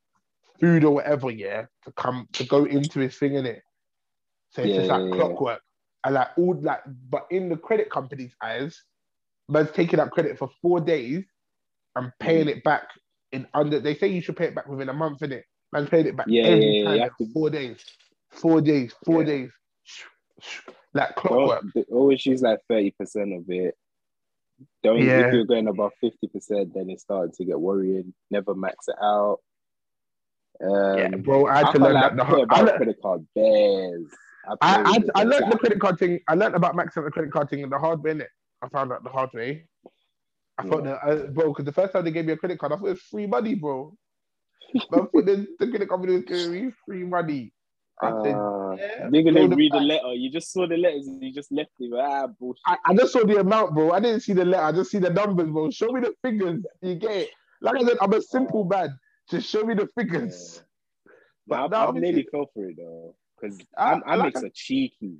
food 0.59 0.83
or 0.85 0.95
whatever, 0.95 1.29
yeah, 1.29 1.65
to 1.83 1.91
come 1.93 2.27
to 2.33 2.45
go 2.45 2.65
into 2.65 2.99
his 2.99 3.17
thing 3.17 3.35
in 3.35 3.45
it. 3.45 3.61
So 4.51 4.61
it's 4.61 4.71
Yeah, 4.71 4.77
just 4.77 4.89
like 4.89 5.01
yeah, 5.05 5.15
clockwork. 5.15 5.61
And 6.05 6.15
like 6.15 6.29
all 6.37 6.53
like 6.61 6.81
but 7.09 7.27
in 7.31 7.49
the 7.49 7.57
credit 7.57 7.89
company's 7.89 8.35
eyes, 8.41 8.83
man's 9.49 9.71
taking 9.71 9.99
up 9.99 10.11
credit 10.11 10.37
for 10.37 10.49
four 10.61 10.79
days 10.79 11.25
and 11.95 12.11
paying 12.19 12.45
Mm. 12.45 12.57
it 12.57 12.63
back 12.63 12.89
in 13.31 13.47
under 13.53 13.79
they 13.79 13.95
say 13.95 14.07
you 14.07 14.21
should 14.21 14.37
pay 14.37 14.45
it 14.45 14.55
back 14.55 14.67
within 14.67 14.89
a 14.89 14.93
month, 14.93 15.19
innit? 15.19 15.43
Man's 15.75 15.89
paying 15.89 16.07
it 16.07 16.15
back 16.17 16.25
Yeah, 16.29 16.43
every 16.43 16.65
yeah, 16.65 16.93
yeah, 16.93 16.99
time 17.07 17.09
in 17.19 17.27
to- 17.27 17.33
four 17.33 17.49
days. 17.49 17.85
Four 18.31 18.61
days, 18.61 18.93
four 19.05 19.21
Yeah. 19.21 19.27
days. 19.27 19.51
Like 20.93 21.15
Don't, 21.15 21.15
clockwork. 21.27 21.63
they 21.73 21.83
always 21.91 22.25
use 22.25 22.41
like 22.41 22.59
30% 22.69 23.37
of 23.37 23.49
it. 23.49 23.75
Don't 24.83 24.99
Yeah. 24.99 25.27
if 25.27 25.33
you're 25.33 25.45
going 25.45 25.67
above 25.67 25.91
50%, 26.01 26.73
then 26.73 26.89
it's 26.89 27.03
starting 27.03 27.33
to 27.33 27.45
get 27.45 27.59
worrying. 27.59 28.13
Never 28.31 28.55
max 28.55 28.87
it 28.87 28.95
out. 29.01 29.39
Um, 30.63 30.97
Yeah, 30.97 31.07
bro, 31.17 31.47
I 31.47 31.51
I 31.51 31.57
had 31.57 31.65
to 31.65 31.71
can't 31.73 31.83
learn 31.83 31.93
lie, 31.95 32.01
that 32.01 32.15
the 32.15 32.23
I 32.23 32.25
play 32.25 32.35
hard. 32.37 32.39
I, 32.39 32.55
about 32.55 32.65
learned, 32.65 32.77
credit 32.77 33.01
card 33.01 33.27
bears. 33.35 34.11
I, 34.47 34.55
play 34.93 35.11
I, 35.15 35.21
I 35.21 35.23
learned 35.23 35.51
the 35.51 35.57
credit 35.57 35.79
card 35.81 35.99
thing. 35.99 36.19
I 36.29 36.35
learned 36.35 36.55
about 36.55 36.75
maxing 36.75 37.03
the 37.03 37.11
credit 37.11 37.31
card 37.33 37.49
thing 37.49 37.69
the 37.69 37.77
hard 37.79 38.01
way, 38.03 38.13
innit? 38.13 38.27
I 38.61 38.69
found 38.69 38.91
out 38.93 39.03
the 39.03 39.09
hard 39.09 39.31
way. 39.33 39.67
I 40.57 40.63
thought 40.65 40.85
that, 40.85 40.99
uh, 41.03 41.27
bro, 41.27 41.49
because 41.49 41.65
the 41.65 41.73
first 41.73 41.91
time 41.91 42.05
they 42.05 42.11
gave 42.11 42.25
me 42.25 42.31
a 42.33 42.37
credit 42.37 42.57
card, 42.57 42.71
I 42.71 42.77
thought 42.77 42.85
it 42.87 42.91
was 42.91 43.01
free 43.01 43.27
money, 43.27 43.55
bro. 43.55 43.93
But 44.89 45.01
I 45.01 45.05
thought 45.05 45.25
the, 45.25 45.47
the 45.59 45.85
company 45.85 46.21
giving 46.21 46.73
free 46.85 47.03
money. 47.03 47.53
I 48.01 48.09
said, 48.23 48.35
Uh, 48.35 48.75
yeah, 48.77 49.07
Nigga 49.07 49.33
didn't 49.33 49.55
read 49.55 49.71
the 49.71 49.79
letter. 49.79 50.13
You 50.13 50.29
just 50.29 50.51
saw 50.51 50.67
the 50.67 50.75
letters 50.77 51.07
and 51.07 51.21
you 51.23 51.31
just 51.33 51.51
left 51.51 51.71
it. 51.79 51.93
Ah, 51.95 52.27
bullshit. 52.27 52.61
I, 52.65 52.77
I 52.85 52.93
just 52.93 53.13
saw 53.13 53.23
the 53.25 53.39
amount, 53.39 53.73
bro. 53.73 53.91
I 53.91 53.99
didn't 54.01 54.19
see 54.21 54.33
the 54.33 54.43
letter. 54.43 54.63
I 54.63 54.71
just 54.73 54.91
see 54.91 54.99
the 54.99 55.09
numbers, 55.09 55.49
bro. 55.49 55.71
Show 55.71 55.87
me 55.87 56.01
the 56.01 56.13
figures. 56.21 56.61
You 56.81 56.95
get 56.95 57.11
it. 57.11 57.29
Like 57.61 57.77
I 57.77 57.85
said, 57.85 57.97
I'm 58.01 58.11
a 58.13 58.21
simple 58.21 58.65
man. 58.65 58.99
Just 59.29 59.49
show 59.49 59.63
me 59.63 59.75
the 59.75 59.87
figures. 59.97 60.61
But 61.47 61.57
But 61.57 61.63
I've, 61.63 61.71
now 61.71 61.77
I've 61.83 61.87
obviously- 61.89 62.09
nearly 62.11 62.27
fell 62.31 62.49
for 62.53 62.65
it 62.69 62.75
though, 62.77 63.15
because 63.39 63.57
I- 63.77 63.93
I'm, 63.93 64.03
I'm 64.05 64.19
like 64.19 64.35
are 64.35 64.49
cheeky. 64.53 65.15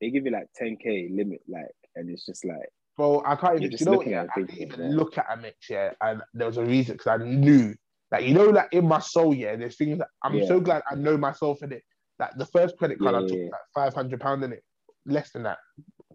They 0.00 0.10
give 0.10 0.26
you 0.26 0.32
like 0.32 0.48
10k 0.60 1.16
limit, 1.16 1.40
like, 1.48 1.64
and 1.96 2.10
it's 2.10 2.26
just 2.26 2.44
like, 2.44 2.68
Bro, 2.96 3.22
I 3.26 3.34
can't 3.36 3.60
even. 3.62 3.76
You 3.78 3.86
know? 3.86 4.02
Yeah, 4.02 4.26
I 4.36 4.40
didn't 4.40 4.58
even 4.58 4.80
yeah. 4.80 4.96
look 4.96 5.16
at 5.18 5.28
Amex, 5.28 5.54
yeah, 5.70 5.92
and 6.00 6.22
there 6.34 6.46
was 6.46 6.58
a 6.58 6.64
reason 6.64 6.96
because 6.96 7.20
I 7.20 7.24
knew, 7.24 7.74
like, 8.10 8.24
you 8.24 8.34
know, 8.34 8.44
like 8.46 8.68
in 8.72 8.86
my 8.86 9.00
soul, 9.00 9.34
yeah, 9.34 9.56
there's 9.56 9.76
things 9.76 9.98
that 9.98 10.08
I'm 10.22 10.38
Yeah. 10.38 10.46
so 10.46 10.60
glad 10.60 10.82
I 10.90 10.94
know 10.94 11.16
myself 11.16 11.62
in 11.62 11.72
it. 11.72 11.82
Like 12.18 12.30
the 12.36 12.46
first 12.46 12.76
credit 12.76 13.00
card 13.00 13.16
I 13.16 13.20
took 13.20 13.32
yeah, 13.32 13.48
like 13.50 13.60
five 13.74 13.94
hundred 13.94 14.20
pound 14.20 14.44
in 14.44 14.52
it, 14.52 14.62
less 15.04 15.30
than 15.32 15.42
that, 15.44 15.58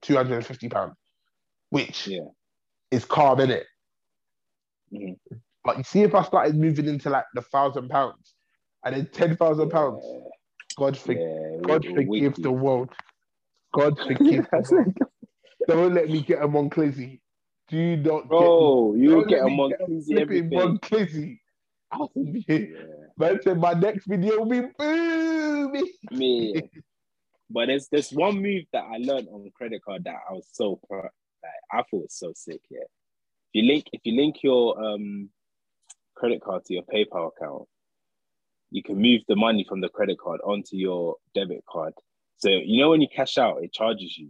two 0.01 0.15
hundred 0.15 0.35
and 0.35 0.45
fifty 0.45 0.69
pound, 0.69 0.93
which 1.71 2.07
yeah, 2.07 2.29
is 2.91 3.03
calm 3.03 3.39
in 3.41 3.51
it. 3.51 3.67
Mhm. 4.93 5.17
But 5.63 5.77
you 5.77 5.83
see, 5.83 6.03
if 6.03 6.15
I 6.15 6.23
started 6.23 6.55
moving 6.55 6.87
into 6.87 7.09
like 7.09 7.25
the 7.33 7.41
thousand 7.41 7.89
pounds 7.89 8.33
and 8.85 8.95
then 8.95 9.07
ten 9.11 9.35
thousand 9.35 9.69
pounds, 9.71 10.05
God 10.77 10.95
yeah, 10.95 11.01
forgive, 11.01 11.21
yeah, 11.21 11.57
God 11.63 11.85
forgive 11.95 12.35
the 12.41 12.51
world. 12.51 12.93
God 13.73 13.99
forgive 13.99 14.47
the 14.51 14.65
world. 14.71 14.95
Don't 15.67 15.93
let 15.93 16.09
me 16.09 16.21
get 16.21 16.41
a 16.41 16.47
Monclizzy. 16.47 17.19
Do 17.67 17.77
you 17.77 17.97
not 17.97 18.27
Bro, 18.27 18.95
get 18.95 19.09
Don't 19.11 19.27
get 19.27 19.43
let 19.43 19.43
a 19.43 19.49
me 19.49 19.69
get 19.69 19.89
easy 19.89 20.13
flipping 20.15 20.49
I'll 21.91 22.11
be 22.15 22.45
Yeah, 22.47 22.65
Man 23.17 23.39
said 23.41 23.59
my 23.59 23.73
next 23.73 24.05
video 24.05 24.39
will 24.39 24.45
be 24.45 24.61
booming. 24.77 25.93
me. 26.11 26.61
But 27.49 27.67
there's 27.67 27.87
there's 27.91 28.11
one 28.11 28.41
move 28.41 28.65
that 28.73 28.83
I 28.83 28.97
learned 28.97 29.27
on 29.29 29.49
credit 29.55 29.81
card 29.83 30.03
that 30.03 30.17
I 30.29 30.33
was 30.33 30.47
so 30.51 30.79
proud. 30.87 31.09
Like 31.43 31.51
I 31.71 31.83
thought 31.89 32.11
so 32.11 32.31
sick. 32.35 32.61
Yeah, 32.69 32.81
if 32.81 33.53
you 33.53 33.63
link 33.63 33.85
if 33.91 34.01
you 34.03 34.15
link 34.15 34.43
your 34.43 34.79
um 34.83 35.29
credit 36.15 36.41
card 36.43 36.65
to 36.65 36.73
your 36.73 36.83
PayPal 36.83 37.31
account, 37.35 37.67
you 38.69 38.83
can 38.83 39.01
move 39.01 39.21
the 39.27 39.35
money 39.35 39.65
from 39.67 39.81
the 39.81 39.89
credit 39.89 40.19
card 40.19 40.41
onto 40.43 40.75
your 40.75 41.15
debit 41.33 41.63
card. 41.67 41.93
So 42.37 42.49
you 42.49 42.81
know 42.81 42.91
when 42.91 43.01
you 43.01 43.07
cash 43.13 43.37
out, 43.37 43.63
it 43.63 43.73
charges 43.73 44.15
you. 44.17 44.29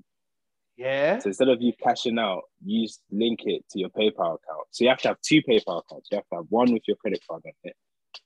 Yeah. 0.80 1.20
So 1.20 1.28
instead 1.28 1.50
of 1.50 1.62
you 1.62 1.74
cashing 1.84 2.18
out, 2.18 2.44
you 2.64 2.88
just 2.88 3.02
link 3.12 3.42
it 3.44 3.66
to 3.72 3.80
your 3.80 3.90
PayPal 3.90 4.38
account. 4.38 4.68
So 4.72 4.86
you 4.86 4.90
have 4.90 5.00
to 5.00 5.10
have 5.10 5.18
two 5.22 5.42
PayPal 5.42 5.84
accounts. 5.84 6.08
You 6.10 6.16
have 6.16 6.28
to 6.30 6.38
have 6.38 6.46
one 6.48 6.72
with 6.72 6.84
your 6.88 6.96
credit 6.96 7.22
card 7.30 7.42
on 7.46 7.52
it, 7.66 7.76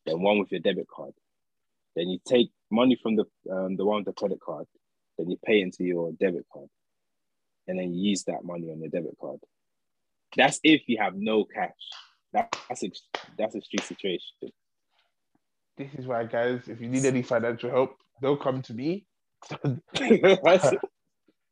then 0.06 0.22
one 0.22 0.38
with 0.38 0.52
your 0.52 0.60
debit 0.60 0.88
card. 0.88 1.14
Then 1.96 2.10
you 2.10 2.20
take 2.28 2.52
money 2.70 2.96
from 3.02 3.16
the 3.16 3.26
um, 3.52 3.76
the 3.76 3.84
one 3.84 3.98
with 3.98 4.06
the 4.06 4.14
credit 4.14 4.40
card, 4.40 4.68
then 5.18 5.32
you 5.32 5.38
pay 5.44 5.62
into 5.62 5.84
your 5.84 6.12
debit 6.12 6.46
card, 6.54 6.68
and 7.68 7.80
then 7.80 7.92
you 7.92 8.12
use 8.12 8.24
that 8.26 8.44
money 8.44 8.70
on 8.70 8.80
your 8.82 8.90
debit 8.90 9.18
card. 9.20 9.40
That's 10.38 10.60
if 10.64 10.84
you 10.86 11.00
have 11.00 11.16
no 11.16 11.46
cash. 11.46 11.72
That, 12.34 12.56
that's 12.70 12.84
a 12.84 12.92
that's 13.36 13.56
a 13.56 13.62
street 13.62 13.84
situation. 13.84 14.52
This 15.76 15.90
is 15.98 16.06
why, 16.06 16.26
guys, 16.26 16.68
if 16.68 16.80
you 16.80 16.88
need 16.88 17.06
any 17.06 17.24
financial 17.24 17.72
help, 17.72 17.96
don't 18.22 18.40
come 18.40 18.62
to 18.62 18.76
me. 18.76 19.08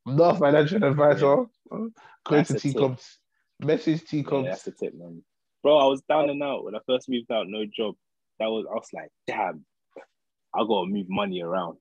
I'm 0.08 0.16
not 0.16 0.36
a 0.36 0.40
financial 0.40 0.84
advisor. 0.84 1.46
Go 1.70 1.92
That's 2.30 2.50
to 2.50 2.60
T. 2.60 2.74
Message 3.64 4.04
T 4.06 4.26
Yeah, 4.32 4.42
that's 4.44 4.64
the 4.64 4.72
tip, 4.72 4.94
man. 4.96 5.24
Bro, 5.64 5.78
I 5.78 5.86
was 5.86 6.02
down 6.10 6.30
and 6.30 6.42
out 6.42 6.64
when 6.66 6.76
I 6.76 6.80
first 6.88 7.08
moved 7.10 7.32
out, 7.32 7.46
no 7.48 7.66
job. 7.66 7.96
That 8.40 8.48
was 8.48 8.66
I 8.70 8.74
was 8.74 8.88
like, 8.94 9.10
damn, 9.28 9.64
I 10.56 10.60
gotta 10.68 10.88
move 10.88 11.06
money 11.10 11.42
around. 11.42 11.78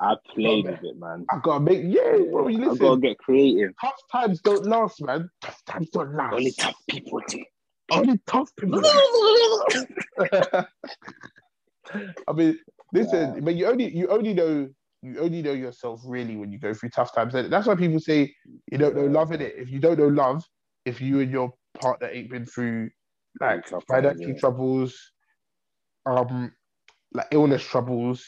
I 0.00 0.14
played 0.34 0.66
with 0.66 0.84
it, 0.84 0.96
man. 0.98 1.26
I 1.30 1.38
gotta 1.42 1.60
make 1.60 1.82
yeah, 1.84 2.18
bro. 2.30 2.46
You 2.48 2.58
listen. 2.58 2.72
I 2.72 2.88
gotta 2.88 3.00
get 3.00 3.18
creative. 3.18 3.72
Tough 3.80 4.00
times 4.12 4.40
don't 4.42 4.66
last, 4.66 5.02
man. 5.02 5.28
Tough 5.42 5.64
times 5.66 5.90
don't 5.90 6.14
last. 6.14 6.34
Only 6.34 6.52
tough 6.52 6.76
people 6.88 7.20
do. 7.28 7.44
Only 7.90 8.20
tough 8.26 8.50
people. 8.56 8.80
I 12.28 12.32
mean, 12.34 12.58
listen, 12.92 13.34
Yeah. 13.34 13.40
but 13.40 13.54
you 13.56 13.66
only 13.66 13.96
you 13.96 14.06
only 14.08 14.34
know 14.34 14.68
you 15.02 15.18
only 15.18 15.42
know 15.42 15.52
yourself 15.52 16.00
really 16.04 16.36
when 16.36 16.52
you 16.52 16.58
go 16.58 16.74
through 16.74 16.90
tough 16.90 17.14
times. 17.14 17.34
And 17.34 17.52
that's 17.52 17.66
why 17.66 17.74
people 17.74 18.00
say 18.00 18.34
you 18.70 18.78
don't 18.78 18.94
know 18.94 19.06
love 19.06 19.32
in 19.32 19.40
it. 19.40 19.54
If 19.56 19.70
you 19.70 19.78
don't 19.78 19.98
know 19.98 20.08
love, 20.08 20.44
if 20.84 21.00
you 21.00 21.20
and 21.20 21.30
your 21.30 21.52
partner 21.80 22.08
ain't 22.08 22.30
been 22.30 22.46
through 22.46 22.90
like 23.40 23.64
financial 23.88 24.30
yeah. 24.30 24.38
troubles, 24.38 24.98
um, 26.06 26.52
like 27.14 27.28
illness 27.30 27.62
troubles, 27.64 28.24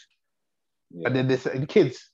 Yeah. 0.91 1.09
and 1.09 1.17
then 1.17 1.29
there's 1.29 1.47
and 1.47 1.69
kids. 1.69 2.11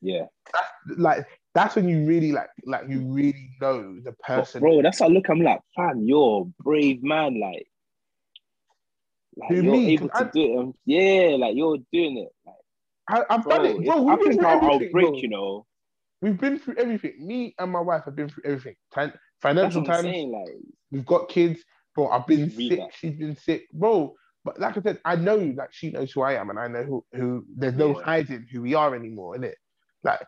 yeah. 0.00 0.26
that's, 0.52 0.98
Like 0.98 1.26
that's 1.54 1.76
when 1.76 1.88
you 1.88 2.06
really 2.06 2.32
like 2.32 2.50
like 2.66 2.88
you 2.88 3.00
really 3.12 3.50
know 3.60 3.94
the 4.00 4.12
But 4.12 4.18
person. 4.26 4.60
bro, 4.60 4.80
that's 4.82 5.00
how 5.00 5.06
I 5.06 5.08
look. 5.08 5.28
I'm 5.28 5.40
like, 5.40 5.60
fam, 5.76 6.04
you're 6.04 6.42
a 6.42 6.62
brave 6.62 7.02
man. 7.02 7.40
Like, 7.40 7.66
like 9.36 9.50
you're 9.50 9.62
me? 9.62 9.92
able 9.94 10.08
to 10.08 10.16
I- 10.16 10.30
do 10.32 10.40
it. 10.40 10.58
Um, 10.58 10.74
yeah, 10.86 11.36
like 11.38 11.56
you're 11.56 11.78
doing 11.92 12.18
it. 12.18 12.28
Like, 12.46 12.56
I, 13.12 13.24
I've 13.30 13.42
bro, 13.44 13.56
done 13.56 13.66
it, 13.66 13.86
bro. 13.86 14.02
We've 14.02 14.18
been 14.20 14.38
through 14.38 14.46
everything, 14.48 14.92
break. 14.92 15.06
bro. 15.06 15.14
You 15.18 15.28
know, 15.28 15.66
We've 16.22 16.38
been 16.38 16.58
through 16.58 16.76
everything. 16.78 17.14
Me 17.26 17.54
and 17.58 17.70
my 17.70 17.80
wife 17.80 18.02
have 18.06 18.14
been 18.16 18.28
through 18.28 18.44
everything. 18.46 18.76
Time, 18.94 19.12
financial 19.40 19.84
times. 19.84 20.02
saying. 20.02 20.30
Like, 20.30 20.54
We've 20.90 21.04
got 21.06 21.28
kids, 21.28 21.60
bro. 21.94 22.08
I've 22.08 22.26
been 22.26 22.48
sick. 22.50 22.78
that. 22.78 22.90
She's 22.94 23.14
been 23.16 23.36
sick, 23.36 23.66
bro. 23.72 24.14
But 24.44 24.58
like 24.58 24.76
I 24.76 24.82
said, 24.82 24.98
I 25.04 25.16
know 25.16 25.36
like 25.36 25.72
she 25.72 25.90
knows 25.90 26.10
who 26.12 26.22
I 26.22 26.34
am, 26.34 26.50
and 26.50 26.58
I 26.58 26.68
know 26.68 26.82
who 26.84 27.04
who. 27.12 27.44
There's 27.56 27.74
no 27.74 27.88
Yeah. 27.98 28.04
hiding 28.04 28.46
who 28.50 28.62
we 28.62 28.74
are 28.74 28.94
anymore, 28.94 29.36
innit? 29.36 29.54
Like 30.04 30.20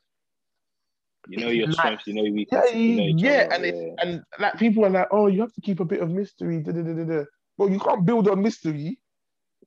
you 1.28 1.38
know 1.38 1.48
your 1.48 1.66
Like, 1.68 1.76
strengths, 1.76 2.06
you 2.06 2.14
know 2.14 2.22
your 2.22 2.46
yeah, 2.52 2.64
you 2.70 2.96
know 2.96 3.12
yeah, 3.16 3.48
and 3.52 3.64
it's 3.64 4.00
and 4.02 4.22
like 4.38 4.54
people 4.58 4.84
are 4.84 4.90
like, 4.90 5.08
oh, 5.10 5.26
you 5.26 5.40
have 5.40 5.52
to 5.54 5.60
keep 5.60 5.80
a 5.80 5.84
bit 5.84 6.00
of 6.00 6.10
mystery. 6.10 6.60
Da, 6.60 6.72
da, 6.72 6.82
da, 6.82 7.04
da. 7.04 7.24
Bro, 7.56 7.68
you 7.68 7.78
can't 7.80 8.04
build 8.04 8.28
on 8.28 8.42
mystery, 8.42 8.98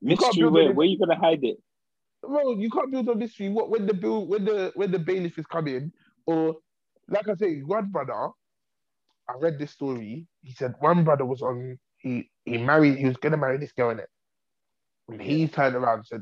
mystery. 0.01 0.30
build 0.41 0.53
Where, 0.53 0.70
on- 0.70 0.76
where 0.76 0.88
you 0.88 0.97
gonna 0.99 1.15
hide 1.18 1.43
it? 1.43 1.57
Bro. 2.22 2.57
You 2.57 2.70
can't 2.70 2.91
build 2.91 3.09
on 3.09 3.20
mystery. 3.20 3.49
What 3.49 3.70
when 3.70 3.86
the 3.86 3.93
bill 3.93 4.28
when 4.28 4.45
the 4.45 4.72
when 4.76 4.91
the 4.91 4.99
bailiff 4.99 5.38
is 5.38 5.45
coming, 5.47 5.91
or 6.26 6.57
like 7.09 7.28
I 7.28 7.36
say, 7.36 7.59
one 7.59 7.89
brother. 7.91 8.30
I 9.30 9.34
read 9.39 9.59
this 9.59 9.72
story. 9.72 10.26
He 10.43 10.53
said 10.53 10.76
one 10.80 11.03
brother 11.03 11.26
was 11.26 11.41
on. 11.41 11.78
He 11.97 12.30
he 12.45 12.57
married. 12.57 12.97
He 12.97 13.05
was 13.05 13.18
gonna 13.18 13.38
marry 13.38 13.57
this 13.57 13.74
girl 13.74 13.89
in 13.91 13.99
it. 13.99 14.09
And 15.09 15.22
he 15.22 15.47
turned 15.47 15.76
around 15.76 15.99
and 15.99 16.07
said, 16.07 16.22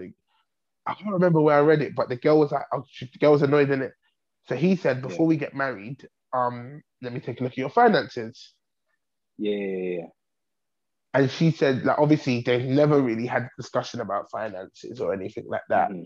I 0.85 0.93
can't 0.93 1.13
remember 1.13 1.41
where 1.41 1.57
I 1.57 1.61
read 1.61 1.81
it, 1.81 1.95
but 1.95 2.09
the 2.09 2.15
girl 2.15 2.39
was 2.39 2.51
like, 2.51 2.65
oh, 2.73 2.83
she, 2.89 3.09
the 3.11 3.19
girl 3.19 3.33
was 3.33 3.41
annoyed 3.41 3.71
in 3.71 3.81
it. 3.81 3.93
So 4.47 4.55
he 4.55 4.75
said, 4.75 5.01
before 5.01 5.25
we 5.25 5.37
get 5.37 5.55
married, 5.55 6.07
um, 6.33 6.81
let 7.01 7.13
me 7.13 7.19
take 7.19 7.39
a 7.39 7.43
look 7.43 7.53
at 7.53 7.57
your 7.57 7.69
finances. 7.69 8.53
Yeah, 9.37 9.55
yeah, 9.55 9.97
yeah. 9.99 10.05
And 11.15 11.31
she 11.31 11.51
said, 11.51 11.85
like, 11.85 11.97
obviously 11.97 12.41
they've 12.41 12.65
never 12.65 13.01
really 13.01 13.25
had 13.25 13.47
discussion 13.57 14.01
about 14.01 14.29
finances 14.29 14.99
or 14.99 15.13
anything 15.13 15.45
like 15.47 15.63
that. 15.69 15.89
Mhm. 15.89 16.03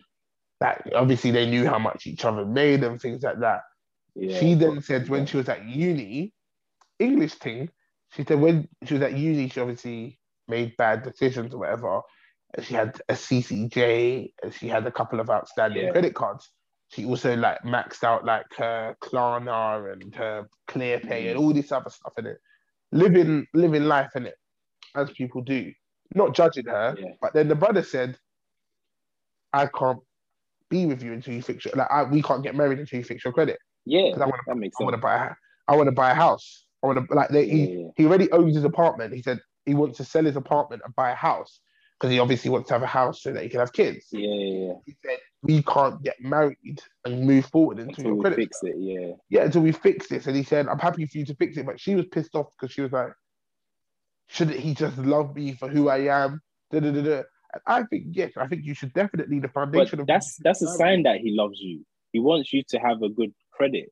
That 0.59 0.83
obviously 0.93 1.31
they 1.31 1.49
knew 1.49 1.65
how 1.65 1.79
much 1.79 2.05
each 2.05 2.23
other 2.25 2.45
made 2.45 2.83
and 2.83 3.01
things 3.01 3.23
like 3.23 3.39
that. 3.39 3.61
yeah. 4.15 4.37
she 4.39 4.53
then 4.55 4.81
said 4.81 5.07
when 5.09 5.25
she 5.25 5.37
was 5.37 5.47
at 5.49 5.65
uni, 5.65 6.33
English 6.99 7.35
thing, 7.35 7.69
she 8.13 8.23
said 8.25 8.39
when 8.39 8.67
she 8.85 8.93
was 8.95 9.03
at 9.03 9.13
uni, 9.17 9.47
she 9.49 9.59
obviously 9.61 10.19
made 10.47 10.75
bad 10.77 11.03
decisions 11.03 11.53
or 11.53 11.59
whatever. 11.59 12.01
And 12.53 12.65
she 12.65 12.73
had 12.73 12.99
a 13.07 13.13
CCJ 13.15 14.33
and 14.43 14.53
she 14.53 14.67
had 14.67 14.85
a 14.85 14.91
couple 14.91 15.19
of 15.19 15.29
outstanding 15.29 15.85
Yeah. 15.85 15.91
credit 15.91 16.13
cards. 16.15 16.51
She 16.89 17.05
also 17.05 17.35
like 17.35 17.61
maxed 17.63 18.03
out 18.03 18.25
like 18.25 18.47
her 18.57 18.95
Klarna 19.01 19.91
and 19.93 20.13
her 20.15 20.49
ClearPay 20.67 21.29
and 21.29 21.37
all 21.39 21.53
this 21.53 21.71
other 21.71 21.89
stuff 21.89 22.13
in 22.17 22.25
it. 22.27 22.39
Living 22.91 23.45
living 23.53 23.85
life 23.85 24.15
in 24.15 24.25
it, 24.25 24.35
as 24.95 25.11
people 25.11 25.41
do. 25.41 25.71
Not 26.15 26.33
judging 26.33 26.65
her, 26.65 26.95
Yeah. 26.97 27.11
but 27.21 27.33
then 27.33 27.47
the 27.47 27.55
brother 27.55 27.83
said, 27.83 28.17
I 29.53 29.67
can't 29.67 29.99
be 30.69 30.85
with 30.85 31.01
you 31.03 31.13
until 31.13 31.33
you 31.33 31.41
fix 31.41 31.65
your 31.65 31.73
like 31.75 31.89
I, 31.89 32.03
we 32.03 32.21
can't 32.21 32.43
get 32.43 32.55
married 32.55 32.79
until 32.79 32.99
you 32.99 33.03
fix 33.05 33.23
your 33.23 33.33
credit. 33.33 33.57
yeah, 33.85 34.11
I 34.15 34.17
that 34.19 34.57
makes 34.57 34.77
I 34.77 34.79
sense. 34.79 34.85
want 34.85 34.93
to 34.93 34.97
buy 35.01 35.15
a, 35.27 35.29
I 35.67 35.75
want 35.75 35.87
to 35.87 35.91
buy 35.91 36.11
a 36.11 36.15
house. 36.15 36.65
I 36.83 36.87
want 36.87 37.07
to 37.09 37.15
like 37.15 37.29
they, 37.29 37.45
Yeah, 37.45 37.53
he 37.53 37.73
yeah. 37.81 37.87
he 37.97 38.05
already 38.05 38.31
owns 38.31 38.55
his 38.55 38.63
apartment. 38.63 39.13
He 39.13 39.21
said 39.21 39.39
he 39.65 39.73
wants 39.73 39.97
to 39.97 40.03
sell 40.03 40.23
his 40.23 40.35
apartment 40.35 40.81
and 40.85 40.95
buy 40.95 41.11
a 41.11 41.15
house 41.15 41.59
because 41.99 42.11
he 42.11 42.19
obviously 42.19 42.49
wants 42.49 42.67
to 42.69 42.75
have 42.75 42.83
a 42.83 42.87
house 42.87 43.21
so 43.23 43.33
that 43.33 43.43
he 43.43 43.49
can 43.49 43.59
have 43.59 43.73
kids. 43.73 44.07
yeah, 44.11 44.19
yeah, 44.21 44.67
yeah. 44.67 44.73
He 44.85 44.95
said 45.03 45.17
we 45.41 45.63
can't 45.63 46.01
get 46.03 46.15
married 46.21 46.81
and 47.05 47.25
move 47.25 47.45
forward 47.47 47.79
into 47.79 47.89
Until 48.01 48.05
your 48.13 48.21
credit. 48.21 48.35
fix 48.37 48.59
it, 48.63 48.75
yeah. 48.77 49.13
Yeah, 49.29 49.45
until 49.45 49.61
we 49.61 49.71
fix 49.71 50.07
this. 50.07 50.27
And 50.27 50.35
he 50.35 50.43
said 50.43 50.67
I'm 50.67 50.79
happy 50.79 51.05
for 51.07 51.17
you 51.17 51.25
to 51.25 51.35
fix 51.35 51.57
it, 51.57 51.65
but 51.65 51.79
she 51.79 51.95
was 51.95 52.05
pissed 52.11 52.35
off 52.35 52.47
because 52.57 52.73
she 52.73 52.81
was 52.81 52.91
like, 52.91 53.09
shouldn't 54.29 54.59
he 54.59 54.73
just 54.73 54.97
love 54.97 55.35
me 55.35 55.53
for 55.53 55.67
who 55.67 55.89
I 55.89 55.99
am? 56.23 56.41
Da, 56.71 56.79
da, 56.79 56.91
da, 56.91 57.23
I 57.65 57.83
think 57.83 58.05
yes, 58.11 58.31
I 58.37 58.47
think 58.47 58.63
you 58.63 58.73
should 58.73 58.93
definitely 58.93 59.39
the 59.39 59.49
foundation 59.49 59.97
But 59.97 60.01
of 60.03 60.07
that's 60.07 60.37
that's 60.37 60.61
a 60.61 60.67
sign 60.77 61.03
that 61.03 61.19
he 61.19 61.31
loves 61.35 61.59
you. 61.59 61.83
He 62.13 62.19
wants 62.19 62.53
you 62.53 62.63
to 62.69 62.77
have 62.79 63.01
a 63.01 63.09
good 63.09 63.33
credit. 63.51 63.91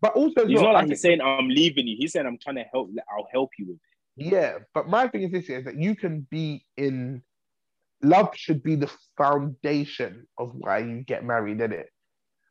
But 0.00 0.14
also, 0.14 0.46
He's 0.46 0.56
well, 0.56 0.64
not 0.64 0.74
I 0.76 0.80
like 0.80 0.88
he's 0.88 1.00
think- 1.02 1.20
saying 1.20 1.20
I'm 1.20 1.48
leaving 1.48 1.86
you. 1.86 1.96
He's 1.98 2.12
saying 2.12 2.26
I'm 2.26 2.38
trying 2.38 2.56
to 2.56 2.64
help. 2.72 2.90
I'll 3.10 3.28
help 3.32 3.50
you 3.58 3.66
with 3.66 3.76
it. 3.76 4.32
Yeah, 4.32 4.58
but 4.74 4.88
my 4.88 5.08
thing 5.08 5.22
is 5.22 5.30
this: 5.32 5.48
is 5.48 5.64
that 5.64 5.76
you 5.76 5.94
can 5.96 6.26
be 6.30 6.64
in 6.76 7.22
love 8.02 8.30
should 8.36 8.62
be 8.62 8.74
the 8.76 8.90
foundation 9.16 10.26
of 10.38 10.52
why 10.54 10.78
you 10.78 11.02
get 11.02 11.24
married, 11.24 11.60
is 11.60 11.70
it? 11.70 11.88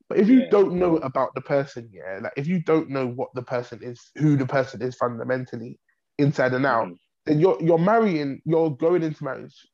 But 0.10 0.18
if 0.20 0.28
you 0.28 0.42
Yeah. 0.42 0.50
don't 0.50 0.74
know 0.76 0.98
about 0.98 1.34
the 1.36 1.42
person, 1.42 1.90
yeah, 1.94 2.20
like 2.22 2.34
if 2.36 2.48
you 2.48 2.62
don't 2.62 2.90
know 2.90 3.08
what 3.08 3.30
the 3.36 3.42
person 3.44 3.80
is, 3.84 4.12
who 4.18 4.36
the 4.36 4.46
person 4.46 4.82
is 4.82 4.96
fundamentally 4.96 5.80
inside 6.18 6.54
and 6.54 6.66
out, 6.66 6.88
Mhm. 6.88 6.98
Then 7.26 7.40
you're 7.40 7.58
you're 7.62 7.78
marrying, 7.78 8.42
you're 8.46 8.72
going 8.72 9.04
into 9.04 9.24
marriage. 9.24 9.68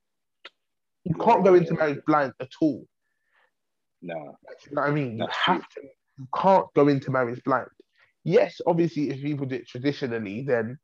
You 1.04 1.16
can't 1.16 1.44
go 1.44 1.56
into 1.56 1.74
marriage 1.74 2.02
blind 2.06 2.34
at 2.42 2.50
all. 2.62 2.86
No. 4.02 4.38
You 4.66 4.76
know 4.76 4.82
what 4.82 4.90
I 4.90 4.92
mean? 4.92 5.14
You 5.14 5.18
That's 5.20 5.38
have 5.38 5.70
to. 5.70 5.82
You 6.18 6.28
can't 6.36 6.66
go 6.76 6.88
into 6.88 7.12
marriage 7.12 7.42
blind. 7.44 7.68
Yes, 8.24 8.60
obviously, 8.68 9.10
if 9.10 9.22
people 9.22 9.46
did 9.46 9.62
it 9.62 9.68
traditionally, 9.68 10.42
then 10.42 10.78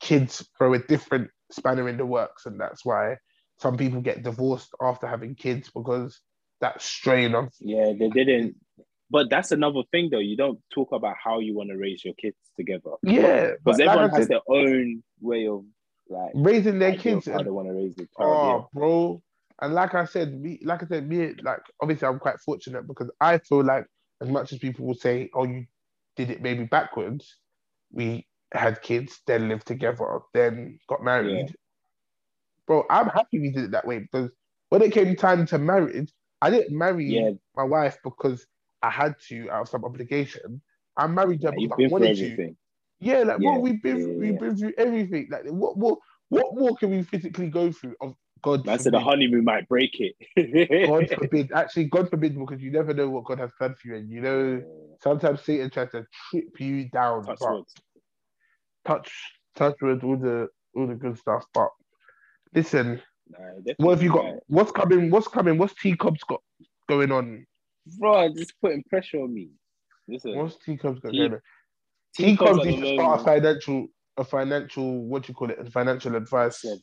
kids 0.00 0.46
throw 0.58 0.74
a 0.74 0.78
different 0.78 1.30
spanner 1.50 1.88
in 1.88 1.96
the 1.96 2.04
works, 2.04 2.46
and 2.46 2.60
that's 2.60 2.84
why 2.84 3.16
some 3.58 3.76
people 3.76 4.00
get 4.00 4.22
divorced 4.22 4.74
after 4.82 5.06
having 5.06 5.34
kids 5.34 5.70
because 5.74 6.20
that 6.60 6.82
strain 6.82 7.34
of 7.34 7.52
yeah, 7.60 7.92
they 7.98 8.08
didn't. 8.08 8.56
But 9.10 9.30
that's 9.30 9.52
another 9.52 9.82
thing, 9.90 10.08
though. 10.10 10.18
You 10.18 10.36
don't 10.36 10.58
talk 10.72 10.92
about 10.92 11.16
how 11.22 11.38
you 11.38 11.54
want 11.54 11.70
to 11.70 11.76
raise 11.76 12.04
your 12.04 12.14
kids 12.14 12.36
together. 12.56 12.92
yeah, 13.02 13.52
because 13.62 13.80
everyone 13.80 14.10
has 14.10 14.28
their 14.28 14.40
own 14.48 15.02
way 15.20 15.46
of 15.46 15.64
like 16.08 16.32
raising 16.34 16.78
their 16.78 16.96
kids. 16.96 17.26
how 17.26 17.42
they 17.42 17.50
want 17.50 17.68
to 17.68 17.74
raise 17.74 17.94
the 17.94 18.08
child. 18.16 18.38
Oh, 18.38 18.68
bro. 18.72 19.22
And 19.60 19.74
like 19.74 19.94
I 19.94 20.04
said, 20.04 20.40
me, 20.40 20.58
like 20.64 20.82
I 20.82 20.86
said, 20.86 21.08
me, 21.08 21.34
like 21.42 21.60
obviously, 21.80 22.08
I'm 22.08 22.18
quite 22.18 22.40
fortunate 22.40 22.86
because 22.86 23.10
I 23.20 23.38
feel 23.38 23.62
like 23.62 23.86
as 24.20 24.28
much 24.28 24.52
as 24.52 24.58
people 24.58 24.86
will 24.86 24.94
say, 24.94 25.30
"Oh, 25.34 25.44
you 25.44 25.66
did 26.16 26.30
it 26.30 26.42
maybe 26.42 26.64
backwards," 26.64 27.36
we 27.92 28.26
had 28.52 28.82
kids, 28.82 29.20
then 29.26 29.48
lived 29.48 29.66
together, 29.66 30.20
then 30.32 30.78
got 30.88 31.02
married. 31.02 31.54
Bro, 32.66 32.84
I'm 32.90 33.08
happy 33.08 33.38
we 33.40 33.50
did 33.50 33.64
it 33.64 33.70
that 33.72 33.86
way 33.86 33.98
because 34.00 34.30
when 34.70 34.82
it 34.82 34.92
came 34.92 35.14
time 35.16 35.46
to 35.46 35.58
marriage, 35.58 36.12
I 36.40 36.50
didn't 36.50 36.76
marry 36.76 37.06
Yeah, 37.06 37.30
my 37.56 37.64
wife 37.64 37.98
because 38.02 38.46
I 38.84 38.90
had 38.90 39.14
to 39.28 39.50
out 39.50 39.62
of 39.62 39.68
some 39.68 39.84
obligation. 39.84 40.60
I 40.96 41.06
married 41.06 41.42
her 41.42 41.52
yeah, 41.56 41.68
because 41.68 41.84
I 41.84 41.88
wanted 41.88 42.16
to. 42.16 42.54
Yeah, 43.00 43.20
like 43.20 43.38
Yeah, 43.40 43.50
bro, 43.52 43.58
we've 43.60 43.82
been 43.82 43.98
yeah, 43.98 44.06
we've 44.18 44.38
been 44.38 44.56
through 44.56 44.72
everything. 44.76 45.28
Like 45.30 45.44
what 45.46 45.78
more 45.78 45.98
what 46.28 46.54
more 46.54 46.76
can 46.76 46.90
we 46.90 47.02
physically 47.02 47.48
go 47.48 47.72
through? 47.72 47.94
Of 48.02 48.14
God 48.42 48.68
I 48.68 48.76
said 48.76 48.92
the 48.92 49.00
honeymoon 49.00 49.44
might 49.44 49.66
break 49.68 49.98
it. 50.00 50.86
God 50.86 51.08
forbid. 51.18 51.50
Actually, 51.52 51.84
God 51.84 52.10
forbid 52.10 52.38
because 52.38 52.60
you 52.60 52.70
never 52.70 52.92
know 52.92 53.08
what 53.08 53.24
God 53.24 53.38
has 53.38 53.50
planned 53.56 53.78
for 53.78 53.88
you, 53.88 53.96
and 53.96 54.10
you 54.10 54.20
know 54.20 54.62
sometimes 55.02 55.40
Satan 55.40 55.70
tries 55.70 55.90
to 55.92 56.04
trip 56.30 56.60
you 56.60 56.90
down. 56.90 57.24
Touch 57.24 57.38
but 57.40 57.62
touch 58.84 59.12
touch 59.56 59.76
with 59.80 60.04
all 60.04 60.16
the 60.18 60.48
all 60.76 60.86
the 60.86 60.94
good 60.94 61.18
stuff. 61.18 61.44
But 61.54 61.70
listen, 62.54 63.00
Nah, 63.30 63.38
what 63.78 63.92
have 63.92 64.02
you 64.02 64.12
got? 64.12 64.24
right. 64.24 64.40
What's 64.48 64.72
coming? 64.72 65.10
What's 65.10 65.28
coming? 65.28 65.56
What's 65.56 65.74
Teacob's 65.74 66.22
got 66.24 66.42
going 66.86 67.10
on? 67.10 67.46
Bro, 67.98 68.30
just 68.34 68.54
putting 68.60 68.82
pressure 68.84 69.18
on 69.20 69.32
me. 69.34 69.50
Listen, 70.08 70.36
What's 70.36 70.56
Teacob's 70.64 71.00
got 71.00 71.12
going 71.12 71.34
on? 71.34 71.40
T-Cubs 72.16 72.50
Teacobs 72.50 72.60
at 72.60 72.66
needs 72.66 72.80
the 72.82 72.88
to 72.88 72.94
start 72.94 73.20
a 73.20 73.24
moment- 73.24 73.24
financial 73.24 73.86
a 74.16 74.24
financial 74.24 75.04
what 75.06 75.28
you 75.28 75.34
call 75.34 75.50
it? 75.50 75.58
A 75.58 75.70
financial 75.70 76.14
advice 76.14 76.60
said- 76.60 76.78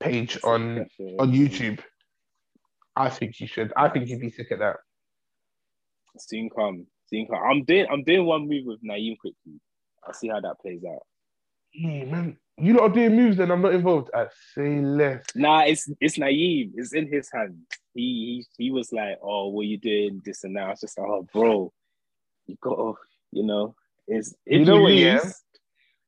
page 0.00 0.32
said 0.34 0.44
on 0.44 0.76
pressure. 0.76 1.16
on 1.18 1.32
YouTube. 1.32 1.80
I 2.96 3.08
think 3.10 3.40
you 3.40 3.46
should. 3.48 3.72
I 3.76 3.88
think 3.88 4.08
you'd 4.08 4.20
be 4.20 4.30
sick 4.30 4.52
at 4.52 4.60
that. 4.60 4.76
Soon 6.18 6.48
come, 6.50 6.86
soon 7.08 7.26
come. 7.26 7.42
I'm 7.42 7.64
doing, 7.64 7.86
I'm 7.90 8.04
doing 8.04 8.24
one 8.24 8.48
move 8.48 8.66
with 8.66 8.80
Naeem 8.84 9.18
quickly. 9.18 9.60
I'll 10.06 10.14
see 10.14 10.28
how 10.28 10.40
that 10.40 10.60
plays 10.60 10.82
out. 10.88 11.02
Yeah, 11.72 12.04
man. 12.04 12.36
You 12.56 12.74
lot 12.74 12.90
are 12.90 12.94
doing 12.94 13.16
moves 13.16 13.40
and 13.40 13.50
I'm 13.50 13.62
not 13.62 13.74
involved. 13.74 14.10
I 14.14 14.28
say 14.54 14.80
less. 14.80 15.24
Nah, 15.34 15.62
it's 15.64 15.90
it's 16.00 16.18
Naeem. 16.18 16.70
It's 16.76 16.92
in 16.94 17.10
his 17.12 17.28
hand. 17.32 17.56
He 17.94 18.44
he 18.56 18.64
he 18.64 18.70
was 18.70 18.92
like, 18.92 19.18
"Oh, 19.22 19.48
what 19.48 19.66
you 19.66 19.78
doing? 19.78 20.20
This 20.24 20.44
and 20.44 20.56
that." 20.56 20.64
I 20.64 20.70
was 20.70 20.80
just 20.80 20.98
like, 20.98 21.06
"Oh, 21.08 21.26
bro, 21.32 21.72
you 22.46 22.56
got 22.60 22.76
to, 22.76 22.94
you 23.32 23.44
know, 23.44 23.74
is 24.08 24.34
if 24.46 24.60
You 24.60 24.64
know 24.64 24.76
you 24.76 24.82
what, 24.82 24.94
yeah? 24.94 25.20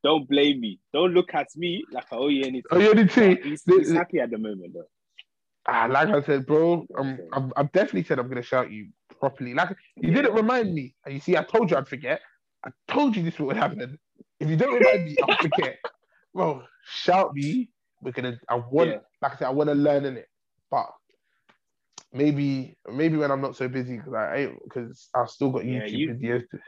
don't 0.03 0.27
blame 0.27 0.59
me. 0.61 0.79
Don't 0.93 1.13
look 1.13 1.33
at 1.33 1.47
me 1.55 1.85
like 1.91 2.05
I 2.11 2.15
owe 2.17 2.27
you 2.27 2.41
anything." 2.41 2.63
Oh, 2.71 2.93
the 2.93 3.05
tree. 3.05 3.39
He's, 3.43 3.63
he's 3.65 3.91
happy 3.91 4.19
at 4.19 4.29
the 4.31 4.37
moment 4.37 4.73
though. 4.73 4.87
Ah, 5.65 5.87
like 5.89 6.09
I 6.09 6.21
said, 6.21 6.45
bro, 6.45 6.85
Okay. 6.97 7.17
I'm, 7.33 7.51
I've 7.57 7.71
definitely 7.73 8.03
said 8.03 8.19
I'm 8.19 8.27
gonna 8.29 8.41
shout 8.41 8.71
you 8.71 8.87
properly. 9.19 9.53
Like 9.53 9.75
you 9.95 10.09
Yeah. 10.09 10.15
didn't 10.15 10.33
remind 10.33 10.73
me, 10.73 10.95
and 11.05 11.13
you 11.13 11.19
see, 11.19 11.35
I 11.37 11.43
told 11.43 11.71
you 11.71 11.77
I'd 11.77 11.87
forget. 11.87 12.21
I 12.65 12.69
told 12.87 13.15
you 13.15 13.23
this 13.23 13.39
would 13.39 13.55
happen. 13.57 13.97
if 14.39 14.49
you 14.49 14.55
don't 14.57 14.73
remind 14.73 15.05
me, 15.05 15.15
I'll 15.23 15.37
forget. 15.37 15.77
Bro, 16.33 16.63
shout 16.85 17.33
me. 17.33 17.69
We're 18.01 18.11
gonna. 18.11 18.39
I 18.47 18.55
want, 18.55 18.89
Yeah. 18.91 18.97
like 19.21 19.33
I 19.33 19.37
said, 19.37 19.47
I 19.47 19.51
want 19.51 19.69
to 19.69 19.73
learn 19.75 20.05
in 20.05 20.17
it, 20.17 20.27
but 20.69 20.85
maybe, 22.13 22.77
maybe 22.91 23.17
when 23.17 23.31
I'm 23.31 23.41
not 23.41 23.55
so 23.55 23.67
busy 23.67 23.97
because 23.97 24.13
I 24.13 24.35
ain't 24.37 24.63
because 24.63 25.09
I've 25.15 25.29
still 25.29 25.51
got 25.51 25.65
Yeah, 25.65 25.81
YouTube 25.81 25.97
you- 25.97 26.13
videos. 26.13 26.49
To, 26.49 26.59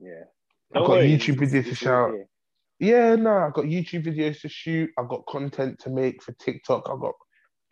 Yeah. 0.00 0.24
I've 0.74 0.86
got 0.86 0.98
YouTube 1.00 1.36
videos 1.38 1.64
to 1.68 1.74
shout. 1.74 2.14
Yeah, 2.78 3.14
no, 3.16 3.36
I've 3.38 3.52
got 3.52 3.64
YouTube 3.66 4.04
videos 4.06 4.40
to 4.42 4.48
shoot. 4.48 4.90
I've 4.98 5.08
got 5.08 5.26
content 5.26 5.80
to 5.80 5.90
make 5.90 6.22
for 6.22 6.32
TikTok. 6.32 6.88
I've 6.88 7.00
got 7.00 7.14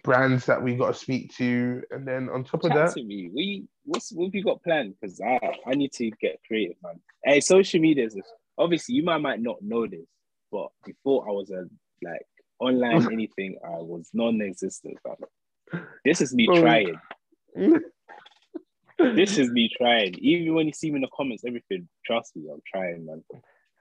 brands 0.05 0.45
that 0.47 0.63
we 0.63 0.75
got 0.77 0.89
to 0.89 0.95
speak 0.95 1.35
to, 1.37 1.83
and 1.91 2.07
then 2.07 2.29
on 2.29 2.45
top 2.45 2.65
of 2.65 2.73
that, 2.73 2.93
to 2.95 3.03
me. 3.05 3.31
We 3.35 3.65
what's 3.85 4.13
what 4.13 4.27
have 4.27 4.35
you 4.35 4.45
got 4.45 4.63
planned? 4.63 4.95
Because 5.01 5.21
I 5.21 5.39
I 5.67 5.75
need 5.75 5.93
to 5.93 6.11
get 6.21 6.41
creative, 6.47 6.77
man. 6.83 7.01
Hey, 7.25 7.41
social 7.41 7.81
media 7.81 8.05
is 8.07 8.21
obviously 8.59 8.97
you 8.97 9.03
might 9.03 9.19
might 9.19 9.41
not 9.41 9.63
know 9.63 9.87
this, 9.87 10.07
but 10.53 10.69
before 10.85 11.27
I 11.29 11.33
was 11.33 11.51
a 11.51 11.65
like 12.03 12.27
online 12.61 13.11
anything, 13.13 13.59
I 13.65 13.79
was 13.79 14.11
non-existent. 14.13 14.99
Fam. 15.05 15.17
This 16.05 16.21
is 16.21 16.35
me 16.35 16.47
trying. 16.61 16.99
This 18.99 19.39
is 19.39 19.51
me 19.51 19.71
trying. 19.77 20.15
Even 20.19 20.55
when 20.55 20.67
you 20.67 20.73
see 20.73 20.91
me 20.91 20.97
in 20.97 21.03
the 21.03 21.09
comments, 21.17 21.45
everything. 21.47 21.89
Trust 22.05 22.35
me, 22.37 22.49
I'm 22.53 22.61
trying, 22.67 23.07
man. 23.07 23.23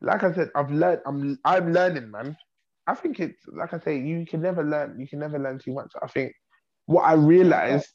like 0.01 0.23
I 0.23 0.31
said, 0.33 0.49
I've 0.55 0.71
learned. 0.71 1.01
I'm 1.07 1.39
I'm 1.43 1.73
learning, 1.73 2.11
man. 2.11 2.37
I 2.85 2.93
think 2.95 3.19
it's 3.19 3.39
like 3.47 3.73
I 3.73 3.79
say, 3.79 3.99
you 3.99 4.25
can 4.25 4.41
never 4.41 4.63
learn. 4.63 4.99
You 4.99 5.07
can 5.07 5.19
never 5.19 5.39
learn 5.39 5.59
too 5.59 5.73
much. 5.73 5.91
I 6.01 6.07
think 6.07 6.33
what 6.85 7.01
I 7.03 7.13
realized, 7.13 7.93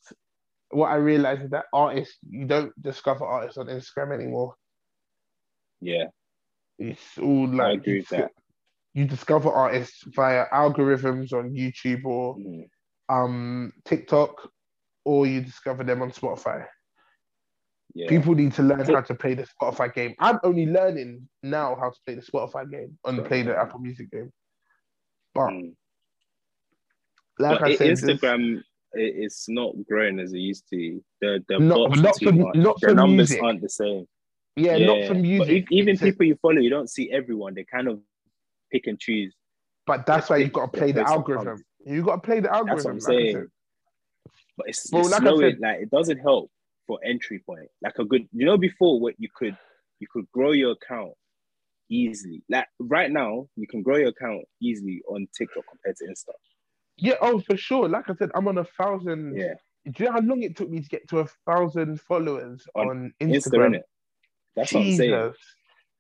what 0.71 0.89
I 0.89 0.97
realized 0.97 1.43
is 1.45 1.51
that 1.51 1.67
artists, 1.73 2.19
you 2.29 2.45
don't 2.47 2.73
discover 2.83 3.25
artists 3.25 3.57
on 3.59 3.67
Instagram 3.67 4.13
anymore. 4.15 4.55
Yeah, 5.81 6.07
It's 6.79 7.19
all 7.19 7.49
like 7.49 7.67
I 7.67 7.73
agree 7.73 7.93
you, 7.95 7.99
with 8.01 8.09
that. 8.11 8.31
you 8.95 9.05
discover 9.07 9.51
artists 9.51 10.05
via 10.15 10.45
algorithms 10.53 11.33
on 11.33 11.51
YouTube 11.55 12.05
or 12.05 12.37
Mm. 12.37 12.69
Um 13.13 13.73
TikTok, 13.85 14.49
or 15.05 15.27
you 15.27 15.41
discover 15.41 15.85
them 15.85 16.01
on 16.03 16.11
Spotify. 16.13 16.67
yeah. 17.95 18.09
People 18.09 18.35
need 18.35 18.53
to 18.55 18.63
learn 18.63 18.85
how 18.87 19.01
to 19.03 19.15
play 19.15 19.35
the 19.35 19.47
Spotify 19.55 19.93
game. 19.93 20.15
I'm 20.19 20.39
only 20.45 20.67
learning 20.67 21.29
now 21.43 21.77
how 21.81 21.91
to 21.91 21.99
play 22.07 22.15
the 22.15 22.23
Spotify 22.23 22.71
game 22.71 22.99
and 23.05 23.25
play 23.27 23.43
the 23.43 23.55
Apple 23.57 23.81
Music 23.81 24.11
game. 24.11 24.31
But 25.35 25.51
Mm. 25.51 25.75
like 27.39 27.61
but 27.61 27.69
I 27.69 27.77
said, 27.77 27.91
Instagram 27.93 28.59
i- 28.95 29.15
it's 29.25 29.49
not 29.49 29.73
growing 29.89 30.21
as 30.21 30.33
it 30.33 30.39
used 30.39 30.69
to. 30.71 31.03
The 31.21 31.45
the 31.49 31.59
Not- 31.59 31.97
not 32.07 32.17
for- 32.23 32.33
not 32.67 32.77
the 32.81 32.95
numbers 32.95 33.31
music. 33.31 33.43
aren't 33.43 33.61
the 33.63 33.69
same. 33.69 34.07
yeah, 34.57 34.77
not 34.79 35.01
for 35.09 35.15
But 35.15 35.23
music. 35.23 35.71
e- 35.71 35.77
even 35.79 35.97
people 35.99 36.25
you 36.27 36.37
follow, 36.37 36.61
you 36.67 36.71
don't 36.71 36.91
see 36.97 37.11
everyone. 37.11 37.55
They 37.55 37.65
kind 37.65 37.89
of 37.89 38.01
pick 38.71 38.87
and 38.87 38.99
choose. 38.99 39.35
but 39.87 40.07
that's 40.07 40.31
why 40.31 40.37
you've 40.37 40.53
got 40.53 40.73
to 40.73 40.79
play 40.79 40.93
the 40.93 41.03
algorithm. 41.15 41.59
You 41.85 42.03
got 42.05 42.17
to 42.17 42.21
play 42.21 42.37
the 42.41 42.49
That's 42.49 42.57
algorithm. 42.59 42.85
what 42.85 42.91
I'm 42.91 42.97
like 42.99 43.05
saying. 43.33 43.47
But 44.57 44.69
it's, 44.69 44.91
Well, 44.93 45.03
it's 45.03 45.11
like 45.13 45.21
slowing, 45.23 45.41
said- 45.53 45.61
like 45.61 45.81
it 45.81 45.91
doesn't 45.91 46.19
help 46.19 46.51
for 46.87 46.99
entry 47.05 47.43
point. 47.45 47.69
Like 47.83 47.99
a 47.99 48.05
good, 48.05 48.29
you 48.33 48.45
know, 48.47 48.59
before 48.59 49.01
what 49.01 49.15
you 49.19 49.29
could 49.35 49.57
you 50.01 50.07
could 50.13 50.31
grow 50.33 50.51
your 50.53 50.73
account 50.73 51.13
easily. 51.89 52.43
Like 52.49 52.67
right 52.81 53.11
now, 53.11 53.47
you 53.57 53.67
can 53.67 53.83
grow 53.83 53.97
your 53.97 54.09
account 54.09 54.43
easily 54.61 55.03
on 55.09 55.27
TikTok 55.37 55.65
compared 55.71 55.97
to 55.97 56.05
Insta. 56.07 56.33
Yeah, 56.99 57.15
oh 57.21 57.41
for 57.41 57.57
sure. 57.57 57.89
Like 57.89 58.09
I 58.11 58.15
said, 58.15 58.31
I'm 58.35 58.49
on 58.49 58.59
a 58.59 58.65
thousand. 58.65 59.37
Yeah, 59.37 59.55
Do 59.87 59.93
you 59.99 60.07
know 60.07 60.13
how 60.13 60.21
long 60.21 60.43
it 60.43 60.57
took 60.57 60.71
me 60.71 60.81
to 60.81 60.89
get 60.89 61.09
to 61.09 61.21
a 61.21 61.27
thousand 61.47 62.01
followers 62.01 62.67
On 62.75 62.89
on, 62.89 63.13
Insta, 63.21 63.49
Instagram? 63.49 63.77
innit? 63.77 63.83
That's 64.57 64.73
what 64.73 64.81
I'm 64.81 64.97
saying. 64.97 65.11
Jesus. 65.11 65.37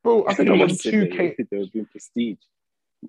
Bro, 0.04 0.26
I 0.28 0.34
think 0.34 0.50
I'm 0.50 0.60
on 0.60 0.68
two 0.76 1.06
K. 1.06 1.36
There 1.50 1.60
was 1.60 1.68
been 1.70 1.86
prestige. 1.86 2.38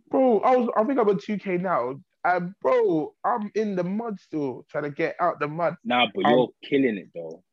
Bro, 0.09 0.39
I 0.39 0.55
was 0.55 0.69
I 0.77 0.83
think 0.85 0.99
I'm 0.99 1.09
on 1.09 1.19
two 1.19 1.37
K 1.37 1.57
now. 1.57 1.99
And 2.25 2.53
bro, 2.61 3.13
I'm 3.25 3.51
in 3.55 3.75
the 3.75 3.83
mud 3.83 4.19
still, 4.19 4.65
trying 4.69 4.85
to 4.85 4.91
get 4.91 5.15
out 5.19 5.39
the 5.39 5.47
mud. 5.47 5.75
Nah, 5.83 6.07
but 6.13 6.25
Um, 6.25 6.31
you're 6.31 6.49
killing 6.63 6.97
it 6.97 7.09
though. 7.13 7.43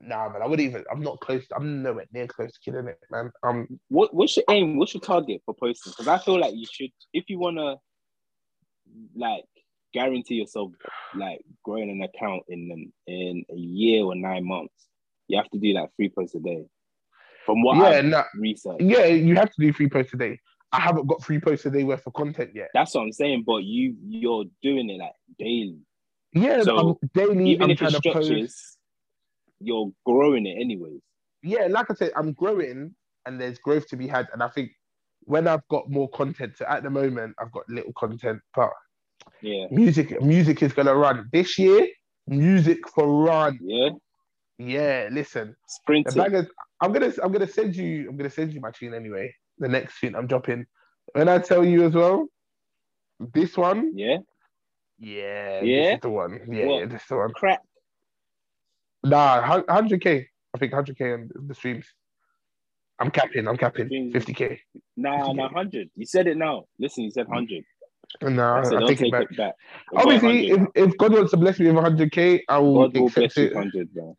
Nah, 0.00 0.28
man, 0.28 0.42
I 0.42 0.46
wouldn't 0.46 0.68
even. 0.68 0.84
I'm 0.90 1.00
not 1.00 1.18
close. 1.20 1.44
I'm 1.54 1.82
nowhere 1.82 2.06
near 2.12 2.26
close 2.26 2.52
to 2.52 2.60
killing 2.60 2.86
it, 2.86 2.98
man. 3.10 3.32
Um, 3.42 3.80
What 3.88 4.14
what's 4.14 4.36
your 4.36 4.44
aim? 4.48 4.76
What's 4.76 4.94
your 4.94 5.00
target 5.00 5.42
for 5.44 5.54
posting? 5.54 5.92
Because 5.92 6.08
I 6.08 6.18
feel 6.18 6.38
like 6.38 6.54
you 6.54 6.66
should, 6.70 6.92
if 7.12 7.24
you 7.28 7.38
wanna, 7.38 7.76
like, 9.16 9.44
guarantee 9.92 10.36
yourself 10.36 10.72
like 11.14 11.40
growing 11.64 11.90
an 11.90 12.02
account 12.02 12.42
in 12.48 12.92
in 13.06 13.44
a 13.50 13.56
year 13.56 14.04
or 14.04 14.14
nine 14.14 14.46
months, 14.46 14.88
you 15.26 15.36
have 15.36 15.50
to 15.50 15.58
do 15.58 15.72
like 15.72 15.90
three 15.96 16.10
posts 16.10 16.34
a 16.34 16.40
day. 16.40 16.64
From 17.46 17.62
what 17.62 17.78
yeah, 17.78 17.98
I've 17.98 18.04
nah, 18.04 18.24
researched, 18.38 18.82
yeah, 18.82 19.06
you 19.06 19.34
have 19.36 19.50
to 19.50 19.60
do 19.60 19.72
three 19.72 19.88
posts 19.88 20.12
a 20.12 20.16
day. 20.16 20.38
I 20.72 20.80
haven't 20.80 21.06
got 21.06 21.22
three 21.24 21.40
posts 21.40 21.66
a 21.66 21.70
day 21.70 21.84
worth 21.84 22.06
of 22.06 22.12
content 22.12 22.50
yet. 22.54 22.68
that's 22.74 22.94
what 22.94 23.02
I'm 23.02 23.12
saying. 23.12 23.44
But 23.46 23.64
you 23.64 23.96
you're 24.06 24.44
doing 24.62 24.90
it 24.90 24.98
like 24.98 25.12
daily. 25.38 25.78
Yeah, 26.34 26.62
So, 26.62 26.76
I'm 27.00 27.08
daily. 27.14 27.50
Even 27.52 27.64
I'm 27.64 27.70
if 27.70 27.82
it 27.82 27.92
post. 27.92 27.96
stretches, 27.96 28.78
you're 29.60 29.90
growing 30.04 30.46
it 30.46 30.56
anyways. 30.60 31.00
Yeah, 31.42 31.68
like 31.70 31.90
I 31.90 31.94
said, 31.94 32.12
I'm 32.16 32.32
growing, 32.32 32.94
and 33.26 33.40
there's 33.40 33.58
growth 33.58 33.88
to 33.88 33.96
be 33.96 34.06
had. 34.06 34.28
And 34.32 34.42
I 34.42 34.48
think 34.48 34.70
when 35.20 35.48
I've 35.48 35.66
got 35.68 35.90
more 35.90 36.08
content, 36.10 36.56
so 36.56 36.66
at 36.66 36.82
the 36.82 36.90
moment 36.90 37.34
I've 37.40 37.52
got 37.52 37.68
little 37.68 37.92
content, 37.94 38.40
but 38.54 38.70
Yeah, 39.40 39.66
music, 39.70 40.20
music 40.20 40.62
is 40.62 40.72
gonna 40.72 40.94
run 40.94 41.28
this 41.32 41.58
year. 41.58 41.88
Music 42.26 42.86
for 42.88 43.24
run. 43.24 43.58
yeah. 43.62 43.90
Yeah, 44.58 45.08
listen. 45.12 45.54
The 46.04 46.12
Sprinting. 46.12 46.46
I'm 46.80 46.92
gonna 46.92 47.12
I'm 47.22 47.32
gonna 47.32 47.48
send 47.48 47.74
you 47.76 48.08
I'm 48.08 48.16
gonna 48.16 48.30
send 48.30 48.52
you 48.52 48.60
my 48.60 48.70
tune 48.70 48.92
anyway. 48.94 49.32
The 49.58 49.68
next 49.68 50.00
tune 50.00 50.14
I'm 50.14 50.26
dropping. 50.26 50.66
When 51.14 51.28
I 51.28 51.38
tell 51.38 51.64
you 51.64 51.84
as 51.86 51.94
well, 51.94 52.26
this 53.18 53.56
one, 53.56 53.92
Yeah, 53.94 54.18
yeah, 54.98 55.62
Yeah? 55.62 55.82
this 55.82 55.94
is 55.94 56.00
the 56.02 56.10
one. 56.10 56.40
Yeah, 56.52 56.66
What? 56.66 56.78
yeah, 56.80 56.86
this 56.86 57.02
is 57.02 57.08
the 57.08 57.16
one. 57.16 57.32
crack. 57.32 57.60
Nah, 59.04 59.62
hundred 59.68 60.00
k. 60.02 60.26
I 60.54 60.58
think 60.58 60.72
hundred 60.72 60.98
k 60.98 61.12
on 61.12 61.30
the 61.46 61.54
streams. 61.54 61.86
I'm 62.98 63.10
capping. 63.10 63.46
I'm 63.46 63.56
capping. 63.56 64.10
Fifty 64.12 64.34
k. 64.34 64.60
Nah, 64.96 65.32
nah, 65.32 65.48
hundred. 65.48 65.90
You 65.94 66.04
said 66.04 66.26
it 66.26 66.36
now. 66.36 66.64
Listen, 66.78 67.04
you 67.04 67.10
said 67.10 67.26
mm. 67.26 67.34
hundred. 67.34 67.64
No, 68.22 68.54
I 68.54 68.62
said, 68.64 68.82
I 68.82 68.86
take 68.86 68.98
take 68.98 69.08
it 69.08 69.12
back. 69.12 69.30
it 69.30 69.36
back. 69.36 69.54
Obviously, 69.94 70.50
if, 70.50 70.66
if 70.74 70.96
God 70.96 71.12
wants 71.12 71.30
to 71.30 71.36
bless 71.36 71.60
me 71.60 71.70
with 71.70 71.82
hundred 71.82 72.10
k, 72.10 72.42
I 72.48 72.58
will 72.58 72.90
will 72.90 73.06
accept 73.06 73.36
it. 73.38 73.54
hundred, 73.54 73.92
bro. 73.92 74.16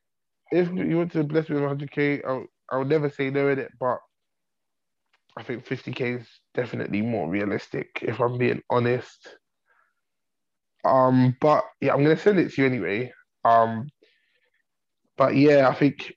If 0.51 0.71
you 0.71 0.97
want 0.97 1.11
to 1.13 1.23
bless 1.23 1.49
me 1.49 1.55
with 1.55 1.65
hundred 1.65 1.91
k, 1.91 2.21
I'll 2.21 2.45
I'll 2.71 2.85
never 2.85 3.09
say 3.09 3.29
no 3.29 3.49
in 3.49 3.59
it. 3.59 3.71
But 3.79 3.97
I 5.39 5.43
think 5.43 5.65
fifty 5.65 5.93
k 5.93 6.11
is 6.15 6.27
definitely 6.53 7.01
more 7.01 7.29
realistic. 7.29 7.99
If 8.01 8.19
I'm 8.19 8.37
being 8.37 8.61
honest. 8.69 9.37
Um, 10.83 11.37
but 11.39 11.63
yeah, 11.79 11.93
I'm 11.93 12.03
gonna 12.03 12.17
send 12.17 12.39
it 12.39 12.51
to 12.51 12.61
you 12.61 12.67
anyway. 12.67 13.13
Um, 13.45 13.89
but 15.15 15.37
yeah, 15.37 15.69
I 15.69 15.73
think 15.73 16.13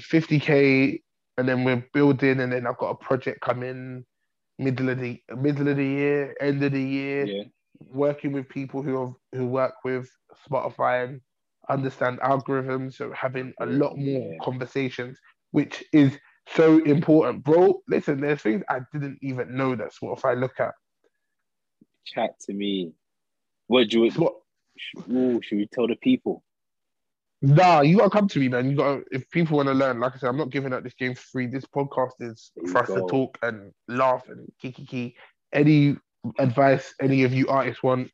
fifty 0.00 0.40
k, 0.40 1.00
and 1.38 1.48
then 1.48 1.62
we're 1.62 1.86
building, 1.92 2.40
and 2.40 2.52
then 2.52 2.66
I've 2.66 2.78
got 2.78 2.90
a 2.90 2.96
project 2.96 3.40
coming 3.40 4.04
middle 4.58 4.88
of 4.88 4.98
the 4.98 5.22
middle 5.36 5.68
of 5.68 5.76
the 5.76 5.84
year, 5.84 6.34
end 6.40 6.62
of 6.64 6.72
the 6.72 6.82
year, 6.82 7.26
Yeah, 7.26 7.44
working 7.92 8.32
with 8.32 8.48
people 8.48 8.82
who 8.82 9.00
have, 9.00 9.14
who 9.32 9.46
work 9.46 9.74
with 9.84 10.10
Spotify 10.48 11.04
and 11.04 11.20
understand 11.68 12.18
algorithms, 12.18 12.94
so 12.94 13.12
having 13.12 13.54
a 13.60 13.66
lot 13.66 13.96
more 13.96 14.32
Yeah. 14.32 14.38
conversations, 14.42 15.18
which 15.52 15.84
is 15.92 16.18
so 16.48 16.82
important, 16.84 17.44
bro. 17.44 17.82
Listen, 17.88 18.20
there's 18.20 18.42
things 18.42 18.62
I 18.68 18.80
didn't 18.92 19.18
even 19.22 19.56
know 19.56 19.74
that 19.74 19.92
Spotify 19.94 20.38
look 20.38 20.58
at. 20.60 20.74
chat 22.04 22.38
to 22.40 22.52
me. 22.52 22.92
What 23.66 23.88
do 23.88 24.04
you? 24.04 24.10
What? 24.12 24.34
Ooh, 25.10 25.40
should 25.42 25.58
we 25.58 25.66
tell 25.66 25.86
the 25.86 25.96
people? 25.96 26.42
Nah, 27.42 27.82
you 27.82 27.98
gotta 27.98 28.10
come 28.10 28.28
to 28.28 28.38
me, 28.38 28.48
man. 28.48 28.70
You 28.70 28.76
gotta 28.76 29.02
if 29.10 29.30
people 29.30 29.58
want 29.58 29.68
to 29.68 29.74
learn, 29.74 30.00
like 30.00 30.14
I 30.14 30.18
said, 30.18 30.28
I'm 30.28 30.36
not 30.36 30.50
giving 30.50 30.72
out 30.72 30.82
this 30.82 30.94
game 30.94 31.14
for 31.14 31.22
free. 31.22 31.46
This 31.46 31.64
podcast 31.64 32.12
is 32.20 32.50
for 32.70 32.78
us 32.78 32.88
to 32.88 33.06
talk 33.06 33.38
and 33.42 33.72
laugh 33.86 34.28
and 34.28 34.50
kiki 34.60 34.84
kiki. 34.84 35.16
Any 35.52 35.96
advice 36.38 36.94
any 37.02 37.24
of 37.24 37.34
you 37.34 37.46
artists 37.48 37.82
want 37.82 38.10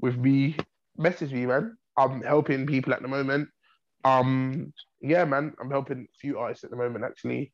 with 0.00 0.16
me, 0.18 0.56
message 0.96 1.32
me, 1.32 1.46
man. 1.46 1.76
I'm 1.96 2.22
helping 2.22 2.66
people 2.66 2.92
at 2.92 3.02
the 3.02 3.08
moment. 3.08 3.48
Um, 4.04 4.72
yeah, 5.00 5.24
man, 5.24 5.54
I'm 5.60 5.70
helping 5.70 6.02
a 6.02 6.18
few 6.20 6.38
artists 6.38 6.64
at 6.64 6.70
the 6.70 6.76
moment 6.76 7.04
actually. 7.04 7.52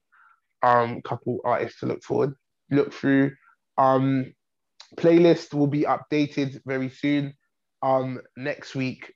Um, 0.65 1.03
couple 1.03 1.41
artists 1.45 1.81
to 1.81 1.87
look 1.87 2.03
forward, 2.03 2.35
look 2.71 2.93
through. 2.93 3.33
Um, 3.77 4.33
playlist 4.97 5.53
will 5.53 5.67
be 5.67 5.83
updated 5.83 6.61
very 6.65 6.89
soon. 6.89 7.35
Um, 7.83 8.21
next 8.37 8.75
week, 8.75 9.13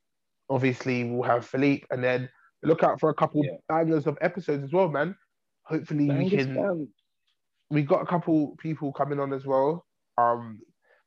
obviously, 0.51 1.05
we'll 1.05 1.23
have 1.29 1.47
Philippe, 1.47 1.87
and 1.91 2.05
then 2.05 2.29
look 2.63 2.83
out 2.83 3.01
for 3.01 3.09
a 3.11 3.15
couple 3.15 3.45
Yeah. 3.45 3.57
bangers 3.69 4.07
of 4.07 4.19
episodes 4.21 4.63
as 4.65 4.73
well, 4.73 4.89
man. 4.89 5.17
Hopefully, 5.65 6.09
we 6.09 6.09
Bangers, 6.09 6.47
can 6.47 6.55
bang. 6.55 6.89
we 7.71 7.83
got 7.83 8.03
a 8.03 8.07
couple 8.07 8.57
people 8.59 8.93
coming 8.93 9.21
on 9.21 9.33
as 9.33 9.47
well. 9.47 9.87
Um, 10.19 10.61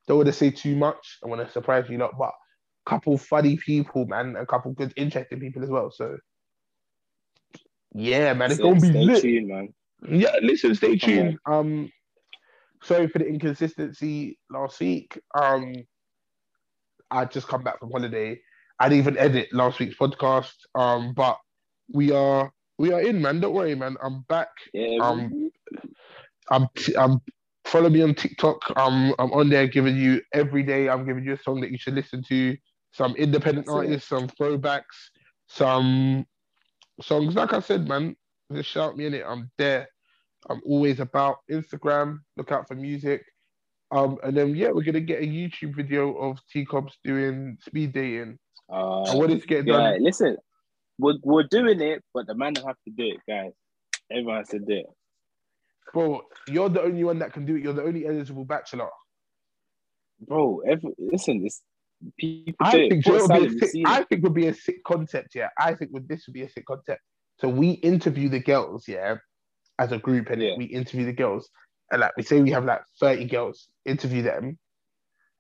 don't 0.08 0.18
want 0.18 0.28
to 0.28 0.34
say 0.34 0.50
too 0.50 0.76
much. 0.76 1.20
I 1.24 1.28
want 1.28 1.46
to 1.46 1.52
surprise 1.52 1.90
you 1.90 1.98
lot, 1.98 2.18
but 2.18 2.32
a 2.88 2.90
couple 2.90 3.18
funny 3.18 3.58
people, 3.58 4.06
man, 4.08 4.36
a 4.36 4.46
couple 4.46 4.72
good, 4.74 4.94
interesting 4.96 5.40
people 5.40 5.64
as 5.64 5.70
well. 5.70 5.92
So, 5.92 6.18
yeah, 7.94 8.34
man, 8.34 8.52
it's 8.52 8.60
gonna 8.60 8.80
be 8.80 8.90
stay 8.90 9.06
lit. 9.06 9.22
tuned, 9.22 9.48
man. 9.50 9.74
Yeah, 10.08 10.36
listen, 10.42 10.74
stay 10.76 10.96
tuned. 10.98 11.38
Um, 11.46 11.92
sorry 12.84 13.08
for 13.08 13.20
the 13.20 13.26
inconsistency 13.28 14.40
last 14.50 14.80
week. 14.80 15.20
Um, 15.36 15.74
I 17.12 17.26
just 17.26 17.48
come 17.48 17.64
back 17.64 17.80
from 17.80 17.92
holiday. 17.92 18.40
I 18.80 18.90
didn't 18.90 19.00
even 19.00 19.18
edit 19.18 19.50
last 19.54 19.80
week's 19.80 19.96
podcast. 19.98 20.54
Um, 20.76 21.14
but 21.14 21.38
we 21.94 22.12
are 22.12 22.52
we 22.78 22.92
are 22.94 23.02
in, 23.02 23.22
man. 23.22 23.40
Don't 23.40 23.54
worry, 23.54 23.76
man. 23.76 23.96
I'm 24.04 24.22
back. 24.28 24.50
Yeah, 24.74 24.98
Um, 25.02 25.52
I'm 26.50 26.68
t- 26.76 26.96
I'm 26.98 27.20
follow 27.66 27.90
me 27.90 28.02
on 28.02 28.16
TikTok. 28.16 28.58
Um, 28.78 29.14
I'm 29.20 29.32
on 29.34 29.50
there 29.50 29.68
giving 29.68 29.96
you 29.96 30.22
every 30.34 30.64
day. 30.64 30.90
I'm 30.90 31.06
giving 31.06 31.24
you 31.24 31.34
a 31.34 31.38
song 31.40 31.62
that 31.62 31.72
you 31.72 31.78
should 31.78 31.94
listen 31.94 32.24
to. 32.30 32.58
Some 32.94 33.16
independent 33.16 33.68
That's 33.68 33.76
it. 33.76 33.78
artists, 33.78 34.10
some 34.10 34.28
throwbacks, 34.28 34.82
some 35.48 36.26
songs. 37.02 37.36
Like 37.36 37.54
I 37.54 37.60
said, 37.60 37.88
man, 37.88 38.16
just 38.54 38.70
shout 38.70 38.98
me 38.98 39.06
in 39.06 39.14
it. 39.14 39.24
I'm 39.28 39.52
there. 39.58 39.88
I'm 40.50 40.62
always 40.66 41.00
about 41.00 41.38
Instagram. 41.50 42.20
Look 42.38 42.52
out 42.52 42.68
for 42.68 42.76
music. 42.76 43.24
Um, 43.92 44.18
and 44.24 44.36
then 44.36 44.56
yeah, 44.56 44.70
we're 44.70 44.84
gonna 44.84 45.02
get 45.02 45.22
a 45.22 45.26
YouTube 45.26 45.76
video 45.76 46.14
of 46.14 46.40
T 46.52 46.66
Cobbs 46.66 46.98
doing 47.04 47.58
speed 47.62 47.94
dating. 47.94 48.40
uh, 48.72 49.04
I 49.04 49.16
wanted 49.16 49.42
to 49.42 49.48
get 49.48 49.60
it 49.60 49.68
yeah. 49.68 49.78
done. 49.78 50.04
Listen, 50.04 50.38
we're 50.98 51.18
we're 51.24 51.44
doing 51.44 51.82
it, 51.82 52.04
but 52.14 52.26
the 52.28 52.36
man 52.36 52.56
have 52.56 52.78
to 52.88 52.92
do 52.96 53.16
it, 53.16 53.20
guys. 53.28 53.52
Everyone 54.10 54.38
has 54.38 54.50
to 54.50 54.60
do 54.60 54.74
it. 54.74 54.86
Bro, 55.94 56.22
you're 56.48 56.70
the 56.70 56.82
only 56.82 57.04
one 57.04 57.20
that 57.20 57.34
can 57.34 57.46
do 57.46 57.56
it. 57.56 57.64
You're 57.64 57.74
the 57.74 57.84
only 57.84 58.06
eligible 58.08 58.46
bachelor. 58.46 58.90
bro. 60.26 60.62
Every 60.66 60.94
listen, 60.98 61.44
this 61.44 61.62
people 62.18 62.56
I 62.60 62.78
it. 62.78 62.90
think, 62.90 63.06
Port 63.06 63.30
would 63.30 63.40
be 63.42 63.46
a 63.48 63.68
sick, 63.68 63.84
I 63.86 64.04
think 64.04 64.24
would 64.24 64.34
be 64.34 64.48
a 64.48 64.54
sick 64.54 64.84
concept. 64.86 65.36
Yeah, 65.36 65.50
I 65.60 65.74
think 65.76 65.92
would, 65.92 66.08
this 66.08 66.26
would 66.28 66.34
be 66.34 66.44
a 66.44 66.50
sick 66.50 66.66
concept. 66.66 67.02
So 67.42 67.50
we 67.50 67.72
interview 67.72 68.30
the 68.30 68.40
girls, 68.40 68.88
yeah, 68.88 69.16
as 69.80 69.92
a 69.92 69.98
group, 69.98 70.30
and 70.30 70.40
Yeah. 70.40 70.56
we 70.58 70.66
interview 70.66 71.08
the 71.08 71.14
girls, 71.14 71.50
and 71.92 72.02
like 72.02 72.16
we 72.16 72.22
say 72.22 72.40
we 72.40 72.52
have 72.52 72.66
like 72.66 72.84
thirty 73.00 73.26
girls, 73.26 73.68
interview 73.84 74.22
them, 74.22 74.60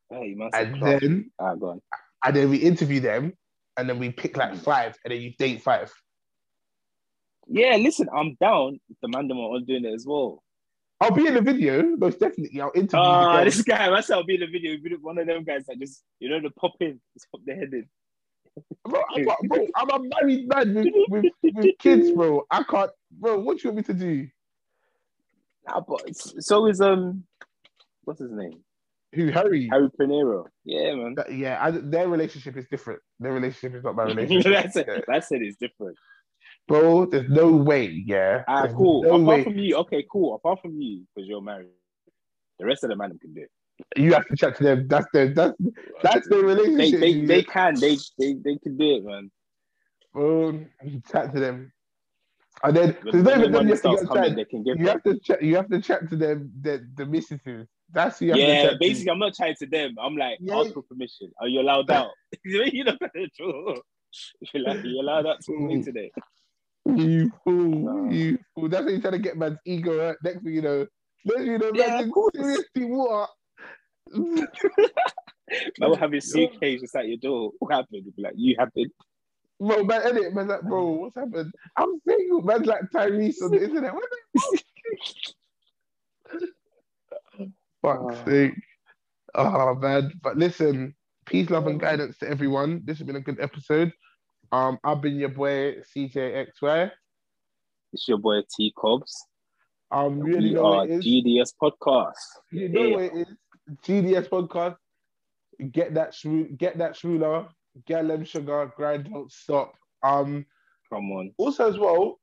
Hey, 0.10 0.30
you 0.30 0.36
must 0.36 0.56
and 0.56 0.82
then 0.84 1.32
Ah, 1.40 1.53
go 1.53 1.69
on. 1.69 1.82
and 2.26 2.36
then 2.36 2.49
we 2.49 2.57
interview 2.57 3.02
them, 3.02 3.34
and 3.78 3.88
then 3.88 3.99
we 3.99 4.11
pick 4.11 4.36
like 4.36 4.53
Mm. 4.53 4.64
five, 4.64 4.98
and 5.06 5.11
then 5.11 5.22
you 5.22 5.34
date 5.38 5.61
five. 5.61 5.94
Yeah, 7.48 7.76
listen, 7.78 8.07
I'm 8.11 8.34
down. 8.41 8.80
if 8.90 8.98
The 9.02 9.07
man 9.07 9.28
them 9.28 9.38
are 9.38 9.41
all 9.41 9.60
doing 9.60 9.86
it 9.86 9.94
as 9.94 10.06
well. 10.07 10.41
I'll 11.02 11.11
be 11.11 11.28
in 11.28 11.36
the 11.36 11.41
video, 11.41 11.84
most 11.98 12.19
definitely. 12.19 12.61
I'll 12.61 12.72
interview 12.73 12.98
the 12.98 13.41
this 13.45 13.61
guy, 13.61 13.90
that's 13.91 14.10
how 14.10 14.18
I'll 14.18 14.23
be 14.23 14.36
in 14.36 14.41
the 14.41 14.48
video. 14.48 14.98
One 15.02 15.19
of 15.19 15.28
them 15.28 15.44
guys 15.44 15.65
that 15.68 15.80
just, 15.80 16.03
you 16.19 16.30
know, 16.30 16.40
the 16.41 16.49
pop 16.52 16.73
in, 16.80 16.99
just 17.14 17.32
pop 17.32 17.41
their 17.45 17.56
head 17.56 17.73
in. 17.73 17.88
Bro, 18.86 19.02
I'm, 19.15 19.23
not- 19.26 19.38
bro, 19.44 19.68
I'm 19.76 19.90
a 19.90 19.99
married 20.22 20.48
man 20.48 20.73
with, 20.76 20.88
with, 21.10 21.26
with 21.44 21.65
kids, 21.80 22.11
bro. 22.11 22.45
I 22.52 22.64
can't, 22.64 22.91
bro. 23.11 23.40
What 23.40 23.57
do 23.57 23.68
you 23.68 23.73
want 23.73 23.78
me 23.88 23.94
to 23.94 23.99
do? 23.99 24.28
Nah, 25.68 25.82
but 25.82 26.02
so 26.15 26.65
is 26.68 26.82
um, 26.82 27.23
what's 28.03 28.19
his 28.19 28.32
name? 28.32 28.64
Who 29.14 29.28
Harry? 29.28 29.68
Harry 29.72 29.90
Pinero. 29.99 30.48
Yeah, 30.65 30.95
man. 30.95 31.15
That- 31.15 31.34
yeah, 31.34 31.57
I, 31.61 31.72
their 31.72 32.07
relationship 32.07 32.57
is 32.57 32.65
different. 32.69 33.02
Their 33.19 33.34
relationship 33.34 33.76
is 33.78 33.84
not 33.84 33.95
my 33.95 34.03
relationship. 34.06 34.52
that's 34.53 34.76
it. 34.76 34.86
Yeah. 34.88 34.99
That's 35.07 35.32
it. 35.32 35.41
It's 35.41 35.57
different. 35.57 35.98
Bro, 36.68 37.07
there's 37.07 37.30
no 37.30 37.52
way, 37.52 37.88
yeah. 38.06 38.44
Ah, 38.48 38.68
cool. 38.68 39.03
No 39.03 39.15
Apart 39.15 39.23
way. 39.26 39.44
from 39.44 39.57
you, 39.57 39.76
okay, 39.78 40.06
cool. 40.10 40.36
Apart 40.36 40.61
from 40.61 40.80
you, 40.80 41.03
because 41.14 41.28
you're 41.28 41.41
married, 41.41 41.68
the 42.60 42.65
rest 42.65 42.84
of 42.84 42.90
the 42.90 42.95
man 42.95 43.18
can 43.19 43.34
do 43.34 43.41
it. 43.41 43.52
You 43.95 44.14
have 44.14 44.26
to 44.28 44.36
chat 44.36 44.58
to 44.58 44.64
them. 44.64 44.88
That's 44.88 45.08
their 45.14 45.30
that's 45.34 45.53
that's 46.03 46.28
their 46.30 46.40
relationship. 46.44 46.99
they, 47.02 47.14
you 47.14 47.28
they 47.28 47.44
can. 47.44 47.80
They, 47.80 47.98
they, 48.18 48.34
they 48.34 48.58
can 48.58 48.78
do 48.78 48.95
it, 48.95 49.03
man. 49.06 49.32
You 50.84 51.02
chat 51.12 51.34
to 51.34 51.40
them. 51.40 51.72
And 52.64 52.76
then 52.76 52.98
there's 53.03 53.24
not 53.24 53.38
the 53.38 53.40
even 53.40 53.52
them 53.52 53.68
you 53.68 53.74
have 53.74 53.82
to 53.99 54.08
coming, 54.08 54.36
they 54.36 54.45
can 54.45 54.64
give 54.64 54.78
You 54.80 54.86
it. 54.86 54.90
have 54.90 55.03
to 55.03 55.20
chat 55.20 55.41
you 55.41 55.56
have 55.56 55.70
to 55.70 55.82
chat 55.82 56.10
to 56.10 56.16
them 56.16 56.52
the 56.62 56.88
the 56.95 57.06
missuses. 57.06 57.68
That's 57.91 58.20
who 58.20 58.26
you 58.28 58.32
have 58.34 58.40
to 58.40 58.45
Yeah, 58.45 58.62
chat 58.62 58.80
basically, 58.80 59.06
to. 59.06 59.12
I'm 59.12 59.20
not 59.20 59.34
chatting 59.34 59.56
to 59.60 59.66
them. 59.68 59.95
I'm 59.99 60.16
like, 60.16 60.38
Yeah. 60.40 60.60
ask 60.60 60.74
for 60.74 60.84
permission. 60.84 61.32
Are 61.41 61.48
you 61.48 61.62
allowed 61.62 61.90
out? 61.90 62.12
you 62.45 62.84
know, 62.84 62.98
sure. 63.36 63.78
You're 64.53 64.64
like, 64.64 64.84
you 64.84 65.02
allowed 65.02 65.26
out 65.26 65.41
to 65.41 65.52
me 65.58 65.84
today. 65.84 66.12
You 66.86 67.32
fool, 67.44 67.66
No. 67.66 68.10
you 68.12 68.38
fool. 68.56 68.70
That's 68.70 68.84
how 68.84 68.90
you 68.90 69.02
trying 69.02 69.14
to 69.14 69.20
get 69.20 69.38
man's 69.38 69.58
ego 69.66 69.98
hurt. 69.98 70.18
Next 70.24 70.44
thing 70.44 70.53
you 70.53 70.62
know, 70.62 70.88
next 71.26 71.41
thing 71.41 71.52
you 71.52 71.58
know, 71.58 71.72
Yeah, 71.74 71.88
man's 71.88 72.02
of 72.02 72.06
in 72.06 72.12
course. 72.12 72.32
serious 72.36 72.64
deep 72.76 72.90
water. 72.90 73.28
Man 74.14 74.48
will 75.90 75.95
have 75.98 76.11
his 76.11 76.32
suitcase 76.32 76.82
just 76.82 76.95
at 76.95 77.07
your 77.07 77.18
door. 77.18 77.52
What 77.60 77.73
happened? 77.73 78.06
Be 78.15 78.22
like, 78.23 78.34
you 78.36 78.56
happened. 78.57 78.91
Bro, 79.60 79.84
man, 79.84 80.02
edit, 80.03 80.34
man's 80.34 80.49
like, 80.49 80.61
bro, 80.64 80.86
what's 80.91 81.15
happened? 81.15 81.53
I'm 81.78 81.99
single, 82.07 82.41
man's 82.41 82.65
like 82.65 82.82
Tyrese 82.94 83.41
on 83.44 83.52
the 83.52 83.64
internet. 83.64 83.94
What 83.94 84.03
the 86.32 86.41
fuck's 87.82 88.18
Oh. 88.22 88.26
sake? 88.26 88.53
Oh 89.36 89.76
man. 89.76 90.11
But 90.22 90.38
listen, 90.38 90.95
peace, 91.26 91.49
love, 91.49 91.68
and 91.68 91.80
guidance 91.80 92.18
to 92.19 92.30
everyone. 92.30 92.82
This 92.86 92.98
has 92.98 93.07
been 93.07 93.15
a 93.15 93.22
good 93.22 93.40
episode. 93.40 93.94
Um, 94.52 94.80
I've 94.84 95.02
been 95.02 95.15
your 95.15 95.30
boy 95.30 95.78
CJXY. 95.95 96.91
It's 97.94 98.07
your 98.07 98.18
boy 98.18 98.41
T 98.56 98.73
Cobbs. 98.78 99.26
Um, 99.91 100.19
really 100.19 100.49
we 100.49 100.53
know 100.56 100.65
are 100.80 100.86
it 100.86 100.91
is. 100.91 101.06
GDS 101.06 101.53
Podcast. 101.61 102.14
You 102.52 102.69
know 102.69 102.82
Yeah. 102.84 102.95
what 102.95 103.03
it 103.03 103.14
is. 103.15 103.28
GDS 103.84 104.30
podcast. 104.30 104.76
Get 105.72 105.93
that 105.93 106.14
shrew, 106.14 106.49
get 106.57 106.77
that 106.80 106.93
shruler, 106.93 107.48
get 107.85 108.07
them 108.07 108.26
sugar, 108.26 108.72
grind, 108.76 109.10
don't 109.11 109.31
stop. 109.31 109.73
Um, 110.03 110.45
Come 110.89 111.11
on. 111.11 111.31
also 111.38 111.69
as 111.69 111.77
well, 111.77 112.19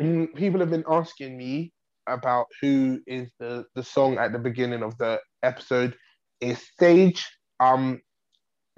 mm, 0.00 0.32
people 0.36 0.60
have 0.60 0.70
been 0.70 0.84
asking 0.88 1.36
me 1.36 1.72
about 2.06 2.46
who 2.60 3.00
is 3.06 3.30
the 3.40 3.64
the 3.74 3.82
song 3.82 4.18
at 4.18 4.32
the 4.32 4.38
beginning 4.38 4.82
of 4.82 4.96
the 4.98 5.20
episode. 5.42 5.96
Is 6.40 6.64
Sage, 6.78 7.26
um, 7.58 8.00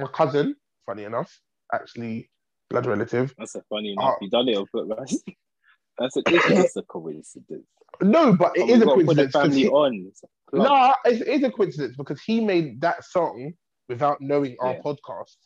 my 0.01 0.09
cousin, 0.09 0.56
funny 0.86 1.05
enough, 1.05 1.30
actually 1.72 2.28
blood 2.70 2.86
relative. 2.86 3.34
That's 3.39 3.55
a 3.55 3.62
funny 3.68 3.93
enough. 3.93 4.14
Oh. 4.14 4.18
You 4.20 4.30
done 4.30 4.48
it 4.48 4.56
on 4.56 4.66
purpose. 4.72 5.22
That's 5.98 6.16
a, 6.16 6.22
just 6.22 6.76
a 6.76 6.82
coincidence. 6.82 7.66
No, 8.01 8.34
but 8.34 8.56
it 8.56 8.68
is 8.68 8.80
a 8.82 8.86
gotta 8.86 9.05
put 9.05 9.16
the 9.16 9.28
family 9.28 9.60
he- 9.60 9.68
on. 9.68 10.10
A. 10.53 10.57
No, 10.57 10.95
it's, 11.05 11.23
it's 11.27 11.45
a 11.45 11.51
coincidence 11.51 11.97
because 11.97 12.20
he 12.23 12.41
made 12.41 12.81
that 12.83 13.05
song 13.05 13.53
without 13.89 14.20
knowing 14.20 14.57
our 14.61 14.74
Yeah. 14.74 14.81
podcast. 14.83 15.37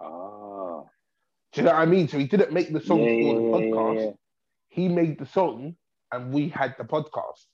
Ah. 0.00 0.82
Do 1.52 1.60
you 1.60 1.62
know 1.66 1.72
what 1.72 1.80
I 1.82 1.86
mean? 1.86 2.08
So 2.08 2.18
he 2.18 2.26
didn't 2.26 2.52
make 2.52 2.72
the 2.72 2.80
song 2.80 3.00
Yeah, 3.02 3.32
for 3.34 3.60
the 3.60 3.66
podcast. 3.66 4.14
He 4.68 4.88
made 4.88 5.18
the 5.18 5.26
song, 5.26 5.76
and 6.12 6.32
we 6.32 6.48
had 6.48 6.74
the 6.78 6.84
podcast. 6.84 7.44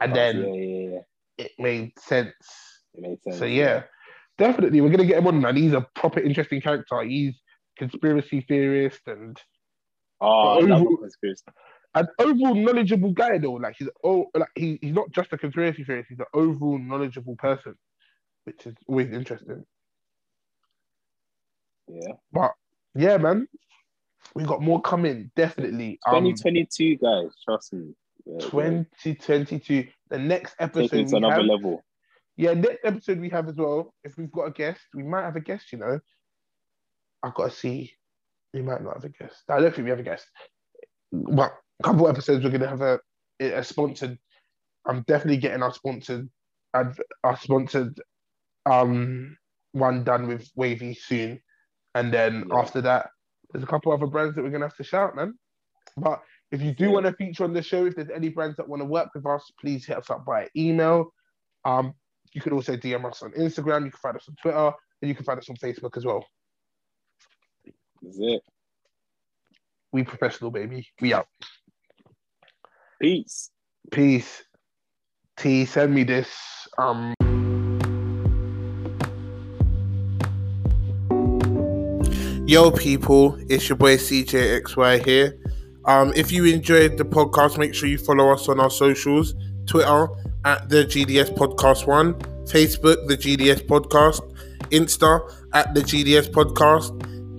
And 0.00 0.14
then-. 0.14 1.02
It 1.38 1.52
made 1.58 1.92
sense. 1.98 2.34
It 2.94 3.00
made 3.00 3.22
sense. 3.22 3.38
So 3.38 3.46
yeah, 3.46 3.84
definitely 4.36 4.82
we're 4.82 4.90
gonna 4.90 5.06
get 5.06 5.18
him 5.18 5.26
on, 5.26 5.40
man. 5.40 5.56
He's 5.56 5.72
a 5.72 5.86
proper 5.94 6.20
interesting 6.20 6.60
character. 6.60 7.00
He's 7.02 7.40
conspiracy 7.78 8.44
theorist 8.46 9.00
and 9.06 9.40
Oh, 10.20 10.58
overall- 10.58 10.98
conspiracy. 10.98 11.44
An 11.94 12.08
overall 12.18 12.54
knowledgeable 12.54 13.12
guy 13.12 13.38
though. 13.38 13.52
Like 13.52 13.76
he's 13.78 13.88
oh 14.04 14.26
like 14.34 14.48
he, 14.54 14.78
he's 14.80 14.94
not 14.94 15.10
just 15.10 15.32
a 15.32 15.38
conspiracy 15.38 15.84
theorist, 15.84 16.08
he's 16.08 16.20
an 16.20 16.26
overall 16.34 16.78
knowledgeable 16.78 17.36
person, 17.36 17.74
which 18.44 18.66
is 18.66 18.74
always 18.86 19.10
interesting. 19.12 19.64
Yeah. 21.88 22.12
But 22.32 22.52
yeah, 22.94 23.16
man, 23.16 23.48
we 24.34 24.44
got 24.44 24.62
more 24.62 24.80
coming, 24.80 25.30
definitely. 25.36 25.98
Um, 26.06 26.24
2022, 26.24 26.96
guys. 26.96 27.30
Trust 27.44 27.72
me. 27.72 27.94
Yeah, 28.26 28.34
yeah. 28.34 28.84
2022. 29.04 29.88
The 30.10 30.18
next 30.18 30.54
episode 30.58 30.92
it 30.92 31.08
to 31.08 31.16
another 31.16 31.36
have, 31.36 31.44
level. 31.44 31.84
yeah, 32.36 32.54
next 32.54 32.84
episode 32.84 33.20
we 33.20 33.30
have 33.30 33.48
as 33.48 33.56
well. 33.56 33.94
If 34.04 34.16
we've 34.16 34.30
got 34.30 34.44
a 34.44 34.50
guest, 34.50 34.80
we 34.94 35.02
might 35.02 35.22
have 35.22 35.36
a 35.36 35.40
guest. 35.40 35.72
You 35.72 35.78
know, 35.78 36.00
I've 37.22 37.34
got 37.34 37.50
to 37.50 37.56
see. 37.56 37.92
We 38.52 38.62
might 38.62 38.82
not 38.82 38.94
have 38.94 39.04
a 39.04 39.08
guest. 39.08 39.44
I 39.48 39.60
don't 39.60 39.74
think 39.74 39.84
we 39.84 39.90
have 39.90 40.00
a 40.00 40.04
guest. 40.04 40.26
But 41.12 41.52
a 41.80 41.82
couple 41.82 42.08
episodes 42.08 42.44
we're 42.44 42.50
gonna 42.50 42.68
have 42.68 42.82
a 42.82 43.00
a 43.40 43.64
sponsored. 43.64 44.18
I'm 44.86 45.02
definitely 45.02 45.38
getting 45.38 45.62
our 45.62 45.72
sponsored, 45.72 46.28
our 46.74 47.36
sponsored, 47.38 48.00
um, 48.66 49.36
one 49.72 50.04
done 50.04 50.28
with 50.28 50.50
Wavy 50.54 50.94
soon, 50.94 51.40
and 51.94 52.12
then 52.12 52.48
after 52.52 52.82
that, 52.82 53.10
there's 53.50 53.64
a 53.64 53.66
couple 53.66 53.92
other 53.92 54.06
brands 54.06 54.34
that 54.36 54.42
we're 54.42 54.50
gonna 54.50 54.66
have 54.66 54.76
to 54.76 54.84
shout, 54.84 55.16
man. 55.16 55.38
But 55.96 56.22
if 56.50 56.60
you 56.60 56.74
do 56.74 56.86
Yeah. 56.86 56.90
want 56.90 57.06
to 57.06 57.12
feature 57.14 57.44
on 57.44 57.52
the 57.54 57.62
show, 57.62 57.86
if 57.86 57.96
there's 57.96 58.10
any 58.10 58.28
brands 58.28 58.56
that 58.58 58.68
want 58.68 58.80
to 58.80 58.86
work 58.86 59.14
with 59.14 59.26
us, 59.26 59.50
please 59.58 59.86
hit 59.86 59.96
us 59.96 60.10
up 60.10 60.24
by 60.24 60.48
email. 60.56 61.14
Um, 61.64 61.94
you 62.32 62.40
can 62.40 62.52
also 62.52 62.76
DM 62.76 63.04
us 63.04 63.22
on 63.22 63.32
Instagram. 63.32 63.84
You 63.84 63.90
can 63.90 64.00
find 64.00 64.16
us 64.16 64.28
on 64.28 64.36
Twitter, 64.36 64.72
and 65.02 65.08
you 65.08 65.14
can 65.14 65.24
find 65.24 65.38
us 65.38 65.48
on 65.48 65.56
Facebook 65.56 65.96
as 65.96 66.04
well. 66.04 66.26
That's 68.02 68.18
it. 68.18 68.42
We 69.92 70.04
professional, 70.04 70.50
baby. 70.50 70.88
We 71.00 71.12
out. 71.12 71.26
Peace. 73.00 73.50
Peace. 73.90 74.44
T, 75.38 75.64
send 75.64 75.94
me 75.94 76.04
this. 76.04 76.28
Um. 76.76 77.14
Yo, 82.46 82.70
people, 82.70 83.38
it's 83.48 83.68
your 83.68 83.76
boy 83.76 83.96
CJXY 83.96 85.04
here. 85.06 85.38
Um, 85.86 86.12
if 86.14 86.30
you 86.30 86.44
enjoyed 86.44 86.98
the 86.98 87.04
podcast, 87.04 87.56
make 87.56 87.74
sure 87.74 87.88
you 87.88 87.96
follow 87.96 88.30
us 88.32 88.48
on 88.48 88.60
our 88.60 88.68
socials 88.70 89.34
Twitter 89.66 90.08
at 90.44 90.68
the 90.68 90.84
GDS 90.84 91.34
Podcast 91.34 91.86
One, 91.86 92.14
Facebook, 92.44 93.06
the 93.06 93.16
GDS 93.16 93.66
Podcast, 93.66 94.20
Insta 94.70 95.20
at 95.54 95.72
the 95.74 95.80
GDS 95.80 96.30
Podcast, 96.30 96.90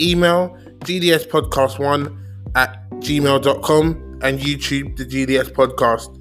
email 0.02 0.58
GDS 0.80 1.28
Podcast 1.28 1.78
One 1.78 2.18
at 2.56 2.90
gmail.com, 2.94 4.11
and 4.24 4.40
YouTube, 4.40 4.96
the 4.98 5.06
GDS 5.06 5.52
Podcast. 5.52 6.18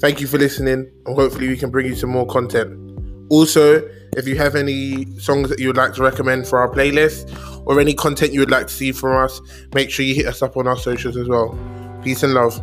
Thank 0.00 0.20
you 0.20 0.26
for 0.26 0.38
listening, 0.38 0.90
and 1.06 1.16
hopefully, 1.16 1.48
we 1.48 1.56
can 1.56 1.70
bring 1.70 1.86
you 1.86 1.94
some 1.94 2.10
more 2.10 2.26
content. 2.26 2.78
Also, 3.30 3.88
if 4.16 4.26
you 4.26 4.36
have 4.36 4.54
any 4.54 5.06
songs 5.18 5.48
that 5.48 5.58
you 5.58 5.68
would 5.68 5.76
like 5.76 5.94
to 5.94 6.02
recommend 6.02 6.46
for 6.46 6.58
our 6.58 6.68
playlist 6.68 7.32
or 7.66 7.80
any 7.80 7.94
content 7.94 8.32
you 8.32 8.40
would 8.40 8.50
like 8.50 8.66
to 8.66 8.72
see 8.72 8.92
from 8.92 9.24
us, 9.24 9.40
make 9.74 9.90
sure 9.90 10.04
you 10.04 10.14
hit 10.14 10.26
us 10.26 10.42
up 10.42 10.56
on 10.56 10.66
our 10.66 10.76
socials 10.76 11.16
as 11.16 11.28
well. 11.28 11.58
Peace 12.02 12.22
and 12.22 12.34
love. 12.34 12.60